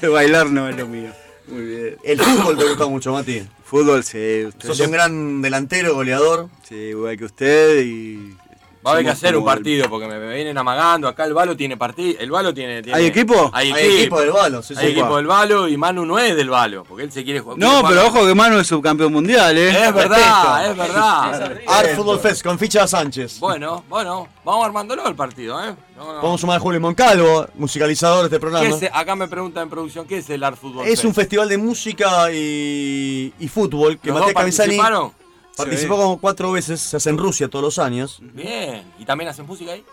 Bailar 0.08 0.46
no 0.50 0.68
es 0.68 0.76
lo 0.76 0.86
mío. 0.86 1.10
Muy 1.48 1.62
bien. 1.62 1.96
El 2.04 2.20
fútbol 2.20 2.56
te 2.56 2.64
gusta 2.64 2.86
mucho, 2.86 3.12
Mati. 3.12 3.42
Fútbol, 3.64 4.04
sí. 4.04 4.44
Usted 4.46 4.68
Sos 4.68 4.80
un 4.80 4.92
gran 4.92 5.42
delantero, 5.42 5.94
goleador. 5.94 6.48
Sí, 6.68 6.74
igual 6.76 7.18
que 7.18 7.24
usted 7.24 7.80
y... 7.84 8.36
Va 8.84 8.90
a 8.90 8.92
haber 8.94 9.06
que 9.06 9.10
hacer 9.12 9.36
un 9.36 9.44
partido 9.44 9.88
porque 9.88 10.06
me, 10.06 10.18
me 10.18 10.34
vienen 10.34 10.58
amagando. 10.58 11.08
Acá 11.08 11.24
el 11.24 11.32
Balo 11.32 11.56
tiene 11.56 11.76
partido. 11.76 12.20
El 12.20 12.30
Balo 12.30 12.52
tiene, 12.52 12.82
tiene- 12.82 12.98
¿Hay 12.98 13.06
equipo? 13.06 13.50
Hay 13.54 13.72
Hay 13.72 13.84
equipo. 13.84 13.98
equipo 14.00 14.20
del 14.20 14.30
Balo, 14.32 14.62
sí, 14.62 14.74
Hay 14.76 14.86
sí. 14.86 14.92
equipo 14.92 15.16
del 15.16 15.26
Balo 15.26 15.68
y 15.68 15.76
Manu 15.76 16.04
no 16.04 16.18
es 16.18 16.36
del 16.36 16.50
Balo 16.50 16.84
porque 16.84 17.04
él 17.04 17.12
se 17.12 17.24
quiere 17.24 17.40
jugar. 17.40 17.56
No, 17.58 17.66
quiere 17.80 17.88
pero 17.88 18.00
jugar- 18.02 18.16
ojo 18.22 18.26
que 18.28 18.34
Manu 18.34 18.58
es 18.58 18.66
subcampeón 18.66 19.12
mundial, 19.12 19.56
¿eh? 19.56 19.68
Es 19.86 19.94
verdad, 19.94 20.70
es 20.70 20.76
verdad. 20.76 21.60
Art 21.66 21.88
Football 21.96 22.20
Fest 22.20 22.42
con 22.44 22.58
ficha 22.58 22.86
Sánchez. 22.86 23.40
Bueno, 23.40 23.84
bueno, 23.88 24.28
vamos 24.44 24.66
armándolo 24.66 25.08
el 25.08 25.14
partido, 25.14 25.58
¿eh? 25.64 25.74
No, 25.96 26.06
no. 26.06 26.14
Vamos 26.16 26.34
a 26.34 26.40
sumar 26.40 26.56
a 26.56 26.60
Julio 26.60 26.80
Moncalvo, 26.80 27.46
musicalizador 27.54 28.18
de 28.18 28.24
este 28.26 28.36
¿Qué 28.36 28.40
programa. 28.40 28.68
es- 28.68 28.90
acá 28.92 29.14
me 29.16 29.28
preguntan 29.28 29.62
en 29.64 29.70
producción, 29.70 30.06
¿qué 30.06 30.18
es 30.18 30.28
el 30.28 30.42
Art 30.44 30.58
Football 30.60 30.86
Es 30.88 31.04
un 31.04 31.14
Fest? 31.14 31.20
festival 31.24 31.48
de 31.48 31.56
música 31.58 32.30
y, 32.32 33.32
y 33.38 33.48
fútbol 33.48 33.98
que 33.98 34.08
¿Los 34.08 34.18
Matías 34.20 34.34
dos 34.34 34.40
Camisani 34.42 34.76
participaron? 34.76 35.12
Participó 35.56 35.96
como 35.96 36.20
cuatro 36.20 36.52
veces, 36.52 36.80
se 36.80 36.96
hace 36.96 37.10
en 37.10 37.18
Rusia 37.18 37.48
todos 37.48 37.62
los 37.64 37.78
años. 37.78 38.18
Bien. 38.20 38.82
¿Y 38.98 39.04
también 39.04 39.28
hacen 39.30 39.46
música 39.46 39.72
ahí? 39.72 39.84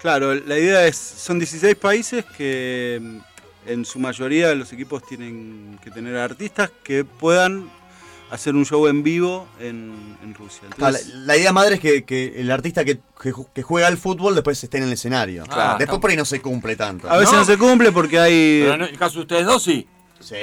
Claro, 0.00 0.34
la 0.34 0.58
idea 0.58 0.86
es, 0.86 0.96
son 0.96 1.38
16 1.38 1.76
países 1.76 2.24
que 2.36 2.98
mm, 3.00 3.18
en 3.70 3.84
su 3.84 3.98
mayoría 3.98 4.54
los 4.54 4.72
equipos 4.72 5.04
tienen 5.06 5.78
que 5.82 5.90
tener 5.90 6.16
artistas 6.16 6.70
que 6.82 7.04
puedan 7.04 7.70
hacer 8.30 8.54
un 8.54 8.66
show 8.66 8.86
en 8.88 9.02
vivo 9.02 9.46
en, 9.60 10.16
en 10.22 10.34
Rusia. 10.34 10.62
Ah, 10.80 10.90
la, 11.14 11.36
idea 11.36 11.52
madre 11.52 11.76
es 11.76 11.80
que, 11.80 12.04
que 12.04 12.40
el 12.40 12.50
artista 12.50 12.84
que, 12.84 12.98
que 13.22 13.32
ju- 13.32 13.48
que 13.54 13.62
juega 13.62 13.86
al 13.86 13.96
fútbol 13.96 14.34
después 14.34 14.62
esté 14.62 14.78
en 14.78 14.84
el 14.84 14.92
escenario. 14.92 15.44
Claro. 15.44 15.78
Después 15.78 16.00
por 16.00 16.10
ahí 16.10 16.16
no 16.16 16.24
se 16.24 16.40
cumple 16.42 16.74
tanto. 16.76 17.08
a 17.08 17.16
veces 17.16 17.32
no. 17.32 17.38
¿no? 17.40 17.44
se 17.46 17.56
cumple 17.56 17.92
porque 17.92 18.18
hay... 18.18 18.60
Pero 18.62 18.74
en 18.74 18.82
el 18.82 18.98
caso 18.98 19.16
de 19.16 19.20
ustedes 19.22 19.46
dos, 19.46 19.62
sí. 19.62 19.86
Sí. 20.20 20.36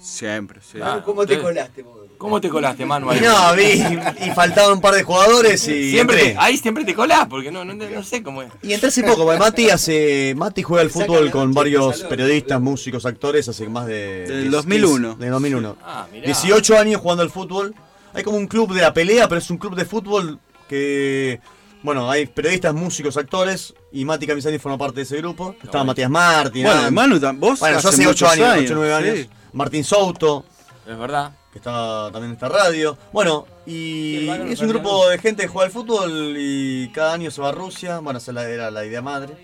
Siempre, 0.00 0.60
sí. 0.60 0.78
Ah, 0.82 1.02
¿Cómo 1.04 1.26
te 1.26 1.40
colaste, 1.40 1.82
vos? 1.82 2.03
¿Cómo 2.24 2.40
te 2.40 2.48
colaste, 2.48 2.86
Manu? 2.86 3.10
ahí? 3.10 3.18
Y 3.18 3.20
no, 3.20 3.54
vi, 3.54 4.26
y 4.26 4.30
faltaban 4.30 4.72
un 4.72 4.80
par 4.80 4.94
de 4.94 5.02
jugadores 5.02 5.68
y 5.68 5.90
Siempre 5.90 6.16
te- 6.32 6.36
ahí 6.38 6.56
siempre 6.56 6.82
te 6.84 6.94
colás, 6.94 7.26
porque 7.28 7.52
no, 7.52 7.66
no, 7.66 7.74
no 7.74 8.02
sé 8.02 8.22
cómo 8.22 8.40
es. 8.42 8.50
Y 8.62 8.72
entré 8.72 8.88
hace 8.88 9.02
poco, 9.02 9.24
porque 9.24 9.38
Mati 9.38 9.68
hace. 9.68 10.32
Mati 10.34 10.62
juega 10.62 10.80
al 10.82 10.88
fútbol 10.88 11.30
con 11.30 11.52
varios 11.52 12.02
periodistas, 12.04 12.60
músicos, 12.62 13.04
actores 13.04 13.46
hace 13.48 13.68
más 13.68 13.84
de. 13.86 14.24
Del 14.26 14.40
10, 14.44 14.52
2001. 14.52 15.16
Del 15.16 15.30
2001. 15.30 15.76
Ah, 15.84 16.06
mirá. 16.10 16.24
18 16.24 16.78
años 16.78 17.00
jugando 17.02 17.22
al 17.22 17.30
fútbol. 17.30 17.74
Hay 18.14 18.22
como 18.22 18.38
un 18.38 18.46
club 18.46 18.72
de 18.72 18.80
la 18.80 18.94
pelea, 18.94 19.28
pero 19.28 19.38
es 19.40 19.50
un 19.50 19.58
club 19.58 19.74
de 19.76 19.84
fútbol 19.84 20.38
que. 20.68 21.40
Bueno, 21.82 22.10
hay 22.10 22.24
periodistas, 22.24 22.72
músicos, 22.72 23.18
actores. 23.18 23.74
Y 23.92 24.06
Mati 24.06 24.26
Camisani 24.26 24.58
forma 24.58 24.78
parte 24.78 24.96
de 24.96 25.02
ese 25.02 25.18
grupo. 25.18 25.54
Estaba 25.62 25.84
Matías 25.84 26.08
Martín. 26.08 26.64
Bueno. 26.64 26.90
Manu, 26.90 27.20
vos 27.36 27.60
Bueno, 27.60 27.74
yo 27.74 27.78
hace 27.80 27.88
hace 27.88 28.06
8 28.06 28.08
muchos 28.08 28.30
años, 28.32 28.48
años, 28.48 28.64
8 28.70 28.74
9 28.76 28.94
años. 28.94 29.16
sí. 29.18 29.28
Martín 29.52 29.84
Souto, 29.84 30.44
Es 30.88 30.98
verdad. 30.98 31.32
Que 31.54 31.60
está 31.60 32.10
también 32.10 32.30
en 32.30 32.32
esta 32.32 32.48
radio. 32.48 32.98
Bueno, 33.12 33.46
y 33.64 34.28
es 34.28 34.58
un 34.58 34.68
grupo 34.70 35.08
de 35.08 35.18
gente 35.18 35.42
que 35.42 35.48
juega 35.48 35.66
al 35.66 35.72
fútbol 35.72 36.34
y 36.36 36.88
cada 36.88 37.12
año 37.12 37.30
se 37.30 37.40
va 37.40 37.50
a 37.50 37.52
Rusia. 37.52 38.00
Bueno, 38.00 38.18
esa 38.18 38.32
era 38.48 38.72
la 38.72 38.84
idea 38.84 39.00
madre. 39.00 39.36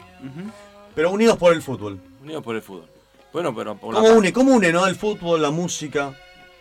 Pero 0.96 1.12
unidos 1.12 1.38
por 1.38 1.52
el 1.52 1.62
fútbol. 1.62 2.00
Unidos 2.20 2.42
por 2.42 2.56
el 2.56 2.62
fútbol. 2.62 2.86
Bueno, 3.32 3.54
pero 3.54 3.76
por 3.76 3.94
la 3.94 4.00
¿Cómo 4.00 4.14
une? 4.14 4.32
¿Cómo 4.32 4.54
une, 4.54 4.72
no? 4.72 4.88
El 4.88 4.96
fútbol, 4.96 5.40
la 5.40 5.52
música. 5.52 6.12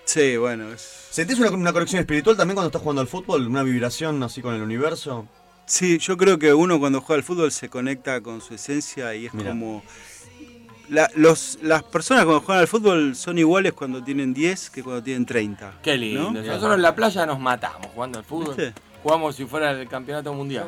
Sí, 0.05 0.37
bueno, 0.37 0.71
es... 0.71 1.07
¿Sentís 1.09 1.39
una, 1.39 1.49
una 1.49 1.73
conexión 1.73 1.99
espiritual 1.99 2.37
también 2.37 2.53
cuando 2.53 2.67
estás 2.67 2.83
jugando 2.83 3.01
al 3.01 3.07
fútbol? 3.07 3.47
¿Una 3.47 3.63
vibración 3.63 4.21
así 4.21 4.43
con 4.43 4.53
el 4.53 4.61
universo? 4.61 5.27
Sí, 5.65 5.97
yo 5.97 6.15
creo 6.15 6.37
que 6.37 6.53
uno 6.53 6.79
cuando 6.79 7.01
juega 7.01 7.17
al 7.17 7.23
fútbol 7.23 7.51
se 7.51 7.69
conecta 7.69 8.21
con 8.21 8.41
su 8.41 8.53
esencia 8.53 9.15
y 9.15 9.25
es 9.25 9.33
Mirá. 9.33 9.49
como... 9.49 9.81
La- 10.89 11.09
los, 11.15 11.59
las 11.61 11.83
personas 11.83 12.25
cuando 12.25 12.41
juegan 12.41 12.61
al 12.61 12.67
fútbol 12.67 13.15
son 13.15 13.37
iguales 13.37 13.73
cuando 13.73 14.03
tienen 14.03 14.33
10 14.33 14.69
que 14.71 14.83
cuando 14.83 15.03
tienen 15.03 15.25
30. 15.25 15.73
Qué 15.83 15.97
lindo. 15.97 16.31
¿no? 16.31 16.41
Nosotros 16.41 16.75
en 16.75 16.81
la 16.81 16.95
playa 16.95 17.25
nos 17.25 17.39
matamos 17.39 17.87
jugando 17.93 18.19
al 18.19 18.25
fútbol. 18.25 18.55
¿Viste? 18.55 18.73
Jugamos 19.03 19.35
si 19.35 19.45
fuera 19.45 19.71
el 19.71 19.87
campeonato 19.87 20.33
mundial. 20.33 20.65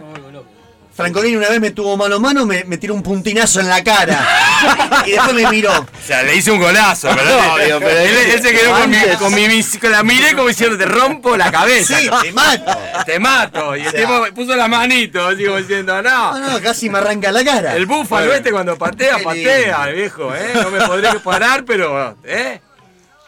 Francolini 0.93 1.35
una 1.37 1.49
vez 1.49 1.59
me 1.61 1.71
tuvo 1.71 1.95
mano 1.97 2.17
a 2.17 2.19
mano, 2.19 2.45
me, 2.45 2.63
me 2.65 2.77
tiró 2.77 2.93
un 2.93 3.01
puntinazo 3.01 3.59
en 3.61 3.69
la 3.69 3.83
cara. 3.83 5.03
y 5.05 5.11
después 5.11 5.33
me 5.33 5.47
miró. 5.49 5.71
O 5.71 5.87
sea, 6.05 6.21
le 6.23 6.35
hice 6.35 6.51
un 6.51 6.59
golazo, 6.59 7.07
No, 7.15 7.57
digo, 7.63 7.79
pero 7.79 7.97
él, 7.97 8.17
él 8.33 8.41
se 8.41 8.51
quedó 8.51 8.71
con, 8.77 8.89
mi, 8.89 8.97
con, 9.17 9.33
mi, 9.33 9.47
mis- 9.47 9.77
con 9.79 9.91
la 9.91 10.03
miré 10.03 10.35
como 10.35 10.49
diciendo, 10.49 10.77
te 10.77 10.85
rompo 10.85 11.37
la 11.37 11.49
cabeza. 11.51 11.97
Sí, 11.97 12.09
te 12.21 12.31
mato. 12.33 12.77
Te 13.05 13.19
mato. 13.19 13.75
Y 13.77 13.81
el 13.81 13.87
O 13.87 13.91
sea- 13.91 13.99
tipo 14.01 14.25
puso 14.35 14.55
las 14.55 14.67
manitos, 14.69 15.33
así 15.33 15.45
como 15.45 15.57
diciendo, 15.57 16.01
no. 16.01 16.37
No, 16.37 16.51
no, 16.51 16.61
casi 16.61 16.89
me 16.89 16.97
arranca 16.99 17.31
la 17.31 17.43
cara. 17.43 17.75
El 17.75 17.85
búfalo 17.85 18.25
Bueno. 18.25 18.33
este 18.33 18.51
cuando 18.51 18.77
patea, 18.77 19.19
patea, 19.23 19.85
viejo, 19.87 20.33
¿eh? 20.35 20.51
No 20.55 20.69
me 20.71 20.81
podré 20.85 21.19
parar, 21.21 21.63
pero, 21.65 22.15
¿eh? 22.25 22.59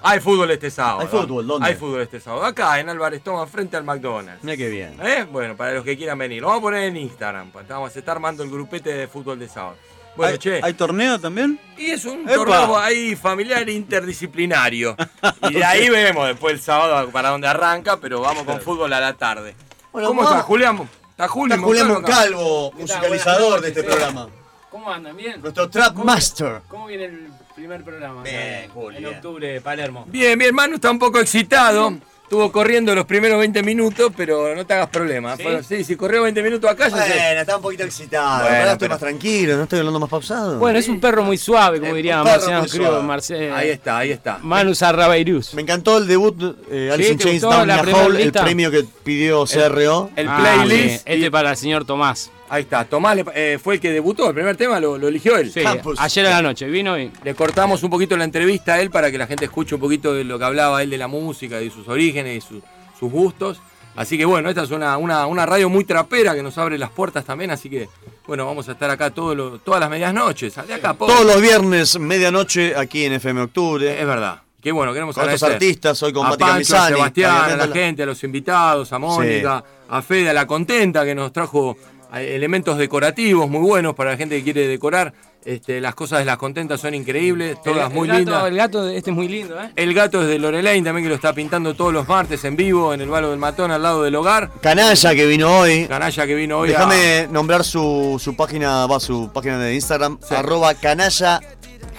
Hay 0.04 0.20
fútbol 0.20 0.52
este 0.52 0.70
sábado. 0.70 1.00
Hay 1.02 1.08
fútbol, 1.08 1.48
¿dónde? 1.48 1.68
Hay 1.68 1.76
fútbol 1.76 2.02
este 2.02 2.20
sábado. 2.20 2.46
Acá, 2.46 2.80
en 2.80 2.90
Álvarez 2.90 3.24
Thomas, 3.24 3.50
frente 3.50 3.78
al 3.78 3.84
McDonald's. 3.84 4.44
Mira 4.44 4.58
qué 4.58 4.70
bien. 4.70 4.98
¿Eh? 5.02 5.26
Bueno, 5.32 5.56
para 5.56 5.72
los 5.74 5.84
que 5.84 5.96
quieran 5.98 6.18
venir. 6.18 6.42
Lo 6.42 6.48
vamos 6.50 6.60
a 6.60 6.64
poner 6.64 6.84
en 6.84 6.98
Instagram. 6.98 7.52
pues, 7.52 7.68
Vamos 7.68 7.96
a 7.96 8.00
estar 8.00 8.16
armando 8.18 8.44
el 8.44 8.50
grupete 8.52 8.94
de 8.94 9.08
fútbol 9.08 9.40
de 9.40 9.48
sábado. 9.48 9.78
Bueno, 10.16 10.34
¿Hay, 10.34 10.38
che. 10.38 10.60
¿Hay 10.62 10.74
torneo 10.74 11.20
también? 11.20 11.60
Y 11.78 11.86
es 11.92 12.06
un 12.06 12.22
¡Epa! 12.30 12.36
torneo 12.36 12.78
ahí 12.78 13.16
familiar 13.16 13.68
interdisciplinario. 13.68 14.96
Y 15.50 15.54
de 15.54 15.64
ahí 15.66 15.90
vemos 15.90 16.28
después 16.28 16.54
el 16.54 16.60
sábado 16.62 17.10
para 17.10 17.30
dónde 17.30 17.48
arranca, 17.48 17.98
pero 17.98 18.22
vamos 18.22 18.44
con 18.44 18.60
fútbol 18.62 18.92
a 18.94 19.00
la 19.00 19.14
tarde. 19.14 19.56
Bueno, 19.92 20.08
¿Cómo 20.10 20.22
vamos- 20.22 20.36
estás, 20.36 20.46
Julián? 20.48 20.90
Está 21.12 21.28
Julio 21.28 21.56
Está 21.56 21.66
Julián 21.68 21.88
Moncalvo 21.90 22.72
musicalizador 22.74 23.62
de 23.62 23.68
este 23.70 23.84
programa. 23.84 24.28
¿Cómo 24.72 24.92
andan? 24.92 25.16
¿Bien? 25.16 25.40
Nuestro 25.42 25.70
Trap 25.70 25.94
¿Cómo- 25.94 26.06
Master. 26.06 26.62
¿Cómo 26.68 26.88
viene 26.88 27.06
el 27.06 27.28
primer 27.56 27.84
programa? 27.84 28.24
Bien, 28.24 28.64
acá, 28.66 28.74
Julio, 28.74 29.00
En 29.00 29.06
octubre 29.16 29.48
de 29.48 29.62
Palermo. 29.62 30.06
Bien, 30.08 30.38
mi 30.38 30.46
hermano 30.46 30.76
está 30.76 30.92
un 30.92 31.00
poco 31.00 31.20
excitado. 31.20 31.94
Estuvo 32.24 32.52
corriendo 32.52 32.96
los 32.96 33.06
primeros 33.06 33.38
20 33.38 33.62
minutos, 33.62 34.12
pero 34.18 34.56
no 34.56 34.66
te 34.66 34.74
hagas 34.74 34.90
problema. 34.90 35.38
¿Sí? 35.38 35.44
Sí, 35.68 35.84
si 35.84 35.96
corrió 35.96 36.24
20 36.24 36.42
minutos 36.42 36.68
acá, 36.68 36.88
ya 36.88 37.04
sé. 37.04 37.14
Bueno, 37.14 37.42
está 37.42 37.58
un 37.58 37.62
poquito 37.62 37.84
excitado. 37.84 38.42
Bueno, 38.44 38.58
Ahora 38.58 38.72
estoy 38.72 38.78
pero- 38.88 38.90
más 38.96 39.00
tranquilo, 39.02 39.58
no 39.58 39.64
estoy 39.64 39.80
hablando 39.80 40.00
más 40.00 40.10
pausado. 40.10 40.58
Bueno, 40.58 40.80
es 40.80 40.88
un 40.88 41.00
perro 41.00 41.24
muy 41.24 41.38
suave, 41.38 41.80
como 41.80 41.94
diría 41.94 42.20
un 42.20 42.24
perro 42.24 42.38
Marciano 42.40 42.68
suave. 42.68 43.04
Marce- 43.04 43.52
Ahí 43.54 43.70
está, 43.70 43.98
ahí 44.00 44.12
está. 44.12 44.40
Manu 44.42 44.74
Sarrabeirus. 44.74 45.54
Me 45.54 45.62
encantó 45.62 46.00
el 46.00 46.08
debut 46.08 46.58
eh, 46.72 46.90
Alice 46.92 47.12
in 47.12 47.18
¿te 47.20 47.24
Chains 47.26 47.42
Down 47.44 47.68
la 47.68 47.82
Hole, 47.82 48.24
el 48.24 48.32
premio 48.32 48.72
que 48.72 48.84
pidió 49.04 49.46
CRO. 49.46 50.10
El 50.16 50.28
Ah, 50.28 50.38
playlist. 50.40 50.96
sí, 51.06 51.14
Este 51.14 51.30
para 51.30 51.52
el 51.52 51.58
señor 51.58 51.86
Tomás. 51.86 52.32
Ahí 52.54 52.62
está. 52.64 52.86
Tomás 52.86 53.18
eh, 53.34 53.58
fue 53.62 53.76
el 53.76 53.80
que 53.80 53.90
debutó. 53.90 54.28
El 54.30 54.36
primer 54.36 54.56
tema 54.56 54.80
lo, 54.80 54.98
lo 54.98 55.08
eligió 55.08 55.38
él. 55.38 55.52
Sí, 55.52 55.62
ayer 55.98 56.26
a 56.28 56.30
la 56.30 56.42
noche 56.44 56.68
vino 56.68 56.98
y. 57.00 57.12
Le 57.24 57.34
cortamos 57.34 57.82
un 57.82 57.90
poquito 57.90 58.16
la 58.16 58.26
entrevista 58.26 58.76
a 58.76 58.82
él 58.82 58.92
para 58.92 59.10
que 59.10 59.18
la 59.18 59.26
gente 59.26 59.46
escuche 59.46 59.74
un 59.74 59.82
poquito 59.82 60.14
de 60.14 60.24
lo 60.24 60.38
que 60.38 60.46
hablaba 60.46 60.84
él 60.84 60.90
de 60.92 60.98
la 61.00 61.08
música, 61.08 61.58
de 61.58 61.72
sus 61.72 61.88
orígenes 61.88 62.38
y 62.44 62.48
su- 62.48 62.62
sus 63.00 63.12
gustos. 63.12 63.60
Así 63.96 64.18
que 64.18 64.26
bueno, 64.26 64.50
esta 64.50 64.64
es 64.64 64.72
una, 64.72 64.98
una, 64.98 65.26
una 65.28 65.46
radio 65.46 65.70
muy 65.70 65.84
trapera 65.84 66.34
que 66.36 66.42
nos 66.44 66.58
abre 66.58 66.78
las 66.78 66.90
puertas 66.92 67.26
también. 67.26 67.50
Así 67.52 67.70
que 67.70 67.90
bueno, 68.28 68.46
vamos 68.46 68.70
a 68.70 68.74
estar 68.74 68.90
acá 68.90 69.10
todo 69.10 69.34
lo- 69.34 69.58
todas 69.60 69.80
las 69.80 69.90
medias 69.90 70.14
noches. 70.14 70.54
De 70.68 70.74
acá, 70.76 70.94
pobre. 70.94 71.14
Todos 71.14 71.26
los 71.26 71.42
viernes, 71.42 71.98
medianoche, 72.00 72.76
aquí 72.76 73.06
en 73.06 73.14
FM 73.14 73.42
Octubre. 73.42 74.00
Es 74.00 74.06
verdad. 74.06 74.42
Qué 74.62 74.72
bueno, 74.72 74.94
queremos 74.94 75.14
Con 75.16 75.26
otros 75.26 75.44
agradecer 75.44 75.56
artistas, 75.68 76.02
hoy 76.04 76.14
con 76.14 76.26
a 76.26 76.30
Pancho, 76.30 76.46
a 76.46 76.50
Camisani, 76.54 76.96
Sebastián, 76.96 77.52
a 77.52 77.56
la 77.58 77.68
gente, 77.68 78.04
a 78.04 78.06
los 78.06 78.24
invitados, 78.24 78.94
a 78.94 78.98
Mónica, 79.00 79.62
a 79.90 80.02
Fede, 80.02 80.30
a 80.30 80.34
la 80.34 80.48
contenta 80.48 81.04
que 81.04 81.14
nos 81.14 81.34
trajo 81.34 81.76
elementos 82.22 82.78
decorativos 82.78 83.50
muy 83.50 83.62
buenos 83.62 83.96
para 83.96 84.12
la 84.12 84.18
gente 84.18 84.38
que 84.38 84.44
quiere 84.44 84.68
decorar. 84.68 85.14
Este, 85.46 85.82
las 85.82 85.94
cosas 85.94 86.20
de 86.20 86.26
las 86.26 86.38
contentas 86.38 86.80
son 86.80 86.94
increíbles, 86.94 87.58
todas 87.62 87.90
el, 87.90 87.94
muy 87.94 88.08
el 88.08 88.14
gato, 88.14 88.20
lindas. 88.20 88.48
El 88.48 88.56
gato 88.56 88.88
este 88.88 89.10
es 89.10 89.16
muy 89.16 89.28
lindo, 89.28 89.62
¿eh? 89.62 89.72
El 89.76 89.94
gato 89.94 90.22
es 90.22 90.30
de 90.30 90.40
Lorelaine 90.40 90.86
también 90.86 91.04
que 91.04 91.10
lo 91.10 91.16
está 91.16 91.34
pintando 91.34 91.74
todos 91.74 91.92
los 91.92 92.08
martes 92.08 92.46
en 92.46 92.56
vivo 92.56 92.94
en 92.94 93.02
el 93.02 93.10
Valo 93.10 93.30
del 93.30 93.40
Matón 93.40 93.70
al 93.72 93.84
lado 93.84 94.04
del 94.04 94.16
hogar. 94.16 94.52
Canalla 94.62 95.14
que 95.14 95.26
vino 95.26 95.60
hoy. 95.60 95.86
Canalla 95.88 96.26
que 96.26 96.36
vino 96.36 96.60
hoy. 96.60 96.70
a- 96.70 96.72
Déjame 96.72 97.28
nombrar 97.30 97.66
su, 97.66 98.22
su 98.24 98.38
página, 98.38 98.86
va 98.88 99.02
su 99.02 99.30
página 99.34 99.60
de 99.60 99.76
Instagram, 99.76 100.18
arroba 100.30 100.74
canalla 100.76 101.42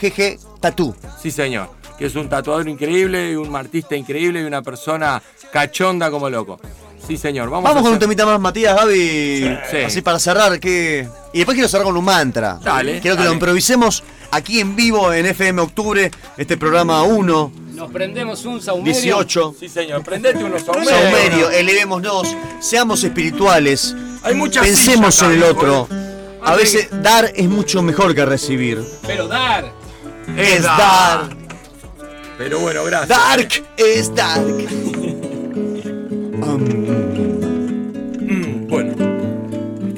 gg 0.01 0.39
tatú. 0.61 0.95
Sí, 1.21 1.31
señor. 1.31 1.69
Que 1.99 2.07
es 2.07 2.15
un 2.17 2.31
tatuador 2.31 2.67
increíble 2.67 3.33
y 3.33 3.35
un 3.37 3.55
artista 3.55 3.95
increíble 3.95 4.41
y 4.41 4.45
una 4.45 4.63
persona 4.63 5.23
cachonda 5.53 6.11
como 6.11 6.31
loco. 6.31 6.59
Sí, 7.07 7.17
señor. 7.19 7.51
Vamos, 7.51 7.83
con 7.83 7.93
un 7.93 7.99
temita 7.99 8.25
más, 8.25 8.41
Matías, 8.41 8.75
Gaby. 8.77 9.59
Sí. 9.71 9.77
Así 9.87 10.03
para 10.03 10.19
cerrar, 10.19 10.59
que. 10.59 11.07
Y 11.33 11.39
después 11.39 11.55
quiero 11.55 11.69
cerrar 11.69 11.85
con 11.87 11.97
un 11.97 12.05
mantra. 12.05 12.59
Dale, 12.63 13.01
Quiero 13.01 13.17
que 13.17 13.25
lo 13.25 13.33
improvisemos 13.33 14.03
aquí 14.31 14.61
en 14.61 14.75
vivo 14.75 15.13
en 15.13 15.27
FM 15.27 15.61
Octubre, 15.61 16.11
este 16.37 16.57
programa 16.57 17.03
1, 17.03 17.53
Nos 17.75 17.91
prendemos 17.91 18.45
un 18.45 18.61
saumerio. 18.61 18.93
18. 18.93 19.55
Sí, 19.59 19.69
señor. 19.69 20.03
Prendete 20.03 20.43
unos 20.43 20.63
saumerios. 20.63 20.93
Saumerio, 20.93 21.51
elevémonos, 21.51 22.37
seamos 22.61 23.05
espirituales. 23.05 23.95
Hay 24.23 24.35
muchas 24.35 24.65
Pensemos 24.67 25.21
en 25.23 25.33
el 25.33 25.43
otro. 25.43 25.89
¿eh? 25.91 26.39
A 26.43 26.55
veces 26.55 26.89
dar 27.03 27.31
es 27.35 27.49
mucho 27.49 27.83
mejor 27.83 28.15
que 28.15 28.25
recibir. 28.25 28.83
Pero 29.07 29.29
dar. 29.29 29.73
Es 30.37 30.63
dar. 30.63 31.29
Pero 32.39 32.59
bueno, 32.61 32.85
gracias. 32.85 33.09
Dark 33.09 33.49
es 33.77 34.15
dark. 34.15 34.45
Mm, 36.45 36.94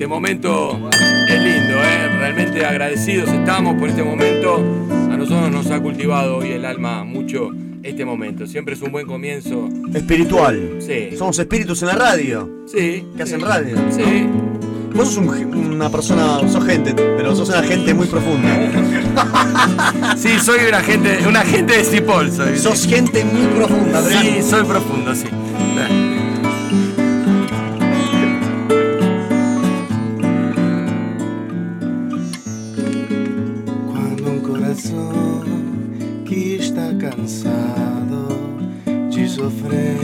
este 0.06 0.14
momento 0.14 0.88
es 1.28 1.40
lindo, 1.42 1.74
¿eh? 1.82 2.08
realmente 2.16 2.64
agradecidos 2.64 3.28
estamos 3.28 3.74
por 3.74 3.88
este 3.88 4.04
momento. 4.04 4.62
A 5.10 5.16
nosotros 5.16 5.50
nos 5.50 5.68
ha 5.72 5.80
cultivado 5.80 6.36
hoy 6.36 6.50
el 6.52 6.64
alma 6.64 7.02
mucho 7.02 7.50
este 7.82 8.04
momento. 8.04 8.46
Siempre 8.46 8.74
es 8.74 8.82
un 8.82 8.92
buen 8.92 9.04
comienzo. 9.04 9.68
Espiritual. 9.92 10.76
Sí. 10.78 11.08
Somos 11.18 11.36
espíritus 11.40 11.82
en 11.82 11.88
la 11.88 11.94
radio. 11.96 12.48
Sí. 12.66 13.04
Que 13.16 13.24
hacen 13.24 13.40
radio. 13.40 13.74
Sí. 13.90 14.28
Vos 14.94 15.08
sos 15.08 15.16
un- 15.16 15.72
una 15.74 15.90
persona, 15.90 16.38
sos 16.48 16.64
gente, 16.64 16.94
pero 16.94 17.34
sos 17.34 17.48
una 17.48 17.64
gente 17.64 17.92
muy 17.92 18.06
profunda. 18.06 18.56
Sí, 20.16 20.38
soy 20.40 20.60
un 20.68 20.74
agente, 20.74 21.18
un 21.26 21.36
agente 21.36 21.78
de 21.78 21.84
Cipol. 21.84 22.30
Soy. 22.30 22.56
Sos 22.56 22.86
gente 22.86 23.24
muy 23.24 23.46
profunda, 23.56 23.98
Adrián. 23.98 24.22
Sí, 24.22 24.42
soy 24.42 24.62
profundo, 24.64 25.14
sí. 25.16 25.26
Cansado 37.16 38.28
de 39.10 39.26
sofrer 39.26 39.96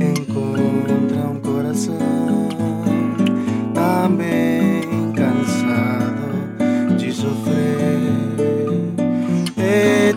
encontra 0.00 1.28
um 1.30 1.38
coração 1.40 2.48
também 3.72 5.12
cansado 5.12 6.96
de 6.96 7.12
sofrer. 7.12 7.62
É 9.56 10.12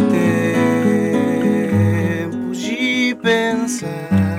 tempo 2.25 2.51
de 2.51 3.15
pensar 3.21 4.34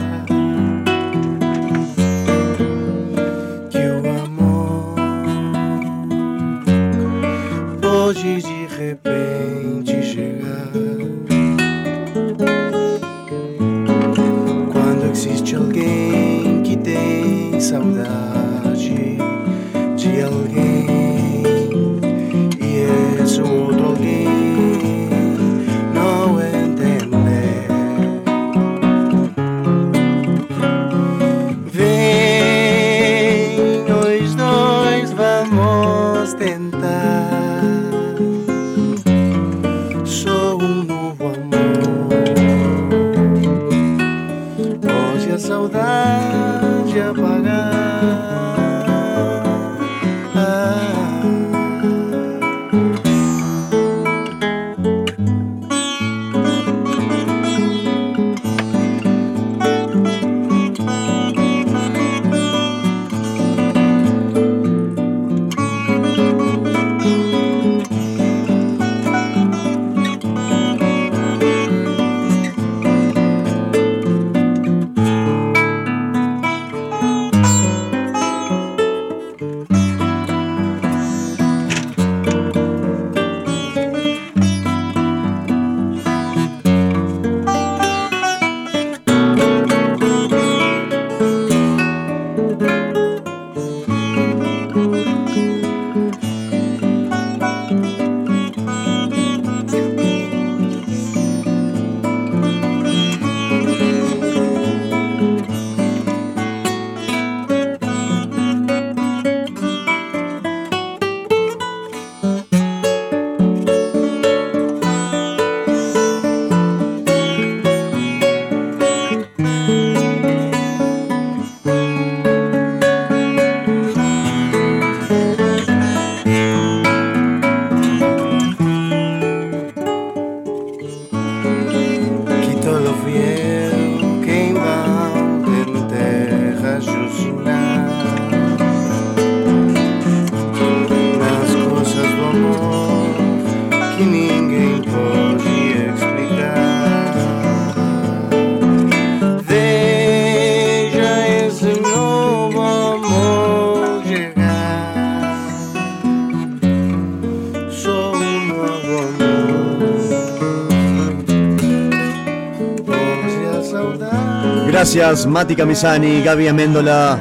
Gracias 164.86 165.26
Mati 165.26 165.56
Camisani, 165.56 166.22
Gaby 166.22 166.46
Améndola, 166.46 167.18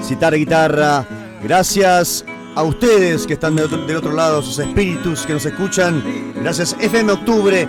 Citar 0.00 0.32
Guitarra. 0.32 1.04
Gracias 1.42 2.24
a 2.54 2.62
ustedes 2.62 3.26
que 3.26 3.32
están 3.32 3.56
del 3.56 3.64
otro, 3.64 3.84
del 3.84 3.96
otro 3.96 4.12
lado, 4.12 4.40
sus 4.40 4.60
espíritus 4.60 5.26
que 5.26 5.32
nos 5.32 5.44
escuchan. 5.44 6.04
Gracias 6.36 6.76
FM 6.78 7.10
Octubre. 7.10 7.66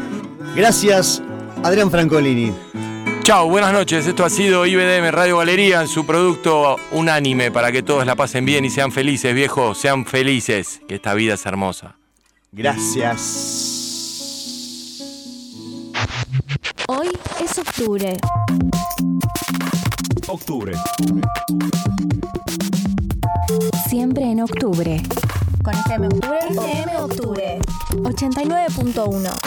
Gracias 0.56 1.24
Adrián 1.64 1.90
Francolini. 1.90 2.54
Chao, 3.24 3.50
buenas 3.50 3.74
noches. 3.74 4.06
Esto 4.06 4.24
ha 4.24 4.30
sido 4.30 4.68
IBDM 4.68 5.10
Radio 5.10 5.40
Galería 5.40 5.82
en 5.82 5.88
su 5.88 6.06
producto 6.06 6.76
unánime 6.92 7.50
para 7.50 7.72
que 7.72 7.82
todos 7.82 8.06
la 8.06 8.16
pasen 8.16 8.46
bien 8.46 8.64
y 8.64 8.70
sean 8.70 8.92
felices, 8.92 9.34
viejos. 9.34 9.80
Sean 9.80 10.06
felices, 10.06 10.82
que 10.88 10.94
esta 10.94 11.16
vida 11.16 11.34
es 11.34 11.44
hermosa. 11.48 11.96
Gracias. 12.52 13.72
Hoy 16.88 17.10
es 17.44 17.58
octubre. 17.58 18.20
Octubre. 20.62 20.78
Siempre 23.90 24.30
en 24.30 24.42
octubre. 24.42 25.02
Con 25.64 25.74
FM 25.74 26.08
Octubre. 26.08 26.40
FM 26.52 26.98
Octubre. 26.98 27.60
89.1. 27.90 29.41